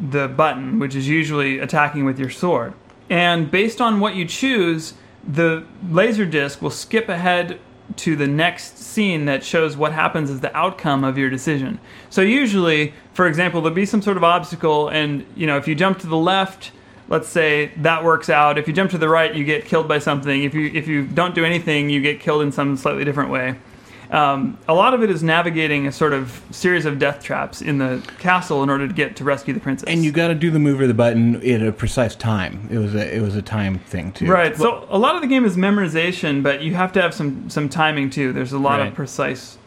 the 0.00 0.28
button, 0.28 0.78
which 0.78 0.94
is 0.94 1.08
usually 1.08 1.58
attacking 1.58 2.04
with 2.04 2.18
your 2.18 2.30
sword. 2.30 2.74
And 3.08 3.50
based 3.50 3.80
on 3.80 4.00
what 4.00 4.14
you 4.14 4.24
choose, 4.24 4.94
the 5.26 5.64
laser 5.88 6.24
disc 6.24 6.62
will 6.62 6.70
skip 6.70 7.08
ahead 7.08 7.58
to 7.96 8.16
the 8.16 8.26
next 8.26 8.78
scene 8.78 9.24
that 9.24 9.42
shows 9.42 9.76
what 9.76 9.92
happens 9.92 10.30
as 10.30 10.40
the 10.40 10.56
outcome 10.56 11.02
of 11.02 11.18
your 11.18 11.28
decision. 11.28 11.80
So 12.08 12.22
usually, 12.22 12.94
for 13.12 13.26
example, 13.26 13.60
there'll 13.60 13.74
be 13.74 13.86
some 13.86 14.00
sort 14.00 14.16
of 14.16 14.24
obstacle 14.24 14.88
and, 14.88 15.26
you 15.34 15.46
know, 15.46 15.56
if 15.56 15.66
you 15.66 15.74
jump 15.74 15.98
to 16.00 16.06
the 16.06 16.16
left, 16.16 16.70
let's 17.10 17.28
say 17.28 17.72
that 17.78 18.02
works 18.02 18.30
out. 18.30 18.56
If 18.56 18.66
you 18.66 18.72
jump 18.72 18.90
to 18.92 18.98
the 18.98 19.08
right, 19.08 19.34
you 19.34 19.44
get 19.44 19.66
killed 19.66 19.86
by 19.86 19.98
something. 19.98 20.42
If 20.44 20.54
you 20.54 20.70
if 20.72 20.88
you 20.88 21.06
don't 21.06 21.34
do 21.34 21.44
anything, 21.44 21.90
you 21.90 22.00
get 22.00 22.20
killed 22.20 22.40
in 22.42 22.50
some 22.52 22.76
slightly 22.78 23.04
different 23.04 23.30
way. 23.30 23.56
Um, 24.10 24.58
a 24.66 24.74
lot 24.74 24.92
of 24.92 25.04
it 25.04 25.10
is 25.10 25.22
navigating 25.22 25.86
a 25.86 25.92
sort 25.92 26.12
of 26.12 26.42
series 26.50 26.84
of 26.84 26.98
death 26.98 27.22
traps 27.22 27.62
in 27.62 27.78
the 27.78 28.02
castle 28.18 28.60
in 28.64 28.68
order 28.68 28.88
to 28.88 28.92
get 28.94 29.14
to 29.16 29.24
rescue 29.24 29.54
the 29.54 29.60
princess. 29.60 29.88
And 29.88 30.04
you 30.04 30.10
got 30.10 30.28
to 30.28 30.34
do 30.34 30.50
the 30.50 30.58
move 30.58 30.80
or 30.80 30.88
the 30.88 30.94
button 30.94 31.36
at 31.48 31.62
a 31.62 31.70
precise 31.70 32.16
time. 32.16 32.66
It 32.72 32.78
was 32.78 32.94
a 32.96 33.14
it 33.16 33.20
was 33.20 33.36
a 33.36 33.42
time 33.42 33.78
thing 33.78 34.10
too. 34.12 34.26
Right. 34.26 34.56
So 34.56 34.86
a 34.90 34.98
lot 34.98 35.14
of 35.14 35.20
the 35.20 35.28
game 35.28 35.44
is 35.44 35.56
memorization, 35.56 36.42
but 36.42 36.62
you 36.62 36.74
have 36.74 36.92
to 36.94 37.02
have 37.02 37.14
some 37.14 37.48
some 37.50 37.68
timing 37.68 38.10
too. 38.10 38.32
There's 38.32 38.52
a 38.52 38.58
lot 38.58 38.80
Right. 38.80 38.88
of 38.88 38.94
precise 38.94 39.58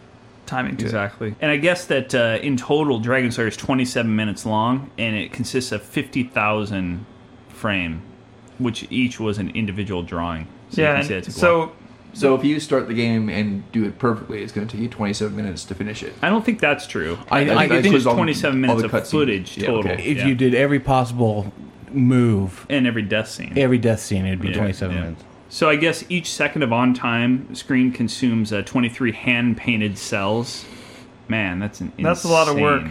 timing 0.45 0.75
to 0.75 0.83
it. 0.83 0.87
Exactly. 0.87 1.35
And 1.39 1.49
I 1.49 1.55
guess 1.55 1.85
that 1.85 2.13
uh, 2.13 2.37
in 2.41 2.57
total, 2.57 2.99
Dragon's 2.99 3.37
Lair 3.37 3.47
is 3.47 3.55
27 3.55 4.13
minutes 4.13 4.45
long, 4.45 4.91
and 4.97 5.15
it 5.15 5.31
consists 5.31 5.71
of 5.71 5.81
50,000 5.81 7.05
frame, 7.63 8.01
which 8.57 8.85
each 8.89 9.21
was 9.21 9.37
an 9.37 9.49
individual 9.55 10.03
drawing. 10.03 10.47
So 10.69 10.81
you 10.81 10.87
Yeah. 10.87 10.95
can 10.97 11.03
see 11.05 11.15
and 11.15 11.27
a 11.27 11.31
so 11.31 11.71
So 12.15 12.35
if 12.35 12.43
you 12.43 12.59
start 12.59 12.87
the 12.89 12.93
game 12.93 13.29
and 13.29 13.63
do 13.71 13.85
it 13.85 13.97
perfectly, 13.97 14.43
it's 14.43 14.51
going 14.51 14.67
to 14.67 14.71
take 14.71 14.81
you 14.83 14.89
27 14.89 15.33
minutes 15.35 15.63
to 15.63 15.73
finish 15.73 16.03
it. 16.03 16.13
I 16.21 16.29
don't 16.29 16.45
think 16.45 16.59
that's 16.59 16.85
true. 16.85 17.17
I- 17.31 17.37
I, 17.37 17.41
I 17.41 17.45
think 17.45 17.57
think 17.57 17.71
it's 17.71 17.85
includes 17.87 18.05
all 18.05 18.13
the- 18.15 18.17
27 18.17 18.55
all 18.55 18.61
minutes 18.75 18.91
the 18.91 18.97
of 18.97 19.07
footage 19.07 19.57
Yeah, 19.57 19.67
total. 19.67 19.91
okay. 19.93 20.03
If 20.03 20.17
Yeah. 20.17 20.27
you 20.27 20.35
did 20.35 20.53
every 20.53 20.79
possible 20.79 21.51
move, 21.91 22.65
and 22.69 22.85
every 22.85 23.01
death 23.01 23.29
scene. 23.29 23.53
every 23.55 23.77
death 23.79 23.99
scene, 24.01 24.25
it'd 24.27 24.41
be 24.41 24.49
Yeah, 24.49 24.55
27 24.57 24.95
yeah. 24.95 25.01
minutes. 25.03 25.23
So 25.49 25.69
I 25.69 25.75
guess 25.77 26.03
each 26.09 26.29
second 26.31 26.61
of 26.63 26.73
on 26.73 26.93
time 26.93 27.47
screen 27.55 27.91
consumes 27.91 28.51
uh, 28.51 28.61
23 28.63 29.11
hand 29.13 29.55
painted 29.57 29.97
cells. 29.97 30.65
Man, 31.29 31.57
that's 31.59 31.79
an 31.81 31.93
That's 31.99 32.23
a 32.25 32.27
lot 32.27 32.47
of 32.49 32.59
work. 32.59 32.83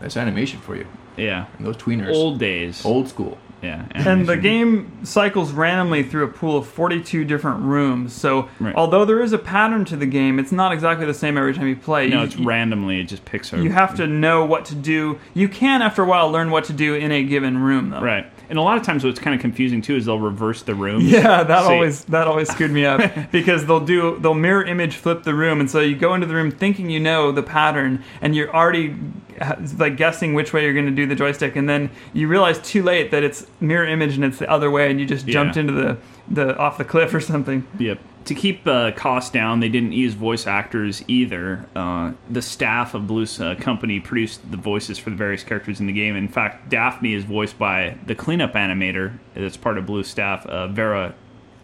That's 0.00 0.16
animation 0.16 0.60
for 0.60 0.76
you. 0.76 0.86
Yeah, 1.16 1.44
And 1.58 1.66
those 1.66 1.76
tweeners. 1.76 2.14
old 2.14 2.38
days. 2.38 2.84
Old 2.86 3.08
school. 3.08 3.36
Yeah, 3.62 3.84
and 3.92 4.26
the 4.26 4.36
game 4.36 4.90
cycles 5.04 5.52
randomly 5.52 6.02
through 6.02 6.24
a 6.24 6.28
pool 6.28 6.56
of 6.56 6.66
42 6.66 7.24
different 7.24 7.60
rooms. 7.62 8.12
So 8.12 8.48
Right. 8.58 8.74
although 8.74 9.04
there 9.04 9.22
is 9.22 9.32
a 9.32 9.38
pattern 9.38 9.84
to 9.86 9.96
the 9.96 10.06
game, 10.06 10.38
it's 10.40 10.50
not 10.50 10.72
exactly 10.72 11.06
the 11.06 11.14
same 11.14 11.38
every 11.38 11.54
time 11.54 11.68
you 11.68 11.76
play. 11.76 12.08
No, 12.08 12.18
You- 12.18 12.24
it's 12.24 12.36
randomly. 12.36 12.98
It 13.00 13.04
just 13.04 13.24
picks. 13.24 13.52
a- 13.52 13.58
You 13.62 13.70
have 13.70 13.94
to 13.96 14.06
know 14.08 14.44
what 14.44 14.64
to 14.66 14.74
do. 14.74 15.18
You 15.32 15.48
can, 15.48 15.80
after 15.80 16.02
a 16.02 16.06
while, 16.06 16.28
learn 16.30 16.50
what 16.50 16.64
to 16.64 16.72
do 16.72 16.94
in 16.94 17.12
a 17.12 17.22
given 17.22 17.58
room, 17.58 17.90
though. 17.90 18.00
Right, 18.00 18.26
and 18.50 18.58
a 18.58 18.62
lot 18.62 18.76
of 18.76 18.82
times 18.84 19.04
what's 19.04 19.20
kind 19.20 19.34
of 19.34 19.40
confusing 19.40 19.80
too 19.82 19.96
is 19.96 20.06
they'll 20.06 20.18
reverse 20.18 20.62
the 20.62 20.74
room. 20.74 21.00
Yeah, 21.02 21.42
that 21.42 21.64
always 21.64 22.04
that 22.06 22.26
always 22.26 22.50
screwed 22.50 22.70
me 22.70 22.84
up 22.84 23.00
because 23.32 23.66
they'll 23.66 23.80
do 23.84 24.18
they'll 24.20 24.34
mirror 24.34 24.64
image 24.64 24.96
flip 24.96 25.22
the 25.22 25.34
room, 25.34 25.60
and 25.60 25.70
so 25.70 25.80
you 25.80 25.96
go 25.96 26.14
into 26.14 26.26
the 26.26 26.34
room 26.34 26.50
thinking 26.50 26.90
you 26.90 27.00
know 27.00 27.32
the 27.32 27.42
pattern, 27.42 28.02
and 28.20 28.34
you're 28.36 28.54
already 28.54 28.94
uh, 29.40 29.56
like 29.78 29.96
guessing 29.96 30.34
which 30.34 30.52
way 30.52 30.64
you're 30.64 30.74
going 30.74 30.86
to 30.86 30.92
do 30.92 31.06
the 31.06 31.14
joystick, 31.14 31.56
and 31.56 31.68
then 31.68 31.90
you 32.12 32.28
realize 32.28 32.58
too 32.60 32.82
late 32.82 33.10
that 33.10 33.22
it's 33.22 33.46
mirror 33.60 33.86
image 33.86 34.14
and 34.14 34.24
it's 34.24 34.38
the 34.38 34.50
other 34.50 34.70
way, 34.70 34.90
and 34.90 35.00
you 35.00 35.06
just 35.06 35.26
Yeah. 35.26 35.32
jumped 35.34 35.56
into 35.56 35.72
the 35.72 35.96
the 36.28 36.56
off 36.58 36.78
the 36.78 36.84
cliff 36.84 37.12
or 37.14 37.20
something. 37.20 37.66
Yep. 37.78 37.98
To 38.26 38.34
keep 38.34 38.66
uh, 38.66 38.92
costs 38.92 39.30
down, 39.30 39.60
they 39.60 39.68
didn't 39.68 39.92
use 39.92 40.14
voice 40.14 40.46
actors 40.46 41.02
either. 41.08 41.66
Uh, 41.74 42.12
the 42.30 42.42
staff 42.42 42.94
of 42.94 43.06
Bluth's 43.06 43.40
uh, 43.40 43.56
company 43.56 43.98
produced 43.98 44.48
the 44.50 44.56
voices 44.56 44.98
for 44.98 45.10
the 45.10 45.16
various 45.16 45.42
characters 45.42 45.80
in 45.80 45.86
the 45.86 45.92
game. 45.92 46.14
In 46.14 46.28
fact, 46.28 46.68
Daphne 46.68 47.14
is 47.14 47.24
voiced 47.24 47.58
by 47.58 47.96
the 48.06 48.14
cleanup 48.14 48.52
animator 48.52 49.18
that's 49.34 49.56
part 49.56 49.76
of 49.76 49.86
Bluth's 49.86 50.10
staff, 50.10 50.46
uh, 50.46 50.68
Vera 50.68 51.14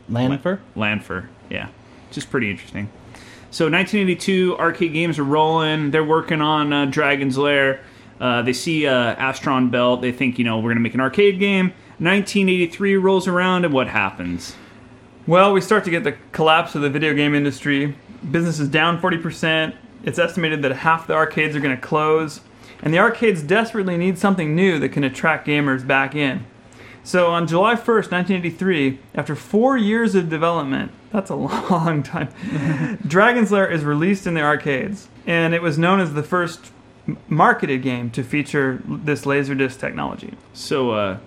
Lanpher? 0.09 0.61
Lanpher. 0.75 1.29
Yeah, 1.51 1.69
just 2.11 2.31
pretty 2.31 2.51
interesting. 2.51 2.91
So 3.51 3.65
1982, 3.65 4.57
arcade 4.59 4.93
games 4.93 5.19
are 5.19 5.25
rolling. 5.25 5.91
They're 5.91 6.05
working 6.05 6.41
on 6.41 6.73
uh, 6.73 6.85
Dragon's 6.87 7.39
Lair. 7.39 7.81
Uh, 8.21 8.43
they 8.43 8.53
see 8.53 8.87
uh, 8.87 9.15
Astron 9.17 9.71
Belt. 9.71 10.03
They 10.03 10.13
think, 10.13 10.39
you 10.39 10.45
know, 10.45 10.57
we're 10.57 10.71
going 10.71 10.77
to 10.77 10.83
make 10.83 10.95
an 10.95 11.01
arcade 11.01 11.39
game. 11.39 11.69
1983 11.99 12.97
rolls 12.97 13.27
around, 13.27 13.65
and 13.65 13.73
what 13.73 13.89
happens? 13.89 14.55
Well, 15.29 15.53
we 15.53 15.61
start 15.61 15.85
to 15.85 15.91
get 15.91 16.05
the 16.05 16.17
collapse 16.33 16.75
of 16.75 16.81
the 16.81 16.89
video 16.89 17.13
game 17.13 17.35
industry. 17.35 17.95
Business 18.31 18.59
is 18.61 18.71
down 18.71 18.99
40%. 18.99 19.75
It's 20.03 20.19
estimated 20.19 20.63
that 20.63 20.73
half 20.73 21.07
the 21.07 21.13
arcades 21.13 21.55
are 21.55 21.61
going 21.61 21.77
to 21.77 21.83
close. 21.83 22.41
And 22.81 22.95
the 22.95 22.99
arcades 22.99 23.43
desperately 23.43 23.99
need 23.99 24.17
something 24.17 24.57
new 24.57 24.79
that 24.79 24.89
can 24.89 25.05
attract 25.05 25.47
gamers 25.47 25.87
back 25.87 26.15
in. 26.15 26.47
So 27.05 27.27
on 27.27 27.47
July 27.47 27.75
1st, 27.75 28.11
1983, 28.11 29.01
after 29.15 29.35
four 29.35 29.77
years 29.77 30.15
of 30.15 30.31
development, 30.31 30.93
that's 31.13 31.29
a 31.29 31.35
long 31.71 32.03
time, 32.03 32.29
Dragon's 33.07 33.53
Lair 33.53 33.71
is 33.71 33.85
released 33.85 34.27
in 34.27 34.33
the 34.33 34.41
arcades. 34.41 35.09
And 35.27 35.53
it 35.53 35.61
was 35.61 35.77
known 35.77 36.01
as 36.01 36.15
the 36.15 36.23
first 36.23 36.73
marketed 37.29 37.83
game 37.83 38.09
to 38.13 38.23
feature 38.23 38.83
this 38.87 39.27
Laserdisc 39.27 39.79
technology. 39.79 40.39
So, 40.55 40.93
uh, 40.93 41.19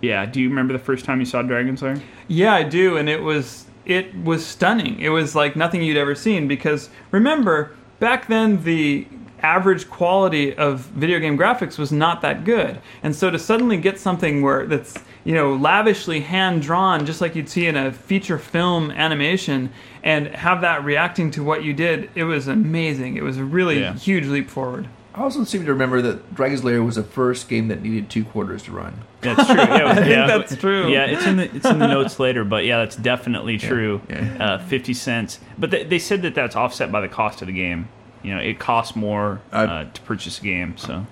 yeah, 0.00 0.26
do 0.26 0.40
you 0.40 0.48
remember 0.48 0.72
the 0.72 0.78
first 0.78 1.04
time 1.04 1.20
you 1.20 1.26
saw 1.26 1.42
Dragon's 1.42 1.82
Lair? 1.82 2.00
Yeah, 2.28 2.54
I 2.54 2.62
do, 2.62 2.96
and 2.96 3.08
it 3.08 3.22
was 3.22 3.66
it 3.86 4.14
was 4.24 4.44
stunning. 4.46 5.00
It 5.00 5.08
was 5.08 5.34
like 5.34 5.56
nothing 5.56 5.82
you'd 5.82 5.96
ever 5.96 6.14
seen 6.14 6.46
because 6.48 6.90
remember 7.10 7.74
back 7.98 8.26
then 8.28 8.62
the 8.64 9.06
average 9.42 9.88
quality 9.88 10.54
of 10.56 10.80
video 10.80 11.18
game 11.18 11.36
graphics 11.38 11.78
was 11.78 11.90
not 11.90 12.20
that 12.22 12.44
good, 12.44 12.80
and 13.02 13.14
so 13.16 13.30
to 13.30 13.38
suddenly 13.38 13.76
get 13.78 13.98
something 13.98 14.42
where 14.42 14.66
that's 14.66 14.94
you 15.24 15.34
know 15.34 15.54
lavishly 15.54 16.20
hand 16.20 16.62
drawn, 16.62 17.04
just 17.06 17.20
like 17.20 17.34
you'd 17.34 17.48
see 17.48 17.66
in 17.66 17.76
a 17.76 17.90
feature 17.92 18.38
film 18.38 18.90
animation, 18.90 19.70
and 20.02 20.26
have 20.28 20.60
that 20.60 20.84
reacting 20.84 21.30
to 21.30 21.42
what 21.42 21.64
you 21.64 21.72
did, 21.72 22.10
it 22.14 22.24
was 22.24 22.48
amazing. 22.48 23.16
It 23.16 23.22
was 23.22 23.38
a 23.38 23.44
really 23.44 23.80
Yeah. 23.80 23.94
huge 23.94 24.26
leap 24.26 24.48
forward. 24.50 24.88
I 25.14 25.22
also 25.22 25.42
seem 25.44 25.64
to 25.64 25.72
remember 25.72 26.00
that 26.02 26.34
Dragon's 26.34 26.62
Lair 26.62 26.82
was 26.84 26.94
the 26.94 27.02
first 27.02 27.48
game 27.48 27.68
that 27.68 27.82
needed 27.82 28.08
two 28.08 28.24
quarters 28.24 28.62
to 28.64 28.72
run. 28.72 29.00
That's 29.22 29.44
true. 29.46 29.56
Yeah, 29.56 29.86
I 29.88 29.94
think 29.96 30.06
yeah. 30.08 30.26
that's 30.26 30.56
true. 30.56 30.88
Yeah, 30.88 31.06
it's 31.06 31.26
in 31.26 31.36
the 31.36 31.54
it's 31.54 31.66
in 31.66 31.78
the 31.80 31.88
notes 31.88 32.20
later, 32.20 32.44
but 32.44 32.64
yeah, 32.64 32.78
that's 32.78 32.96
definitely 32.96 33.58
true. 33.58 34.00
yeah. 34.08 34.36
Uh, 34.38 34.58
Fifty 34.58 34.94
cents, 34.94 35.40
but 35.58 35.70
they, 35.72 35.82
they 35.84 35.98
said 35.98 36.22
that 36.22 36.34
that's 36.34 36.54
offset 36.54 36.92
by 36.92 37.00
the 37.00 37.08
cost 37.08 37.42
of 37.42 37.48
the 37.48 37.52
game. 37.52 37.88
You 38.22 38.34
know, 38.34 38.40
it 38.40 38.58
costs 38.58 38.94
more 38.94 39.40
I- 39.50 39.64
uh, 39.64 39.84
to 39.92 40.00
purchase 40.02 40.38
a 40.38 40.42
game. 40.42 40.76
So, 40.76 41.06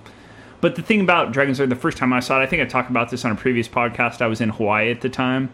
but 0.60 0.76
the 0.76 0.82
thing 0.82 1.00
about 1.00 1.32
Dragon's 1.32 1.58
Lair, 1.58 1.66
the 1.66 1.74
first 1.74 1.98
time 1.98 2.12
I 2.12 2.20
saw 2.20 2.38
it, 2.40 2.44
I 2.44 2.46
think 2.46 2.62
I 2.62 2.66
talked 2.66 2.90
about 2.90 3.10
this 3.10 3.24
on 3.24 3.32
a 3.32 3.36
previous 3.36 3.66
podcast. 3.68 4.22
I 4.22 4.26
was 4.28 4.40
in 4.40 4.50
Hawaii 4.50 4.90
at 4.90 5.00
the 5.00 5.08
time. 5.08 5.52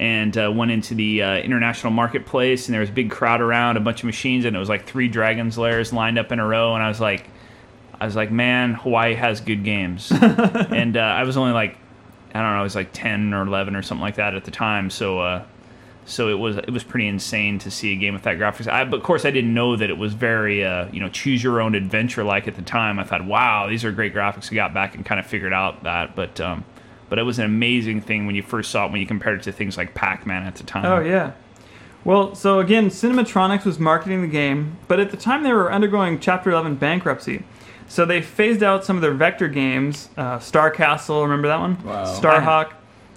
And 0.00 0.36
uh, 0.36 0.50
went 0.52 0.72
into 0.72 0.96
the 0.96 1.22
uh, 1.22 1.36
international 1.36 1.92
marketplace, 1.92 2.66
and 2.66 2.74
there 2.74 2.80
was 2.80 2.90
a 2.90 2.92
big 2.92 3.12
crowd 3.12 3.40
around, 3.40 3.76
a 3.76 3.80
bunch 3.80 4.00
of 4.00 4.06
machines, 4.06 4.44
and 4.44 4.56
it 4.56 4.58
was 4.58 4.68
like 4.68 4.86
three 4.86 5.06
Dragon's 5.06 5.56
Lairs 5.56 5.92
lined 5.92 6.18
up 6.18 6.32
in 6.32 6.40
a 6.40 6.44
row. 6.44 6.74
And 6.74 6.82
I 6.82 6.88
was 6.88 6.98
like, 7.00 7.28
I 8.04 8.06
was 8.06 8.16
like, 8.16 8.30
man, 8.30 8.74
Hawaii 8.74 9.14
has 9.14 9.40
good 9.40 9.64
games. 9.64 10.12
and 10.20 10.94
uh, 10.94 11.00
I 11.00 11.22
was 11.22 11.38
only 11.38 11.52
like, 11.52 11.78
I 12.34 12.42
don't 12.42 12.50
know, 12.50 12.58
I 12.58 12.62
was 12.62 12.74
like 12.74 12.90
ten 12.92 13.32
or 13.32 13.46
eleven 13.46 13.74
or 13.74 13.80
something 13.80 14.02
like 14.02 14.16
that 14.16 14.34
at 14.34 14.44
the 14.44 14.50
time. 14.50 14.90
So, 14.90 15.20
uh, 15.20 15.44
so 16.04 16.28
it 16.28 16.34
was 16.34 16.58
it 16.58 16.68
was 16.70 16.84
pretty 16.84 17.06
insane 17.06 17.58
to 17.60 17.70
see 17.70 17.94
a 17.94 17.96
game 17.96 18.12
with 18.12 18.24
that 18.24 18.36
graphics. 18.36 18.70
I, 18.70 18.84
but 18.84 18.98
of 18.98 19.02
course, 19.04 19.24
I 19.24 19.30
didn't 19.30 19.54
know 19.54 19.74
that 19.76 19.88
it 19.88 19.96
was 19.96 20.12
very 20.12 20.62
uh, 20.62 20.90
you 20.92 21.00
know 21.00 21.08
choose 21.08 21.42
your 21.42 21.62
own 21.62 21.74
adventure 21.74 22.24
like 22.24 22.46
at 22.46 22.56
the 22.56 22.62
time. 22.62 22.98
I 22.98 23.04
thought, 23.04 23.24
wow, 23.24 23.68
these 23.70 23.86
are 23.86 23.90
great 23.92 24.12
graphics. 24.12 24.52
I 24.52 24.54
got 24.54 24.74
back 24.74 24.94
and 24.94 25.06
kind 25.06 25.18
of 25.18 25.24
figured 25.24 25.54
out 25.54 25.84
that, 25.84 26.14
but 26.14 26.38
um, 26.42 26.62
but 27.08 27.18
it 27.18 27.22
was 27.22 27.38
an 27.38 27.46
amazing 27.46 28.02
thing 28.02 28.26
when 28.26 28.34
you 28.34 28.42
first 28.42 28.70
saw 28.70 28.84
it 28.84 28.92
when 28.92 29.00
you 29.00 29.06
compared 29.06 29.40
it 29.40 29.44
to 29.44 29.52
things 29.52 29.78
like 29.78 29.94
Pac 29.94 30.26
Man 30.26 30.42
at 30.42 30.56
the 30.56 30.64
time. 30.64 30.84
Oh 30.84 31.00
yeah. 31.00 31.32
Well, 32.04 32.34
so 32.34 32.60
again, 32.60 32.90
Cinematronics 32.90 33.64
was 33.64 33.78
marketing 33.78 34.20
the 34.20 34.28
game, 34.28 34.76
but 34.88 35.00
at 35.00 35.10
the 35.10 35.16
time 35.16 35.42
they 35.42 35.54
were 35.54 35.72
undergoing 35.72 36.20
Chapter 36.20 36.50
11 36.50 36.74
bankruptcy. 36.74 37.44
So 37.88 38.04
they 38.04 38.22
phased 38.22 38.62
out 38.62 38.84
some 38.84 38.96
of 38.96 39.02
their 39.02 39.14
vector 39.14 39.48
games. 39.48 40.08
Uh, 40.16 40.38
Star 40.38 40.70
Castle, 40.70 41.22
remember 41.22 41.48
that 41.48 41.60
one? 41.60 41.82
Wow. 41.84 42.04
Starhawk. 42.18 42.72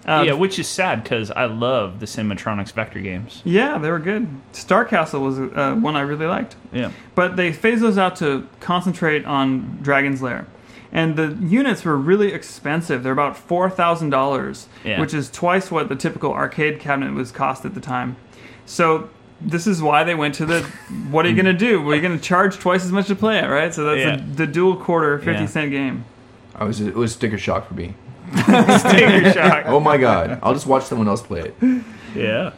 Uh, 0.05 0.23
yeah, 0.25 0.33
which 0.33 0.57
is 0.57 0.67
sad 0.69 1.03
because 1.03 1.31
I 1.31 1.45
love 1.45 1.99
the 1.99 2.05
Cinematronics 2.05 2.71
vector 2.71 3.01
games. 3.01 3.41
yeah, 3.43 3.77
they 3.77 3.89
were 3.91 3.99
good. 3.99 4.27
Star 4.53 4.85
Castle 4.85 5.21
was 5.21 5.37
uh, 5.37 5.75
one 5.81 5.97
I 5.97 6.01
really 6.01 6.27
liked. 6.27 6.55
Yeah. 6.71 6.91
But 7.13 7.35
they 7.35 7.51
phased 7.51 7.81
those 7.81 7.97
out 7.97 8.15
to 8.17 8.47
concentrate 8.61 9.25
on 9.25 9.79
Dragon's 9.81 10.21
Lair. 10.21 10.47
And 10.93 11.17
the 11.17 11.37
units 11.41 11.83
were 11.83 11.97
really 11.97 12.31
expensive. 12.31 13.03
They're 13.03 13.11
about 13.11 13.35
$4,000, 13.35 14.65
Yeah. 14.85 15.01
which 15.01 15.13
is 15.13 15.29
twice 15.29 15.69
what 15.69 15.89
the 15.89 15.95
typical 15.97 16.31
arcade 16.31 16.79
cabinet 16.79 17.13
was 17.13 17.31
cost 17.33 17.65
at 17.65 17.73
the 17.73 17.81
time. 17.81 18.15
So 18.65 19.09
this 19.41 19.67
is 19.67 19.81
why 19.81 20.03
they 20.03 20.15
went 20.15 20.35
to 20.35 20.45
the 20.45 20.61
what 21.11 21.25
are 21.25 21.29
you 21.29 21.35
going 21.35 21.45
to 21.45 21.53
do? 21.53 21.81
Well, 21.81 21.93
you're 21.95 22.01
going 22.01 22.17
to 22.17 22.23
charge 22.23 22.57
twice 22.57 22.83
as 22.83 22.91
much 22.91 23.07
to 23.07 23.15
play 23.15 23.37
it, 23.39 23.47
right? 23.47 23.73
So 23.73 23.83
that's 23.83 23.99
Yeah. 23.99 24.15
the, 24.17 24.45
the 24.45 24.47
dual 24.47 24.75
quarter 24.75 25.17
50 25.19 25.31
Yeah. 25.31 25.45
cent 25.45 25.71
game. 25.71 26.05
I 26.55 26.63
was 26.63 26.81
it 26.81 26.95
was 26.95 27.13
sticker 27.13 27.37
shock 27.37 27.67
for 27.67 27.73
me. 27.75 27.93
Sticker 28.35 29.31
shock. 29.31 29.63
Oh 29.67 29.79
my 29.79 29.97
god! 29.97 30.39
I'll 30.43 30.53
just 30.53 30.67
watch 30.67 30.83
someone 30.83 31.07
else 31.07 31.21
play 31.21 31.41
it. 31.41 31.83
Yeah. 32.15 32.51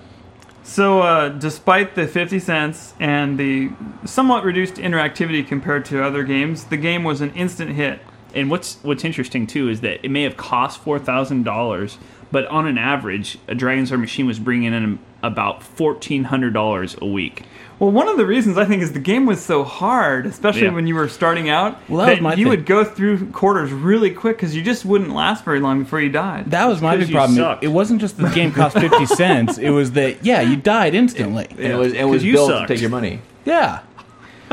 So, 0.63 1.01
uh, 1.01 1.29
despite 1.29 1.95
the 1.95 2.07
50 2.07 2.39
cents 2.39 2.93
and 2.99 3.37
the 3.39 3.69
somewhat 4.05 4.43
reduced 4.43 4.75
interactivity 4.75 5.47
compared 5.47 5.85
to 5.85 6.03
other 6.03 6.23
games, 6.23 6.65
the 6.65 6.77
game 6.77 7.03
was 7.03 7.21
an 7.21 7.31
instant 7.33 7.71
hit. 7.71 7.99
And 8.35 8.49
what's 8.51 8.77
what's 8.83 9.03
interesting 9.03 9.47
too 9.47 9.69
is 9.69 9.81
that 9.81 10.03
it 10.05 10.09
may 10.09 10.23
have 10.23 10.37
cost 10.37 10.79
four 10.79 10.97
thousand 10.99 11.43
dollars, 11.43 11.97
but 12.31 12.45
on 12.47 12.67
an 12.67 12.77
average, 12.77 13.37
a 13.47 13.55
Dragon's 13.55 13.91
Lair 13.91 13.97
machine 13.97 14.25
was 14.27 14.39
bringing 14.39 14.73
in 14.73 14.99
about 15.23 15.63
fourteen 15.63 16.25
hundred 16.25 16.53
dollars 16.53 16.95
a 17.01 17.05
week. 17.05 17.43
Well, 17.77 17.91
one 17.91 18.09
of 18.09 18.17
the 18.17 18.25
reasons 18.25 18.57
I 18.57 18.65
think 18.65 18.81
is 18.83 18.91
the 18.91 18.99
game 18.99 19.25
was 19.25 19.41
so 19.41 19.63
hard, 19.63 20.25
especially 20.25 20.63
Yeah. 20.63 20.73
when 20.73 20.85
you 20.85 20.95
were 20.95 21.07
starting 21.07 21.49
out, 21.49 21.77
Well, 21.87 22.05
that 22.05 22.11
was 22.11 22.21
my 22.21 22.31
you 22.31 22.43
thing. 22.43 22.47
would 22.49 22.65
go 22.65 22.83
through 22.83 23.27
quarters 23.27 23.71
really 23.71 24.11
quick 24.11 24.35
because 24.35 24.53
you 24.53 24.61
just 24.61 24.83
wouldn't 24.83 25.13
last 25.15 25.45
very 25.45 25.61
long 25.61 25.79
before 25.83 26.01
you 26.01 26.09
died. 26.09 26.51
That 26.51 26.65
was 26.67 26.81
my 26.81 26.97
big 26.97 27.09
problem. 27.09 27.37
It, 27.37 27.41
sucked. 27.41 27.63
it 27.63 27.69
wasn't 27.69 28.01
just 28.01 28.17
the 28.17 28.27
game 28.29 28.51
cost 28.51 28.77
fifty 28.77 29.05
cents. 29.15 29.57
It 29.57 29.69
was 29.69 29.91
that 29.93 30.25
yeah, 30.25 30.41
you 30.41 30.57
died 30.57 30.93
instantly. 30.93 31.47
And 31.51 31.59
it 31.59 31.75
was, 31.75 31.93
it 31.93 32.03
was 32.03 32.17
'Cause 32.19 32.23
you 32.25 32.33
built 32.33 32.49
sucked. 32.49 32.67
to 32.67 32.73
take 32.73 32.81
your 32.81 32.89
money. 32.89 33.19
Yeah. 33.45 33.79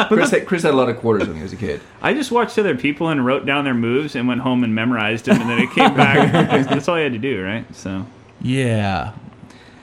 Chris 0.09 0.31
had, 0.31 0.47
Chris 0.47 0.63
had 0.63 0.75
a 0.75 0.77
lot 0.77 0.89
of 0.89 0.99
quarters 0.99 1.27
when 1.29 1.37
he 1.37 1.43
was 1.43 1.53
a 1.53 1.57
kid. 1.57 1.81
I 2.03 2.13
just 2.15 2.31
watched 2.31 2.59
other 2.59 2.77
people 2.77 3.09
and 3.09 3.25
wrote 3.25 3.47
down 3.47 3.65
their 3.65 3.75
moves 3.75 4.15
and 4.17 4.29
went 4.29 4.41
home 4.43 4.63
and 4.65 4.75
memorized 4.75 5.25
them, 5.27 5.41
and 5.41 5.49
then 5.51 5.59
it 5.59 5.71
came 5.71 5.95
back. 5.97 6.33
That's 6.69 6.89
all 6.89 6.97
you 6.99 7.05
had 7.05 7.13
to 7.13 7.19
do, 7.19 7.43
right? 7.43 7.65
So 7.75 8.07
Yeah. 8.43 9.13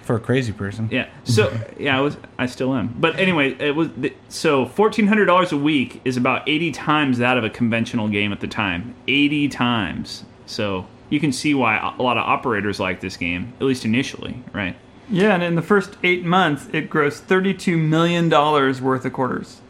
For 0.04 0.18
a 0.18 0.20
crazy 0.20 0.52
person. 0.52 0.90
yeah. 0.92 1.08
So 1.24 1.58
yeah, 1.80 1.98
I 1.98 2.02
was 2.02 2.18
I 2.38 2.46
still 2.48 2.74
am. 2.76 2.94
But 3.00 3.18
anyway, 3.18 3.54
it 3.58 3.74
was 3.74 3.90
so 4.28 4.66
fourteen 4.66 5.08
hundred 5.08 5.26
dollars 5.28 5.54
a 5.54 5.58
week 5.58 6.02
is 6.04 6.18
about 6.18 6.48
eighty 6.50 6.72
times 6.74 7.20
that 7.20 7.38
of 7.38 7.46
a 7.46 7.50
conventional 7.50 8.10
game 8.10 8.34
at 8.34 8.42
the 8.42 8.48
time. 8.50 8.96
Eighty 9.08 9.48
times. 9.48 10.26
So 10.46 10.88
you 11.10 11.22
can 11.22 11.32
see 11.32 11.54
why 11.54 11.78
a 11.98 12.02
lot 12.02 12.18
of 12.18 12.24
operators 12.28 12.82
like 12.82 13.00
this 13.00 13.16
game, 13.16 13.54
at 13.62 13.64
least 13.66 13.86
initially, 13.86 14.44
right? 14.52 14.76
Yeah, 15.10 15.36
and 15.36 15.42
in 15.44 15.56
the 15.56 15.62
first 15.62 15.96
eight 16.04 16.26
months, 16.26 16.68
it 16.74 16.90
grossed 16.90 17.24
$32 17.28 17.78
million 17.78 18.30
worth 18.30 19.06
of 19.06 19.14
quarters. 19.14 19.62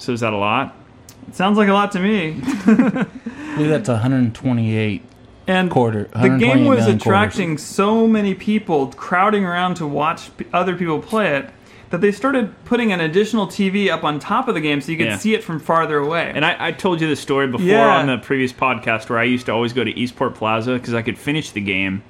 So 0.00 0.12
is 0.12 0.20
that 0.20 0.32
a 0.32 0.36
lot? 0.36 0.74
It 1.28 1.34
sounds 1.36 1.58
like 1.58 1.68
a 1.68 1.72
lot 1.72 1.92
to 1.92 2.00
me. 2.00 2.40
I 2.44 3.06
believe 3.54 3.68
that's 3.70 3.88
128 3.88 5.02
And 5.46 5.70
quarter. 5.70 6.04
the 6.04 6.36
game 6.38 6.64
was 6.64 6.78
million 6.80 6.96
attracting 6.96 7.58
so 7.58 8.06
many 8.06 8.34
people 8.34 8.88
crowding 8.88 9.44
around 9.44 9.74
to 9.76 9.86
watch 9.86 10.34
p- 10.36 10.46
other 10.52 10.74
people 10.76 11.00
play 11.00 11.36
it 11.36 11.50
that 11.90 12.00
they 12.00 12.12
started 12.12 12.54
putting 12.64 12.92
an 12.92 13.00
additional 13.00 13.46
TV 13.48 13.90
up 13.90 14.04
on 14.04 14.18
top 14.20 14.46
of 14.48 14.54
the 14.54 14.60
game 14.60 14.80
so 14.80 14.92
you 14.92 14.96
could 14.98 15.06
Yeah. 15.08 15.18
see 15.18 15.34
it 15.34 15.42
from 15.42 15.58
farther 15.58 15.98
away. 15.98 16.30
And 16.34 16.44
I, 16.44 16.68
I 16.68 16.72
told 16.72 17.00
you 17.00 17.08
the 17.08 17.16
story 17.16 17.48
before 17.48 17.66
Yeah. 17.66 17.98
on 17.98 18.06
the 18.06 18.18
previous 18.18 18.52
podcast 18.52 19.10
where 19.10 19.18
I 19.18 19.24
used 19.24 19.46
to 19.46 19.52
always 19.52 19.72
go 19.72 19.82
to 19.84 19.90
Eastport 19.98 20.34
Plaza 20.36 20.74
because 20.74 20.94
I 20.94 21.02
could 21.02 21.18
finish 21.18 21.50
the 21.50 21.60
game, 21.60 22.02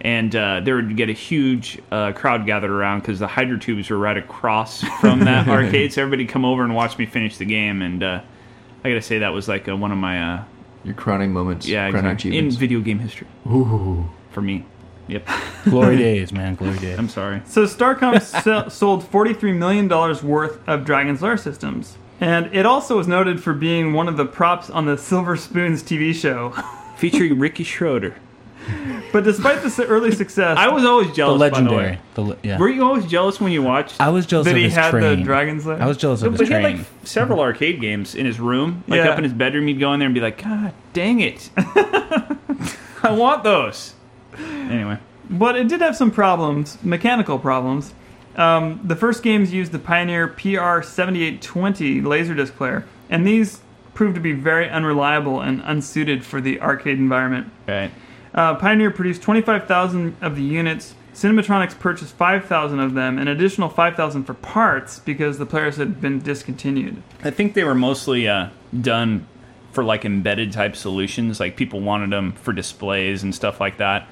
and 0.00 0.34
uh, 0.36 0.60
there 0.60 0.76
would 0.76 0.96
get 0.96 1.08
a 1.08 1.12
huge 1.14 1.80
uh, 1.90 2.12
crowd 2.12 2.46
gathered 2.46 2.70
around 2.70 3.00
because 3.00 3.18
the 3.18 3.26
hydro 3.26 3.56
tubes 3.58 3.90
were 3.90 3.98
right 3.98 4.16
across 4.16 4.82
from 5.00 5.20
that 5.20 5.48
arcade. 5.48 5.92
So 5.92 6.02
everybody 6.02 6.26
come 6.26 6.44
over 6.44 6.62
and 6.64 6.74
watch 6.74 6.98
me 6.98 7.06
finish 7.06 7.36
the 7.38 7.44
game, 7.44 7.82
and 7.82 8.02
uh, 8.02 8.20
I 8.84 8.88
gotta 8.88 9.02
say 9.02 9.18
that 9.18 9.32
was 9.32 9.48
like 9.48 9.68
uh 9.68 9.76
one 9.76 9.92
of 9.92 9.98
my 9.98 10.34
uh, 10.34 10.44
Your 10.84 10.94
crowning 10.94 11.32
moments. 11.32 11.66
yeah 11.66 11.90
crowning 11.90 12.10
exactly, 12.12 12.38
in 12.38 12.50
video 12.50 12.80
game 12.80 12.98
history 12.98 13.26
Ooh. 13.46 14.08
for 14.30 14.42
me. 14.42 14.64
Yep, 15.08 15.28
Glory 15.64 15.96
days, 15.98 16.32
man. 16.32 16.56
Glory 16.56 16.78
days. 16.78 16.98
I'm 16.98 17.08
sorry. 17.08 17.40
So 17.46 17.64
Starcom 17.64 18.20
sell, 18.20 18.68
sold 18.68 19.04
$43 19.04 19.56
million 19.56 19.88
worth 19.88 20.58
of 20.68 20.84
Dragon's 20.84 21.22
Lair 21.22 21.36
systems. 21.36 21.96
And 22.20 22.52
it 22.52 22.66
also 22.66 22.96
was 22.96 23.06
noted 23.06 23.40
for 23.40 23.52
being 23.52 23.92
one 23.92 24.08
of 24.08 24.16
the 24.16 24.24
props 24.26 24.68
on 24.68 24.86
the 24.86 24.98
Silver 24.98 25.36
Spoons 25.36 25.82
TV 25.84 26.12
show. 26.12 26.50
Featuring 26.96 27.38
Ricky 27.38 27.62
Schroder. 27.62 28.16
But 29.12 29.24
despite 29.24 29.62
this 29.62 29.78
early 29.78 30.10
success, 30.12 30.58
I 30.58 30.68
was 30.68 30.84
always 30.84 31.08
the 31.08 31.14
jealous. 31.14 31.38
By 31.40 31.48
the 31.48 31.54
legendary. 31.56 31.90
way. 31.92 31.98
The 32.14 32.36
yeah. 32.42 32.58
Were 32.58 32.68
you 32.68 32.84
always 32.84 33.06
jealous 33.06 33.40
when 33.40 33.50
you 33.52 33.62
watched? 33.62 33.98
I 34.00 34.10
was 34.10 34.26
jealous 34.26 34.44
that 34.46 34.50
of 34.50 34.56
he 34.58 34.64
his 34.64 34.74
had 34.74 34.90
train. 34.90 35.18
the 35.20 35.24
Dragon's 35.24 35.64
Lair. 35.64 35.80
I 35.80 35.86
was 35.86 35.96
jealous 35.96 36.20
of 36.22 36.32
But 36.32 36.40
his 36.40 36.48
he 36.48 36.54
had 36.54 36.62
train. 36.62 36.76
like 36.78 36.86
several 37.04 37.40
arcade 37.40 37.80
games 37.80 38.14
in 38.14 38.26
his 38.26 38.38
room, 38.40 38.84
like 38.88 38.98
Yeah. 38.98 39.08
up 39.10 39.16
in 39.18 39.24
his 39.24 39.32
bedroom. 39.32 39.68
He'd 39.68 39.80
go 39.80 39.92
in 39.94 40.00
there 40.00 40.06
and 40.06 40.14
be 40.14 40.20
like, 40.20 40.42
"God 40.42 40.72
dang 40.92 41.20
it, 41.20 41.48
I 41.56 43.12
want 43.12 43.42
those." 43.44 43.94
Anyway, 44.38 44.98
But 45.30 45.56
it 45.56 45.68
did 45.68 45.80
have 45.80 45.96
some 45.96 46.10
problems, 46.10 46.76
mechanical 46.82 47.38
problems. 47.38 47.94
Um, 48.34 48.80
the 48.84 48.96
first 48.96 49.22
games 49.22 49.50
used 49.52 49.72
the 49.72 49.78
Pioneer 49.78 50.28
PR7820 50.28 52.02
Laserdisc 52.02 52.54
player, 52.54 52.84
and 53.08 53.26
these 53.26 53.60
proved 53.94 54.14
to 54.16 54.20
be 54.20 54.32
very 54.32 54.68
unreliable 54.68 55.40
and 55.40 55.62
unsuited 55.64 56.22
for 56.24 56.40
the 56.40 56.60
arcade 56.60 56.98
environment. 56.98 57.50
right. 57.66 57.90
Uh, 58.36 58.54
Pioneer 58.54 58.90
produced 58.90 59.22
25,000 59.22 60.16
of 60.20 60.36
the 60.36 60.42
units. 60.42 60.94
Cinematronics 61.14 61.78
purchased 61.78 62.14
5,000 62.14 62.78
of 62.78 62.92
them, 62.92 63.18
an 63.18 63.26
additional 63.26 63.70
5,000 63.70 64.24
for 64.24 64.34
parts 64.34 64.98
because 64.98 65.38
the 65.38 65.46
players 65.46 65.76
had 65.76 65.98
been 65.98 66.20
discontinued. 66.20 67.02
I 67.24 67.30
think 67.30 67.54
they 67.54 67.64
were 67.64 67.74
mostly 67.74 68.28
uh, 68.28 68.50
done 68.78 69.26
for 69.72 69.82
like 69.82 70.04
embedded 70.04 70.52
type 70.52 70.76
solutions. 70.76 71.40
Like 71.40 71.56
people 71.56 71.80
wanted 71.80 72.10
them 72.10 72.32
for 72.32 72.52
displays 72.52 73.22
and 73.22 73.34
stuff 73.34 73.60
like 73.60 73.78
that. 73.78 74.06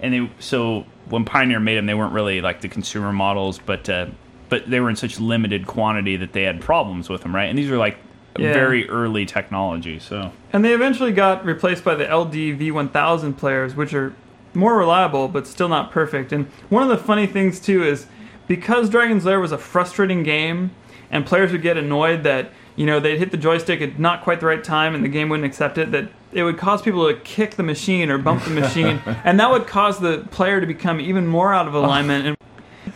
And 0.00 0.14
they 0.14 0.30
so 0.40 0.84
when 1.08 1.24
Pioneer 1.24 1.60
made 1.60 1.76
them, 1.76 1.86
they 1.86 1.94
weren't 1.94 2.12
really 2.12 2.40
like 2.40 2.60
the 2.60 2.68
consumer 2.68 3.12
models, 3.12 3.60
but 3.64 3.88
uh, 3.88 4.06
but 4.48 4.68
they 4.68 4.80
were 4.80 4.90
in 4.90 4.96
such 4.96 5.20
limited 5.20 5.66
quantity 5.66 6.16
that 6.16 6.32
they 6.32 6.42
had 6.42 6.60
problems 6.60 7.08
with 7.08 7.22
them, 7.22 7.34
right? 7.34 7.46
And 7.46 7.58
these 7.58 7.70
were 7.70 7.76
like 7.76 7.98
Yeah. 8.38 8.52
very 8.52 8.88
early 8.88 9.26
technology, 9.26 9.98
so 9.98 10.32
And 10.52 10.64
they 10.64 10.72
eventually 10.72 11.12
got 11.12 11.44
replaced 11.44 11.84
by 11.84 11.94
the 11.94 12.04
LD 12.04 12.58
V1000 12.58 13.36
players, 13.36 13.74
which 13.74 13.94
are 13.94 14.14
more 14.54 14.76
reliable 14.76 15.28
but 15.28 15.46
still 15.46 15.68
not 15.68 15.90
perfect. 15.90 16.32
And 16.32 16.46
one 16.68 16.82
of 16.82 16.88
the 16.88 16.98
funny 16.98 17.26
things 17.26 17.60
too 17.60 17.82
is 17.84 18.06
because 18.46 18.88
Dragon's 18.88 19.24
Lair 19.24 19.40
was 19.40 19.52
a 19.52 19.58
frustrating 19.58 20.22
game, 20.22 20.70
and 21.10 21.24
players 21.24 21.52
would 21.52 21.62
get 21.62 21.76
annoyed 21.76 22.22
that 22.24 22.50
you 22.76 22.86
know 22.86 23.00
they'd 23.00 23.18
hit 23.18 23.30
the 23.30 23.36
joystick 23.36 23.80
at 23.80 23.98
not 23.98 24.22
quite 24.22 24.40
the 24.40 24.46
right 24.46 24.62
time 24.62 24.94
and 24.94 25.04
the 25.04 25.08
game 25.08 25.28
wouldn't 25.28 25.46
accept 25.46 25.78
it. 25.78 25.90
That 25.90 26.08
it 26.32 26.42
would 26.42 26.58
cause 26.58 26.82
people 26.82 27.06
to 27.08 27.18
kick 27.20 27.52
the 27.52 27.62
machine 27.62 28.10
or 28.10 28.18
bump 28.18 28.44
the 28.44 28.50
machine, 28.50 29.00
and 29.24 29.38
that 29.40 29.50
would 29.50 29.66
cause 29.66 29.98
the 30.00 30.26
player 30.30 30.60
to 30.60 30.66
become 30.66 31.00
even 31.00 31.26
more 31.26 31.52
out 31.54 31.68
of 31.68 31.74
alignment. 31.74 32.26
And 32.26 32.36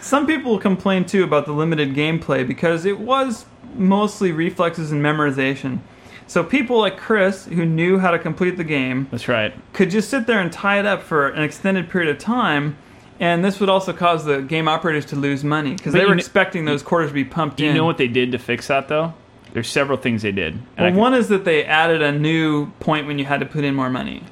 some 0.00 0.26
people 0.26 0.58
complain 0.58 1.04
too 1.04 1.24
about 1.24 1.46
the 1.46 1.52
limited 1.52 1.94
gameplay 1.94 2.46
because 2.46 2.84
it 2.84 2.98
was 2.98 3.46
mostly 3.74 4.32
reflexes 4.32 4.92
and 4.92 5.02
memorization. 5.02 5.78
So 6.26 6.42
people 6.42 6.78
like 6.78 6.96
Chris, 6.96 7.44
who 7.46 7.64
knew 7.66 7.98
how 7.98 8.10
to 8.10 8.18
complete 8.18 8.56
the 8.56 8.64
game, 8.64 9.08
That's 9.10 9.28
right. 9.28 9.52
could 9.72 9.90
just 9.90 10.08
sit 10.08 10.26
there 10.26 10.40
and 10.40 10.50
tie 10.52 10.78
it 10.78 10.86
up 10.86 11.02
for 11.02 11.28
an 11.28 11.42
extended 11.42 11.90
period 11.90 12.10
of 12.10 12.18
time. 12.18 12.76
And 13.20 13.44
this 13.44 13.60
would 13.60 13.68
also 13.68 13.92
cause 13.92 14.24
the 14.24 14.40
game 14.40 14.66
operators 14.66 15.04
to 15.06 15.16
lose 15.16 15.44
money 15.44 15.74
because 15.74 15.92
But 15.92 15.98
they 15.98 16.04
you 16.04 16.08
were 16.08 16.14
kn- 16.14 16.18
expecting 16.20 16.64
those 16.64 16.82
quarters 16.82 17.10
to 17.10 17.14
be 17.14 17.24
pumped 17.24 17.58
Do 17.58 17.64
you 17.64 17.70
in. 17.70 17.76
know 17.76 17.84
what 17.84 17.98
they 17.98 18.08
did 18.08 18.32
to 18.32 18.38
fix 18.38 18.68
that 18.68 18.88
though? 18.88 19.14
There's 19.52 19.68
several 19.68 19.98
things 19.98 20.22
they 20.22 20.32
did. 20.32 20.54
And 20.54 20.64
I 20.78 20.82
well, 20.84 20.90
can- 20.92 20.98
one 21.00 21.14
is 21.14 21.28
that 21.28 21.44
they 21.44 21.64
added 21.64 22.00
a 22.02 22.10
new 22.12 22.70
point 22.80 23.06
when 23.06 23.18
you 23.18 23.26
had 23.26 23.40
to 23.40 23.46
put 23.46 23.62
in 23.64 23.74
more 23.74 23.90
money. 23.90 24.22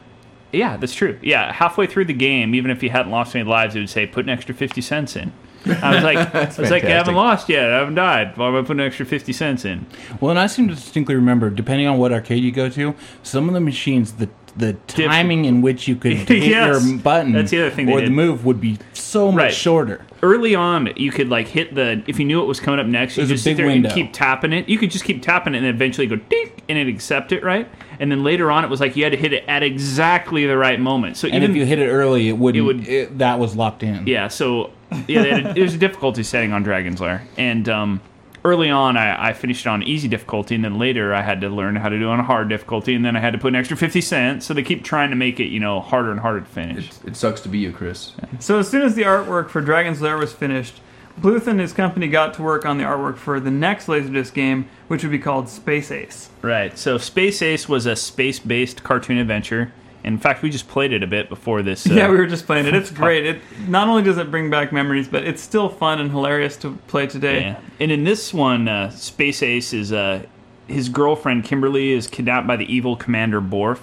Yeah, 0.52 0.76
that's 0.78 0.94
true. 0.94 1.18
Yeah, 1.22 1.52
halfway 1.52 1.86
through 1.86 2.06
the 2.06 2.12
game, 2.14 2.54
even 2.54 2.70
if 2.72 2.82
you 2.82 2.90
hadn't 2.90 3.12
lost 3.12 3.36
any 3.36 3.44
lives, 3.44 3.76
it 3.76 3.80
would 3.80 3.90
say 3.90 4.06
put 4.06 4.24
an 4.24 4.30
extra 4.30 4.54
fifty 4.54 4.80
cents 4.80 5.14
in. 5.14 5.32
I 5.66 5.94
was 5.94 6.04
like, 6.04 6.34
I 6.34 6.44
was 6.60 6.70
like, 6.70 6.84
I 6.84 6.90
haven't 6.90 7.14
lost 7.14 7.48
yet. 7.48 7.70
I 7.70 7.78
haven't 7.78 7.94
died. 7.96 8.36
Why 8.36 8.48
am 8.48 8.56
I 8.56 8.60
putting 8.62 8.80
an 8.80 8.86
extra 8.86 9.04
fifty 9.06 9.32
cents 9.32 9.64
in? 9.64 9.86
Well, 10.20 10.30
and 10.30 10.38
I 10.38 10.46
seem 10.46 10.68
to 10.68 10.74
distinctly 10.74 11.14
remember, 11.14 11.50
depending 11.50 11.86
on 11.86 11.98
what 11.98 12.12
arcade 12.12 12.42
you 12.42 12.52
go 12.52 12.68
to, 12.70 12.94
some 13.22 13.48
of 13.48 13.54
the 13.54 13.60
machines, 13.60 14.12
the 14.12 14.28
the 14.56 14.72
timing 14.88 15.44
in 15.44 15.62
which 15.62 15.86
you 15.86 15.94
could 15.94 16.12
hit 16.28 16.42
Yes. 16.42 16.84
your 16.84 16.98
button 16.98 17.32
That's 17.32 17.52
the 17.52 17.60
other 17.60 17.70
thing 17.70 17.88
or 17.88 18.00
the 18.00 18.10
move 18.10 18.44
would 18.44 18.60
be 18.60 18.78
so 18.94 19.30
much 19.30 19.36
Right. 19.42 19.54
shorter. 19.54 20.04
Early 20.24 20.56
on, 20.56 20.92
you 20.96 21.12
could 21.12 21.28
like 21.28 21.46
hit 21.46 21.76
the 21.76 22.02
if 22.08 22.18
you 22.18 22.24
knew 22.24 22.42
it 22.42 22.46
was 22.46 22.58
coming 22.58 22.80
up 22.80 22.86
next, 22.86 23.16
you 23.16 23.20
There's 23.22 23.28
just 23.30 23.44
sit 23.44 23.56
there 23.56 23.66
window. 23.66 23.88
and 23.88 23.94
keep 23.94 24.12
tapping 24.12 24.52
it. 24.52 24.68
You 24.68 24.76
could 24.76 24.90
just 24.90 25.04
keep 25.04 25.22
tapping 25.22 25.54
it 25.54 25.58
and 25.58 25.66
then 25.66 25.74
eventually 25.74 26.08
go 26.08 26.16
ding 26.16 26.50
and 26.68 26.76
it 26.76 26.88
accept 26.88 27.30
it 27.30 27.44
right. 27.44 27.68
And 28.00 28.10
then 28.10 28.24
later 28.24 28.50
on, 28.50 28.64
it 28.64 28.70
was 28.70 28.80
like 28.80 28.96
you 28.96 29.04
had 29.04 29.12
to 29.12 29.18
hit 29.18 29.32
it 29.32 29.44
at 29.46 29.62
exactly 29.62 30.46
the 30.46 30.56
right 30.58 30.80
moment. 30.80 31.16
So 31.16 31.28
And 31.28 31.36
even 31.36 31.50
if 31.52 31.56
you 31.56 31.64
hit 31.64 31.78
it 31.78 31.86
early, 31.88 32.28
it 32.28 32.36
wouldn't. 32.36 32.58
It 32.60 32.66
would- 32.66 32.88
it- 32.88 33.18
that 33.18 33.38
was 33.38 33.54
locked 33.54 33.84
in. 33.84 34.06
Yeah, 34.08 34.26
so 34.28 34.70
yeah, 35.06 35.22
they 35.22 35.30
had 35.30 35.46
a, 35.46 35.54
there's 35.54 35.74
a 35.74 35.78
difficulty 35.78 36.22
setting 36.22 36.52
on 36.52 36.62
Dragon's 36.62 37.00
Lair, 37.00 37.26
and 37.36 37.68
um, 37.68 38.00
early 38.44 38.70
on 38.70 38.96
I, 38.96 39.28
I 39.28 39.32
finished 39.32 39.66
it 39.66 39.68
on 39.68 39.82
easy 39.82 40.08
difficulty, 40.08 40.54
and 40.54 40.64
then 40.64 40.78
later 40.78 41.14
I 41.14 41.22
had 41.22 41.40
to 41.42 41.48
learn 41.48 41.76
how 41.76 41.88
to 41.88 41.98
do 41.98 42.08
it 42.08 42.12
on 42.12 42.24
hard 42.24 42.48
difficulty, 42.48 42.94
and 42.94 43.04
then 43.04 43.16
I 43.16 43.20
had 43.20 43.32
to 43.32 43.38
put 43.38 43.48
an 43.48 43.56
extra 43.56 43.76
fifty 43.76 44.00
cents. 44.00 44.46
So 44.46 44.54
they 44.54 44.62
keep 44.62 44.84
trying 44.84 45.10
to 45.10 45.16
make 45.16 45.40
it, 45.40 45.48
you 45.48 45.60
know, 45.60 45.80
harder 45.80 46.10
and 46.10 46.20
harder 46.20 46.40
to 46.40 46.46
finish. 46.46 46.88
It, 46.88 47.08
it 47.08 47.16
sucks 47.16 47.40
to 47.42 47.48
be 47.48 47.58
you, 47.58 47.72
Chris. 47.72 48.12
So 48.38 48.58
as 48.58 48.68
soon 48.68 48.82
as 48.82 48.94
the 48.94 49.02
artwork 49.02 49.48
for 49.50 49.60
Dragon's 49.60 50.00
Lair 50.00 50.16
was 50.16 50.32
finished, 50.32 50.80
Bluth 51.20 51.46
and 51.46 51.60
his 51.60 51.72
company 51.72 52.08
got 52.08 52.32
to 52.34 52.42
work 52.42 52.64
on 52.64 52.78
the 52.78 52.84
artwork 52.84 53.16
for 53.16 53.40
the 53.40 53.50
next 53.50 53.86
Laserdisc 53.86 54.32
game, 54.32 54.70
which 54.88 55.02
would 55.02 55.12
be 55.12 55.18
called 55.18 55.48
Space 55.48 55.90
Ace. 55.90 56.30
Right. 56.40 56.78
So 56.78 56.96
Space 56.96 57.42
Ace 57.42 57.68
was 57.68 57.84
a 57.84 57.94
space-based 57.94 58.82
cartoon 58.82 59.18
adventure. 59.18 59.72
In 60.02 60.18
fact, 60.18 60.42
we 60.42 60.50
just 60.50 60.68
played 60.68 60.92
it 60.92 61.02
a 61.02 61.06
bit 61.06 61.28
before 61.28 61.62
this. 61.62 61.86
Uh, 61.90 61.94
yeah, 61.94 62.08
we 62.08 62.16
were 62.16 62.26
just 62.26 62.46
playing 62.46 62.66
it. 62.66 62.74
It's 62.74 62.90
great. 63.02 63.26
It 63.26 63.42
not 63.66 63.88
only 63.88 64.02
does 64.02 64.16
it 64.16 64.30
bring 64.30 64.48
back 64.48 64.72
memories, 64.72 65.08
but 65.08 65.24
it's 65.24 65.42
still 65.42 65.68
fun 65.68 66.00
and 66.00 66.10
hilarious 66.10 66.56
to 66.58 66.76
play 66.86 67.06
today. 67.06 67.40
Yeah. 67.40 67.60
And 67.80 67.90
in 67.90 68.04
this 68.04 68.32
one, 68.32 68.68
uh, 68.68 68.90
Space 68.90 69.42
Ace 69.42 69.72
is 69.72 69.92
uh, 69.92 70.24
his 70.68 70.88
girlfriend 70.88 71.44
Kimberly 71.44 71.90
is 71.92 72.06
kidnapped 72.06 72.46
by 72.46 72.56
the 72.56 72.72
evil 72.72 72.96
Commander 72.96 73.40
Borf. 73.40 73.80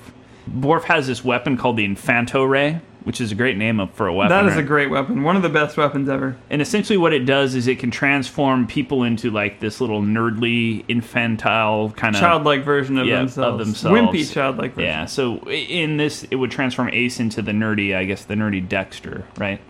Borf 0.49 0.84
has 0.86 1.07
this 1.07 1.24
weapon 1.24 1.57
called 1.57 1.76
the 1.76 1.86
Infanto 1.88 2.49
Ray, 2.49 2.80
which 3.07 3.21
is 3.21 3.31
a 3.31 3.35
great 3.35 3.55
name 3.55 3.87
for 3.93 4.07
a 4.07 4.13
weapon. 4.13 4.31
That 4.31 4.45
is 4.47 4.55
right? 4.55 4.65
a 4.65 4.67
great 4.67 4.89
weapon. 4.89 5.23
One 5.23 5.37
of 5.37 5.41
the 5.41 5.47
best 5.47 5.77
weapons 5.77 6.09
ever. 6.09 6.35
And 6.49 6.61
essentially, 6.61 6.97
what 6.97 7.13
it 7.13 7.25
does 7.25 7.55
is 7.55 7.65
it 7.65 7.79
can 7.79 7.89
transform 7.89 8.67
people 8.67 9.03
into 9.03 9.31
like 9.31 9.61
this 9.61 9.79
little 9.79 10.01
nerdly, 10.01 10.83
infantile 10.89 11.91
kind 11.91 12.15
of 12.17 12.19
Childlike 12.19 12.65
version 12.65 12.97
of 12.97 13.07
yeah, 13.07 13.19
themselves. 13.19 13.61
of 13.61 13.65
themselves. 13.65 13.97
Wimpy 13.97 14.29
childlike 14.29 14.73
version. 14.73 14.89
Yeah. 14.89 15.05
So 15.05 15.37
in 15.49 15.95
this, 15.95 16.23
it 16.23 16.35
would 16.35 16.51
transform 16.51 16.89
Ace 16.91 17.21
into 17.21 17.41
the 17.41 17.53
nerdy, 17.53 17.95
I 17.95 18.03
guess, 18.03 18.25
the 18.25 18.35
nerdy 18.35 18.67
Dexter, 18.67 19.23
right? 19.37 19.61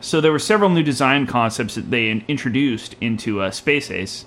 So 0.00 0.20
there 0.20 0.32
were 0.32 0.40
several 0.40 0.68
new 0.68 0.82
design 0.82 1.28
concepts 1.28 1.76
that 1.76 1.92
they 1.92 2.10
introduced 2.26 2.96
into 3.00 3.42
uh, 3.42 3.52
Space 3.52 3.92
Ace, 3.92 4.24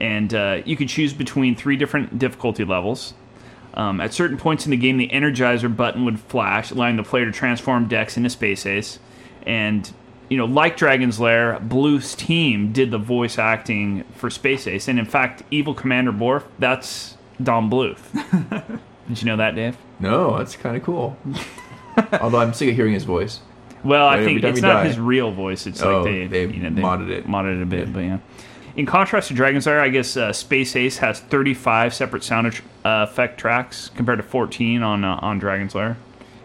and 0.00 0.34
uh, 0.34 0.62
you 0.64 0.76
could 0.76 0.88
choose 0.88 1.12
between 1.12 1.54
three 1.54 1.76
different 1.76 2.18
difficulty 2.18 2.64
levels. 2.64 3.14
Um, 3.78 4.00
at 4.00 4.12
certain 4.12 4.36
points 4.36 4.64
in 4.66 4.70
the 4.72 4.76
game, 4.76 4.96
the 4.98 5.08
Energizer 5.08 5.74
button 5.74 6.04
would 6.04 6.18
flash, 6.18 6.70
allowing 6.72 6.96
the 6.96 7.02
player 7.04 7.24
to 7.24 7.32
transform 7.32 7.86
Dex 7.88 8.16
into 8.16 8.28
Space 8.28 8.66
Ace. 8.66 8.98
And, 9.46 9.90
you 10.28 10.36
know, 10.36 10.46
like 10.46 10.76
Dragon's 10.76 11.20
Lair, 11.20 11.58
Bluth's 11.60 12.14
team 12.16 12.72
did 12.72 12.90
the 12.90 12.98
voice 12.98 13.38
acting 13.38 14.02
for 14.16 14.30
Space 14.30 14.66
Ace. 14.66 14.88
And 14.88 14.98
in 14.98 15.04
fact, 15.04 15.44
Evil 15.52 15.74
Commander 15.74 16.12
Borf, 16.12 16.42
that's 16.58 17.16
Don 17.42 17.70
Bluth. 17.70 17.98
did 19.08 19.22
you 19.22 19.26
know 19.26 19.36
that, 19.36 19.54
Dave? 19.54 19.76
No, 20.00 20.36
that's 20.36 20.56
kind 20.56 20.76
of 20.76 20.82
cool. 20.82 21.16
Although 22.20 22.38
I'm 22.40 22.52
sick 22.54 22.70
of 22.70 22.74
hearing 22.74 22.94
his 22.94 23.04
voice. 23.04 23.40
Well, 23.84 24.06
I 24.08 24.14
Right, 24.16 24.20
every 24.22 24.40
think 24.40 24.44
it's 24.56 24.60
not 24.60 24.72
die. 24.82 24.88
his 24.88 24.98
real 24.98 25.30
voice. 25.30 25.66
It's 25.68 25.80
Oh, 25.82 26.02
like 26.02 26.04
they, 26.04 26.26
they 26.26 26.52
you 26.52 26.62
know, 26.62 26.70
they 26.70 26.82
modded 26.82 27.10
it. 27.10 27.26
modded 27.28 27.58
it 27.60 27.62
a 27.62 27.66
bit, 27.66 27.92
but 27.92 28.00
yeah. 28.00 28.18
In 28.78 28.86
contrast 28.86 29.26
to 29.28 29.34
Dragon's 29.34 29.66
Lair, 29.66 29.80
I 29.80 29.88
guess 29.88 30.16
uh, 30.16 30.32
Space 30.32 30.76
Ace 30.76 30.98
has 30.98 31.18
35 31.18 31.92
separate 31.92 32.22
sound 32.22 32.46
uh, 32.46 33.06
effect 33.10 33.36
tracks 33.38 33.90
compared 33.96 34.20
to 34.20 34.22
14 34.22 34.84
on 34.84 35.02
uh, 35.04 35.18
on 35.20 35.40
Dragon's 35.40 35.74
Lair, 35.74 35.96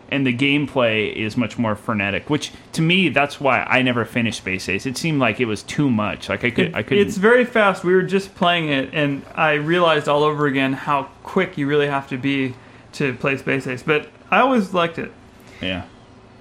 and 0.09 0.25
the 0.25 0.35
gameplay 0.35 1.13
is 1.13 1.37
much 1.37 1.59
more 1.59 1.75
frenetic. 1.75 2.31
Which 2.31 2.51
to 2.71 2.81
me, 2.81 3.09
that's 3.09 3.39
why 3.39 3.61
I 3.69 3.83
never 3.83 4.03
finished 4.03 4.39
Space 4.39 4.67
Ace. 4.67 4.87
It 4.87 4.97
seemed 4.97 5.19
like 5.19 5.39
it 5.39 5.45
was 5.45 5.61
too 5.61 5.91
much. 5.91 6.27
Like 6.27 6.43
I 6.43 6.49
could, 6.49 6.65
It- 6.69 6.75
I 6.75 6.81
could. 6.81 6.97
it's 6.97 7.17
very 7.17 7.45
fast. 7.45 7.83
We 7.83 7.93
were 7.93 8.01
just 8.01 8.33
playing 8.33 8.67
it, 8.69 8.89
and 8.93 9.21
I 9.35 9.53
realized 9.53 10.07
all 10.09 10.23
over 10.23 10.47
again 10.47 10.73
how 10.73 11.03
quick 11.21 11.55
you 11.55 11.67
really 11.67 11.87
have 11.87 12.07
to 12.09 12.17
be 12.17 12.55
to 12.93 13.13
play 13.13 13.37
Space 13.37 13.67
Ace. 13.67 13.83
But 13.83 14.09
I 14.31 14.39
always 14.39 14.73
liked 14.73 14.97
it. 14.97 15.11
yeah. 15.61 15.83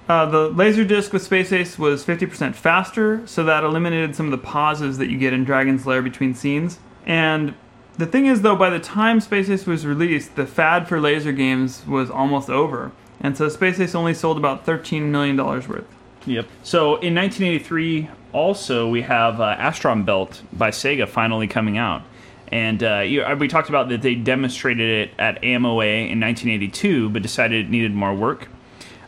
Uh, 0.09 0.25
the 0.25 0.49
laser 0.49 0.83
disc 0.83 1.13
with 1.13 1.21
Space 1.21 1.51
Ace 1.53 1.79
was 1.79 2.05
50% 2.05 2.55
faster, 2.55 3.25
so 3.25 3.43
that 3.45 3.63
eliminated 3.63 4.15
some 4.15 4.25
of 4.25 4.31
the 4.31 4.37
pauses 4.37 4.97
that 4.97 5.09
you 5.09 5.17
get 5.17 5.31
in 5.31 5.43
Dragon's 5.45 5.85
Lair 5.85 6.01
between 6.01 6.35
scenes. 6.35 6.79
And 7.05 7.53
the 7.97 8.05
thing 8.05 8.25
is, 8.25 8.41
though, 8.41 8.55
by 8.55 8.69
the 8.69 8.79
time 8.79 9.21
Space 9.21 9.49
Ace 9.49 9.65
was 9.65 9.85
released, 9.85 10.35
the 10.35 10.45
fad 10.45 10.87
for 10.87 10.99
laser 10.99 11.31
games 11.31 11.85
was 11.87 12.09
almost 12.09 12.49
over. 12.49 12.91
And 13.21 13.37
so 13.37 13.47
Space 13.47 13.79
Ace 13.79 13.95
only 13.95 14.13
sold 14.13 14.37
about 14.37 14.65
$13 14.65 15.03
million 15.03 15.37
worth. 15.37 15.85
Yep. 16.25 16.47
So 16.63 16.95
in 16.97 17.15
1983, 17.15 18.09
also 18.33 18.89
we 18.89 19.03
have 19.03 19.39
uh, 19.39 19.55
Astron 19.57 20.05
Belt 20.05 20.41
by 20.51 20.71
Sega 20.71 21.07
finally 21.07 21.47
coming 21.47 21.77
out, 21.77 22.01
and 22.47 22.83
uh, 22.83 23.03
uh, 23.03 23.35
we 23.37 23.47
talked 23.47 23.69
about 23.69 23.89
that 23.89 24.01
they 24.01 24.15
demonstrated 24.15 25.09
it 25.09 25.15
at 25.19 25.41
AMOA 25.41 26.09
in 26.09 26.19
1982, 26.19 27.09
but 27.09 27.21
decided 27.21 27.65
it 27.65 27.69
needed 27.69 27.93
more 27.93 28.13
work. 28.13 28.47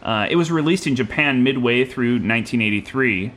Uh, 0.06 0.28
it 0.30 0.36
was 0.36 0.52
released 0.52 0.86
in 0.86 0.96
Japan 0.96 1.42
midway 1.42 1.84
through 1.84 2.14
1983, 2.14 3.32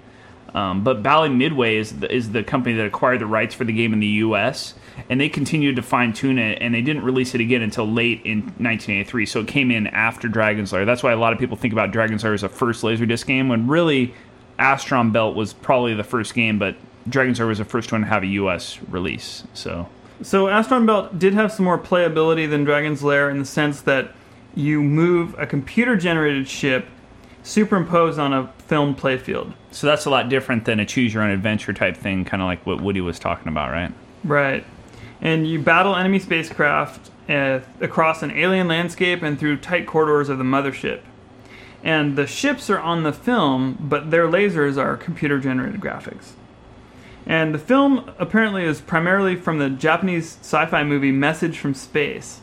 um, 0.55 0.85
but 0.85 1.03
Bally 1.03 1.31
Midway 1.31 1.77
is 1.77 1.99
the, 2.01 2.15
is 2.15 2.33
the 2.33 2.43
company 2.43 2.77
that 2.77 2.85
acquired 2.85 3.23
the 3.23 3.27
rights 3.27 3.55
for 3.55 3.65
the 3.65 3.73
game 3.73 3.95
in 3.95 4.01
the 4.01 4.07
U.S. 4.07 4.75
and 5.09 5.19
they 5.19 5.31
continued 5.31 5.77
to 5.77 5.83
fine 5.83 6.13
tune 6.13 6.39
it, 6.39 6.59
and 6.61 6.75
they 6.75 6.83
didn't 6.83 7.05
release 7.05 7.35
it 7.35 7.41
again 7.41 7.63
until 7.63 7.91
late 7.91 8.21
in 8.27 8.41
1983. 8.41 9.25
So 9.25 9.41
it 9.41 9.49
came 9.49 9.71
in 9.71 9.87
after 9.87 10.29
Dragon's 10.29 10.71
Lair. 10.71 10.85
That's 10.85 11.03
why 11.03 11.13
a 11.13 11.17
lot 11.17 11.33
of 11.33 11.39
people 11.39 11.57
think 11.57 11.73
about 11.73 11.91
Dragon's 11.91 12.23
Lair 12.23 12.35
as 12.35 12.43
a 12.43 12.51
first 12.51 12.83
Laserdisc 12.83 13.25
game, 13.27 13.49
when 13.49 13.67
really 13.67 14.13
Astron 14.59 15.11
Belt 15.11 15.35
was 15.35 15.55
probably 15.55 15.95
the 15.95 16.05
first 16.05 16.35
game, 16.35 16.59
but 16.59 16.77
Dragon's 17.09 17.39
Lair 17.39 17.49
was 17.49 17.59
the 17.59 17.65
first 17.65 17.93
one 17.93 18.03
to 18.03 18.07
have 18.07 18.23
a 18.23 18.27
U.S. 18.27 18.79
release. 18.91 19.45
So 19.55 19.89
So 20.21 20.47
Astron 20.47 20.85
Belt 20.85 21.19
did 21.19 21.33
have 21.33 21.51
some 21.51 21.65
more 21.65 21.79
playability 21.79 22.49
than 22.49 22.65
Dragon's 22.65 23.03
Lair 23.03 23.31
in 23.31 23.39
the 23.39 23.47
sense 23.47 23.81
that 23.83 24.13
you 24.55 24.83
move 24.83 25.35
a 25.39 25.47
computer-generated 25.47 26.49
ship 26.49 26.87
superimposed 27.43 28.19
on 28.19 28.33
a 28.33 28.53
film 28.67 28.95
playfield. 28.95 29.55
so 29.71 29.87
that's 29.87 30.05
a 30.05 30.11
lot 30.11 30.29
different 30.29 30.65
than 30.65 30.79
a 30.79 30.85
choose 30.85 31.15
your 31.15 31.23
own 31.23 31.31
adventure 31.31 31.73
type 31.73 31.97
thing, 31.97 32.25
kind 32.25 32.43
of 32.43 32.47
like 32.47 32.65
what 32.67 32.81
Woody 32.81 33.01
was 33.01 33.19
talking 33.19 33.49
about, 33.49 33.71
right? 33.71 33.93
Right. 34.25 34.65
And 35.21 35.47
you 35.49 35.59
battle 35.59 35.97
enemy 35.97 36.19
spacecraft 36.19 37.11
uh, 37.29 37.61
across 37.81 38.23
an 38.23 38.31
alien 38.31 38.69
landscape 38.69 39.23
and 39.23 39.39
through 39.39 39.59
tight 39.59 39.87
corridors 39.87 40.29
of 40.29 40.39
the 40.39 40.45
mothership. 40.45 41.01
And 41.83 42.17
the 42.17 42.27
ships 42.27 42.69
are 42.71 42.79
on 42.79 43.03
the 43.03 43.13
film, 43.13 43.79
but 43.81 44.11
their 44.11 44.27
lasers 44.27 44.77
are 44.77 44.97
computer 44.97 45.39
generated 45.39 45.81
graphics. 45.81 46.33
And 47.25 47.55
the 47.55 47.59
film 47.59 48.11
apparently 48.19 48.65
is 48.65 48.81
primarily 48.81 49.37
from 49.37 49.59
the 49.59 49.71
Japanese 49.71 50.39
sci 50.41 50.67
fi 50.67 50.83
movie 50.83 51.13
Message 51.13 51.59
from 51.59 51.75
Space 51.75 52.41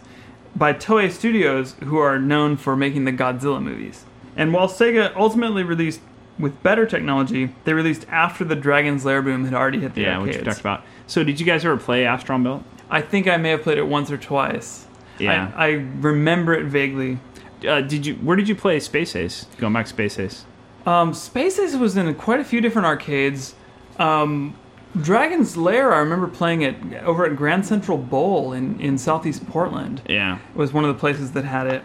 by 0.56 0.74
Toei 0.74 1.12
Studios, 1.12 1.76
who 1.84 1.98
are 1.98 2.18
known 2.18 2.58
for 2.58 2.76
making 2.76 3.06
the 3.06 3.12
Godzilla 3.12 3.62
movies. 3.62 4.06
And 4.38 4.54
while 4.54 4.68
Sega 4.68 5.16
ultimately 5.16 5.64
released 5.64 6.02
with 6.38 6.62
better 6.64 6.86
technology, 6.86 7.54
they 7.64 7.74
released 7.74 8.06
after 8.10 8.44
the 8.44 8.56
Dragon's 8.56 9.06
Lair 9.06 9.22
boom 9.22 9.46
had 9.46 9.54
already 9.54 9.80
hit 9.80 9.96
the 9.96 10.02
Yeah, 10.02 10.20
which 10.20 10.38
we 10.38 10.44
talked 10.44 10.60
about. 10.60 10.84
So 11.08 11.24
did 11.24 11.40
you 11.40 11.46
guys 11.46 11.64
ever 11.64 11.78
play 11.78 12.04
Astron 12.04 12.44
Belt? 12.44 12.64
I 12.90 13.02
think 13.02 13.28
I 13.28 13.38
may 13.38 13.52
have 13.52 13.64
played 13.64 13.78
it 13.78 13.88
once 13.88 14.12
or 14.12 14.18
twice. 14.18 14.88
Yeah. 15.20 15.52
I, 15.56 15.66
I 15.66 15.70
remember 16.00 16.54
it 16.54 16.66
vaguely. 16.66 17.20
Uh, 17.66 17.82
did 17.82 18.06
you? 18.06 18.16
Where 18.16 18.36
did 18.36 18.50
you 18.50 18.56
play 18.56 18.80
Space 18.80 19.16
Ace? 19.16 19.46
Going 19.58 19.74
back 19.74 19.86
to 19.86 19.90
Space 19.90 20.20
Ace. 20.20 20.46
Um, 20.86 21.14
Space 21.14 21.58
Ace 21.58 21.76
was 21.76 21.98
in 21.98 22.14
quite 22.16 22.40
a 22.40 22.44
few 22.44 22.62
different 22.62 22.86
arcades. 22.86 23.56
Um, 23.98 24.56
Dragon's 25.02 25.58
Lair, 25.58 25.94
I 25.94 26.00
remember 26.00 26.28
playing 26.28 26.62
it 26.62 26.76
over 27.04 27.26
at 27.26 27.36
Grand 27.36 27.66
Central 27.66 27.98
Bowl 27.98 28.54
in, 28.54 28.80
in 28.80 28.98
southeast 28.98 29.48
Portland. 29.48 30.02
Yeah. 30.08 30.38
It 30.38 30.58
was 30.58 30.74
one 30.74 30.86
of 30.86 30.94
the 30.96 31.00
places 31.00 31.32
that 31.34 31.44
had 31.46 31.68
it. 31.68 31.84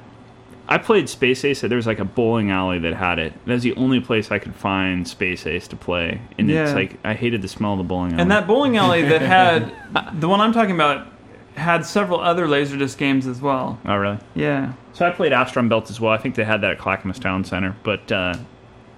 I 0.69 0.78
played 0.78 1.09
Space 1.09 1.45
Ace. 1.45 1.62
There 1.62 1.74
was 1.74 1.87
like 1.89 1.99
a 1.99 2.05
bowling 2.05 2.53
alley 2.53 2.78
that 2.78 2.95
had 2.95 3.19
it. 3.19 3.32
That 3.45 3.55
was 3.55 3.65
the 3.65 3.74
only 3.74 3.99
place 3.99 4.31
I 4.31 4.39
could 4.39 4.55
find 4.55 5.07
Space 5.07 5.45
Ace 5.45 5.66
to 5.69 5.77
play. 5.77 6.20
And 6.39 6.49
it's 6.49 6.73
like 6.73 6.97
I 7.05 7.15
hated 7.15 7.43
the 7.43 7.49
smell 7.49 7.73
of 7.73 7.78
the 7.78 7.85
bowling 7.85 8.12
alley. 8.12 8.23
And 8.23 8.31
that 8.31 8.47
bowling 8.47 8.77
alley 8.77 9.03
that 9.09 9.20
had 9.20 10.20
the 10.20 10.28
one 10.28 10.41
I'm 10.41 10.53
talking 10.53 10.77
about 10.77 11.09
had 11.57 11.85
several 11.85 12.20
other 12.20 12.47
Laserdisc 12.47 12.97
games 12.97 13.27
as 13.27 13.41
well. 13.41 13.81
Oh, 13.85 13.97
really? 13.97 14.19
Yeah. 14.37 14.74
So 14.93 15.05
I 15.05 15.11
played 15.11 15.32
Astron 15.32 15.69
Belt 15.69 15.91
as 15.91 16.01
well. 16.01 16.12
I 16.12 16.19
think 16.19 16.37
they 16.37 16.45
had 16.45 16.61
that 16.61 16.73
at 16.73 16.78
Clackamas 16.78 17.19
Town 17.19 17.45
Center, 17.45 17.74
but 17.82 18.11
uh, 18.12 18.37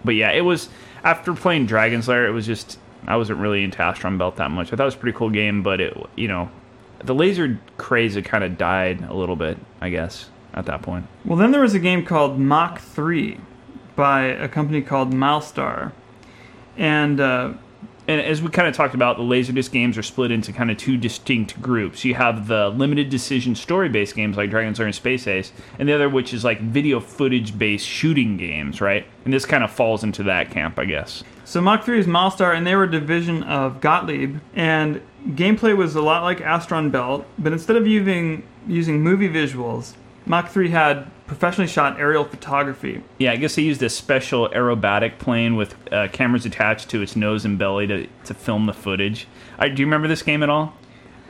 but 0.04 0.14
yeah, 0.14 0.30
it 0.30 0.42
was 0.42 0.68
after 1.04 1.32
playing 1.34 1.66
Dragon's 1.66 2.06
Lair. 2.06 2.26
It 2.26 2.32
was 2.32 2.46
just 2.46 2.78
I 3.06 3.16
wasn't 3.16 3.40
really 3.40 3.64
into 3.64 3.78
Astron 3.78 4.18
Belt 4.18 4.36
that 4.36 4.50
much. 4.50 4.72
I 4.72 4.76
thought 4.76 4.84
it 4.84 4.86
was 4.86 4.94
a 4.94 4.98
pretty 4.98 5.16
cool 5.16 5.30
game, 5.30 5.62
but 5.62 5.80
it 5.80 5.96
you 6.16 6.28
know 6.28 6.50
the 7.04 7.14
laser 7.14 7.60
craze 7.78 8.14
had 8.14 8.24
kind 8.24 8.44
of 8.44 8.56
died 8.56 9.02
a 9.02 9.14
little 9.14 9.36
bit, 9.36 9.58
I 9.80 9.90
guess, 9.90 10.30
at 10.54 10.66
that 10.66 10.82
point. 10.82 11.06
Well, 11.24 11.38
then 11.38 11.50
there 11.50 11.60
was 11.60 11.74
a 11.74 11.80
game 11.80 12.04
called 12.04 12.38
Mach 12.38 12.80
3 12.80 13.38
by 13.96 14.22
a 14.24 14.48
company 14.48 14.82
called 14.82 15.12
Mylstar. 15.12 15.92
And 16.76 17.20
uh, 17.20 17.54
And 18.08 18.20
as 18.20 18.42
we 18.42 18.48
kind 18.48 18.66
of 18.66 18.74
talked 18.74 18.94
about, 18.94 19.16
the 19.16 19.22
Laserdisc 19.22 19.70
games 19.70 19.96
are 19.96 20.02
split 20.02 20.32
into 20.32 20.52
kind 20.52 20.70
of 20.70 20.76
two 20.76 20.96
distinct 20.96 21.62
groups. 21.62 22.04
You 22.04 22.14
have 22.14 22.48
the 22.48 22.68
limited 22.70 23.10
decision 23.10 23.54
story 23.54 23.88
based 23.88 24.16
games 24.16 24.36
like 24.36 24.50
Dragon's 24.50 24.78
Lair 24.78 24.86
and 24.86 24.94
Space 24.94 25.26
Ace, 25.28 25.52
and 25.78 25.88
the 25.88 25.92
other 25.92 26.08
which 26.08 26.34
is 26.34 26.44
like 26.44 26.60
video 26.60 26.98
footage 26.98 27.56
based 27.56 27.86
shooting 27.86 28.36
games, 28.36 28.80
right? 28.80 29.06
And 29.24 29.32
this 29.32 29.44
kind 29.44 29.62
of 29.62 29.70
falls 29.70 30.02
into 30.02 30.24
that 30.24 30.50
camp, 30.50 30.78
I 30.78 30.84
guess. 30.84 31.22
so 31.44 31.60
Mach 31.60 31.84
3 31.84 32.00
is 32.00 32.06
Mylstar, 32.06 32.56
and 32.56 32.66
they 32.66 32.74
were 32.74 32.84
a 32.84 32.90
division 32.90 33.44
of 33.44 33.80
Gottlieb. 33.80 34.38
And 34.54 35.00
gameplay 35.28 35.76
was 35.76 35.94
a 35.94 36.02
lot 36.02 36.24
like 36.24 36.38
Astron 36.38 36.90
Belt, 36.90 37.24
but 37.38 37.52
instead 37.52 37.76
of 37.76 37.86
using, 37.86 38.42
using 38.66 39.00
movie 39.00 39.28
visuals, 39.28 39.94
Mach 40.26 40.48
3 40.50 40.70
had 40.70 41.10
professionally 41.26 41.68
shot 41.68 41.98
aerial 41.98 42.24
photography. 42.24 43.02
Yeah, 43.18 43.32
I 43.32 43.36
guess 43.36 43.54
they 43.56 43.62
used 43.62 43.82
a 43.82 43.88
special 43.88 44.48
aerobatic 44.50 45.18
plane 45.18 45.56
with 45.56 45.74
uh, 45.92 46.08
cameras 46.12 46.46
attached 46.46 46.88
to 46.90 47.02
its 47.02 47.16
nose 47.16 47.44
and 47.44 47.58
belly 47.58 47.86
to, 47.86 48.06
to 48.26 48.34
film 48.34 48.66
the 48.66 48.72
footage. 48.72 49.26
I, 49.58 49.68
do 49.68 49.80
you 49.80 49.86
remember 49.86 50.08
this 50.08 50.22
game 50.22 50.42
at 50.42 50.50
all? 50.50 50.74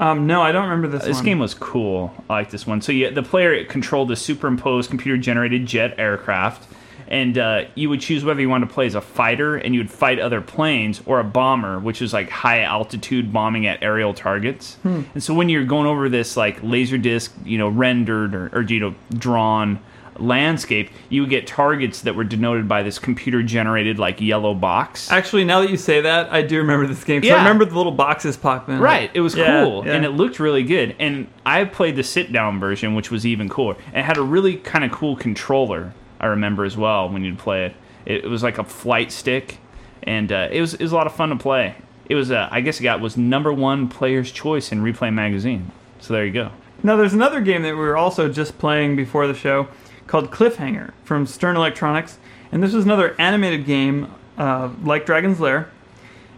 Um, 0.00 0.26
no, 0.26 0.42
I 0.42 0.50
don't 0.52 0.64
remember 0.64 0.88
this, 0.88 1.04
This 1.04 1.18
one. 1.18 1.24
game 1.24 1.38
was 1.38 1.54
cool. 1.54 2.12
I 2.28 2.32
like 2.34 2.50
this 2.50 2.66
one. 2.66 2.80
So 2.80 2.90
yeah, 2.92 3.10
the 3.10 3.22
player 3.22 3.64
controlled 3.64 4.10
a 4.10 4.16
superimposed 4.16 4.90
computer-generated 4.90 5.66
jet 5.66 5.94
aircraft, 5.98 6.66
and 7.12 7.36
uh, 7.38 7.64
you 7.74 7.88
would 7.90 8.00
choose 8.00 8.24
whether 8.24 8.40
you 8.40 8.48
wanted 8.48 8.66
to 8.68 8.74
play 8.74 8.86
as 8.86 8.94
a 8.96 9.00
fighter 9.00 9.56
and 9.56 9.74
you 9.74 9.80
would 9.80 9.90
fight 9.90 10.18
other 10.18 10.40
planes, 10.40 11.02
or 11.06 11.20
a 11.20 11.24
bomber, 11.24 11.78
which 11.78 12.00
is 12.02 12.12
like 12.12 12.30
high-altitude 12.30 13.32
bombing 13.32 13.66
at 13.66 13.82
aerial 13.82 14.14
targets. 14.14 14.78
And 14.82 15.22
so 15.22 15.34
when 15.34 15.48
you're 15.50 15.64
going 15.66 15.86
over 15.86 16.08
this 16.08 16.36
like 16.36 16.58
laser 16.62 16.98
disc, 16.98 17.32
you 17.44 17.58
know, 17.58 17.68
rendered 17.68 18.34
or, 18.34 18.50
or 18.54 18.62
you 18.62 18.80
know, 18.80 18.94
drawn 19.12 19.78
landscape, 20.18 20.90
you 21.08 21.22
would 21.22 21.30
get 21.30 21.46
targets 21.46 22.02
that 22.02 22.14
were 22.14 22.24
denoted 22.24 22.68
by 22.68 22.82
this 22.82 22.98
computer-generated 22.98 23.98
like 23.98 24.20
yellow 24.20 24.54
box. 24.54 25.10
Actually, 25.10 25.44
now 25.44 25.60
that 25.60 25.70
you 25.70 25.76
say 25.76 26.02
that, 26.02 26.32
I 26.32 26.42
do 26.42 26.58
remember 26.58 26.86
this 26.86 27.02
game. 27.02 27.22
So 27.22 27.30
I 27.30 27.38
remember 27.38 27.64
the 27.64 27.74
little 27.76 27.92
boxes 27.92 28.36
popping. 28.36 28.78
Right, 28.78 29.10
it 29.14 29.20
was 29.20 29.34
Yeah, 29.34 29.64
cool 29.64 29.84
yeah. 29.86 29.94
and 29.94 30.04
it 30.04 30.10
looked 30.10 30.38
really 30.38 30.62
good. 30.62 30.94
And 30.98 31.28
I 31.44 31.64
played 31.64 31.96
the 31.96 32.02
sit 32.02 32.32
down 32.32 32.60
version, 32.60 32.94
which 32.94 33.10
was 33.10 33.26
even 33.26 33.48
cooler. 33.48 33.76
And 33.86 33.98
it 33.98 34.04
had 34.04 34.18
a 34.18 34.22
really 34.22 34.56
kind 34.56 34.84
of 34.84 34.92
cool 34.92 35.16
controller. 35.16 35.92
I 36.22 36.28
remember 36.28 36.64
as 36.64 36.76
well 36.76 37.08
when 37.08 37.24
you'd 37.24 37.38
play 37.38 37.66
it. 37.66 37.74
It, 38.04 38.24
was 38.24 38.42
like 38.42 38.58
a 38.58 38.64
flight 38.64 39.12
stick, 39.12 39.58
and 40.02 40.32
uh, 40.32 40.48
it 40.50 40.60
was 40.60 40.74
it 40.74 40.82
was 40.82 40.92
a 40.92 40.96
lot 40.96 41.06
of 41.06 41.14
fun 41.14 41.28
to 41.28 41.36
play. 41.36 41.74
It 42.06 42.14
was 42.14 42.30
uh, 42.30 42.48
I 42.50 42.60
guess 42.60 42.80
it 42.80 42.82
got 42.82 43.00
was 43.00 43.16
number 43.16 43.52
one 43.52 43.88
player's 43.88 44.32
choice 44.32 44.72
in 44.72 44.82
Replay 44.82 45.12
magazine. 45.12 45.70
So 46.00 46.12
there 46.12 46.24
you 46.24 46.32
go. 46.32 46.50
Now, 46.84 46.96
there's 46.96 47.14
another 47.14 47.40
game 47.40 47.62
that 47.62 47.74
we 47.74 47.80
were 47.80 47.96
also 47.96 48.28
just 48.28 48.58
playing 48.58 48.96
before 48.96 49.28
the 49.28 49.34
show 49.34 49.68
called 50.08 50.32
Cliffhanger 50.32 50.92
from 51.04 51.26
Stern 51.26 51.54
Electronics, 51.54 52.18
and 52.50 52.60
this 52.60 52.72
was 52.72 52.84
another 52.84 53.14
animated 53.20 53.64
game 53.66 54.12
uh, 54.36 54.70
like 54.82 55.06
Dragon's 55.06 55.38
Lair. 55.38 55.70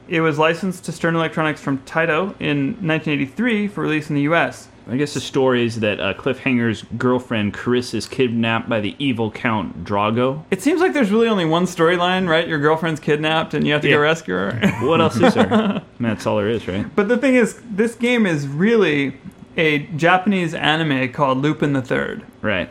It 0.07 0.21
was 0.21 0.39
licensed 0.39 0.85
to 0.85 0.93
Stern 0.93 1.17
Electronics 1.17 1.63
from 1.63 1.79
Taito 1.79 2.35
in 2.41 2.75
1983 2.87 3.69
for 3.69 3.81
release 3.81 4.11
in 4.11 4.17
the 4.17 4.23
U.S. 4.23 4.69
I 4.87 4.97
guess 4.99 5.15
the 5.15 5.21
story 5.21 5.65
is 5.65 5.81
that 5.81 5.99
uh, 5.99 6.13
Cliffhanger's 6.13 6.83
girlfriend 6.99 7.55
Carissa 7.55 7.95
is 7.95 8.07
kidnapped 8.07 8.69
by 8.69 8.81
the 8.81 8.95
evil 8.99 9.31
Count 9.31 9.83
Drago. 9.85 10.45
It 10.51 10.61
seems 10.61 10.81
like 10.83 10.93
there's 10.93 11.11
really 11.11 11.27
only 11.29 11.47
one 11.47 11.65
storyline, 11.65 12.29
right? 12.29 12.47
Your 12.47 12.59
girlfriend's 12.59 13.01
kidnapped 13.01 13.55
and 13.55 13.67
you 13.67 13.73
have 13.73 13.81
to 13.83 13.89
Yeah. 13.89 13.95
go 13.97 14.01
rescue 14.03 14.35
her. 14.35 14.61
What 14.87 15.01
else 15.01 15.17
is 15.17 15.33
there? 15.35 15.51
I 15.53 15.73
mean, 15.73 15.83
that's 15.99 16.27
all 16.27 16.37
there 16.37 16.51
is, 16.51 16.69
right? 16.69 16.85
but 16.95 17.09
the 17.09 17.17
thing 17.17 17.35
is, 17.35 17.61
this 17.71 17.95
game 17.95 18.27
is 18.27 18.47
really 18.47 19.17
a 19.57 19.81
Japanese 19.97 20.53
anime 20.53 21.11
called 21.13 21.39
Lupin 21.39 21.73
the 21.73 21.81
Third. 21.83 22.23
Right. 22.43 22.69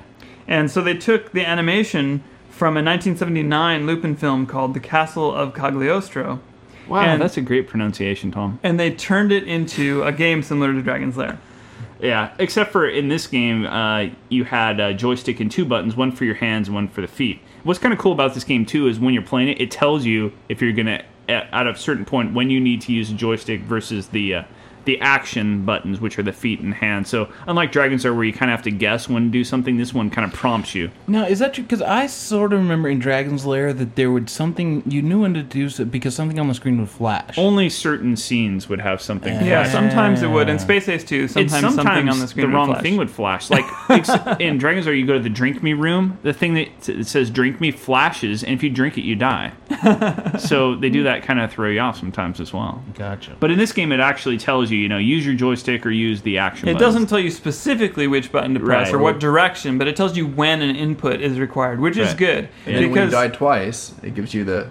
And 0.48 0.70
so 0.70 0.82
they 0.82 0.96
took 0.96 1.32
the 1.32 1.44
animation 1.46 2.24
from 2.52 2.74
a 2.78 2.84
1979 2.84 3.88
Lupin 3.88 4.16
film 4.16 4.46
called 4.46 4.76
The 4.76 4.80
Castle 4.80 5.34
of 5.34 5.56
Cagliostro, 5.56 6.40
Wow, 6.88 7.02
And- 7.02 7.22
that's 7.22 7.38
a 7.38 7.42
great 7.42 7.68
pronunciation, 7.68 8.30
Tom. 8.30 8.60
and 8.62 8.80
they 8.80 8.92
turned 8.92 9.32
it 9.32 9.46
into 9.46 10.04
a 10.04 10.12
game 10.12 10.44
similar 10.44 10.74
to 10.74 10.82
Dragon's 10.82 11.18
Lair. 11.18 11.40
Yeah, 12.04 12.34
except 12.38 12.74
for 12.74 12.86
in 12.86 13.08
this 13.08 13.28
game, 13.28 13.66
uh, 13.66 14.08
you 14.28 14.44
had 14.44 14.82
a 14.82 14.94
joystick 14.94 15.40
and 15.40 15.50
two 15.50 15.64
buttons, 15.64 15.96
one 15.96 16.12
for 16.12 16.26
your 16.26 16.36
hands 16.36 16.68
and 16.68 16.76
one 16.76 16.90
for 16.90 17.00
the 17.00 17.08
feet. 17.08 17.40
What's 17.64 17.80
kind 17.80 17.94
of 17.94 18.00
cool 18.00 18.12
about 18.12 18.34
this 18.34 18.44
game 18.44 18.66
too 18.66 18.90
is 18.90 19.00
when 19.00 19.14
you're 19.14 19.24
playing 19.24 19.48
it, 19.48 19.62
it 19.62 19.72
tells 19.72 20.04
you 20.04 20.34
if 20.50 20.62
you're 20.62 20.74
gonna 20.74 21.06
at, 21.30 21.48
at 21.54 21.66
a 21.66 21.74
certain 21.78 22.04
point 22.04 22.34
when 22.34 22.50
you 22.50 22.60
need 22.60 22.82
to 22.82 22.92
use 22.92 23.10
a 23.10 23.14
joystick 23.14 23.62
versus 23.62 24.08
the 24.10 24.36
uh, 24.36 24.44
the 24.86 25.00
action 25.02 25.66
buttons, 25.66 26.00
which 26.02 26.18
are 26.20 26.24
the 26.24 26.34
feet 26.34 26.60
and 26.60 26.74
hands. 26.74 27.10
So 27.10 27.30
unlike 27.48 27.72
Dragon's 27.72 28.04
Lair, 28.04 28.14
where 28.14 28.24
you 28.24 28.34
kind 28.34 28.52
of 28.52 28.58
have 28.58 28.64
to 28.66 28.72
guess 28.72 29.08
when 29.10 29.24
to 29.26 29.30
do 29.30 29.44
something, 29.44 29.78
this 29.78 29.94
one 29.94 30.10
kind 30.10 30.26
of 30.26 30.34
prompts 30.38 30.76
you. 30.76 30.92
Now, 31.08 31.26
is 31.26 31.40
that 31.40 31.54
true? 31.54 31.64
Because 31.64 31.82
I 31.82 32.08
sort 32.08 32.54
of 32.54 32.60
remember 32.60 32.90
in 32.90 33.00
Dragon's 33.00 33.46
Lair 33.46 33.74
that 33.74 33.96
there 33.96 34.12
would 34.12 34.30
something 34.30 34.84
you 34.86 35.02
knew 35.02 35.22
when 35.22 35.34
to 35.34 35.44
do 35.44 35.70
so 35.70 35.86
because 35.86 36.16
something 36.16 36.40
on 36.40 36.48
the 36.48 36.54
screen 36.54 36.80
would 36.80 36.90
flash. 36.90 37.38
Only 37.38 37.70
certain 37.70 38.16
scenes 38.16 38.68
would 38.70 38.82
have 38.82 39.02
something. 39.02 39.34
Yeah, 39.34 39.64
flash. 39.64 39.72
sometimes 39.72 40.22
it 40.22 40.28
would. 40.28 40.50
In 40.50 40.60
Space 40.60 40.88
Ace 40.90 41.04
2, 41.04 41.24
It's 41.24 41.34
sometimes, 41.34 41.76
something 41.76 42.10
on 42.10 42.20
the 42.20 42.28
screen 42.28 42.48
would 42.48 42.54
wrong 42.56 42.68
flash. 42.68 42.82
thing 42.84 42.98
would 42.98 43.12
flash. 43.12 43.50
Like 43.50 43.66
in 44.40 44.58
Dragon's 44.58 44.86
Lair, 44.86 44.96
you 44.96 45.06
go 45.06 45.14
to 45.14 45.20
the 45.20 45.30
drink 45.30 45.64
me 45.64 45.74
room. 45.74 46.18
The 46.24 46.34
thing 46.34 46.54
that 46.56 47.06
says 47.06 47.30
drink 47.30 47.60
me 47.62 47.72
flashes, 47.72 48.44
and 48.44 48.54
if 48.54 48.64
you 48.64 48.70
drink 48.70 48.98
it, 48.98 49.02
you 49.04 49.16
die. 49.16 49.54
so 50.40 50.76
they 50.76 50.90
do 50.90 51.04
that 51.04 51.24
kind 51.24 51.40
of 51.40 51.52
throw 51.52 51.70
you 51.70 51.80
off 51.80 51.98
sometimes 51.98 52.40
as 52.40 52.54
well. 52.54 52.84
Gotcha. 52.96 53.36
But 53.40 53.52
in 53.52 53.58
this 53.58 53.72
game, 53.72 53.92
it 53.92 54.00
actually 54.00 54.38
tells 54.38 54.72
you, 54.72 54.73
you 54.76 54.90
know, 54.90 54.98
use 54.98 55.26
your 55.26 55.36
joystick 55.36 55.86
or 55.86 55.92
use 55.92 56.22
the 56.22 56.38
action. 56.38 56.68
It 56.68 56.74
buttons. 56.74 56.94
doesn't 56.94 57.08
tell 57.08 57.20
you 57.20 57.30
specifically 57.32 58.08
which 58.08 58.32
button 58.32 58.54
to 58.54 58.60
press 58.60 58.88
Right. 58.88 58.96
or 58.96 59.00
what 59.00 59.20
direction, 59.20 59.78
but 59.78 59.88
it 59.88 59.96
tells 59.96 60.16
you 60.18 60.26
when 60.28 60.62
an 60.62 60.76
input 60.76 61.22
is 61.22 61.40
required, 61.40 61.80
which 61.80 61.98
is 61.98 62.14
good. 62.14 62.50
And 62.66 62.76
then 62.76 62.92
when 62.92 63.06
you 63.06 63.12
die 63.12 63.28
twice, 63.30 63.94
it 64.04 64.16
gives 64.16 64.34
you 64.34 64.44
the. 64.44 64.68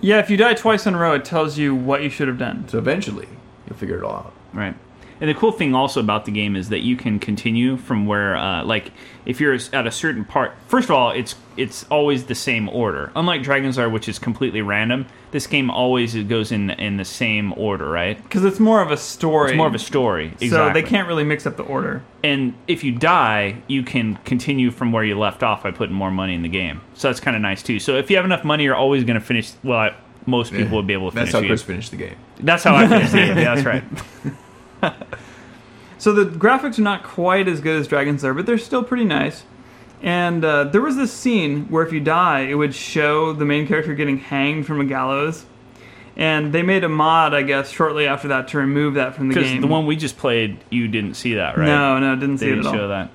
yeah, 0.00 0.18
if 0.18 0.30
you 0.30 0.36
die 0.36 0.54
twice 0.54 0.86
in 0.86 0.94
a 0.94 0.98
row, 0.98 1.14
it 1.14 1.24
tells 1.24 1.58
you 1.58 1.74
what 1.74 2.02
you 2.02 2.10
should 2.10 2.28
have 2.28 2.38
done. 2.38 2.66
So 2.68 2.78
eventually, 2.78 3.28
you'll 3.68 3.76
figure 3.76 3.96
it 3.98 4.04
all 4.04 4.14
out. 4.14 4.32
Right. 4.52 4.74
And 5.22 5.30
the 5.30 5.34
cool 5.34 5.52
thing 5.52 5.72
also 5.72 6.00
about 6.00 6.24
the 6.24 6.32
game 6.32 6.56
is 6.56 6.70
that 6.70 6.80
you 6.80 6.96
can 6.96 7.20
continue 7.20 7.76
from 7.76 8.06
where, 8.06 8.36
uh, 8.36 8.64
like, 8.64 8.90
if 9.24 9.40
you're 9.40 9.54
at 9.54 9.86
a 9.86 9.90
certain 9.92 10.24
part. 10.24 10.52
First 10.66 10.86
of 10.86 10.96
all, 10.96 11.12
it's 11.12 11.36
it's 11.56 11.84
always 11.92 12.24
the 12.24 12.34
same 12.34 12.68
order. 12.68 13.12
Unlike 13.14 13.44
Dragon's 13.44 13.78
Lair, 13.78 13.88
which 13.88 14.08
is 14.08 14.18
completely 14.18 14.62
random, 14.62 15.06
this 15.30 15.46
game 15.46 15.70
always 15.70 16.16
goes 16.24 16.50
in 16.50 16.70
in 16.70 16.96
the 16.96 17.04
same 17.04 17.54
order, 17.56 17.88
right? 17.88 18.20
Because 18.20 18.44
it's 18.44 18.58
more 18.58 18.82
of 18.82 18.90
a 18.90 18.96
story. 18.96 19.50
It's 19.50 19.56
more 19.56 19.68
of 19.68 19.76
a 19.76 19.78
story. 19.78 20.26
Exactly. 20.40 20.48
So 20.48 20.72
they 20.72 20.82
can't 20.82 21.06
really 21.06 21.22
mix 21.22 21.46
up 21.46 21.56
the 21.56 21.62
order. 21.62 22.02
And 22.24 22.54
if 22.66 22.82
you 22.82 22.90
die, 22.90 23.62
you 23.68 23.84
can 23.84 24.16
continue 24.24 24.72
from 24.72 24.90
where 24.90 25.04
you 25.04 25.16
left 25.16 25.44
off 25.44 25.62
by 25.62 25.70
putting 25.70 25.94
more 25.94 26.10
money 26.10 26.34
in 26.34 26.42
the 26.42 26.48
game. 26.48 26.80
So 26.94 27.06
that's 27.06 27.20
kind 27.20 27.36
of 27.36 27.42
nice 27.42 27.62
too. 27.62 27.78
So 27.78 27.96
if 27.96 28.10
you 28.10 28.16
have 28.16 28.24
enough 28.24 28.42
money, 28.42 28.64
you're 28.64 28.74
always 28.74 29.04
going 29.04 29.20
to 29.20 29.24
finish. 29.24 29.52
Well, 29.62 29.78
I, 29.78 29.94
most 30.26 30.52
people 30.52 30.78
would 30.78 30.86
be 30.88 30.94
able 30.94 31.10
to 31.10 31.14
That's 31.14 31.30
finish. 31.30 31.34
how 31.34 31.40
the 31.42 31.46
Chris 31.46 31.60
game. 31.62 31.66
finished 31.68 31.90
the 31.92 31.96
game. 31.96 32.16
That's 32.40 32.64
how 32.64 32.74
I 32.74 32.88
finished 32.88 33.12
the 33.12 33.18
game. 33.18 33.38
Yeah, 33.38 33.54
that's 33.54 33.64
right. 33.64 33.84
So 36.02 36.12
the 36.12 36.24
graphics 36.24 36.80
are 36.80 36.82
not 36.82 37.04
quite 37.04 37.46
as 37.46 37.60
good 37.60 37.78
as 37.78 37.86
Dragon's 37.86 38.24
Lair, 38.24 38.34
but 38.34 38.44
they're 38.44 38.58
still 38.58 38.82
pretty 38.82 39.04
nice. 39.04 39.44
And 40.02 40.44
uh, 40.44 40.64
there 40.64 40.80
was 40.80 40.96
this 40.96 41.12
scene 41.12 41.66
where 41.68 41.86
if 41.86 41.92
you 41.92 42.00
die, 42.00 42.40
it 42.40 42.54
would 42.54 42.74
show 42.74 43.32
the 43.32 43.44
main 43.44 43.68
character 43.68 43.94
getting 43.94 44.18
hanged 44.18 44.66
from 44.66 44.80
a 44.80 44.84
gallows. 44.84 45.46
And 46.16 46.52
they 46.52 46.62
made 46.62 46.82
a 46.82 46.88
mod, 46.88 47.34
I 47.34 47.42
guess, 47.42 47.70
shortly 47.70 48.08
after 48.08 48.26
that 48.28 48.48
to 48.48 48.58
remove 48.58 48.94
that 48.94 49.14
from 49.14 49.28
the 49.28 49.34
game. 49.34 49.44
Because 49.44 49.60
the 49.60 49.68
one 49.68 49.86
we 49.86 49.94
just 49.94 50.18
played, 50.18 50.58
you 50.70 50.88
didn't 50.88 51.14
see 51.14 51.34
that, 51.34 51.56
right? 51.56 51.66
No, 51.66 52.00
no, 52.00 52.16
didn't 52.16 52.38
see 52.38 52.46
they 52.46 52.52
it 52.52 52.56
didn't 52.56 52.66
at 52.66 52.74
all. 52.74 52.80
show 52.80 52.88
that. 52.88 53.10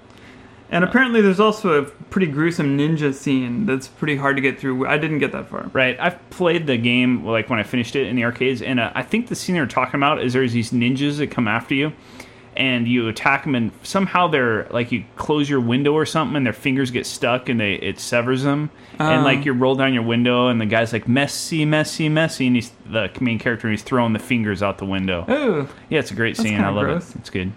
And 0.70 0.84
apparently, 0.84 1.22
there's 1.22 1.40
also 1.40 1.82
a 1.82 1.86
pretty 1.86 2.28
gruesome 2.28 2.78
ninja 2.78 3.14
scene 3.14 3.66
that's 3.66 3.88
pretty 3.88 4.18
hard 4.18 4.36
to 4.36 4.42
get 4.42 4.60
through. 4.60 4.86
I 4.86 4.98
didn't 4.98 5.20
get 5.20 5.32
that 5.32 5.48
far. 5.50 5.70
Right. 5.72 5.98
I've 6.00 6.30
played 6.30 6.68
the 6.68 6.78
game 6.78 7.26
like 7.26 7.50
when 7.50 7.58
I 7.60 7.64
finished 7.64 7.96
it 7.96 8.08
in 8.08 8.16
the 8.18 8.26
arcades, 8.26 8.62
and 8.62 8.80
uh, 8.80 8.92
I 8.94 9.04
think 9.04 9.28
the 9.28 9.36
scene 9.36 9.56
they're 9.56 9.66
talking 9.66 9.98
about 9.98 10.22
is 10.22 10.34
there's 10.34 10.52
these 10.52 10.72
ninjas 10.72 11.18
that 11.20 11.32
come 11.32 11.48
after 11.48 11.74
you, 11.74 11.94
and 12.58 12.86
you 12.88 13.08
attack 13.08 13.46
them, 13.46 13.56
and 13.56 13.72
somehow 13.84 14.28
they're 14.28 14.68
like 14.70 14.92
you 14.92 15.06
close 15.16 15.50
your 15.50 15.62
window 15.62 15.94
or 15.94 16.06
something, 16.06 16.36
and 16.36 16.46
their 16.46 16.52
fingers 16.54 16.92
get 16.92 17.06
stuck, 17.06 17.48
and 17.48 17.62
they 17.62 17.76
it 17.76 17.98
severs 18.00 18.44
them, 18.44 18.70
and 19.00 19.22
Oh. 19.22 19.24
like 19.24 19.46
you 19.46 19.54
roll 19.54 19.76
down 19.76 19.94
your 19.94 20.04
window, 20.04 20.48
and 20.50 20.60
the 20.60 20.66
guy's 20.66 20.92
like 20.92 21.08
messy, 21.08 21.64
messy, 21.64 22.10
messy, 22.10 22.46
and 22.48 22.56
he's 22.58 22.72
the 22.90 23.10
main 23.22 23.40
character, 23.40 23.68
and 23.68 23.74
he's 23.74 23.84
throwing 23.84 24.12
the 24.12 24.20
fingers 24.20 24.62
out 24.62 24.80
the 24.80 24.86
window. 24.86 25.24
Oh, 25.30 25.70
Yeah, 25.90 26.00
it's 26.00 26.12
a 26.12 26.16
great 26.16 26.36
scene. 26.36 26.60
I 26.60 26.70
love 26.72 26.86
gross. 26.88 27.12
it. 27.12 27.16
It's 27.20 27.30
good. 27.30 27.54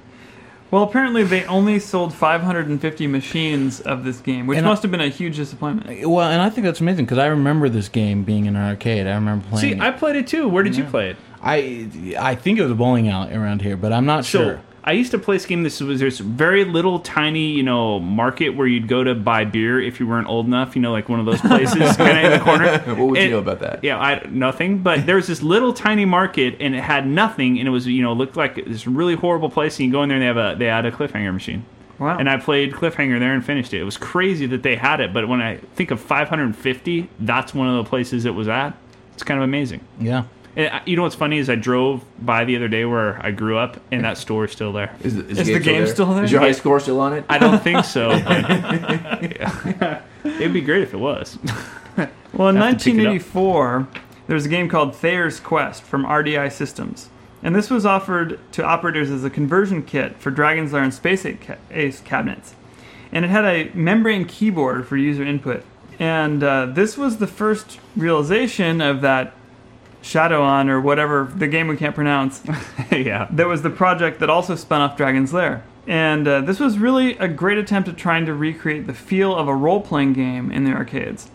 Well, 0.71 0.83
apparently 0.85 1.25
they 1.25 1.45
only 1.47 1.79
sold 1.79 2.15
550 2.15 3.07
machines 3.07 3.81
of 3.81 4.05
this 4.05 4.21
game, 4.21 4.47
which 4.47 4.59
And 4.59 4.67
I- 4.67 4.71
must 4.71 4.83
have 4.83 4.91
been 4.91 5.01
a 5.01 5.09
huge 5.09 5.37
disappointment. 5.37 6.09
Well, 6.09 6.29
and 6.31 6.41
I 6.41 6.51
think 6.51 6.65
that's 6.65 6.81
amazing 6.81 7.05
because 7.07 7.19
I 7.19 7.27
remember 7.27 7.69
this 7.69 7.89
game 7.89 8.23
being 8.23 8.47
in 8.47 8.57
an 8.57 8.63
arcade. 8.69 9.07
I 9.07 9.15
remember 9.15 9.45
playing. 9.49 9.61
See, 9.61 9.73
it. 9.73 9.81
I 9.81 9.91
played 9.91 10.17
it 10.17 10.27
too. 10.27 10.49
Where 10.49 10.63
did 10.63 10.77
you 10.77 10.85
play 10.85 11.11
it? 11.11 11.17
I 11.43 11.89
I 12.19 12.35
think 12.35 12.59
it 12.59 12.63
was 12.63 12.71
a 12.71 12.75
bowling 12.75 13.09
alley 13.09 13.35
around 13.35 13.63
here, 13.63 13.77
but 13.77 13.93
I'm 13.93 14.05
not 14.07 14.25
So 14.25 14.39
sure. 14.45 14.61
I 14.83 14.93
used 14.93 15.11
to 15.11 15.19
play 15.19 15.37
this 15.37 15.47
game. 15.47 15.63
This 15.63 15.81
was 15.81 16.01
there's 16.01 16.19
very 16.19 16.65
little 16.65 17.01
tiny 17.01 17.51
you 17.51 17.63
know 17.63 18.01
market 18.01 18.51
where 18.51 18.67
you'd 18.67 18.89
go 18.89 19.05
to 19.05 19.15
buy 19.15 19.45
beer 19.45 19.81
if 19.81 20.01
you 20.01 20.07
weren't 20.07 20.29
old 20.29 20.47
enough. 20.47 20.75
You 20.75 20.83
know, 20.83 20.93
like 20.93 21.09
one 21.09 21.21
of 21.21 21.27
those 21.27 21.41
places 21.41 21.97
kind 21.97 22.19
of 22.19 22.25
in 22.25 22.39
the 22.39 22.45
corner. 22.45 22.79
What 22.95 23.09
would 23.11 23.21
you 23.21 23.31
know 23.31 23.39
about 23.39 23.61
that? 23.61 23.85
Yeah, 23.85 23.99
I 23.99 24.27
nothing. 24.29 24.79
But 24.79 25.07
there 25.07 25.17
was 25.17 25.27
this 25.27 25.43
little 25.43 25.73
tiny 25.73 26.05
market, 26.05 26.57
and 26.61 26.75
it 26.75 26.83
had 26.83 27.07
nothing, 27.07 27.59
and 27.59 27.69
it 27.69 27.71
was 27.71 27.87
you 27.87 28.03
know 28.03 28.13
looked 28.13 28.37
like 28.37 28.65
this 28.65 28.87
really 28.87 29.15
horrible 29.15 29.51
place. 29.51 29.79
And 29.79 29.87
you 29.87 29.93
go 29.93 30.03
in 30.03 30.09
there, 30.09 30.17
and 30.17 30.23
they 30.23 30.27
have 30.27 30.55
a 30.55 30.59
they 30.59 30.67
had 30.67 30.87
a 30.87 30.93
cliffhanger 30.93 31.33
machine. 31.33 31.65
Wow. 32.01 32.17
And 32.17 32.31
I 32.31 32.39
played 32.39 32.73
Cliffhanger 32.73 33.21
there 33.21 33.35
and 33.35 33.45
finished 33.45 33.75
it. 33.75 33.81
It 33.83 33.85
was 33.85 33.99
crazy 33.99 34.47
that 34.47 34.63
they 34.63 34.75
had 34.75 35.01
it, 35.01 35.13
but 35.13 35.29
when 35.29 35.43
I 35.43 35.59
think 35.59 35.91
of 35.91 36.01
550, 36.01 37.11
that's 37.21 37.53
one 37.53 37.69
of 37.69 37.85
the 37.85 37.89
places 37.89 38.25
it 38.25 38.35
was 38.35 38.49
at. 38.49 38.75
It's 39.13 39.23
kind 39.23 39.39
of 39.39 39.45
amazing. 39.45 39.83
Yeah. 40.01 40.25
And 40.61 40.75
I- 40.75 40.83
you 40.85 40.97
know 40.97 41.03
what's 41.03 41.15
funny 41.15 41.39
is 41.39 41.49
I 41.49 41.55
drove 41.55 42.03
by 42.25 42.45
the 42.45 42.57
other 42.57 42.69
day 42.69 42.85
where 42.85 43.19
I 43.25 43.31
grew 43.31 43.57
up, 43.57 43.81
and 43.91 44.05
that 44.05 44.19
store 44.19 44.45
is 44.45 44.53
still 44.53 44.73
there. 44.73 44.95
Is, 45.03 45.17
the- 45.17 45.27
Is 45.29 45.47
the 45.47 45.59
game 45.61 45.87
still 45.87 46.13
there? 46.15 46.25
Is 46.25 46.33
your 46.33 46.41
high 46.41 46.53
score 46.53 46.81
still 46.81 47.01
on 47.01 47.13
it? 47.15 47.25
I 47.29 47.39
don't 47.39 47.63
think 47.63 47.85
so. 47.85 48.11
Yeah. 49.21 50.03
It'd 50.25 50.53
be 50.53 50.61
great 50.61 50.83
if 50.83 50.95
it 50.95 50.99
was. 50.99 51.39
Well, 52.33 52.49
in 52.51 52.57
Have 52.57 52.79
to 52.79 52.85
pick 52.85 52.95
it 52.95 53.07
up. 53.07 53.13
1984, 53.13 53.89
there 54.29 54.35
was 54.35 54.47
a 54.47 54.49
game 54.49 54.69
called 54.69 54.95
Thayer's 54.95 55.41
Quest 55.41 55.83
from 55.83 56.05
RDI 56.07 56.53
Systems. 56.53 57.09
And 57.43 57.57
this 57.57 57.69
was 57.71 57.85
offered 57.85 58.39
to 58.53 58.63
operators 58.65 59.11
as 59.11 59.25
a 59.25 59.31
conversion 59.31 59.83
kit 59.83 60.17
for 60.17 60.31
Dragon's 60.31 60.73
Lair 60.73 60.85
and 60.85 60.95
Space 60.95 61.27
Ace 61.27 61.39
Ace 61.73 62.01
cabinets. 62.01 62.55
And 63.11 63.25
it 63.25 63.29
had 63.29 63.45
a 63.45 63.71
membrane 63.75 64.25
keyboard 64.27 64.87
for 64.87 64.97
user 64.97 65.25
input. 65.25 65.65
And 65.99 66.43
uh, 66.45 66.67
this 66.67 66.97
was 66.97 67.17
the 67.19 67.27
first 67.27 67.81
realization 67.97 68.81
of 68.81 69.01
that 69.01 69.35
Shadoan 70.03 70.69
or 70.69 70.81
whatever, 70.81 71.31
the 71.35 71.49
game 71.49 71.69
we 71.69 71.77
can't 71.77 71.95
pronounce, 71.95 72.43
yeah. 72.91 73.29
that 73.31 73.47
was 73.47 73.63
the 73.63 73.71
project 73.71 74.21
that 74.21 74.31
also 74.31 74.55
spun 74.57 74.81
off 74.81 74.97
Dragon's 74.97 75.33
Lair. 75.33 75.63
And 75.87 76.29
uh, 76.29 76.41
this 76.43 76.61
was 76.61 76.79
really 76.79 77.17
a 77.19 77.29
great 77.29 77.59
attempt 77.59 77.89
at 77.89 77.97
trying 77.97 78.27
to 78.27 78.35
recreate 78.35 78.87
the 78.87 78.95
feel 78.95 79.35
of 79.35 79.49
a 79.49 79.55
role 79.55 79.81
playing 79.81 80.13
game 80.13 80.51
in 80.51 80.65
the 80.65 80.73
arcades. 80.73 81.31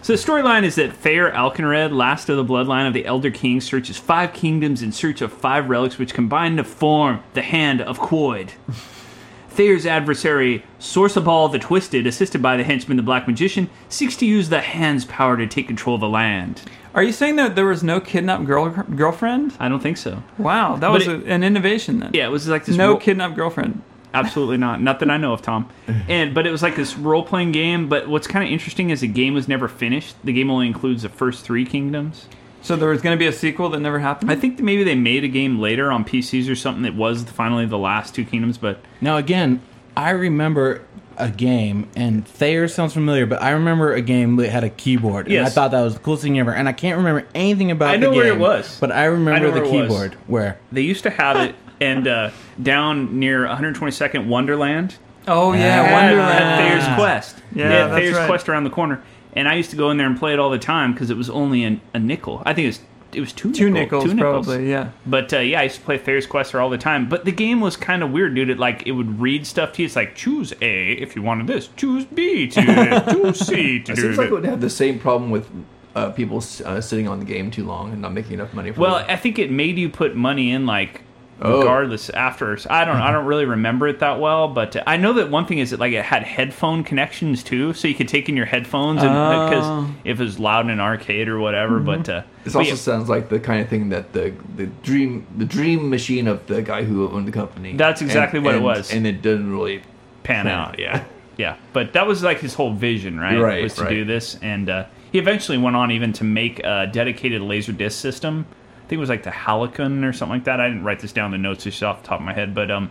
So 0.00 0.14
the 0.14 0.18
storyline 0.18 0.62
is 0.62 0.76
that 0.76 0.94
Thayer 0.94 1.30
Alkenred, 1.30 1.92
last 1.92 2.28
of 2.28 2.36
the 2.36 2.44
bloodline 2.44 2.86
of 2.86 2.94
the 2.94 3.04
Elder 3.04 3.30
King, 3.30 3.60
searches 3.60 3.98
five 3.98 4.32
kingdoms 4.32 4.80
in 4.80 4.92
search 4.92 5.20
of 5.20 5.32
five 5.32 5.68
relics 5.68 5.98
which 5.98 6.14
combine 6.14 6.56
to 6.56 6.64
form 6.64 7.22
the 7.34 7.42
Hand 7.42 7.80
of 7.80 7.98
Quoid. 7.98 8.50
Thayer's 9.50 9.86
adversary, 9.86 10.64
Sorsabal 10.78 11.50
the 11.50 11.58
Twisted, 11.58 12.06
assisted 12.06 12.40
by 12.40 12.56
the 12.56 12.62
henchman 12.62 12.96
the 12.96 13.02
Black 13.02 13.26
Magician, 13.26 13.68
seeks 13.88 14.16
to 14.18 14.24
use 14.24 14.48
the 14.48 14.60
hand's 14.60 15.04
power 15.04 15.36
to 15.36 15.48
take 15.48 15.66
control 15.66 15.96
of 15.96 16.00
the 16.00 16.08
land. 16.08 16.62
Are 16.98 17.02
you 17.04 17.12
saying 17.12 17.36
that 17.36 17.54
there 17.54 17.64
was 17.66 17.82
no 17.84 18.00
kidnapped 18.00 18.44
girl 18.44 18.68
girlfriend? 18.70 19.54
I 19.60 19.68
don't 19.68 19.80
think 19.80 19.96
so. 19.96 20.22
Wow, 20.36 20.74
that 20.74 20.80
But 20.88 20.92
was 20.92 21.06
it- 21.08 21.26
a, 21.26 21.32
an 21.32 21.44
innovation 21.44 22.00
then. 22.00 22.10
Yeah, 22.12 22.26
it 22.26 22.30
was 22.30 22.48
like 22.48 22.64
this. 22.64 22.76
no 22.76 22.92
ro- 22.92 22.96
kidnapped 22.98 23.36
girlfriend. 23.36 23.82
Absolutely 24.14 24.56
not. 24.56 24.80
Not 24.82 24.98
that 25.00 25.10
I 25.10 25.16
know 25.16 25.32
of, 25.32 25.42
Tom. 25.42 25.68
And 26.08 26.34
but 26.34 26.46
it 26.46 26.50
was 26.50 26.62
like 26.62 26.74
this 26.76 26.96
role 26.96 27.22
playing 27.22 27.52
game. 27.52 27.88
But 27.88 28.08
what's 28.08 28.26
kind 28.26 28.44
of 28.44 28.50
interesting 28.50 28.90
is 28.90 29.00
the 29.02 29.06
game 29.06 29.34
was 29.34 29.46
never 29.46 29.68
finished. 29.68 30.16
The 30.24 30.32
game 30.32 30.50
only 30.50 30.66
includes 30.66 31.02
the 31.02 31.08
first 31.08 31.44
three 31.44 31.64
kingdoms. 31.64 32.26
So 32.62 32.74
there 32.74 32.88
was 32.88 33.00
going 33.00 33.16
to 33.16 33.18
be 33.18 33.26
a 33.28 33.32
sequel 33.32 33.68
that 33.70 33.78
never 33.80 34.00
happened. 34.00 34.30
I 34.32 34.34
think 34.36 34.56
that 34.56 34.64
maybe 34.64 34.82
they 34.82 34.96
made 34.96 35.22
a 35.22 35.28
game 35.28 35.60
later 35.60 35.92
on 35.92 36.04
PCs 36.04 36.50
or 36.50 36.56
something 36.56 36.82
that 36.82 36.96
was 36.96 37.22
finally 37.22 37.66
the 37.66 37.78
last 37.78 38.14
two 38.16 38.24
kingdoms. 38.24 38.58
But 38.58 38.80
Now 39.00 39.16
again, 39.18 39.60
I 39.96 40.10
remember 40.10 40.82
a 41.18 41.30
game, 41.30 41.88
and 41.96 42.26
Thayer 42.26 42.68
sounds 42.68 42.92
familiar, 42.94 43.26
but 43.26 43.42
I 43.42 43.50
remember 43.50 43.92
a 43.92 44.00
game 44.02 44.36
that 44.36 44.48
had 44.50 44.64
a 44.64 44.70
keyboard, 44.70 45.28
and 45.28 45.44
I 45.46 45.48
thought 45.48 45.70
that 45.72 45.80
was 45.82 45.94
the 45.94 46.00
coolest 46.00 46.22
thing 46.22 46.38
ever. 46.38 46.52
And 46.52 46.68
I 46.68 46.72
can't 46.72 46.96
remember 46.98 47.26
anything 47.34 47.70
about 47.70 47.90
it. 47.90 47.92
I 47.94 47.96
the 47.96 48.06
know 48.06 48.10
game. 48.12 48.16
where 48.18 48.28
it 48.32 48.38
was. 48.38 48.78
but 48.80 48.92
I 48.92 49.04
remember 49.04 49.32
I 49.32 49.38
know 49.38 49.50
the 49.50 49.60
where 49.60 49.64
it 49.64 49.72
was. 49.88 49.88
keyboard. 49.90 50.14
Where? 50.26 50.58
they 50.72 50.82
used 50.82 51.02
to 51.04 51.10
have 51.10 51.36
it, 51.36 51.54
and 51.80 52.06
uh, 52.08 52.30
down 52.62 53.18
near 53.18 53.46
122nd 53.46 54.26
Wonderland. 54.26 54.96
oh 55.26 55.52
yeah, 55.52 55.58
Yeah, 55.60 55.82
had- 55.82 55.92
Wonderland. 56.16 56.44
had 56.44 56.58
Thayer's 56.84 56.94
Quest. 56.96 57.36
Yeah, 57.54 57.68
They 57.68 57.74
had 57.74 57.86
that's 57.90 57.94
Thayer's 58.00 58.16
right. 58.16 58.26
Quest 58.26 58.48
around 58.48 58.64
the 58.64 58.70
corner, 58.70 59.02
and 59.34 59.48
I 59.48 59.54
used 59.54 59.70
to 59.70 59.76
go 59.76 59.90
in 59.90 59.96
there 59.96 60.06
and 60.06 60.18
play 60.18 60.32
it 60.32 60.38
all 60.38 60.50
the 60.50 60.58
time 60.58 60.92
because 60.92 61.10
it 61.10 61.16
was 61.16 61.28
only 61.30 61.64
an, 61.64 61.80
a 61.94 61.98
nickel. 61.98 62.42
I 62.46 62.54
think 62.54 62.64
it 62.64 62.68
was 62.68 62.80
it 63.12 63.20
was 63.20 63.32
two 63.32 63.52
Two 63.52 63.70
nickel- 63.70 64.00
nickels, 64.00 64.04
two 64.04 64.14
nickels. 64.14 64.46
probably. 64.46 64.70
Yeah. 64.70 64.90
But 65.06 65.32
uh, 65.32 65.38
yeah, 65.38 65.60
I 65.60 65.62
used 65.64 65.76
to 65.76 65.82
play 65.82 65.96
Thayer's 65.98 66.26
Quest 66.26 66.52
there 66.52 66.60
all 66.60 66.68
the 66.70 66.76
time. 66.78 67.08
But 67.08 67.24
the 67.24 67.32
game 67.32 67.60
was 67.60 67.76
kind 67.76 68.02
of 68.02 68.10
weird, 68.10 68.34
dude. 68.34 68.50
It 68.50 68.58
like 68.58 68.86
it 68.86 68.92
would 68.92 69.18
read 69.20 69.46
stuff 69.46 69.72
to 69.74 69.82
you. 69.82 69.86
It's 69.86 69.96
like 69.96 70.14
choose 70.14 70.52
A 70.60 70.92
if 70.92 71.16
you 71.16 71.22
wanted 71.22 71.46
this, 71.46 71.68
choose 71.76 72.04
B 72.04 72.46
to 72.48 72.60
do 72.60 72.66
it, 72.68 73.08
choose 73.10 73.38
C 73.46 73.80
to 73.80 73.92
It 73.92 73.96
do 73.96 74.02
seems 74.02 74.18
like 74.18 74.26
it. 74.26 74.30
it 74.30 74.34
would 74.34 74.44
have 74.44 74.60
the 74.60 74.68
same 74.70 74.98
problem 74.98 75.30
with 75.30 75.48
uh, 75.94 76.10
people 76.10 76.38
uh, 76.64 76.80
sitting 76.80 77.08
on 77.08 77.18
the 77.18 77.24
game 77.24 77.50
too 77.50 77.64
long 77.64 77.92
and 77.92 78.02
not 78.02 78.12
making 78.12 78.34
enough 78.34 78.52
money. 78.52 78.70
For 78.72 78.80
Well, 78.80 78.98
it. 78.98 79.06
I 79.08 79.16
think 79.16 79.38
it 79.38 79.50
made 79.50 79.78
you 79.78 79.88
put 79.88 80.14
money 80.14 80.52
in 80.52 80.66
like 80.66 81.00
Oh. 81.40 81.58
regardless 81.60 82.10
after. 82.10 82.58
I 82.68 82.84
don't 82.84 82.96
I 82.96 83.12
don't 83.12 83.24
really 83.26 83.44
remember 83.44 83.86
it 83.86 84.00
that 84.00 84.18
well, 84.18 84.48
but 84.48 84.74
uh, 84.74 84.82
I 84.86 84.96
know 84.96 85.12
that 85.12 85.30
one 85.30 85.46
thing 85.46 85.58
is 85.58 85.70
that 85.70 85.78
like 85.78 85.92
it 85.92 86.04
had 86.04 86.24
headphone 86.24 86.82
connections 86.82 87.44
too, 87.44 87.72
so 87.74 87.86
you 87.86 87.94
could 87.94 88.08
take 88.08 88.28
in 88.28 88.36
your 88.36 88.46
headphones 88.46 89.02
and 89.02 89.10
because 89.10 89.64
Oh. 89.64 89.94
if 90.04 90.18
it 90.20 90.22
was 90.24 90.40
loud 90.40 90.64
in 90.64 90.70
an 90.70 90.80
arcade 90.80 91.28
or 91.28 91.38
whatever. 91.38 91.78
But 91.78 92.08
uh, 92.08 92.22
This 92.42 92.54
but 92.54 92.60
also 92.60 92.70
yeah, 92.70 92.76
sounds 92.76 93.08
like 93.08 93.28
the 93.28 93.38
kind 93.38 93.60
of 93.62 93.68
thing 93.68 93.90
that 93.90 94.12
the 94.12 94.32
the 94.56 94.66
dream 94.66 95.26
the 95.36 95.44
dream 95.44 95.88
machine 95.90 96.26
of 96.26 96.44
the 96.48 96.60
guy 96.60 96.82
who 96.82 97.08
owned 97.08 97.28
the 97.28 97.32
company. 97.32 97.74
That's 97.76 98.02
exactly 98.02 98.40
what 98.40 98.54
it 98.56 98.62
was. 98.62 98.92
and 98.92 99.06
it 99.06 99.22
didn't 99.22 99.50
really 99.52 99.82
pan 100.24 100.48
out. 100.48 100.78
Yeah, 100.78 101.04
Yeah, 101.36 101.54
but 101.72 101.92
that 101.92 102.06
was 102.08 102.24
like 102.24 102.40
his 102.40 102.54
whole 102.54 102.72
vision, 102.72 103.18
right? 103.20 103.38
Right, 103.38 103.62
was 103.62 103.74
to 103.74 103.82
right. 103.84 103.90
do 103.90 104.04
this, 104.04 104.36
and 104.42 104.68
uh, 104.68 104.86
he 105.12 105.20
eventually 105.20 105.56
went 105.56 105.76
on 105.76 105.92
even 105.92 106.12
to 106.14 106.24
make 106.24 106.58
a 106.64 106.88
dedicated 106.92 107.42
laser 107.42 107.70
disc 107.70 108.00
system. 108.00 108.46
I 108.88 108.90
think 108.90 108.96
it 108.96 109.00
was 109.00 109.10
like 109.10 109.22
the 109.22 109.30
Halcyon 109.30 110.02
or 110.02 110.14
something 110.14 110.36
like 110.38 110.44
that. 110.44 110.60
I 110.60 110.68
didn't 110.68 110.82
write 110.82 111.00
this 111.00 111.12
down 111.12 111.26
in 111.34 111.42
the 111.42 111.46
notes 111.46 111.64
just 111.64 111.82
off 111.82 112.00
the 112.00 112.08
top 112.08 112.20
of 112.20 112.24
my 112.24 112.32
head, 112.32 112.54
but 112.54 112.70
um, 112.70 112.90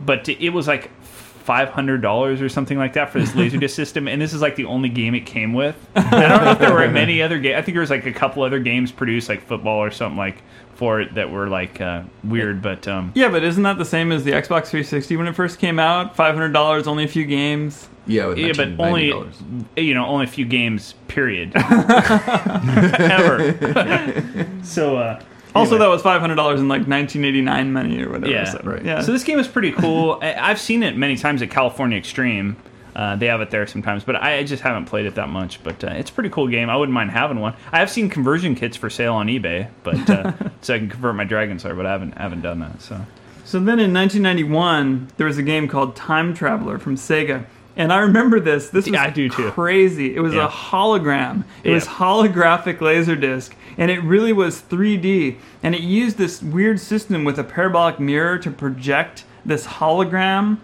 but 0.00 0.26
it 0.26 0.48
was 0.48 0.66
like 0.66 0.90
five 1.02 1.68
hundred 1.68 2.00
dollars 2.00 2.40
or 2.40 2.48
something 2.48 2.78
like 2.78 2.94
that 2.94 3.10
for 3.10 3.18
this 3.20 3.32
Laserdisc 3.34 3.68
system, 3.68 4.08
and 4.08 4.22
this 4.22 4.32
is 4.32 4.40
like 4.40 4.56
the 4.56 4.64
only 4.64 4.88
game 4.88 5.14
it 5.14 5.26
came 5.26 5.52
with. 5.52 5.76
I 5.96 6.26
don't 6.26 6.44
know 6.44 6.52
if 6.52 6.58
there 6.60 6.72
were 6.72 6.88
many 6.88 7.20
other 7.20 7.38
games. 7.38 7.58
I 7.58 7.60
think 7.60 7.74
there 7.74 7.82
was 7.82 7.90
like 7.90 8.06
a 8.06 8.12
couple 8.12 8.42
other 8.42 8.58
games 8.58 8.90
produced, 8.90 9.28
like 9.28 9.42
football 9.42 9.82
or 9.82 9.90
something 9.90 10.16
like 10.16 10.42
for 10.76 11.02
it 11.02 11.14
that 11.14 11.30
were 11.30 11.48
like 11.48 11.78
uh, 11.78 12.04
weird, 12.24 12.62
but 12.62 12.88
um, 12.88 13.12
Yeah, 13.14 13.28
but 13.28 13.44
isn't 13.44 13.64
that 13.64 13.76
the 13.76 13.84
same 13.84 14.12
as 14.12 14.24
the 14.24 14.30
Xbox 14.30 14.68
360 14.68 15.18
when 15.18 15.26
it 15.26 15.34
first 15.34 15.58
came 15.58 15.78
out? 15.78 16.16
Five 16.16 16.34
hundred 16.34 16.54
dollars, 16.54 16.86
only 16.86 17.04
a 17.04 17.08
few 17.08 17.26
games. 17.26 17.86
yeah, 18.06 18.28
with 18.28 18.38
Yeah, 18.38 18.52
but 18.56 18.80
only 18.82 19.12
you 19.76 19.92
know 19.92 20.06
only 20.06 20.24
a 20.24 20.28
few 20.28 20.46
games. 20.46 20.94
Period. 21.06 21.52
Ever. 23.04 24.48
so 24.62 24.96
uh, 24.96 25.20
Also, 25.54 25.78
that 25.78 25.86
was 25.88 26.02
five 26.02 26.20
hundred 26.20 26.34
dollars 26.36 26.60
in 26.60 26.68
like 26.68 26.86
1989 26.86 27.72
money 27.72 28.02
or 28.02 28.10
whatever. 28.10 28.32
Yeah. 28.32 28.44
so, 28.44 28.60
Right. 28.64 28.84
Yeah. 28.84 29.00
So 29.02 29.12
this 29.12 29.24
game 29.24 29.38
is 29.38 29.46
pretty 29.48 29.72
cool. 29.72 30.18
I- 30.22 30.34
I've 30.50 30.60
seen 30.60 30.82
it 30.82 30.96
many 30.96 31.16
times 31.16 31.42
at 31.42 31.50
California 31.50 31.96
Extreme. 31.98 32.56
Uh, 32.96 33.16
they 33.16 33.26
have 33.26 33.40
it 33.40 33.50
there 33.50 33.66
sometimes, 33.66 34.04
but 34.04 34.14
I 34.16 34.38
I 34.38 34.44
just 34.44 34.62
haven't 34.62 34.84
played 34.86 35.06
it 35.06 35.16
that 35.16 35.28
much. 35.28 35.62
But 35.64 35.82
uh, 35.82 35.88
it's 35.88 36.10
a 36.10 36.12
pretty 36.12 36.30
cool 36.30 36.46
game. 36.48 36.70
I 36.70 36.76
wouldn't 36.76 36.94
mind 36.94 37.10
having 37.10 37.40
one. 37.40 37.54
I 37.72 37.78
have 37.78 37.90
seen 37.90 38.08
conversion 38.08 38.54
kits 38.54 38.76
for 38.76 38.88
sale 38.88 39.14
on 39.14 39.26
eBay, 39.26 39.68
but 39.82 40.08
uh, 40.10 40.32
so 40.60 40.74
I 40.74 40.78
can 40.78 40.88
convert 40.88 41.14
my 41.16 41.24
Dragon's 41.24 41.64
Lair, 41.64 41.74
but 41.74 41.86
I 41.86 41.90
haven't 41.92 42.16
haven't 42.18 42.42
done 42.42 42.60
that. 42.60 42.80
So 42.82 43.04
So 43.44 43.58
then 43.58 43.80
in 43.80 43.92
1991, 43.92 45.08
there 45.16 45.26
was 45.26 45.38
a 45.38 45.42
game 45.42 45.68
called 45.68 45.96
Time 45.96 46.34
Traveler 46.34 46.78
from 46.78 46.96
Sega. 46.96 47.46
And 47.76 47.92
I 47.92 47.98
remember 47.98 48.38
this. 48.38 48.68
This 48.70 48.84
was 48.84 48.94
Yeah, 48.94 49.02
I 49.02 49.10
do 49.10 49.28
too. 49.28 49.50
crazy. 49.50 50.14
It 50.14 50.20
was 50.20 50.34
Yeah. 50.34 50.46
a 50.46 50.48
hologram. 50.48 51.42
It 51.64 51.70
was 51.70 51.84
Yeah. 51.86 51.92
holographic 51.92 52.78
laserdisc, 52.78 53.50
and 53.76 53.90
it 53.90 54.02
really 54.02 54.32
was 54.32 54.60
3D. 54.60 55.36
And 55.62 55.74
it 55.74 55.80
used 55.80 56.16
this 56.16 56.40
weird 56.42 56.78
system 56.78 57.24
with 57.24 57.38
a 57.38 57.44
parabolic 57.44 57.98
mirror 57.98 58.38
to 58.38 58.50
project 58.50 59.24
this 59.44 59.66
hologram. 59.66 60.58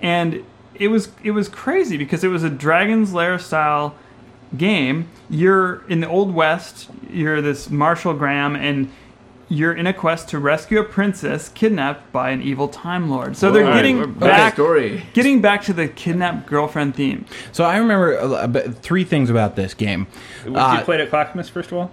And 0.00 0.40
it 0.74 0.88
was 0.88 1.08
it 1.22 1.32
was 1.32 1.48
crazy 1.48 1.96
because 1.96 2.24
it 2.24 2.28
was 2.28 2.42
a 2.42 2.50
Dragon's 2.50 3.12
Lair 3.12 3.38
style 3.38 3.94
game. 4.56 5.06
You're 5.28 5.82
in 5.88 6.00
the 6.00 6.08
Old 6.08 6.34
West. 6.34 6.88
You're 7.10 7.42
this 7.42 7.68
Marshal 7.70 8.14
Gram, 8.14 8.54
and 8.56 8.88
you're 9.48 9.72
in 9.72 9.86
a 9.86 9.92
quest 9.92 10.28
to 10.30 10.38
rescue 10.38 10.80
a 10.80 10.84
princess 10.84 11.48
kidnapped 11.50 12.10
by 12.12 12.30
an 12.30 12.42
evil 12.42 12.66
time 12.68 13.08
lord. 13.08 13.36
So 13.36 13.52
they're 13.52 13.64
All 13.64 13.70
right, 13.70 13.76
getting 13.76 13.98
we're- 13.98 14.10
back, 14.12 14.54
story. 14.54 15.04
getting 15.12 15.40
back 15.40 15.62
to 15.64 15.72
the 15.72 15.86
kidnapped 15.88 16.46
girlfriend 16.46 16.96
theme. 16.96 17.24
So 17.52 17.62
I 17.64 17.76
remember 17.76 18.14
a, 18.16 18.28
a 18.44 18.48
bit- 18.48 18.74
three 18.78 19.04
things 19.04 19.30
about 19.30 19.54
this 19.56 19.72
game. 19.74 20.06
Did 20.44 20.56
Uh, 20.56 20.76
you 20.78 20.84
played 20.84 21.00
at 21.00 21.10
Clackamas 21.10 21.48
first 21.48 21.70
of 21.70 21.78
all? 21.78 21.90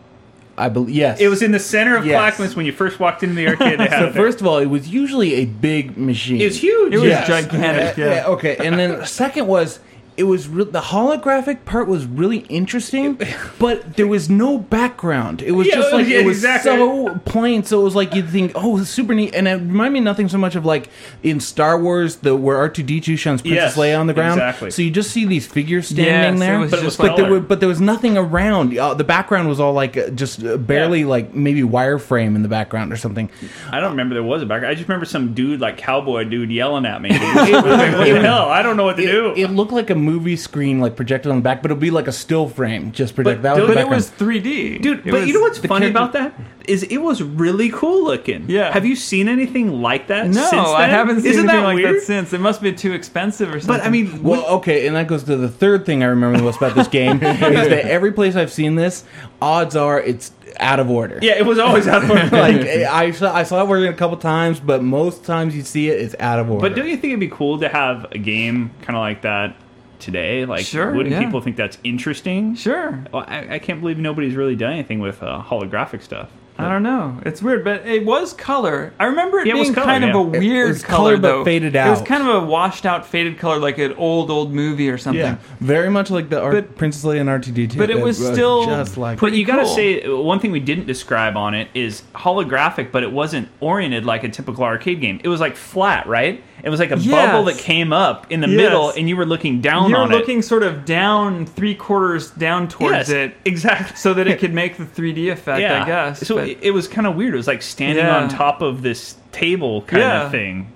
I 0.56 0.70
believe 0.70 0.96
yes, 0.96 1.20
It 1.20 1.30
was 1.30 1.42
in 1.42 1.52
the 1.52 1.60
center 1.60 1.96
of 1.98 2.06
Yes. 2.06 2.16
Clackamas 2.16 2.56
when 2.56 2.66
you 2.68 2.72
first 2.72 3.00
walked 3.00 3.24
into 3.24 3.34
the 3.36 3.48
arcade. 3.48 3.80
They 3.80 3.84
had 3.90 4.00
So 4.00 4.06
it 4.08 4.14
first 4.14 4.40
of 4.40 4.46
all, 4.48 4.58
it 4.60 4.68
was 4.68 4.88
usually 4.88 5.34
a 5.36 5.46
big 5.46 5.98
machine. 5.98 6.40
it 6.42 6.46
was 6.46 6.62
huge. 6.62 6.94
It 6.94 6.98
was 7.00 7.08
Yes. 7.10 7.28
gigantic. 7.28 7.98
Uh, 7.98 8.02
Yeah. 8.02 8.26
okay, 8.28 8.58
and 8.58 8.78
then 8.78 9.04
second 9.08 9.48
was 9.48 9.80
it 10.18 10.24
was 10.24 10.48
re- 10.48 10.64
the 10.66 10.82
holographic 10.82 11.66
part 11.66 11.88
was 11.88 12.06
really 12.06 12.40
interesting, 12.50 13.20
but 13.60 13.96
there 13.96 14.08
was 14.08 14.30
no 14.30 14.58
background. 14.58 15.42
It 15.42 15.52
was 15.52 15.68
Yeah, 15.68 15.76
just 15.76 15.94
like 15.94 16.08
yeah, 16.08 16.20
it 16.20 16.26
was 16.26 16.38
exactly. 16.38 16.72
so 16.72 17.20
plain. 17.26 17.64
So 17.64 17.82
it 17.82 17.84
was 17.84 17.96
like 17.96 18.14
you'd 18.14 18.30
think, 18.30 18.52
oh, 18.56 18.78
this 18.78 18.88
is 18.90 18.94
super 18.94 19.14
neat, 19.14 19.34
and 19.36 19.48
it 19.48 19.54
reminded 19.56 19.94
me 19.94 20.00
nothing 20.00 20.28
so 20.30 20.38
much 20.38 20.56
of 20.56 20.66
like 20.66 20.90
in 21.24 21.40
Star 21.40 21.80
Wars, 21.80 22.18
the 22.18 22.36
where 22.36 22.58
R 22.58 22.70
two 22.70 22.84
D 22.84 23.00
two 23.02 23.16
shuns 23.18 23.42
Princess 23.42 23.76
Yes, 23.76 23.78
Leia 23.78 24.00
on 24.00 24.08
the 24.08 24.14
ground. 24.14 24.34
exactly. 24.40 24.72
So 24.72 24.82
you 24.82 24.92
just 24.92 25.12
see 25.12 25.26
these 25.26 25.48
figures 25.48 25.88
standing 25.88 26.38
Yes, 26.38 26.40
there, 26.40 26.60
was 26.60 26.72
but, 26.72 26.82
just 26.82 26.98
but 26.98 27.16
there 27.16 27.30
were, 27.30 27.40
but 27.40 27.60
there 27.60 27.70
was 27.70 27.82
nothing 27.82 28.18
around. 28.18 28.78
Uh, 28.78 28.94
the 28.94 29.04
background 29.04 29.48
was 29.50 29.60
all 29.60 29.74
like 29.74 29.98
uh, 29.98 30.10
just 30.10 30.44
uh, 30.44 30.58
barely 30.58 31.02
Yeah. 31.02 31.08
like 31.08 31.34
maybe 31.34 31.62
wireframe 31.62 32.36
in 32.36 32.44
the 32.44 32.50
background 32.50 32.92
or 32.94 32.98
something. 32.98 33.30
I 33.72 33.80
don't 33.80 33.92
remember 33.92 34.14
there 34.16 34.24
was 34.24 34.42
a 34.42 34.46
background. 34.46 34.72
I 34.72 34.76
just 34.76 34.88
remember 34.88 35.06
some 35.06 35.34
dude, 35.34 35.60
like 35.60 35.78
cowboy 35.78 36.24
dude, 36.26 36.52
yelling 36.52 36.86
at 36.86 37.02
me. 37.02 37.10
what 37.18 37.48
the 37.48 38.20
hell? 38.22 38.50
I 38.50 38.62
don't 38.62 38.78
know 38.78 38.84
what 38.84 38.98
to 38.98 39.02
do. 39.06 39.32
It, 39.32 39.40
it 39.40 39.48
looked 39.50 39.72
like 39.72 39.90
a 39.90 39.96
movie 40.04 40.36
screen 40.36 40.80
like 40.80 40.96
projected 40.96 41.32
on 41.32 41.38
the 41.38 41.42
back, 41.44 41.62
but 41.62 41.72
it'll 41.72 41.80
be 41.82 41.92
like 41.92 42.08
a 42.08 42.12
still 42.12 42.48
frame 42.48 42.92
just 42.92 43.16
projected. 43.16 43.42
But 43.44 43.56
That 43.56 43.62
was 43.62 43.68
But 43.76 43.78
it 43.78 43.88
was 43.90 44.10
3D, 44.12 44.82
Dude, 44.82 45.00
It 45.00 45.04
but 45.06 45.14
was- 45.14 45.28
you 45.28 45.34
know 45.34 45.42
what's 45.42 45.58
funny 45.60 45.92
character- 45.92 45.98
about 45.98 46.14
that 46.14 46.34
is 46.68 46.84
it 46.84 46.98
was 47.00 47.22
really 47.22 47.70
cool 47.70 48.06
looking. 48.06 48.46
Yeah. 48.48 48.72
Have 48.72 48.86
you 48.86 48.96
seen 48.96 49.28
anything 49.28 49.82
like 49.82 50.08
that? 50.08 50.28
No, 50.28 50.34
since 50.50 50.54
I 50.68 50.86
haven't 50.88 51.22
seen 51.22 51.32
Isn't 51.32 51.50
anything 51.50 51.62
that 51.62 51.66
like 51.68 51.76
weird? 51.76 51.96
that 51.98 52.02
since. 52.04 52.32
It 52.32 52.40
must 52.40 52.62
be 52.62 52.72
too 52.72 52.94
expensive 52.94 53.50
or 53.54 53.60
something. 53.60 53.68
But 53.80 53.86
I 53.86 53.90
mean, 53.90 54.24
Well, 54.24 54.46
okay, 54.58 54.88
and 54.88 54.96
that 54.96 55.08
goes 55.08 55.24
to 55.24 55.36
the 55.36 55.50
third 55.50 55.86
thing 55.86 56.04
I 56.04 56.08
remember 56.08 56.38
the 56.38 56.44
most 56.44 56.58
about 56.58 56.76
this 56.76 56.88
game 56.88 57.18
is 57.24 57.40
that 57.40 57.86
every 57.86 58.12
place 58.14 58.36
I've 58.38 58.52
seen 58.52 58.76
this, 58.76 59.04
odds 59.42 59.76
are 59.76 60.00
it's 60.00 60.32
out 60.60 60.80
of 60.80 60.90
order. 60.90 61.20
yeah, 61.22 61.34
it 61.38 61.46
was 61.46 61.60
always 61.60 61.88
out 61.88 62.04
of 62.04 62.10
order. 62.12 62.24
like 62.32 62.62
I 62.62 63.12
saw, 63.12 63.34
I 63.36 63.44
saw 63.44 63.62
it 63.62 63.68
working 63.68 63.88
a 63.88 63.94
couple 63.98 64.16
times, 64.18 64.60
but 64.62 64.82
most 64.84 65.26
times 65.26 65.56
you 65.56 65.64
see 65.64 65.90
it, 65.90 66.00
it's 66.00 66.16
out 66.20 66.40
of 66.40 66.50
order. 66.50 66.70
But 66.70 66.76
don't 66.78 66.88
you 66.88 66.96
think 66.96 67.06
it'd 67.12 67.20
be 67.20 67.28
cool 67.28 67.60
to 67.60 67.68
have 67.68 68.06
a 68.12 68.18
game 68.20 68.72
kind 68.84 68.96
of 68.96 69.02
like 69.02 69.24
that 69.24 69.56
today? 70.04 70.46
Like, 70.46 70.66
Sure, 70.66 70.92
wouldn't 70.94 71.14
yeah. 71.14 71.24
people 71.24 71.42
think 71.42 71.56
that's 71.56 71.78
interesting? 71.84 72.56
sure. 72.56 73.04
Well, 73.12 73.26
I, 73.28 73.56
I 73.56 73.60
can't 73.60 73.80
believe 73.82 73.98
nobody's 73.98 74.36
really 74.36 74.56
done 74.56 74.74
anything 74.74 75.00
with 75.00 75.24
uh, 75.24 75.42
holographic 75.44 76.02
stuff. 76.02 76.30
I 76.56 76.70
don't 76.70 76.84
know. 76.84 77.20
It's 77.26 77.42
weird, 77.42 77.64
but 77.64 77.84
it 77.88 78.06
was 78.06 78.32
color. 78.32 78.94
I 79.00 79.06
remember 79.06 79.40
it 79.40 79.48
Yeah, 79.48 79.56
it 79.56 79.58
was 79.58 79.70
being 79.70 79.74
color, 79.74 79.88
kind 79.88 80.06
of 80.06 80.14
a 80.16 80.22
weird 80.22 80.70
was 80.70 80.84
color, 80.84 80.98
color, 80.98 81.18
but 81.18 81.22
though. 81.28 81.44
faded 81.44 81.76
out. 81.76 81.88
It 81.88 81.90
was 82.00 82.02
kind 82.08 82.22
of 82.22 82.44
a 82.44 82.46
washed 82.46 82.86
out, 82.86 83.08
faded 83.08 83.40
color, 83.40 83.58
like 83.58 83.80
an 83.80 83.94
old, 83.94 84.30
old 84.30 84.54
movie 84.54 84.88
or 84.88 85.00
something. 85.00 85.20
yeah, 85.20 85.38
very 85.60 85.90
much 85.90 86.12
like 86.12 86.30
the 86.30 86.40
Art, 86.40 86.54
But- 86.54 86.78
Princess 86.78 87.04
Leia 87.04 87.22
and 87.22 87.30
R2D2. 87.30 87.76
but 87.76 87.90
it 87.90 88.00
was 88.00 88.18
still 88.24 88.66
just 88.66 88.98
like 88.98 89.20
But 89.20 89.34
you 89.34 89.46
got 89.46 89.56
to 89.56 89.64
cool. 89.64 89.76
say 89.76 90.08
one 90.08 90.40
thing 90.40 90.52
we 90.52 90.60
didn't 90.60 90.86
describe 90.86 91.36
on 91.38 91.56
it 91.56 91.70
is 91.74 92.04
holographic, 92.14 92.92
but 92.92 93.02
it 93.02 93.12
wasn't 93.12 93.50
oriented 93.60 94.06
like 94.06 94.24
a 94.24 94.30
typical 94.30 94.64
arcade 94.64 95.02
game. 95.02 95.20
It 95.24 95.30
was 95.30 95.40
like 95.42 95.56
flat, 95.56 96.06
right? 96.06 96.44
It 96.64 96.70
was 96.70 96.80
like 96.80 96.92
a 96.92 96.98
Yes. 96.98 97.28
bubble 97.30 97.44
that 97.46 97.58
came 97.58 97.92
up 97.92 98.26
in 98.30 98.40
the 98.40 98.48
Yes. 98.48 98.56
middle, 98.58 98.90
and 98.92 99.10
you 99.10 99.18
were 99.18 99.26
looking 99.26 99.60
down 99.60 99.90
You're 99.90 100.00
on 100.00 100.10
looking 100.10 100.40
it. 100.40 100.44
sort 100.44 100.64
of 100.64 100.86
down, 100.86 101.46
three 101.46 101.76
quarters 101.76 102.30
down 102.32 102.70
towards 102.70 102.96
Yes, 102.96 103.10
it, 103.10 103.36
exactly. 103.44 103.98
so 103.98 104.14
that 104.14 104.28
it 104.30 104.40
could 104.40 104.54
make 104.64 104.78
the 104.78 104.86
3D 104.86 105.28
effect. 105.30 105.60
Yeah. 105.60 105.84
I 105.84 105.86
guess. 105.86 106.26
So 106.26 106.36
but- 106.36 106.48
it, 106.48 106.60
it 106.62 106.72
was 106.72 106.88
kind 106.88 107.06
of 107.06 107.16
weird. 107.16 107.34
It 107.34 107.38
was 107.38 107.48
like 107.48 107.62
standing 107.62 108.06
Yeah. 108.06 108.16
on 108.18 108.30
top 108.30 108.62
of 108.62 108.82
this 108.82 109.16
table 109.34 109.82
kind 109.82 110.02
Yeah. 110.04 110.24
of 110.24 110.32
thing. 110.32 110.68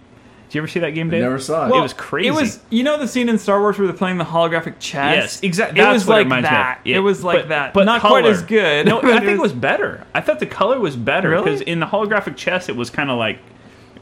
Did 0.49 0.55
you 0.55 0.61
ever 0.61 0.68
see 0.69 0.80
that 0.80 0.91
game, 0.91 1.09
Dave? 1.09 1.22
Never 1.23 1.39
saw 1.39 1.65
it. 1.68 1.72
Well, 1.72 1.80
it 1.80 1.84
was 1.84 1.91
crazy. 1.93 2.30
It 2.30 2.34
was, 2.34 2.59
you 2.69 2.81
know, 2.84 2.97
the 2.97 3.07
scene 3.07 3.27
in 3.27 3.38
Star 3.38 3.59
Wars 3.59 3.77
where 3.77 3.85
they're 3.85 3.95
playing 3.95 4.18
the 4.18 4.23
holographic 4.23 4.76
chess. 4.80 5.15
Yes, 5.15 5.39
exactly. 5.43 5.81
It 5.81 5.88
was 5.88 6.05
what 6.05 6.15
it 6.22 6.27
like 6.27 6.27
me 6.30 6.38
of. 6.38 6.43
that. 6.43 6.80
Yeah, 6.85 6.97
It 6.97 6.99
was 6.99 7.22
like 7.23 7.39
but- 7.43 7.49
that. 7.49 7.73
but 7.73 7.85
Not 7.85 7.99
quite 8.01 8.26
as 8.26 8.41
good. 8.43 8.85
No, 8.88 8.99
I 9.03 9.19
think 9.19 9.23
it 9.23 9.30
was- 9.31 9.39
was 9.39 9.53
better. 9.53 10.05
I 10.15 10.22
thought 10.22 10.39
the 10.39 10.45
color 10.45 10.80
was 10.80 10.95
better 10.95 11.30
Really? 11.31 11.43
because 11.43 11.61
in 11.61 11.80
the 11.81 11.85
holographic 11.85 12.35
chess, 12.38 12.68
it 12.69 12.76
was 12.77 12.89
kind 12.89 13.09
of 13.11 13.18
like 13.18 13.39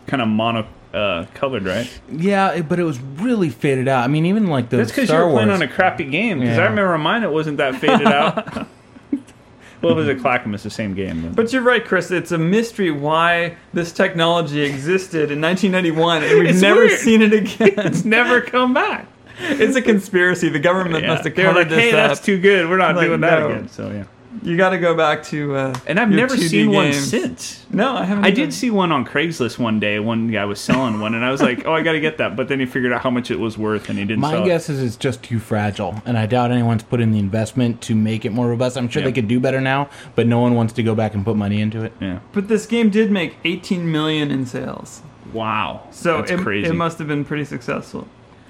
kind 0.08 0.22
of 0.22 0.28
mono 0.28 0.66
uh, 0.94 1.26
colored, 1.34 1.64
right? 1.66 1.90
yeah, 2.12 2.52
it- 2.54 2.70
but 2.70 2.80
it 2.80 2.84
was 2.84 3.00
really 3.00 3.50
faded 3.50 3.88
out. 3.88 4.04
I 4.04 4.08
mean, 4.08 4.26
even 4.26 4.48
like 4.48 4.70
the 4.70 4.78
That's 4.78 4.92
because 4.92 5.04
you 5.04 5.08
Star 5.08 5.26
were 5.26 5.34
playing 5.34 5.50
Wars. 5.50 5.62
on 5.62 5.68
a 5.68 5.72
crappy 5.72 6.06
game. 6.06 6.40
Because 6.40 6.58
I 6.58 6.64
remember 6.66 6.98
mine, 6.98 7.24
it 7.24 7.32
wasn't 7.32 7.58
that 7.58 7.76
faded 7.76 8.08
out. 8.08 8.56
well, 9.82 9.92
it 9.92 9.96
was 9.96 10.08
a 10.08 10.16
Clackamas, 10.16 10.64
the 10.64 10.70
same 10.70 10.94
game. 10.94 11.22
But, 11.22 11.36
But 11.36 11.54
you're 11.54 11.62
right, 11.64 11.84
Chris. 11.84 12.12
It's 12.12 12.32
a 12.32 12.38
mystery 12.38 12.92
why 12.92 13.58
this 13.74 13.92
technology 13.92 14.62
existed 14.62 15.32
in 15.32 15.42
1991, 15.42 16.24
and 16.24 16.40
we've 16.40 16.50
It's 16.50 16.62
never 16.62 16.82
weird. 16.86 17.00
seen 17.00 17.22
it 17.22 17.34
again. 17.34 17.74
it's 17.88 18.06
never 18.06 18.42
come 18.42 18.74
back. 18.74 19.08
it's 19.40 19.76
a 19.76 19.82
conspiracy. 19.82 20.48
The 20.48 20.60
government 20.60 21.04
Yeah. 21.04 21.10
must 21.10 21.26
have 21.26 21.36
They 21.36 21.44
were 21.44 21.50
covered 21.50 21.70
like, 21.72 21.78
hey, 21.80 21.92
this 21.92 21.94
up. 21.94 22.08
that's 22.10 22.22
too 22.26 22.40
good. 22.40 22.70
We're 22.70 22.78
not 22.78 22.96
Like, 22.96 23.08
doing 23.08 23.20
that 23.22 23.40
no. 23.40 23.50
again. 23.50 23.68
So 23.70 23.92
yeah. 23.92 24.04
You 24.44 24.58
got 24.58 24.70
to 24.72 24.78
go 24.78 24.96
back 24.96 25.24
to. 25.26 25.56
Uh, 25.56 25.76
And 25.88 26.00
I've 26.00 26.10
your 26.12 26.22
never 26.22 26.36
2D 26.36 26.50
seen 26.50 26.72
one 26.72 26.94
since. 26.94 27.66
No, 27.72 27.96
I 27.96 28.04
haven't. 28.06 28.24
I 28.26 28.28
either. 28.28 28.36
did 28.36 28.54
see 28.54 28.72
one 28.72 28.92
on 28.92 29.06
Craigslist 29.06 29.58
one 29.60 29.80
day. 29.80 30.00
One 30.00 30.28
guy 30.30 30.46
was 30.46 30.60
selling 30.60 31.00
one, 31.00 31.14
and 31.16 31.24
I 31.26 31.32
was 31.32 31.42
like, 31.42 31.66
"Oh, 31.66 31.74
I 31.74 31.82
got 31.82 31.94
to 31.94 32.00
get 32.00 32.18
that." 32.20 32.36
But 32.36 32.48
then 32.48 32.60
he 32.60 32.66
figured 32.66 32.94
out 32.94 33.02
how 33.02 33.10
much 33.10 33.32
it 33.32 33.40
was 33.40 33.58
worth, 33.58 33.90
and 33.90 33.98
he 34.00 34.06
didn't. 34.06 34.22
My 34.22 34.32
sell 34.32 34.46
guess 34.46 34.70
is 34.70 34.82
it's 34.82 34.96
just 34.98 35.24
too 35.24 35.40
fragile, 35.40 36.02
and 36.06 36.18
I 36.18 36.26
doubt 36.26 36.52
anyone's 36.52 36.84
put 36.84 37.02
in 37.02 37.12
the 37.12 37.20
investment 37.20 37.82
to 37.82 37.96
make 37.96 38.26
it 38.26 38.32
more 38.32 38.48
robust. 38.48 38.78
I'm 38.78 38.90
sure 38.90 39.02
Yeah. 39.02 39.08
they 39.08 39.14
could 39.14 39.28
do 39.28 39.40
better 39.40 39.62
now, 39.62 39.90
but 40.16 40.28
no 40.28 40.40
one 40.40 40.56
wants 40.56 40.74
to 40.74 40.84
go 40.84 40.96
back 40.96 41.14
and 41.14 41.24
put 41.26 41.36
money 41.36 41.62
into 41.62 41.80
it. 41.84 41.86
it. 41.86 41.94
Yeah. 42.02 42.20
But 42.34 42.48
this 42.48 42.66
game 42.66 42.90
did 42.90 43.12
make 43.12 43.36
18 43.44 43.92
million 43.92 44.32
in 44.32 44.46
sales, 44.46 45.02
Wow. 45.34 45.82
so 45.92 46.18
that's 46.18 46.32
it, 46.32 46.40
crazy. 46.40 46.70
it 46.70 46.74
must 46.74 46.98
have 47.00 47.08
been 47.08 47.24
pretty 47.26 47.46
successful. 47.46 48.08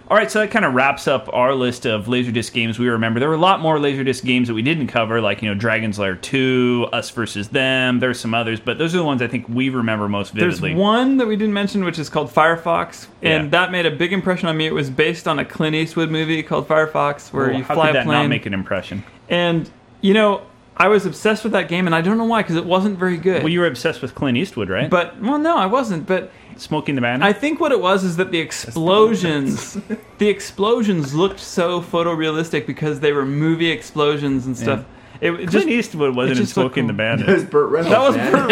All 0.07 0.15
right, 0.15 0.29
so 0.29 0.39
that 0.39 0.51
kind 0.51 0.65
of 0.65 0.75
wraps 0.75 1.07
up 1.07 1.27
our 1.33 1.55
list 1.55 1.87
of 1.87 2.05
Laserdisc 2.05 2.53
games 2.53 2.77
we 2.77 2.87
remember. 2.87 3.19
There 3.19 3.27
were 3.27 3.33
a 3.33 3.39
lot 3.39 3.59
more 3.59 3.79
Laserdisc 3.79 4.23
games 4.23 4.47
that 4.47 4.53
we 4.53 4.61
didn't 4.61 4.85
cover, 4.85 5.19
like 5.19 5.41
you 5.41 5.49
know 5.49 5.55
Dragon's 5.55 5.97
Lair 5.97 6.15
Two, 6.15 6.87
Us 6.93 7.09
versus 7.09 7.47
Them. 7.47 7.99
There's 7.99 8.19
some 8.19 8.35
others, 8.35 8.59
but 8.59 8.77
those 8.77 8.93
are 8.93 8.99
the 8.99 9.03
ones 9.03 9.23
I 9.23 9.27
think 9.27 9.49
we 9.49 9.69
remember 9.69 10.07
most 10.07 10.31
vividly. 10.33 10.69
There's 10.69 10.79
one 10.79 11.17
that 11.17 11.25
we 11.27 11.35
didn't 11.35 11.55
mention, 11.55 11.83
which 11.83 11.97
is 11.97 12.09
called 12.09 12.29
Firefox, 12.31 13.07
and 13.23 13.45
Yeah. 13.45 13.49
that 13.49 13.71
made 13.71 13.87
a 13.87 13.91
big 13.91 14.13
impression 14.13 14.47
on 14.47 14.55
me. 14.57 14.67
It 14.67 14.75
was 14.75 14.91
based 14.91 15.27
on 15.27 15.39
a 15.39 15.45
Clint 15.45 15.75
Eastwood 15.75 16.11
movie 16.11 16.43
called 16.43 16.67
Firefox, 16.67 17.33
where 17.33 17.47
Well, 17.47 17.57
you 17.57 17.63
fly 17.63 17.89
a 17.89 17.93
that 17.93 18.05
plane. 18.05 18.21
not 18.23 18.27
make 18.29 18.45
an 18.45 18.53
impression? 18.53 19.03
And 19.27 19.67
you 20.01 20.13
know, 20.13 20.41
I 20.77 20.87
was 20.87 21.07
obsessed 21.07 21.43
with 21.43 21.53
that 21.53 21.67
game, 21.67 21.87
and 21.87 21.95
I 21.95 22.01
don't 22.01 22.19
know 22.19 22.25
why, 22.25 22.43
because 22.43 22.57
it 22.57 22.65
wasn't 22.65 22.99
very 22.99 23.17
good. 23.17 23.41
Well, 23.41 23.51
you 23.51 23.61
were 23.61 23.65
obsessed 23.65 24.03
with 24.03 24.13
Clint 24.13 24.37
Eastwood, 24.37 24.69
right? 24.69 24.87
but 24.87 25.19
well, 25.19 25.39
no, 25.39 25.57
I 25.57 25.65
wasn't. 25.65 26.05
But 26.05 26.31
Smokey 26.57 26.91
and 26.91 26.97
the 26.97 27.01
Bandit. 27.01 27.27
I 27.27 27.33
think 27.33 27.59
what 27.59 27.71
it 27.71 27.81
was 27.81 28.03
is 28.03 28.17
that 28.17 28.31
the 28.31 28.39
explosions, 28.39 29.77
the 30.19 30.29
explosions 30.29 31.13
looked 31.13 31.39
so 31.39 31.81
photorealistic 31.81 32.65
because 32.65 32.99
they 33.01 33.11
were 33.11 33.25
movie 33.25 33.69
explosions 33.71 34.45
and 34.45 34.57
stuff. 34.57 34.85
It, 35.21 35.31
it 35.31 35.49
just 35.49 35.67
Eastwood 35.67 36.15
wasn't 36.15 36.37
it 36.37 36.39
in 36.41 36.45
just 36.45 36.57
looked 36.57 36.75
Smoking 36.75 36.87
the 36.87 36.93
cool. 36.93 37.01
It 37.01 37.17
Bandit. 37.17 37.27
was 37.27 37.43
Burt 37.45 37.69
Reynolds. 37.71 37.89
that 37.89 38.01
was 38.01 38.15
man. 38.17 38.31
Burt 38.31 38.49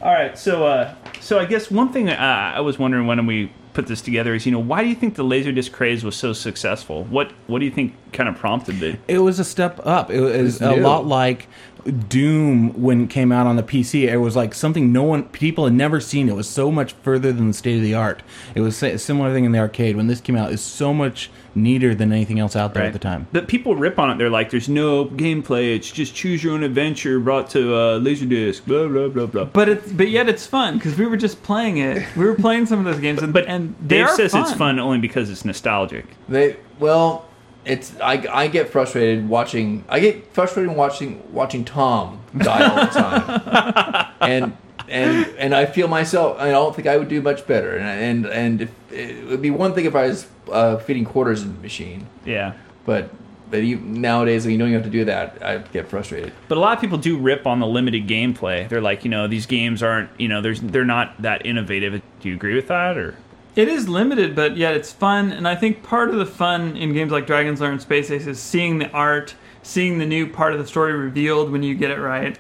All 0.02 0.12
right, 0.14 0.38
so 0.38 0.66
uh, 0.66 0.96
so 1.20 1.40
I 1.40 1.46
guess 1.46 1.70
one 1.70 1.92
thing 1.94 2.10
uh, 2.10 2.14
I 2.56 2.60
was 2.62 2.80
wondering 2.80 3.06
when 3.08 3.26
we 3.26 3.52
put 3.74 3.88
this 3.88 4.02
together 4.02 4.34
is, 4.36 4.46
you 4.46 4.52
know, 4.52 4.60
why 4.60 4.84
do 4.84 4.90
you 4.90 4.96
think 4.96 5.16
the 5.16 5.24
Laserdisc 5.24 5.72
craze 5.72 6.04
was 6.04 6.16
so 6.16 6.34
successful? 6.34 7.04
What 7.06 7.32
what 7.48 7.60
do 7.60 7.66
you 7.66 7.72
think 7.72 7.94
kind 8.12 8.28
of 8.28 8.36
prompted 8.36 8.82
it? 8.82 9.00
It 9.08 9.20
was 9.20 9.40
a 9.40 9.44
step 9.44 9.80
up. 9.86 10.10
It 10.12 10.20
was 10.22 10.56
It's 10.56 10.62
a 10.62 10.76
new. 10.76 10.82
lot 10.82 11.06
like 11.06 11.48
Doom 11.84 12.82
when 12.82 13.04
it 13.06 13.10
came 13.10 13.32
out 13.32 13.48
on 13.48 13.56
the 13.56 13.64
PC. 13.64 14.08
It 14.08 14.18
was 14.18 14.36
like 14.36 14.54
something 14.54 14.92
no 14.92 15.04
one 15.04 15.24
people 15.30 15.66
had 15.66 15.74
never 15.74 16.00
seen. 16.00 16.30
It 16.30 16.36
was 16.36 16.50
so 16.50 16.72
much 16.72 16.94
further 16.94 17.32
than 17.32 17.48
the 17.48 17.54
state 17.54 17.78
of 17.78 17.82
the 17.84 17.94
art. 17.94 18.22
It 18.56 18.62
was 18.62 18.82
a 18.84 18.98
similar 18.98 19.34
thing 19.34 19.46
in 19.46 19.52
the 19.52 19.60
arcade 19.60 19.96
when 19.96 20.08
this 20.08 20.22
came 20.22 20.36
out. 20.36 20.52
It's 20.52 20.62
so 20.62 20.94
much 20.94 21.30
neater 21.54 21.94
than 21.94 22.12
anything 22.14 22.40
else 22.40 22.56
out 22.56 22.74
there 22.74 22.84
at 22.84 22.94
the 22.94 23.00
time. 23.00 23.28
But 23.34 23.48
people 23.48 23.76
rip 23.76 24.00
on 24.00 24.10
it. 24.12 24.18
They're 24.18 24.30
like, 24.30 24.50
"There's 24.52 24.70
no 24.70 25.06
gameplay. 25.06 25.76
It's 25.76 25.92
just 25.92 26.16
choose 26.16 26.44
your 26.44 26.54
own 26.54 26.64
adventure 26.64 27.20
brought 27.20 27.50
to 27.52 27.74
uh, 27.76 28.00
Laserdisc." 28.00 28.66
Blah 28.66 28.88
blah 28.88 29.08
blah 29.08 29.26
blah. 29.26 29.46
But 29.46 29.70
it's 29.70 29.92
but 29.92 30.10
yet 30.10 30.30
it's 30.30 30.46
fun 30.46 30.78
because 30.78 30.98
we 30.98 31.06
were 31.06 31.18
just 31.18 31.42
playing 31.44 31.78
it. 31.78 32.06
We 32.16 32.26
were 32.26 32.36
playing 32.36 32.68
some 32.68 32.80
of 32.80 32.86
those 32.86 33.02
games, 33.02 33.22
and 33.22 33.34
But 33.34 33.48
and 33.48 33.76
Dave 33.88 34.06
are 34.06 34.16
says 34.16 34.34
it's 34.34 34.50
fun. 34.52 34.58
fun 34.58 34.80
only 34.80 35.00
because 35.00 35.30
it's 35.30 35.44
nostalgic. 35.46 36.06
They 36.30 36.58
well, 36.80 37.26
it's 37.66 38.00
I, 38.00 38.14
I 38.32 38.48
get 38.48 38.70
frustrated 38.70 39.28
watching. 39.30 39.84
I 39.90 40.00
get 40.00 40.34
frustrated 40.34 40.76
watching 40.76 41.22
watching 41.34 41.64
Tom 41.66 42.22
die 42.38 42.68
all 42.68 42.76
the 42.86 42.92
time, 42.92 44.12
and 44.22 44.58
and 44.90 45.28
and 45.38 45.54
I 45.56 45.66
feel 45.66 45.88
myself. 45.88 46.40
I 46.40 46.52
don't 46.52 46.76
think 46.76 46.88
I 46.88 46.98
would 46.98 47.08
do 47.10 47.22
much 47.22 47.46
better. 47.48 47.78
And 47.78 48.26
and 48.26 48.34
and 48.34 48.62
if, 48.62 48.92
it 48.92 49.28
would 49.28 49.42
be 49.42 49.52
one 49.52 49.74
thing 49.74 49.86
if 49.86 49.96
I 49.96 50.08
was 50.08 50.28
uh, 50.52 50.78
feeding 50.78 51.06
quarters 51.06 51.44
in 51.44 51.54
the 51.56 51.60
machine, 51.62 52.08
Yeah. 52.26 52.54
but. 52.86 53.10
But 53.50 53.64
you, 53.64 53.82
nowadays, 53.82 54.46
when 54.46 54.54
you 54.54 54.58
know 54.58 54.66
you 54.66 54.76
have 54.76 54.86
to 54.86 54.90
do 54.90 55.04
that, 55.04 55.44
I 55.44 55.58
get 55.58 55.90
frustrated. 55.90 56.32
But 56.48 56.58
a 56.58 56.62
lot 56.62 56.74
of 56.74 56.80
people 56.80 56.98
do 56.98 57.18
rip 57.18 57.46
on 57.46 57.60
the 57.60 57.68
limited 57.68 58.08
gameplay. 58.08 58.70
They're 58.70 58.80
like, 58.80 59.04
you 59.04 59.10
know, 59.12 59.28
these 59.28 59.46
games 59.46 59.84
aren't, 59.84 60.10
you 60.18 60.30
know, 60.30 60.40
there's 60.40 60.62
they're 60.62 60.86
not 60.86 61.22
that 61.22 61.46
innovative. 61.46 62.02
Do 62.22 62.30
you 62.30 62.36
agree 62.36 62.56
with 62.56 62.70
that, 62.70 62.98
or? 62.98 63.14
It 63.56 63.68
is 63.68 63.90
limited, 63.90 64.36
but 64.36 64.56
yet 64.56 64.76
it's 64.76 64.92
fun. 64.92 65.32
And 65.32 65.48
I 65.48 65.56
think 65.56 65.84
part 65.84 66.10
of 66.10 66.16
the 66.16 66.26
fun 66.26 66.78
in 66.78 66.94
games 66.94 67.12
like 67.12 67.28
Dragon's 67.28 67.60
Lair 67.60 67.72
and 67.72 67.82
Space 67.82 68.10
Ace 68.10 68.28
is 68.28 68.40
seeing 68.40 68.78
the 68.80 68.90
art, 68.92 69.36
seeing 69.62 69.98
the 69.98 70.06
new 70.06 70.28
part 70.28 70.54
of 70.54 70.60
the 70.60 70.68
story 70.68 70.94
revealed 70.94 71.52
when 71.52 71.62
you 71.64 71.76
get 71.76 71.92
it 71.92 72.00
right. 72.00 72.38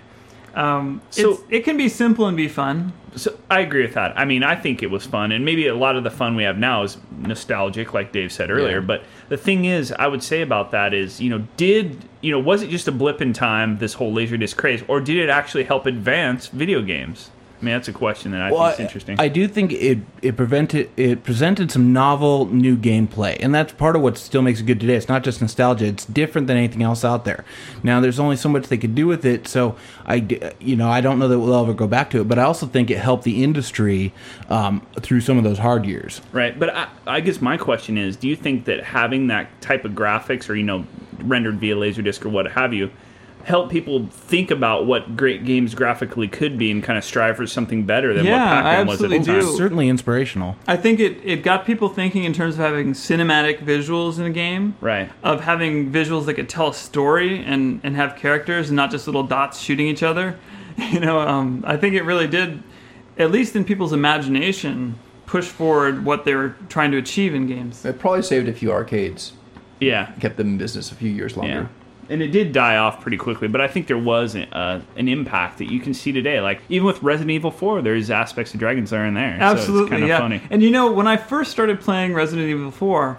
Um, 0.56 1.02
So- 1.10 1.44
it 1.50 1.64
can 1.64 1.78
be 1.78 1.90
simple 1.90 2.28
and 2.28 2.36
be 2.36 2.48
fun. 2.48 2.94
So 3.16 3.34
I 3.50 3.60
agree 3.60 3.82
with 3.82 3.94
that. 3.96 4.14
I 4.18 4.24
mean, 4.24 4.42
I 4.42 4.56
think 4.56 4.82
it 4.82 4.90
was 4.90 5.06
fun, 5.06 5.34
and 5.34 5.44
maybe 5.44 5.68
a 5.68 5.76
lot 5.76 5.98
of 5.98 6.06
the 6.06 6.10
fun 6.10 6.36
we 6.36 6.44
have 6.44 6.58
now 6.58 6.84
is 6.84 6.98
nostalgic, 7.20 7.94
like 7.94 8.14
Dave 8.14 8.32
said 8.32 8.50
earlier. 8.50 8.80
Yeah. 8.80 8.86
But 8.86 9.04
the 9.28 9.36
thing 9.36 9.66
is, 9.66 9.92
I 10.00 10.08
would 10.08 10.24
say 10.24 10.42
about 10.42 10.72
that 10.72 10.94
is, 10.94 11.20
you 11.20 11.30
know, 11.30 11.46
did 11.58 12.06
you 12.22 12.32
know, 12.32 12.40
was 12.40 12.62
it 12.62 12.70
just 12.70 12.88
a 12.88 12.92
blip 12.92 13.22
in 13.22 13.34
time, 13.34 13.80
this 13.80 13.94
whole 13.96 14.14
laserdisc 14.14 14.56
craze, 14.56 14.84
or 14.88 15.02
did 15.02 15.18
it 15.18 15.28
actually 15.30 15.64
help 15.66 15.86
advance 15.86 16.48
video 16.48 16.82
games? 16.82 17.32
I 17.62 17.66
mean, 17.66 17.76
that's 17.76 17.88
a 17.88 17.94
question 17.94 18.32
that 18.32 18.42
I 18.42 18.52
Well, 18.52 18.70
think 18.70 18.74
is 18.74 18.80
interesting. 18.80 19.20
I 19.20 19.28
do 19.28 19.48
think 19.48 19.72
it 19.72 20.00
it 20.24 20.36
prevented 20.36 20.90
it 20.98 21.24
presented 21.24 21.72
some 21.72 21.94
novel 21.94 22.48
new 22.48 22.76
gameplay, 22.76 23.38
and 23.40 23.54
that's 23.54 23.72
part 23.74 23.96
of 23.96 24.02
what 24.02 24.18
still 24.18 24.42
makes 24.42 24.62
it 24.62 24.64
good 24.64 24.80
today. 24.80 24.96
It's 24.96 25.08
not 25.08 25.24
just 25.24 25.42
nostalgia; 25.42 25.86
it's 25.86 26.06
different 26.06 26.48
than 26.48 26.58
anything 26.58 26.82
else 26.82 27.06
out 27.06 27.24
there. 27.24 27.46
Now, 27.84 28.00
there's 28.00 28.20
only 28.20 28.36
so 28.36 28.50
much 28.50 28.68
they 28.68 28.80
could 28.80 28.96
do 28.96 29.06
with 29.06 29.26
it, 29.26 29.48
so 29.48 29.76
I 30.08 30.26
you 30.60 30.76
know 30.76 30.90
I 30.90 31.02
don't 31.02 31.20
know 31.20 31.28
that 31.28 31.40
we'll 31.40 31.54
ever 31.54 31.74
go 31.74 31.86
back 31.86 32.10
to 32.12 32.22
it. 32.22 32.28
But 32.28 32.40
I 32.40 32.44
also 32.44 32.66
think 32.66 32.90
it 32.90 32.98
helped 32.98 33.26
the 33.26 33.44
industry 33.44 34.12
um, 34.50 34.86
through 35.00 35.22
some 35.22 35.38
of 35.38 35.44
those 35.44 35.60
hard 35.60 35.86
years. 35.86 36.22
Right, 36.32 36.58
but 36.58 36.76
I, 36.76 36.88
I 37.06 37.20
guess 37.20 37.42
my 37.42 37.58
question 37.58 37.96
is: 37.96 38.16
Do 38.16 38.28
you 38.28 38.36
think 38.36 38.66
that 38.66 38.84
having 38.84 39.28
that 39.28 39.62
type 39.62 39.86
of 39.86 39.92
graphics, 39.92 40.50
or 40.50 40.56
you 40.56 40.64
know, 40.64 40.88
rendered 41.20 41.60
via 41.60 41.76
Laserdisc 41.76 42.26
or 42.26 42.30
what 42.30 42.52
have 42.54 42.74
you, 42.74 42.90
help 43.45 43.69
people 43.69 44.07
think 44.11 44.51
about 44.51 44.85
what 44.85 45.15
great 45.18 45.45
games 45.45 45.73
graphically 45.76 46.27
could 46.27 46.57
be 46.57 46.72
and 46.72 46.84
kind 46.84 46.97
of 46.97 47.03
strive 47.03 47.38
for 47.38 47.45
something 47.47 47.85
better 47.85 48.13
than 48.13 48.26
Yeah, 48.26 48.34
what 48.34 48.41
I 48.41 48.61
Pac-Man 48.61 48.88
was 48.88 49.01
at 49.03 49.09
the 49.09 49.15
absolutely 49.18 49.41
time? 49.41 49.51
do. 49.51 49.57
Certainly 49.57 49.89
inspirational. 49.89 50.55
I 50.68 50.77
think 50.77 50.99
it, 50.99 51.18
it 51.23 51.43
got 51.43 51.65
people 51.65 51.89
thinking 51.89 52.23
in 52.23 52.34
terms 52.34 52.55
of 52.55 52.59
having 52.61 52.93
cinematic 52.93 53.59
visuals 53.63 54.19
in 54.19 54.26
a 54.26 54.30
game. 54.31 54.76
Right. 54.81 55.09
Of 55.23 55.41
having 55.41 55.91
visuals 55.91 56.26
that 56.26 56.35
could 56.35 56.49
tell 56.49 56.69
a 56.69 56.73
story 56.73 57.43
and, 57.43 57.80
and 57.84 57.95
have 57.95 58.15
characters 58.15 58.69
and 58.69 58.76
not 58.76 58.91
just 58.91 59.07
little 59.07 59.23
dots 59.23 59.59
shooting 59.59 59.88
each 59.88 60.03
other. 60.03 60.38
You 60.77 61.01
know, 61.01 61.19
um, 61.19 61.63
I 61.68 61.76
think 61.77 61.95
it 61.95 62.03
really 62.03 62.27
did, 62.27 62.63
at 63.18 63.30
least 63.30 63.55
in 63.57 63.65
people's 63.65 63.91
imagination, 63.93 64.97
push 65.26 65.45
forward 65.47 66.05
what 66.05 66.23
they 66.23 66.34
were 66.34 66.55
trying 66.69 66.91
to 66.91 66.97
achieve 66.97 67.35
in 67.35 67.45
games. 67.45 67.84
It 67.85 67.99
probably 67.99 68.22
saved 68.22 68.47
a 68.47 68.53
few 68.53 68.72
arcades, 68.72 69.34
Yeah, 69.81 70.11
kept 70.22 70.38
them 70.38 70.47
in 70.47 70.57
business 70.57 70.91
a 70.91 70.95
few 70.95 71.09
years 71.11 71.35
longer. 71.35 71.53
yeah. 71.53 71.68
And 72.12 72.22
it 72.22 72.28
did 72.28 72.52
die 72.52 72.76
off 72.76 73.00
pretty 73.00 73.16
quickly, 73.16 73.48
but 73.48 73.62
I 73.62 73.68
think 73.70 73.88
there 73.88 73.98
was 73.98 74.36
uh, 74.36 74.82
an 74.98 75.08
impact 75.08 75.60
that 75.60 75.72
you 75.72 75.80
can 75.80 75.94
see 75.94 76.12
today. 76.12 76.42
Like 76.42 76.62
even 76.68 76.86
with 76.86 77.02
Resident 77.02 77.32
Evil 77.32 77.52
4, 77.52 77.82
there's 77.82 78.12
aspects 78.12 78.54
of 78.54 78.60
Dragon's 78.60 78.92
Lair 78.92 79.06
in 79.06 79.14
there. 79.14 79.38
so 79.40 79.52
it's 79.52 79.60
Absolutely, 79.62 79.90
kind 79.90 80.04
of 80.04 80.10
yeah. 80.10 80.20
funny. 80.20 80.42
And 80.50 80.62
you 80.62 80.72
know, 80.72 80.92
when 80.92 81.08
I 81.08 81.16
first 81.16 81.52
started 81.52 81.80
playing 81.80 82.14
Resident 82.14 82.50
Evil 82.50 82.70
4, 82.70 83.18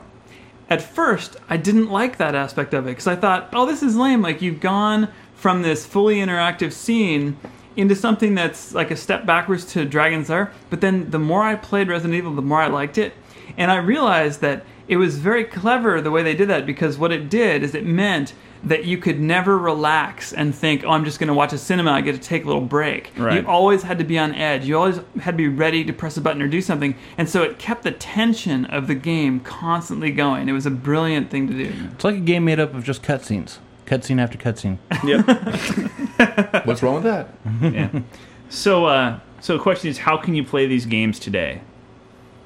at 0.68 0.82
first 0.82 1.36
I 1.48 1.56
didn't 1.56 1.90
like 1.90 2.18
that 2.18 2.34
aspect 2.34 2.74
of 2.74 2.86
it 2.86 2.90
because 2.90 3.06
I 3.06 3.16
thought, 3.16 3.48
oh, 3.54 3.64
this 3.64 3.82
is 3.82 3.96
lame. 3.96 4.20
Like 4.20 4.42
you've 4.42 4.60
gone 4.60 5.08
from 5.34 5.62
this 5.62 5.86
fully 5.86 6.16
interactive 6.16 6.72
scene 6.72 7.36
into 7.76 7.94
something 7.94 8.34
that's 8.34 8.74
like 8.74 8.90
a 8.90 8.96
step 8.96 9.24
backwards 9.24 9.64
to 9.72 9.84
Dragon's 9.84 10.28
Lair. 10.28 10.52
But 10.70 10.82
then 10.82 11.10
the 11.10 11.18
more 11.18 11.42
I 11.42 11.54
played 11.54 11.88
Resident 11.88 12.14
Evil, 12.14 12.34
the 12.34 12.42
more 12.42 12.60
I 12.60 12.68
liked 12.68 12.98
it, 12.98 13.14
and 13.56 13.70
I 13.70 13.76
realized 13.76 14.40
that 14.42 14.64
it 14.88 14.96
was 14.96 15.18
very 15.18 15.44
clever 15.44 16.00
the 16.00 16.10
way 16.10 16.22
they 16.22 16.34
did 16.34 16.48
that 16.48 16.66
because 16.66 16.98
what 16.98 17.12
it 17.12 17.30
did 17.30 17.62
is 17.62 17.74
it 17.74 17.86
meant 17.86 18.34
that 18.64 18.84
you 18.84 18.96
could 18.96 19.20
never 19.20 19.58
relax 19.58 20.32
and 20.32 20.54
think, 20.54 20.84
oh, 20.84 20.90
I'm 20.90 21.04
just 21.04 21.18
going 21.18 21.28
to 21.28 21.34
watch 21.34 21.52
a 21.52 21.58
cinema. 21.58 21.90
I 21.92 22.00
get 22.00 22.12
to 22.12 22.20
take 22.20 22.44
a 22.44 22.46
little 22.46 22.62
break. 22.62 23.10
Right. 23.16 23.42
You 23.42 23.48
always 23.48 23.82
had 23.82 23.98
to 23.98 24.04
be 24.04 24.18
on 24.18 24.34
edge. 24.34 24.64
You 24.64 24.76
always 24.76 25.00
had 25.20 25.32
to 25.32 25.36
be 25.36 25.48
ready 25.48 25.84
to 25.84 25.92
press 25.92 26.16
a 26.16 26.20
button 26.20 26.40
or 26.40 26.46
do 26.46 26.60
something. 26.60 26.94
And 27.18 27.28
so 27.28 27.42
it 27.42 27.58
kept 27.58 27.82
the 27.82 27.90
tension 27.90 28.64
of 28.66 28.86
the 28.86 28.94
game 28.94 29.40
constantly 29.40 30.12
going. 30.12 30.48
It 30.48 30.52
was 30.52 30.66
a 30.66 30.70
brilliant 30.70 31.30
thing 31.30 31.48
to 31.48 31.54
do. 31.54 31.72
It's 31.92 32.04
like 32.04 32.16
a 32.16 32.20
game 32.20 32.44
made 32.44 32.60
up 32.60 32.72
of 32.74 32.84
just 32.84 33.02
cutscenes, 33.02 33.58
cutscene 33.86 34.20
after 34.20 34.38
cutscene. 34.38 34.78
Yep. 35.04 36.64
What's 36.66 36.82
wrong 36.82 37.02
with 37.02 37.04
that? 37.04 37.28
yeah. 37.62 38.02
So, 38.48 38.84
uh, 38.86 39.18
so 39.40 39.56
the 39.56 39.62
question 39.62 39.90
is, 39.90 39.98
how 39.98 40.16
can 40.16 40.34
you 40.34 40.44
play 40.44 40.66
these 40.66 40.86
games 40.86 41.18
today? 41.18 41.62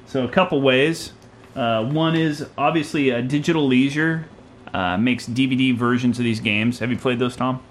So, 0.07 0.23
a 0.23 0.29
couple 0.29 0.61
ways. 0.61 1.11
Uh, 1.55 1.83
one 1.83 2.15
is 2.15 2.47
obviously 2.57 3.09
a 3.09 3.21
Digital 3.21 3.65
Leisure 3.65 4.27
uh, 4.73 4.97
makes 4.97 5.25
DVD 5.27 5.75
versions 5.75 6.17
of 6.19 6.23
these 6.23 6.39
games. 6.39 6.79
Have 6.79 6.89
you 6.91 6.97
played 6.97 7.19
those, 7.19 7.35
Tom? 7.35 7.61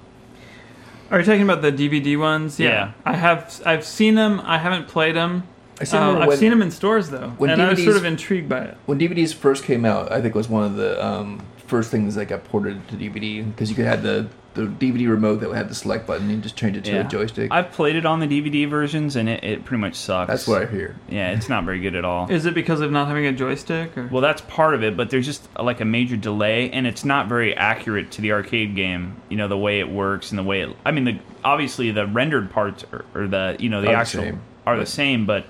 Are 1.11 1.19
you 1.21 1.25
talking 1.25 1.43
about 1.43 1.63
the 1.63 1.71
DVD 1.71 2.19
ones? 2.19 2.59
Yeah. 2.59 2.93
I 3.05 3.15
have. 3.15 3.63
I've 3.65 3.85
seen 3.85 4.15
them. 4.17 4.41
I 4.45 4.59
haven't 4.59 4.89
played 4.89 5.15
them. 5.15 5.45
I 5.81 5.85
still 5.85 5.99
Uh, 5.99 6.03
remember 6.03 6.23
I've 6.23 6.29
when- 6.29 6.39
seen 6.39 6.51
them 6.51 6.63
in 6.63 6.71
stores 6.71 7.11
though, 7.11 7.33
when 7.39 7.51
and 7.51 7.61
I 7.63 7.71
was 7.71 7.85
sort 7.85 7.97
of 7.97 8.05
intrigued 8.05 8.49
by 8.49 8.61
it. 8.61 8.77
When 8.87 8.99
DVDs 8.99 9.35
first 9.35 9.63
came 9.65 9.85
out, 9.85 10.11
I 10.11 10.21
think 10.23 10.35
it 10.35 10.39
was 10.39 10.49
one 10.49 10.65
of 10.65 10.77
the 10.77 11.05
um, 11.05 11.41
first 11.67 11.91
things 11.91 12.15
that 12.15 12.27
got 12.27 12.45
ported 12.45 12.89
to 12.89 12.97
DVD 12.97 13.45
because 13.45 13.69
you 13.69 13.77
could 13.77 13.85
have 13.85 14.03
the, 14.03 14.27
the 14.57 14.63
DVD 14.63 15.09
remote 15.09 15.37
that 15.41 15.53
had 15.53 15.69
the 15.69 15.75
select 15.75 16.07
button 16.07 16.29
and 16.31 16.43
just 16.43 16.57
change 16.57 16.77
it 16.77 16.85
to 16.85 17.01
a 17.01 17.05
joystick. 17.05 17.53
I've 17.53 17.71
played 17.71 17.95
it 17.95 18.05
on 18.05 18.19
the 18.19 18.27
DVD 18.27 18.69
versions, 18.69 19.15
and 19.15 19.29
it, 19.29 19.45
it 19.45 19.65
pretty 19.65 19.81
much 19.81 19.95
sucks. 19.95 20.29
That's 20.29 20.49
what 20.49 20.63
I 20.63 20.67
hear. 20.67 20.97
Yeah, 21.09 21.33
it's 21.33 21.49
not 21.49 21.65
very 21.65 21.79
good 21.79 21.95
at 21.95 22.05
all. 22.05 22.31
Is 22.31 22.47
it 22.47 22.55
because 22.55 22.81
of 22.81 22.91
not 22.91 23.07
having 23.07 23.27
a 23.27 23.33
joystick? 23.33 23.97
Or? 23.97 24.09
Well, 24.09 24.23
that's 24.23 24.41
part 24.43 24.75
of 24.75 24.83
it, 24.83 24.97
but 24.97 25.11
there's 25.11 25.27
just 25.27 25.49
uh, 25.57 25.63
like 25.63 25.81
a 25.81 25.85
major 25.85 26.17
delay, 26.17 26.71
and 26.71 26.87
it's 26.87 27.05
not 27.05 27.29
very 27.29 27.55
accurate 27.55 28.11
to 28.13 28.21
the 28.23 28.33
arcade 28.33 28.75
game. 28.75 29.21
You 29.29 29.37
know 29.37 29.49
the 29.49 29.59
way 29.59 29.79
it 29.79 29.89
works 29.89 30.31
and 30.31 30.39
the 30.39 30.43
way 30.43 30.63
it. 30.63 30.77
I 30.85 30.91
mean, 30.91 31.05
the 31.05 31.19
obviously 31.45 31.91
the 31.93 32.07
rendered 32.07 32.51
parts 32.51 32.85
or, 32.93 33.05
or 33.15 33.27
the 33.29 33.57
you 33.61 33.69
know 33.69 33.81
the 33.83 33.89
Are 33.89 33.93
the 33.93 33.99
actual 33.99 34.23
same. 34.23 34.41
are 34.67 34.77
the 34.79 34.87
same, 34.87 35.27
but 35.27 35.47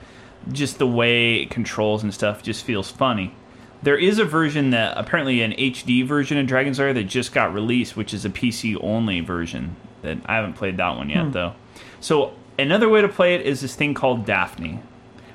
just 0.52 0.78
the 0.78 0.86
way 0.86 1.42
it 1.42 1.50
controls 1.50 2.02
and 2.02 2.12
stuff 2.12 2.42
just 2.42 2.64
feels 2.64 2.90
funny. 2.90 3.34
There 3.82 3.96
is 3.98 4.18
a 4.18 4.24
version 4.24 4.70
that 4.70 4.96
apparently 4.96 5.42
an 5.42 5.52
HD 5.52 6.06
version 6.06 6.38
of 6.38 6.46
Dragon's 6.46 6.78
Lair 6.78 6.92
that 6.94 7.04
just 7.04 7.32
got 7.32 7.52
released, 7.52 7.96
which 7.96 8.14
is 8.14 8.24
a 8.24 8.30
PC 8.30 8.76
only 8.82 9.20
version. 9.20 9.76
That 10.02 10.18
I 10.26 10.36
haven't 10.36 10.54
played 10.54 10.76
that 10.76 10.96
one 10.96 11.10
yet 11.10 11.32
though. 11.32 11.54
So 12.00 12.34
another 12.58 12.88
way 12.88 13.02
to 13.02 13.08
play 13.08 13.34
it 13.34 13.42
is 13.42 13.60
this 13.60 13.74
thing 13.74 13.94
called 13.94 14.24
Daphne 14.24 14.80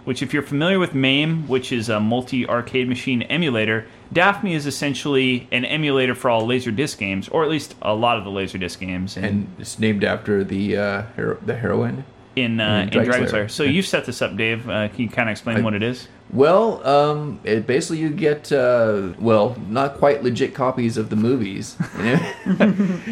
which 0.04 0.22
if 0.22 0.34
you're 0.34 0.44
familiar 0.44 0.80
with 0.80 0.96
MAME, 0.96 1.48
which 1.48 1.72
is 1.72 1.90
a 1.90 2.00
multi-arcade 2.00 2.88
machine 2.88 3.22
emulator, 3.24 3.86
Daphne 4.12 4.54
is 4.54 4.66
essentially 4.66 5.48
an 5.52 5.66
emulator 5.66 6.16
for 6.16 6.30
all 6.30 6.48
Laserdisc 6.48 6.98
games, 6.98 7.30
or 7.30 7.44
at 7.44 7.50
least 7.50 7.76
a 7.82 7.94
lot 7.94 8.18
of 8.18 8.24
the 8.24 8.30
Laserdisc 8.32 8.80
games 8.80 9.16
in 9.16 9.26
And 9.26 9.48
it's 9.60 9.78
named 9.80 10.04
after 10.04 10.44
the 10.44 10.78
uh, 10.78 11.04
hero- 11.16 11.38
the 11.46 11.56
heroine. 11.56 12.04
In, 12.36 12.60
uh, 12.60 12.64
in 12.66 12.82
in 12.84 12.90
Dragon's 12.90 13.08
Dragon's 13.08 13.32
Lair. 13.34 13.41
Lair. 13.44 13.49
So 13.49 13.64
you 13.64 13.82
set 13.82 14.06
this 14.06 14.22
up, 14.22 14.36
Dave. 14.38 14.70
Uh, 14.70 14.88
can 14.90 15.02
you 15.02 15.10
kind 15.10 15.30
of 15.30 15.32
explain 15.32 15.58
I- 15.58 15.62
what 15.62 15.74
it 15.74 15.84
is? 15.84 16.08
Well, 16.34 16.82
um, 16.88 17.41
it 17.44 17.68
basically 17.68 17.98
you 17.98 18.10
get 18.10 18.53
uh, 18.53 19.10
well, 19.20 19.58
not 19.68 19.95
quite 19.98 20.24
legit 20.24 20.53
copies 20.56 20.95
of 20.95 21.10
the 21.10 21.18
movies. 21.18 21.76
You 21.98 22.03
know? 22.06 22.34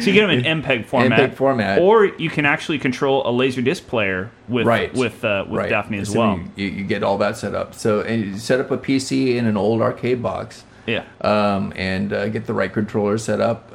you 0.00 0.12
get 0.14 0.26
them 0.26 0.30
in 0.30 0.62
MPEG 0.62 0.86
format, 0.86 1.20
MPEG 1.32 1.34
format. 1.36 1.78
or 1.80 2.06
you 2.06 2.30
can 2.30 2.46
actually 2.46 2.78
control 2.78 3.28
a 3.28 3.30
laser 3.30 3.60
disc 3.60 3.86
player 3.86 4.30
with 4.48 4.66
Right. 4.66 4.92
with 4.94 5.22
uh, 5.22 5.44
with 5.46 5.58
right. 5.58 5.68
Daphne 5.68 5.98
as 5.98 6.10
So 6.12 6.18
well. 6.18 6.40
You, 6.56 6.68
you 6.68 6.84
get 6.84 7.02
all 7.02 7.18
that 7.18 7.36
set 7.36 7.54
up. 7.54 7.74
So 7.74 8.00
and 8.00 8.24
you 8.24 8.38
set 8.38 8.58
up 8.58 8.70
a 8.70 8.78
PC 8.78 9.36
in 9.36 9.44
an 9.44 9.56
old 9.58 9.82
arcade 9.82 10.22
box. 10.22 10.64
Yeah. 10.86 11.04
um, 11.20 11.74
and 11.76 12.12
uh, 12.14 12.28
get 12.30 12.46
the 12.46 12.54
right 12.54 12.72
controller 12.72 13.18
set 13.18 13.40
up. 13.42 13.70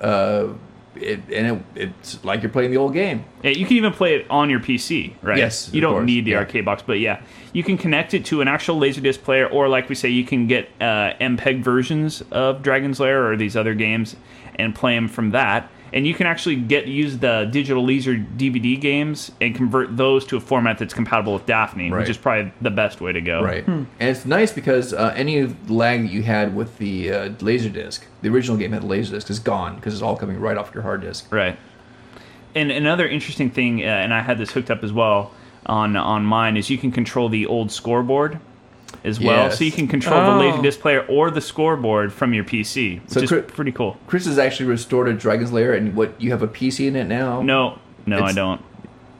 It, 0.95 1.19
and 1.33 1.57
it, 1.57 1.63
it's 1.75 2.23
like 2.23 2.41
you're 2.41 2.51
playing 2.51 2.71
the 2.71 2.77
old 2.77 2.93
game. 2.93 3.25
Yeah, 3.43 3.51
you 3.51 3.65
can 3.65 3.77
even 3.77 3.91
play 3.93 4.15
it 4.15 4.29
on 4.29 4.49
your 4.49 4.59
PC, 4.59 5.13
right? 5.21 5.37
Yes, 5.37 5.69
You 5.73 5.81
don't 5.81 5.93
course, 5.93 6.05
need 6.05 6.25
the 6.25 6.31
yeah. 6.31 6.37
arcade 6.37 6.65
box, 6.65 6.83
but 6.85 6.99
yeah, 6.99 7.21
you 7.53 7.63
can 7.63 7.77
connect 7.77 8.13
it 8.13 8.25
to 8.25 8.41
an 8.41 8.47
actual 8.47 8.79
Laserdisc 8.79 9.21
player, 9.23 9.47
or 9.47 9.67
like 9.67 9.89
we 9.89 9.95
say, 9.95 10.09
you 10.09 10.23
can 10.25 10.47
get 10.47 10.69
uh, 10.79 11.13
MPEG 11.19 11.61
versions 11.61 12.23
of 12.31 12.61
Dragon's 12.61 12.99
Lair 12.99 13.29
or 13.29 13.35
these 13.35 13.55
other 13.57 13.73
games 13.73 14.15
and 14.55 14.73
play 14.73 14.95
them 14.95 15.07
from 15.07 15.31
that. 15.31 15.69
And 15.95 16.05
you 16.05 16.13
can 16.13 16.27
actually 16.27 16.57
get 16.57 16.87
use 16.87 17.17
the 17.19 17.47
digital 17.49 17.83
laser 17.85 18.15
DVD 18.17 18.79
games 18.79 19.31
and 19.39 19.55
convert 19.55 19.95
those 19.95 20.25
to 20.25 20.35
a 20.35 20.41
format 20.41 20.77
that's 20.77 20.93
compatible 20.93 21.33
with 21.33 21.45
Daphne, 21.45 21.89
Right. 21.89 21.99
which 22.01 22.09
is 22.09 22.17
probably 22.17 22.51
the 22.61 22.69
best 22.69 22.99
way 22.99 23.13
to 23.13 23.21
go. 23.21 23.41
Right. 23.41 23.65
And 23.65 23.87
it's 23.99 24.25
nice 24.25 24.51
because 24.51 24.93
uh, 24.93 25.13
any 25.15 25.43
lag 25.69 26.01
that 26.03 26.11
you 26.11 26.21
had 26.21 26.53
with 26.53 26.77
the 26.79 27.11
uh, 27.11 27.29
Laserdisc, 27.39 28.01
the 28.21 28.27
original 28.29 28.57
game 28.57 28.73
had 28.73 28.83
a 28.83 28.87
Laserdisc, 28.87 29.29
is 29.29 29.39
gone 29.39 29.77
because 29.77 29.93
it's 29.93 30.03
all 30.03 30.17
coming 30.17 30.37
right 30.37 30.57
off 30.57 30.73
your 30.73 30.83
hard 30.83 30.99
disk. 30.99 31.31
Right. 31.33 31.57
And 32.53 32.71
another 32.71 33.07
interesting 33.07 33.49
thing, 33.49 33.81
uh, 33.81 33.85
and 33.87 34.13
I 34.13 34.21
had 34.21 34.37
this 34.37 34.51
hooked 34.51 34.69
up 34.69 34.83
as 34.83 34.91
well 34.91 35.31
on 35.65 35.95
on 35.95 36.25
mine, 36.25 36.57
is 36.57 36.69
you 36.69 36.77
can 36.77 36.91
control 36.91 37.29
the 37.29 37.45
old 37.45 37.71
scoreboard 37.71 38.39
as 39.05 39.19
well. 39.19 39.45
Yes. 39.45 39.57
So 39.59 39.63
you 39.63 39.71
can 39.71 39.87
control 39.87 40.19
Oh. 40.19 40.37
the 40.37 40.43
Laserdisc 40.43 40.79
player 40.79 41.05
or 41.07 41.31
the 41.31 41.41
scoreboard 41.41 42.11
from 42.11 42.33
your 42.33 42.43
PC, 42.43 42.99
which 43.03 43.11
So 43.29 43.35
is 43.37 43.43
pretty 43.51 43.71
cool. 43.71 43.97
Chris 44.07 44.25
has 44.25 44.37
actually 44.39 44.67
restored 44.67 45.07
a 45.07 45.13
Dragon's 45.13 45.51
Lair, 45.53 45.73
and 45.73 45.95
what 45.95 46.13
you 46.19 46.31
have 46.31 46.41
a 46.41 46.47
PC 46.47 46.87
in 46.87 46.95
it 46.95 47.07
now. 47.07 47.41
No, 47.41 47.79
no, 48.05 48.17
I 48.17 48.19
It's- 48.19 48.35
don't. 48.35 48.61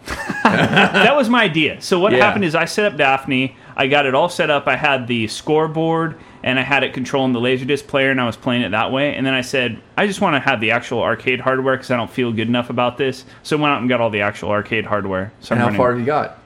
that 0.44 1.16
was 1.16 1.30
my 1.30 1.44
idea. 1.44 1.78
So 1.82 2.00
what 2.00 2.14
Yeah. 2.14 2.24
happened 2.26 2.46
is 2.46 2.54
I 2.56 2.66
set 2.66 2.86
up 2.92 2.98
Daphne. 2.98 3.56
I 3.76 3.88
got 3.88 4.06
it 4.06 4.14
all 4.16 4.30
set 4.30 4.50
up. 4.52 4.68
I 4.68 4.76
had 4.76 5.08
the 5.08 5.28
scoreboard 5.28 6.16
and 6.44 6.60
I 6.60 6.62
had 6.62 6.84
it 6.84 6.94
controlling 6.94 7.34
the 7.34 7.40
Laserdisc 7.40 7.88
player, 7.88 8.12
and 8.12 8.22
I 8.22 8.26
was 8.28 8.38
playing 8.38 8.62
it 8.62 8.70
that 8.70 8.92
way. 8.92 9.16
And 9.16 9.26
then 9.26 9.34
I 9.34 9.42
said, 9.42 9.80
I 9.98 10.06
just 10.06 10.22
want 10.22 10.36
to 10.36 10.40
have 10.40 10.62
the 10.62 10.70
actual 10.72 11.02
arcade 11.02 11.42
hardware 11.42 11.76
because 11.76 11.90
I 11.90 11.98
don't 11.98 12.10
feel 12.10 12.32
good 12.32 12.48
enough 12.48 12.70
about 12.70 13.00
this. 13.00 13.26
So 13.42 13.58
I 13.58 13.62
went 13.62 13.74
out 13.74 13.80
and 13.82 13.90
got 13.90 14.00
all 14.00 14.12
the 14.12 14.22
actual 14.22 14.50
arcade 14.52 14.86
hardware. 14.86 15.32
So 15.40 15.54
And 15.54 15.60
how 15.60 15.66
running- 15.66 15.78
far 15.80 15.90
have 15.92 16.00
you 16.00 16.06
got? 16.06 16.38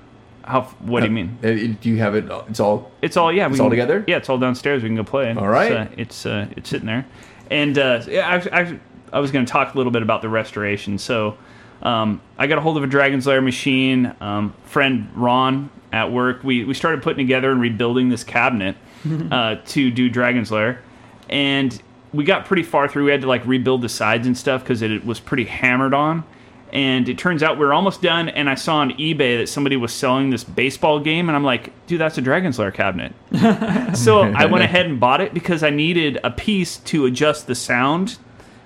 How? 0.49 0.63
What 0.79 1.01
do 1.01 1.05
you 1.05 1.11
mean? 1.11 1.37
Uh, 1.43 1.77
do 1.79 1.89
you 1.89 1.97
have 1.97 2.15
it? 2.15 2.25
It's 2.49 2.59
all. 2.59 2.91
It's 3.03 3.15
all 3.17 3.31
yeah. 3.31 3.45
We 3.45 3.51
It's 3.53 3.59
all 3.59 3.69
together? 3.69 4.03
Yeah, 4.07 4.17
it's 4.17 4.29
all 4.29 4.39
downstairs. 4.39 4.81
We 4.81 4.89
can 4.89 4.95
go 4.95 5.03
play. 5.03 5.31
All 5.31 5.47
right. 5.47 5.71
It's 5.71 5.75
uh, 5.75 6.01
it's, 6.01 6.25
uh, 6.25 6.47
it's 6.57 6.69
sitting 6.71 6.87
there, 6.87 7.05
and 7.51 7.77
uh, 7.77 8.01
yeah, 8.07 8.41
I, 8.51 8.61
I, 8.61 8.79
I 9.13 9.19
was 9.19 9.29
going 9.29 9.45
to 9.45 9.51
talk 9.51 9.75
a 9.75 9.77
little 9.77 9.91
bit 9.91 10.01
about 10.01 10.23
the 10.23 10.29
restoration. 10.29 10.97
So, 10.97 11.37
um, 11.83 12.19
I 12.39 12.47
got 12.47 12.57
a 12.57 12.61
hold 12.61 12.77
of 12.77 12.83
a 12.83 12.87
Dragon's 12.87 13.27
Lair 13.27 13.41
machine. 13.41 14.15
Um, 14.21 14.55
friend 14.65 15.07
Ron 15.13 15.69
at 15.91 16.11
work, 16.11 16.43
we 16.43 16.65
we 16.65 16.73
started 16.73 17.03
putting 17.03 17.27
together 17.27 17.51
and 17.51 17.61
rebuilding 17.61 18.09
this 18.09 18.23
cabinet 18.23 18.75
uh, 19.31 19.57
to 19.67 19.91
do 19.91 20.09
Dragon's 20.09 20.51
Lair, 20.51 20.81
and 21.29 21.79
we 22.11 22.23
got 22.23 22.45
pretty 22.45 22.63
far 22.63 22.87
through. 22.87 23.05
We 23.05 23.11
had 23.11 23.21
to 23.21 23.27
like 23.27 23.45
rebuild 23.45 23.83
the 23.83 23.89
sides 23.89 24.25
and 24.25 24.35
stuff 24.35 24.63
because 24.63 24.81
it, 24.81 24.89
it 24.89 25.05
was 25.05 25.19
pretty 25.19 25.45
hammered 25.45 25.93
on. 25.93 26.23
And 26.71 27.09
it 27.09 27.17
turns 27.17 27.41
out 27.41 27.57
we 27.57 27.65
are 27.65 27.73
almost 27.73 28.01
done, 28.01 28.29
and 28.29 28.49
I 28.49 28.55
saw 28.55 28.77
on 28.77 28.91
eBay 28.91 29.39
that 29.39 29.49
somebody 29.49 29.75
was 29.75 29.91
selling 29.91 30.29
this 30.29 30.43
baseball 30.43 30.99
game, 30.99 31.27
and 31.27 31.35
I'm 31.35 31.43
like, 31.43 31.71
dude, 31.87 31.99
that's 31.99 32.17
a 32.17 32.21
Dragon's 32.21 32.59
Lair 32.59 32.71
cabinet. 32.71 33.13
so 33.97 34.21
I 34.21 34.45
went 34.45 34.63
ahead 34.63 34.85
and 34.85 34.99
bought 34.99 35.21
it 35.21 35.33
because 35.33 35.63
I 35.63 35.71
needed 35.71 36.19
a 36.23 36.29
piece 36.29 36.77
to 36.77 37.05
adjust 37.05 37.47
the 37.47 37.55
sound, 37.55 38.17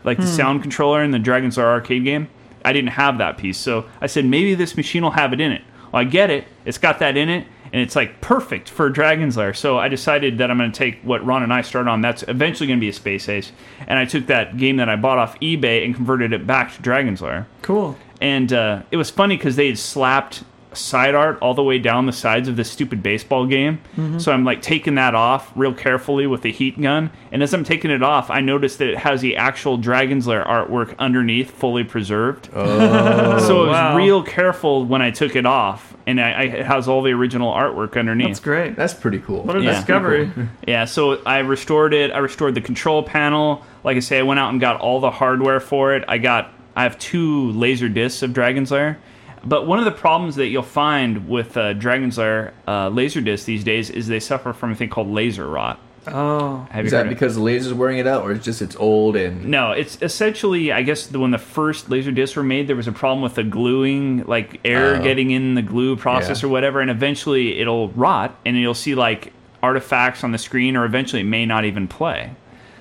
like 0.03 0.17
the 0.17 0.23
hmm. 0.23 0.29
sound 0.29 0.61
controller 0.61 1.01
in 1.03 1.11
the 1.11 1.19
Dragon's 1.19 1.57
Lair 1.57 1.67
arcade 1.67 2.03
game. 2.03 2.29
I 2.65 2.73
didn't 2.73 2.91
have 2.91 3.17
that 3.19 3.37
piece, 3.37 3.57
so 3.57 3.85
I 4.01 4.07
said 4.07 4.25
maybe 4.25 4.53
this 4.55 4.75
machine 4.75 5.03
will 5.03 5.11
have 5.11 5.33
it 5.33 5.39
in 5.39 5.51
it. 5.51 5.63
Well, 5.91 6.01
I 6.01 6.05
get 6.05 6.29
it; 6.29 6.45
it's 6.65 6.77
got 6.77 6.99
that 6.99 7.15
in 7.15 7.29
it, 7.29 7.47
and 7.73 7.81
it's 7.81 7.95
like 7.95 8.21
perfect 8.21 8.69
for 8.69 8.89
Dragon's 8.89 9.35
Lair. 9.35 9.53
So 9.53 9.77
I 9.77 9.89
decided 9.89 10.37
that 10.37 10.49
I'm 10.49 10.57
going 10.57 10.71
to 10.71 10.77
take 10.77 11.01
what 11.01 11.25
Ron 11.25 11.43
and 11.43 11.51
I 11.51 11.63
started 11.63 11.89
on. 11.89 12.01
That's 12.01 12.23
eventually 12.27 12.67
going 12.67 12.79
to 12.79 12.81
be 12.81 12.89
a 12.89 12.93
Space 12.93 13.27
Ace, 13.27 13.51
and 13.87 13.99
I 13.99 14.05
took 14.05 14.27
that 14.27 14.55
game 14.55 14.77
that 14.77 14.87
I 14.87 14.95
bought 14.95 15.17
off 15.17 15.37
eBay 15.41 15.83
and 15.83 15.93
converted 15.93 16.31
it 16.31 16.47
back 16.47 16.73
to 16.75 16.81
Dragon's 16.81 17.21
Lair. 17.21 17.47
Cool. 17.63 17.97
And 18.21 18.53
uh, 18.53 18.83
it 18.91 18.97
was 18.97 19.09
funny 19.09 19.35
because 19.35 19.57
they 19.57 19.67
had 19.67 19.77
slapped 19.77 20.43
side 20.77 21.15
art 21.15 21.37
all 21.41 21.53
the 21.53 21.63
way 21.63 21.77
down 21.77 22.05
the 22.05 22.11
sides 22.13 22.47
of 22.47 22.55
this 22.55 22.69
stupid 22.69 23.03
baseball 23.03 23.45
game. 23.45 23.79
So 24.19 24.31
I'm 24.31 24.43
like 24.43 24.61
taking 24.61 24.95
that 24.95 25.15
off 25.15 25.51
real 25.55 25.73
carefully 25.73 26.27
with 26.27 26.41
the 26.41 26.51
heat 26.51 26.81
gun. 26.81 27.11
And 27.31 27.43
as 27.43 27.53
I'm 27.53 27.63
taking 27.63 27.91
it 27.91 28.03
off, 28.03 28.29
I 28.29 28.41
noticed 28.41 28.79
that 28.79 28.89
it 28.89 28.97
has 28.97 29.21
the 29.21 29.37
actual 29.37 29.77
Dragon's 29.77 30.27
Lair 30.27 30.43
artwork 30.43 30.97
underneath, 30.97 31.51
fully 31.51 31.83
preserved. 31.83 32.49
Oh, 32.53 33.39
so 33.47 33.57
I 33.57 33.67
was 33.67 33.69
wow. 33.69 33.97
real 33.97 34.23
careful 34.23 34.85
when 34.85 35.01
I 35.01 35.11
took 35.11 35.35
it 35.35 35.45
off, 35.45 35.92
and 36.05 36.19
I, 36.19 36.31
I, 36.31 36.41
it 36.43 36.65
has 36.65 36.87
all 36.87 37.01
the 37.01 37.11
original 37.11 37.51
artwork 37.53 37.97
underneath. 37.97 38.27
That's 38.27 38.39
great. 38.39 38.75
that's 38.75 38.93
pretty 38.93 39.19
cool. 39.19 39.43
What 39.43 39.55
a 39.55 39.61
Yeah. 39.61 39.73
discovery. 39.73 40.31
Yeah, 40.67 40.85
so 40.85 41.21
I 41.25 41.39
restored 41.39 41.93
it. 41.93 42.11
I 42.11 42.17
restored 42.19 42.55
the 42.55 42.61
control 42.61 43.03
panel. 43.03 43.63
Like 43.83 43.97
I 43.97 43.99
say, 44.01 44.19
I 44.19 44.23
went 44.23 44.39
out 44.39 44.49
and 44.51 44.59
got 44.61 44.79
all 44.81 44.99
the 44.99 45.11
hardware 45.11 45.59
for 45.59 45.93
it. 45.95 46.03
I 46.07 46.17
got 46.17 46.51
I 46.75 46.83
have 46.83 46.97
two 46.99 47.51
laser 47.51 47.87
discs 47.89 48.21
of 48.23 48.33
Dragon's 48.33 48.71
Lair. 48.71 48.97
But 49.45 49.67
one 49.67 49.77
of 49.77 49.85
the 49.85 49.91
problems 49.91 50.35
that 50.37 50.47
you'll 50.47 50.63
find 50.63 51.27
with 51.27 51.57
uh, 51.57 51.73
Dragon's 51.73 52.17
Lair 52.17 52.53
uh, 52.67 52.87
laser 52.89 53.19
discs 53.21 53.45
these 53.45 53.63
days 53.63 53.89
is 53.89 54.07
they 54.07 54.19
suffer 54.21 54.53
from 54.53 54.71
a 54.71 54.75
thing 54.75 54.89
called 54.89 55.09
laser 55.09 55.47
rot. 55.47 55.79
Oh. 56.07 56.67
Have 56.71 56.85
Is 56.85 56.91
heard 56.91 56.99
that 56.99 57.05
of- 57.05 57.09
because 57.09 57.35
the 57.35 57.41
laser's 57.41 57.73
wearing 57.73 57.97
it 57.97 58.07
out, 58.07 58.23
or 58.23 58.31
it's 58.31 58.43
just 58.43 58.61
it's 58.61 58.75
old 58.75 59.15
and 59.15 59.45
No, 59.45 59.71
it's 59.71 59.97
essentially, 60.01 60.71
I 60.71 60.81
guess, 60.81 61.07
the, 61.07 61.19
when 61.19 61.31
the 61.31 61.37
first 61.37 61.89
laser 61.89 62.11
discs 62.11 62.35
were 62.35 62.43
made, 62.43 62.67
there 62.67 62.75
was 62.75 62.87
a 62.87 62.91
problem 62.91 63.21
with 63.21 63.35
the 63.35 63.43
gluing, 63.43 64.23
like 64.25 64.59
air 64.65 64.95
Oh. 64.95 65.03
getting 65.03 65.31
in 65.31 65.55
the 65.55 65.61
glue 65.61 65.95
process 65.95 66.41
Yeah. 66.43 66.47
or 66.49 66.51
whatever, 66.51 66.81
and 66.81 66.89
eventually 66.91 67.59
it'll 67.59 67.89
rot, 67.89 68.35
and 68.45 68.57
you'll 68.57 68.73
see 68.73 68.95
like 68.95 69.31
artifacts 69.61 70.23
on 70.23 70.31
the 70.33 70.37
screen, 70.37 70.75
or 70.75 70.83
eventually 70.85 71.21
it 71.21 71.25
may 71.25 71.45
not 71.45 71.63
even 71.65 71.87
play. 71.87 72.31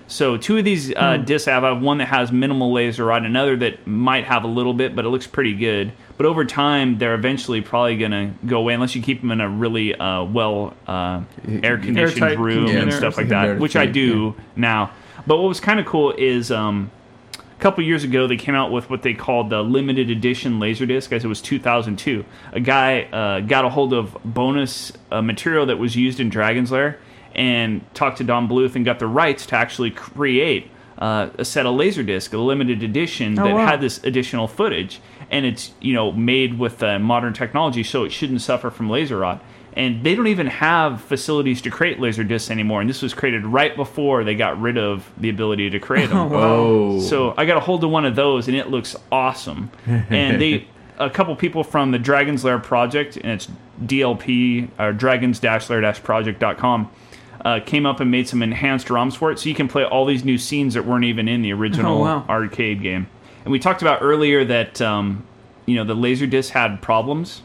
So 0.07 0.37
two 0.37 0.59
of 0.59 0.65
these 0.65 0.95
uh, 0.95 1.17
discs 1.19 1.49
I 1.49 1.53
have, 1.53 1.65
I 1.65 1.69
have 1.71 1.83
one 1.83 1.99
that 1.99 2.09
has 2.09 2.31
minimal 2.31 2.73
laser 2.73 3.05
rot, 3.07 3.25
another 3.25 3.57
that 3.57 3.87
might 3.87 4.25
have 4.25 4.45
a 4.45 4.49
little 4.49 4.75
bit, 4.75 4.95
but 4.95 5.05
it 5.05 5.09
looks 5.09 5.27
pretty 5.27 5.55
good. 5.55 5.93
But 6.17 6.27
over 6.27 6.45
time, 6.45 6.99
they're 6.99 7.15
eventually 7.15 7.61
probably 7.61 7.97
going 7.97 8.11
to 8.11 8.31
go 8.47 8.59
away 8.59 8.75
unless 8.75 8.95
you 8.95 9.03
keep 9.03 9.21
them 9.23 9.31
in 9.31 9.41
a 9.41 9.49
really 9.49 9.95
uh, 9.95 10.25
well 10.25 10.75
uh, 10.87 11.23
air 11.63 11.79
conditioned 11.79 12.39
room 12.39 12.67
container 12.67 12.83
and 12.83 12.93
stuff 12.93 13.17
like 13.17 13.29
that, 13.29 13.59
which 13.59 13.77
I 13.77 13.87
do 13.87 14.35
now. 14.55 14.93
But 15.27 15.39
what 15.39 15.49
was 15.49 15.61
kind 15.61 15.81
of 15.81 15.87
cool 15.87 16.13
is 16.13 16.51
um, 16.51 16.91
a 17.39 17.61
couple 17.61 17.83
years 17.85 18.05
ago 18.05 18.27
they 18.27 18.37
came 18.37 18.55
out 18.55 18.71
with 18.71 18.91
what 18.91 19.03
they 19.03 19.15
called 19.15 19.51
the 19.51 19.63
limited 19.63 20.11
edition 20.11 20.61
laserdisc. 20.61 21.13
As 21.13 21.25
it 21.25 21.29
was 21.29 21.41
2002. 21.41 22.25
A 22.53 22.61
guy 22.61 23.03
uh, 23.05 23.41
got 23.41 23.65
a 23.65 23.69
hold 23.69 23.93
of 23.93 24.17
bonus 24.25 24.93
uh, 25.11 25.23
material 25.23 25.67
that 25.67 25.79
was 25.79 25.97
used 25.97 26.21
in 26.21 26.29
Dragon's 26.29 26.71
Lair 26.71 26.99
and 27.35 27.83
talked 27.95 28.19
to 28.19 28.25
Don 28.25 28.49
Bluth 28.49 28.75
and 28.77 28.85
got 28.85 28.99
the 28.99 29.07
rights 29.07 29.47
to 29.47 29.57
actually 29.57 29.91
create 29.91 30.71
uh, 30.99 31.31
a 31.39 31.45
set 31.45 31.67
of 31.67 31.75
laserdisc, 31.75 32.33
a 32.33 32.39
limited 32.39 32.83
edition 32.83 33.39
Oh, 33.39 33.45
that 33.45 33.55
wow. 33.55 33.67
had 33.67 33.81
this 33.81 34.03
additional 34.05 34.47
footage. 34.49 35.01
And 35.31 35.47
it's 35.47 35.73
you 35.81 35.95
know 35.95 36.13
made 36.13 36.59
with 36.59 36.83
uh, 36.83 36.99
modern 36.99 37.33
technology, 37.33 37.83
so 37.83 38.05
it 38.05 38.11
shouldn't 38.13 38.43
suffer 38.43 38.71
from 38.71 38.91
laser 38.91 39.19
rot. 39.19 39.43
And 39.75 40.05
they 40.05 40.15
don't 40.15 40.27
even 40.27 40.49
have 40.49 41.01
facilities 41.01 41.63
to 41.63 41.71
create 41.71 41.99
laser 41.99 42.23
discs 42.25 42.51
anymore. 42.51 42.83
And 42.83 42.91
this 42.91 43.01
was 43.01 43.15
created 43.15 43.47
right 43.47 43.75
before 43.75 44.23
they 44.23 44.35
got 44.35 44.61
rid 44.61 44.77
of 44.77 45.11
the 45.17 45.31
ability 45.31 45.71
to 45.71 45.79
create 45.81 46.11
them. 46.11 46.31
oh, 46.31 47.01
So 47.01 47.33
I 47.39 47.47
got 47.47 47.57
a 47.57 47.61
hold 47.61 47.83
of 47.83 47.89
one 47.91 48.05
of 48.05 48.15
those, 48.15 48.49
and 48.49 48.55
it 48.57 48.69
looks 48.69 48.95
awesome. 49.11 49.71
and 49.87 50.39
they, 50.39 50.67
a 50.99 51.09
couple 51.09 51.35
people 51.37 51.65
from 51.65 51.91
the 51.91 51.99
Dragon's 51.99 52.45
Lair 52.45 52.59
project, 52.59 53.17
and 53.17 53.33
it's 53.33 53.49
DLP 53.83 54.69
or 54.79 54.93
Dragons-Lair-Project.com, 54.93 56.91
uh, 57.45 57.61
came 57.65 57.87
up 57.87 58.01
and 58.01 58.11
made 58.11 58.29
some 58.29 58.43
enhanced 58.43 58.89
ROMs 58.89 59.17
for 59.17 59.31
it, 59.33 59.39
so 59.39 59.49
you 59.49 59.55
can 59.55 59.69
play 59.69 59.85
all 59.85 60.05
these 60.05 60.25
new 60.25 60.39
scenes 60.39 60.75
that 60.75 60.85
weren't 60.87 61.05
even 61.05 61.29
in 61.29 61.43
the 61.43 61.53
original 61.53 61.99
Oh, 61.99 62.01
wow. 62.01 62.25
arcade 62.29 62.81
game. 62.83 63.09
And 63.45 63.51
we 63.53 63.59
talked 63.59 63.83
about 63.83 64.01
earlier 64.03 64.45
that 64.45 64.81
um, 64.81 65.25
you 65.67 65.75
know 65.77 65.85
the 65.85 65.97
Laserdisc 65.97 66.51
had 66.51 66.81
problems. 66.83 67.43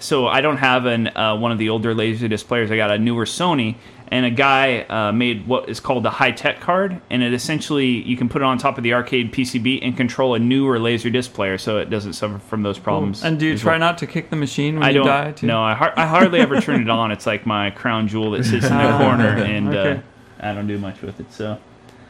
So 0.00 0.26
I 0.26 0.40
don't 0.40 0.56
have 0.58 0.84
an 0.84 1.06
uh, 1.16 1.36
one 1.36 1.52
of 1.52 1.58
the 1.58 1.68
older 1.70 1.94
Laserdisc 1.94 2.46
players. 2.46 2.70
I 2.70 2.76
got 2.76 2.90
a 2.90 2.98
newer 2.98 3.24
Sony, 3.24 3.76
and 4.08 4.26
a 4.26 4.30
guy 4.30 4.80
uh, 4.82 5.12
made 5.12 5.46
what 5.46 5.68
is 5.68 5.80
called 5.80 6.02
the 6.04 6.10
high 6.10 6.30
tech 6.30 6.60
card, 6.60 7.00
and 7.10 7.22
it 7.22 7.32
essentially 7.32 7.86
you 7.86 8.16
can 8.16 8.28
put 8.28 8.42
it 8.42 8.44
on 8.44 8.58
top 8.58 8.76
of 8.78 8.84
the 8.84 8.92
arcade 8.94 9.32
PCB 9.32 9.80
and 9.82 9.96
control 9.96 10.34
a 10.34 10.38
newer 10.38 10.78
Laserdisc 10.78 11.32
player, 11.32 11.58
so 11.58 11.78
it 11.78 11.90
doesn't 11.90 12.12
suffer 12.12 12.38
from 12.38 12.62
those 12.62 12.78
problems. 12.78 13.24
And 13.24 13.38
do 13.40 13.46
you 13.46 13.58
try 13.58 13.72
well. 13.72 13.80
not 13.80 13.98
to 13.98 14.06
kick 14.06 14.30
the 14.30 14.36
machine 14.36 14.74
when 14.74 14.84
I 14.84 14.88
you 14.88 14.94
don't. 14.98 15.06
die? 15.06 15.32
Too? 15.32 15.46
No, 15.46 15.62
I, 15.62 15.74
har- 15.74 15.94
I 15.96 16.06
hardly 16.06 16.40
ever 16.40 16.60
turn 16.60 16.82
it 16.82 16.90
on. 16.90 17.10
It's 17.12 17.26
like 17.26 17.46
my 17.46 17.70
crown 17.70 18.06
jewel 18.08 18.32
that 18.32 18.44
sits 18.44 18.66
in 18.66 18.76
the 18.76 18.82
Ah, 18.84 18.98
corner, 18.98 19.28
and 19.42 19.68
okay. 19.74 20.00
uh, 20.40 20.46
I 20.50 20.54
don't 20.54 20.66
do 20.66 20.78
much 20.78 21.00
with 21.00 21.18
it. 21.20 21.32
So, 21.32 21.58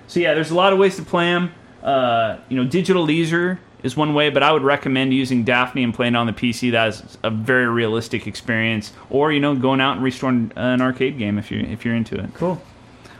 so 0.08 0.20
yeah, 0.20 0.34
there's 0.34 0.50
a 0.50 0.54
lot 0.56 0.72
of 0.72 0.78
ways 0.78 0.96
to 0.96 1.02
play 1.02 1.26
them. 1.26 1.52
Uh, 1.82 2.38
you 2.48 2.56
know, 2.56 2.64
digital 2.68 3.02
leisure 3.04 3.60
is 3.84 3.96
one 3.96 4.14
way, 4.14 4.30
but 4.30 4.42
I 4.42 4.50
would 4.50 4.62
recommend 4.62 5.14
using 5.14 5.44
Daphne 5.44 5.84
and 5.84 5.94
playing 5.94 6.16
on 6.16 6.26
the 6.26 6.32
PC. 6.32 6.72
That's 6.72 7.16
a 7.22 7.30
very 7.30 7.68
realistic 7.68 8.26
experience. 8.26 8.92
Or 9.10 9.30
you 9.30 9.38
know, 9.38 9.54
going 9.54 9.80
out 9.80 9.92
and 9.96 10.02
restoring 10.02 10.50
an 10.56 10.80
arcade 10.80 11.18
game 11.18 11.38
if 11.38 11.52
you 11.52 11.60
if 11.60 11.84
you're 11.84 11.94
into 11.94 12.18
it. 12.18 12.34
Cool. 12.34 12.60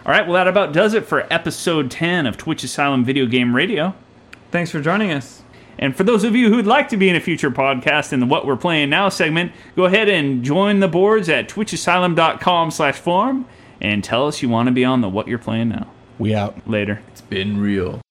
All 0.07 0.12
right, 0.12 0.27
well 0.27 0.35
that 0.35 0.49
about 0.49 0.73
does 0.73 0.95
it 0.95 1.07
for 1.07 1.27
episode 1.32 1.91
10 1.91 2.27
of 2.27 2.36
Twitch 2.36 2.65
Asylum 2.65 3.05
Video 3.05 3.27
Game 3.27 3.55
Radio. 3.55 3.95
Thanks 4.51 4.70
for 4.70 4.81
joining 4.81 5.12
us. 5.12 5.43
And 5.78 5.97
for 5.97 6.05
those 6.05 6.23
of 6.24 6.36
you 6.36 6.51
who'd 6.51 6.66
like 6.66 6.89
to 6.91 6.97
be 6.97 7.09
in 7.09 7.16
a 7.16 7.20
future 7.20 7.51
podcast 7.51 8.12
in 8.12 8.20
the 8.20 8.27
What 8.27 8.47
We're 8.47 8.57
Playing 8.57 8.91
Now 8.91 9.09
segment, 9.09 9.53
go 9.74 9.86
ahead 9.86 10.09
and 10.09 10.45
join 10.45 10.81
the 10.81 10.89
boards 10.89 11.28
at 11.28 11.49
twitchasylum.com 11.49 12.70
slash 12.70 12.95
forum 12.97 13.47
and 13.81 14.05
tell 14.05 14.28
us 14.28 14.41
you 14.41 14.49
want 14.49 14.69
to 14.69 14.73
be 14.73 14.85
on 14.85 15.01
the 15.01 15.09
What 15.09 15.27
You're 15.27 15.39
Playing 15.39 15.70
Now. 15.70 15.91
We 16.19 16.32
out. 16.32 16.69
Later. 16.69 17.03
it's 17.09 17.23
been 17.23 17.61
real. 17.61 18.03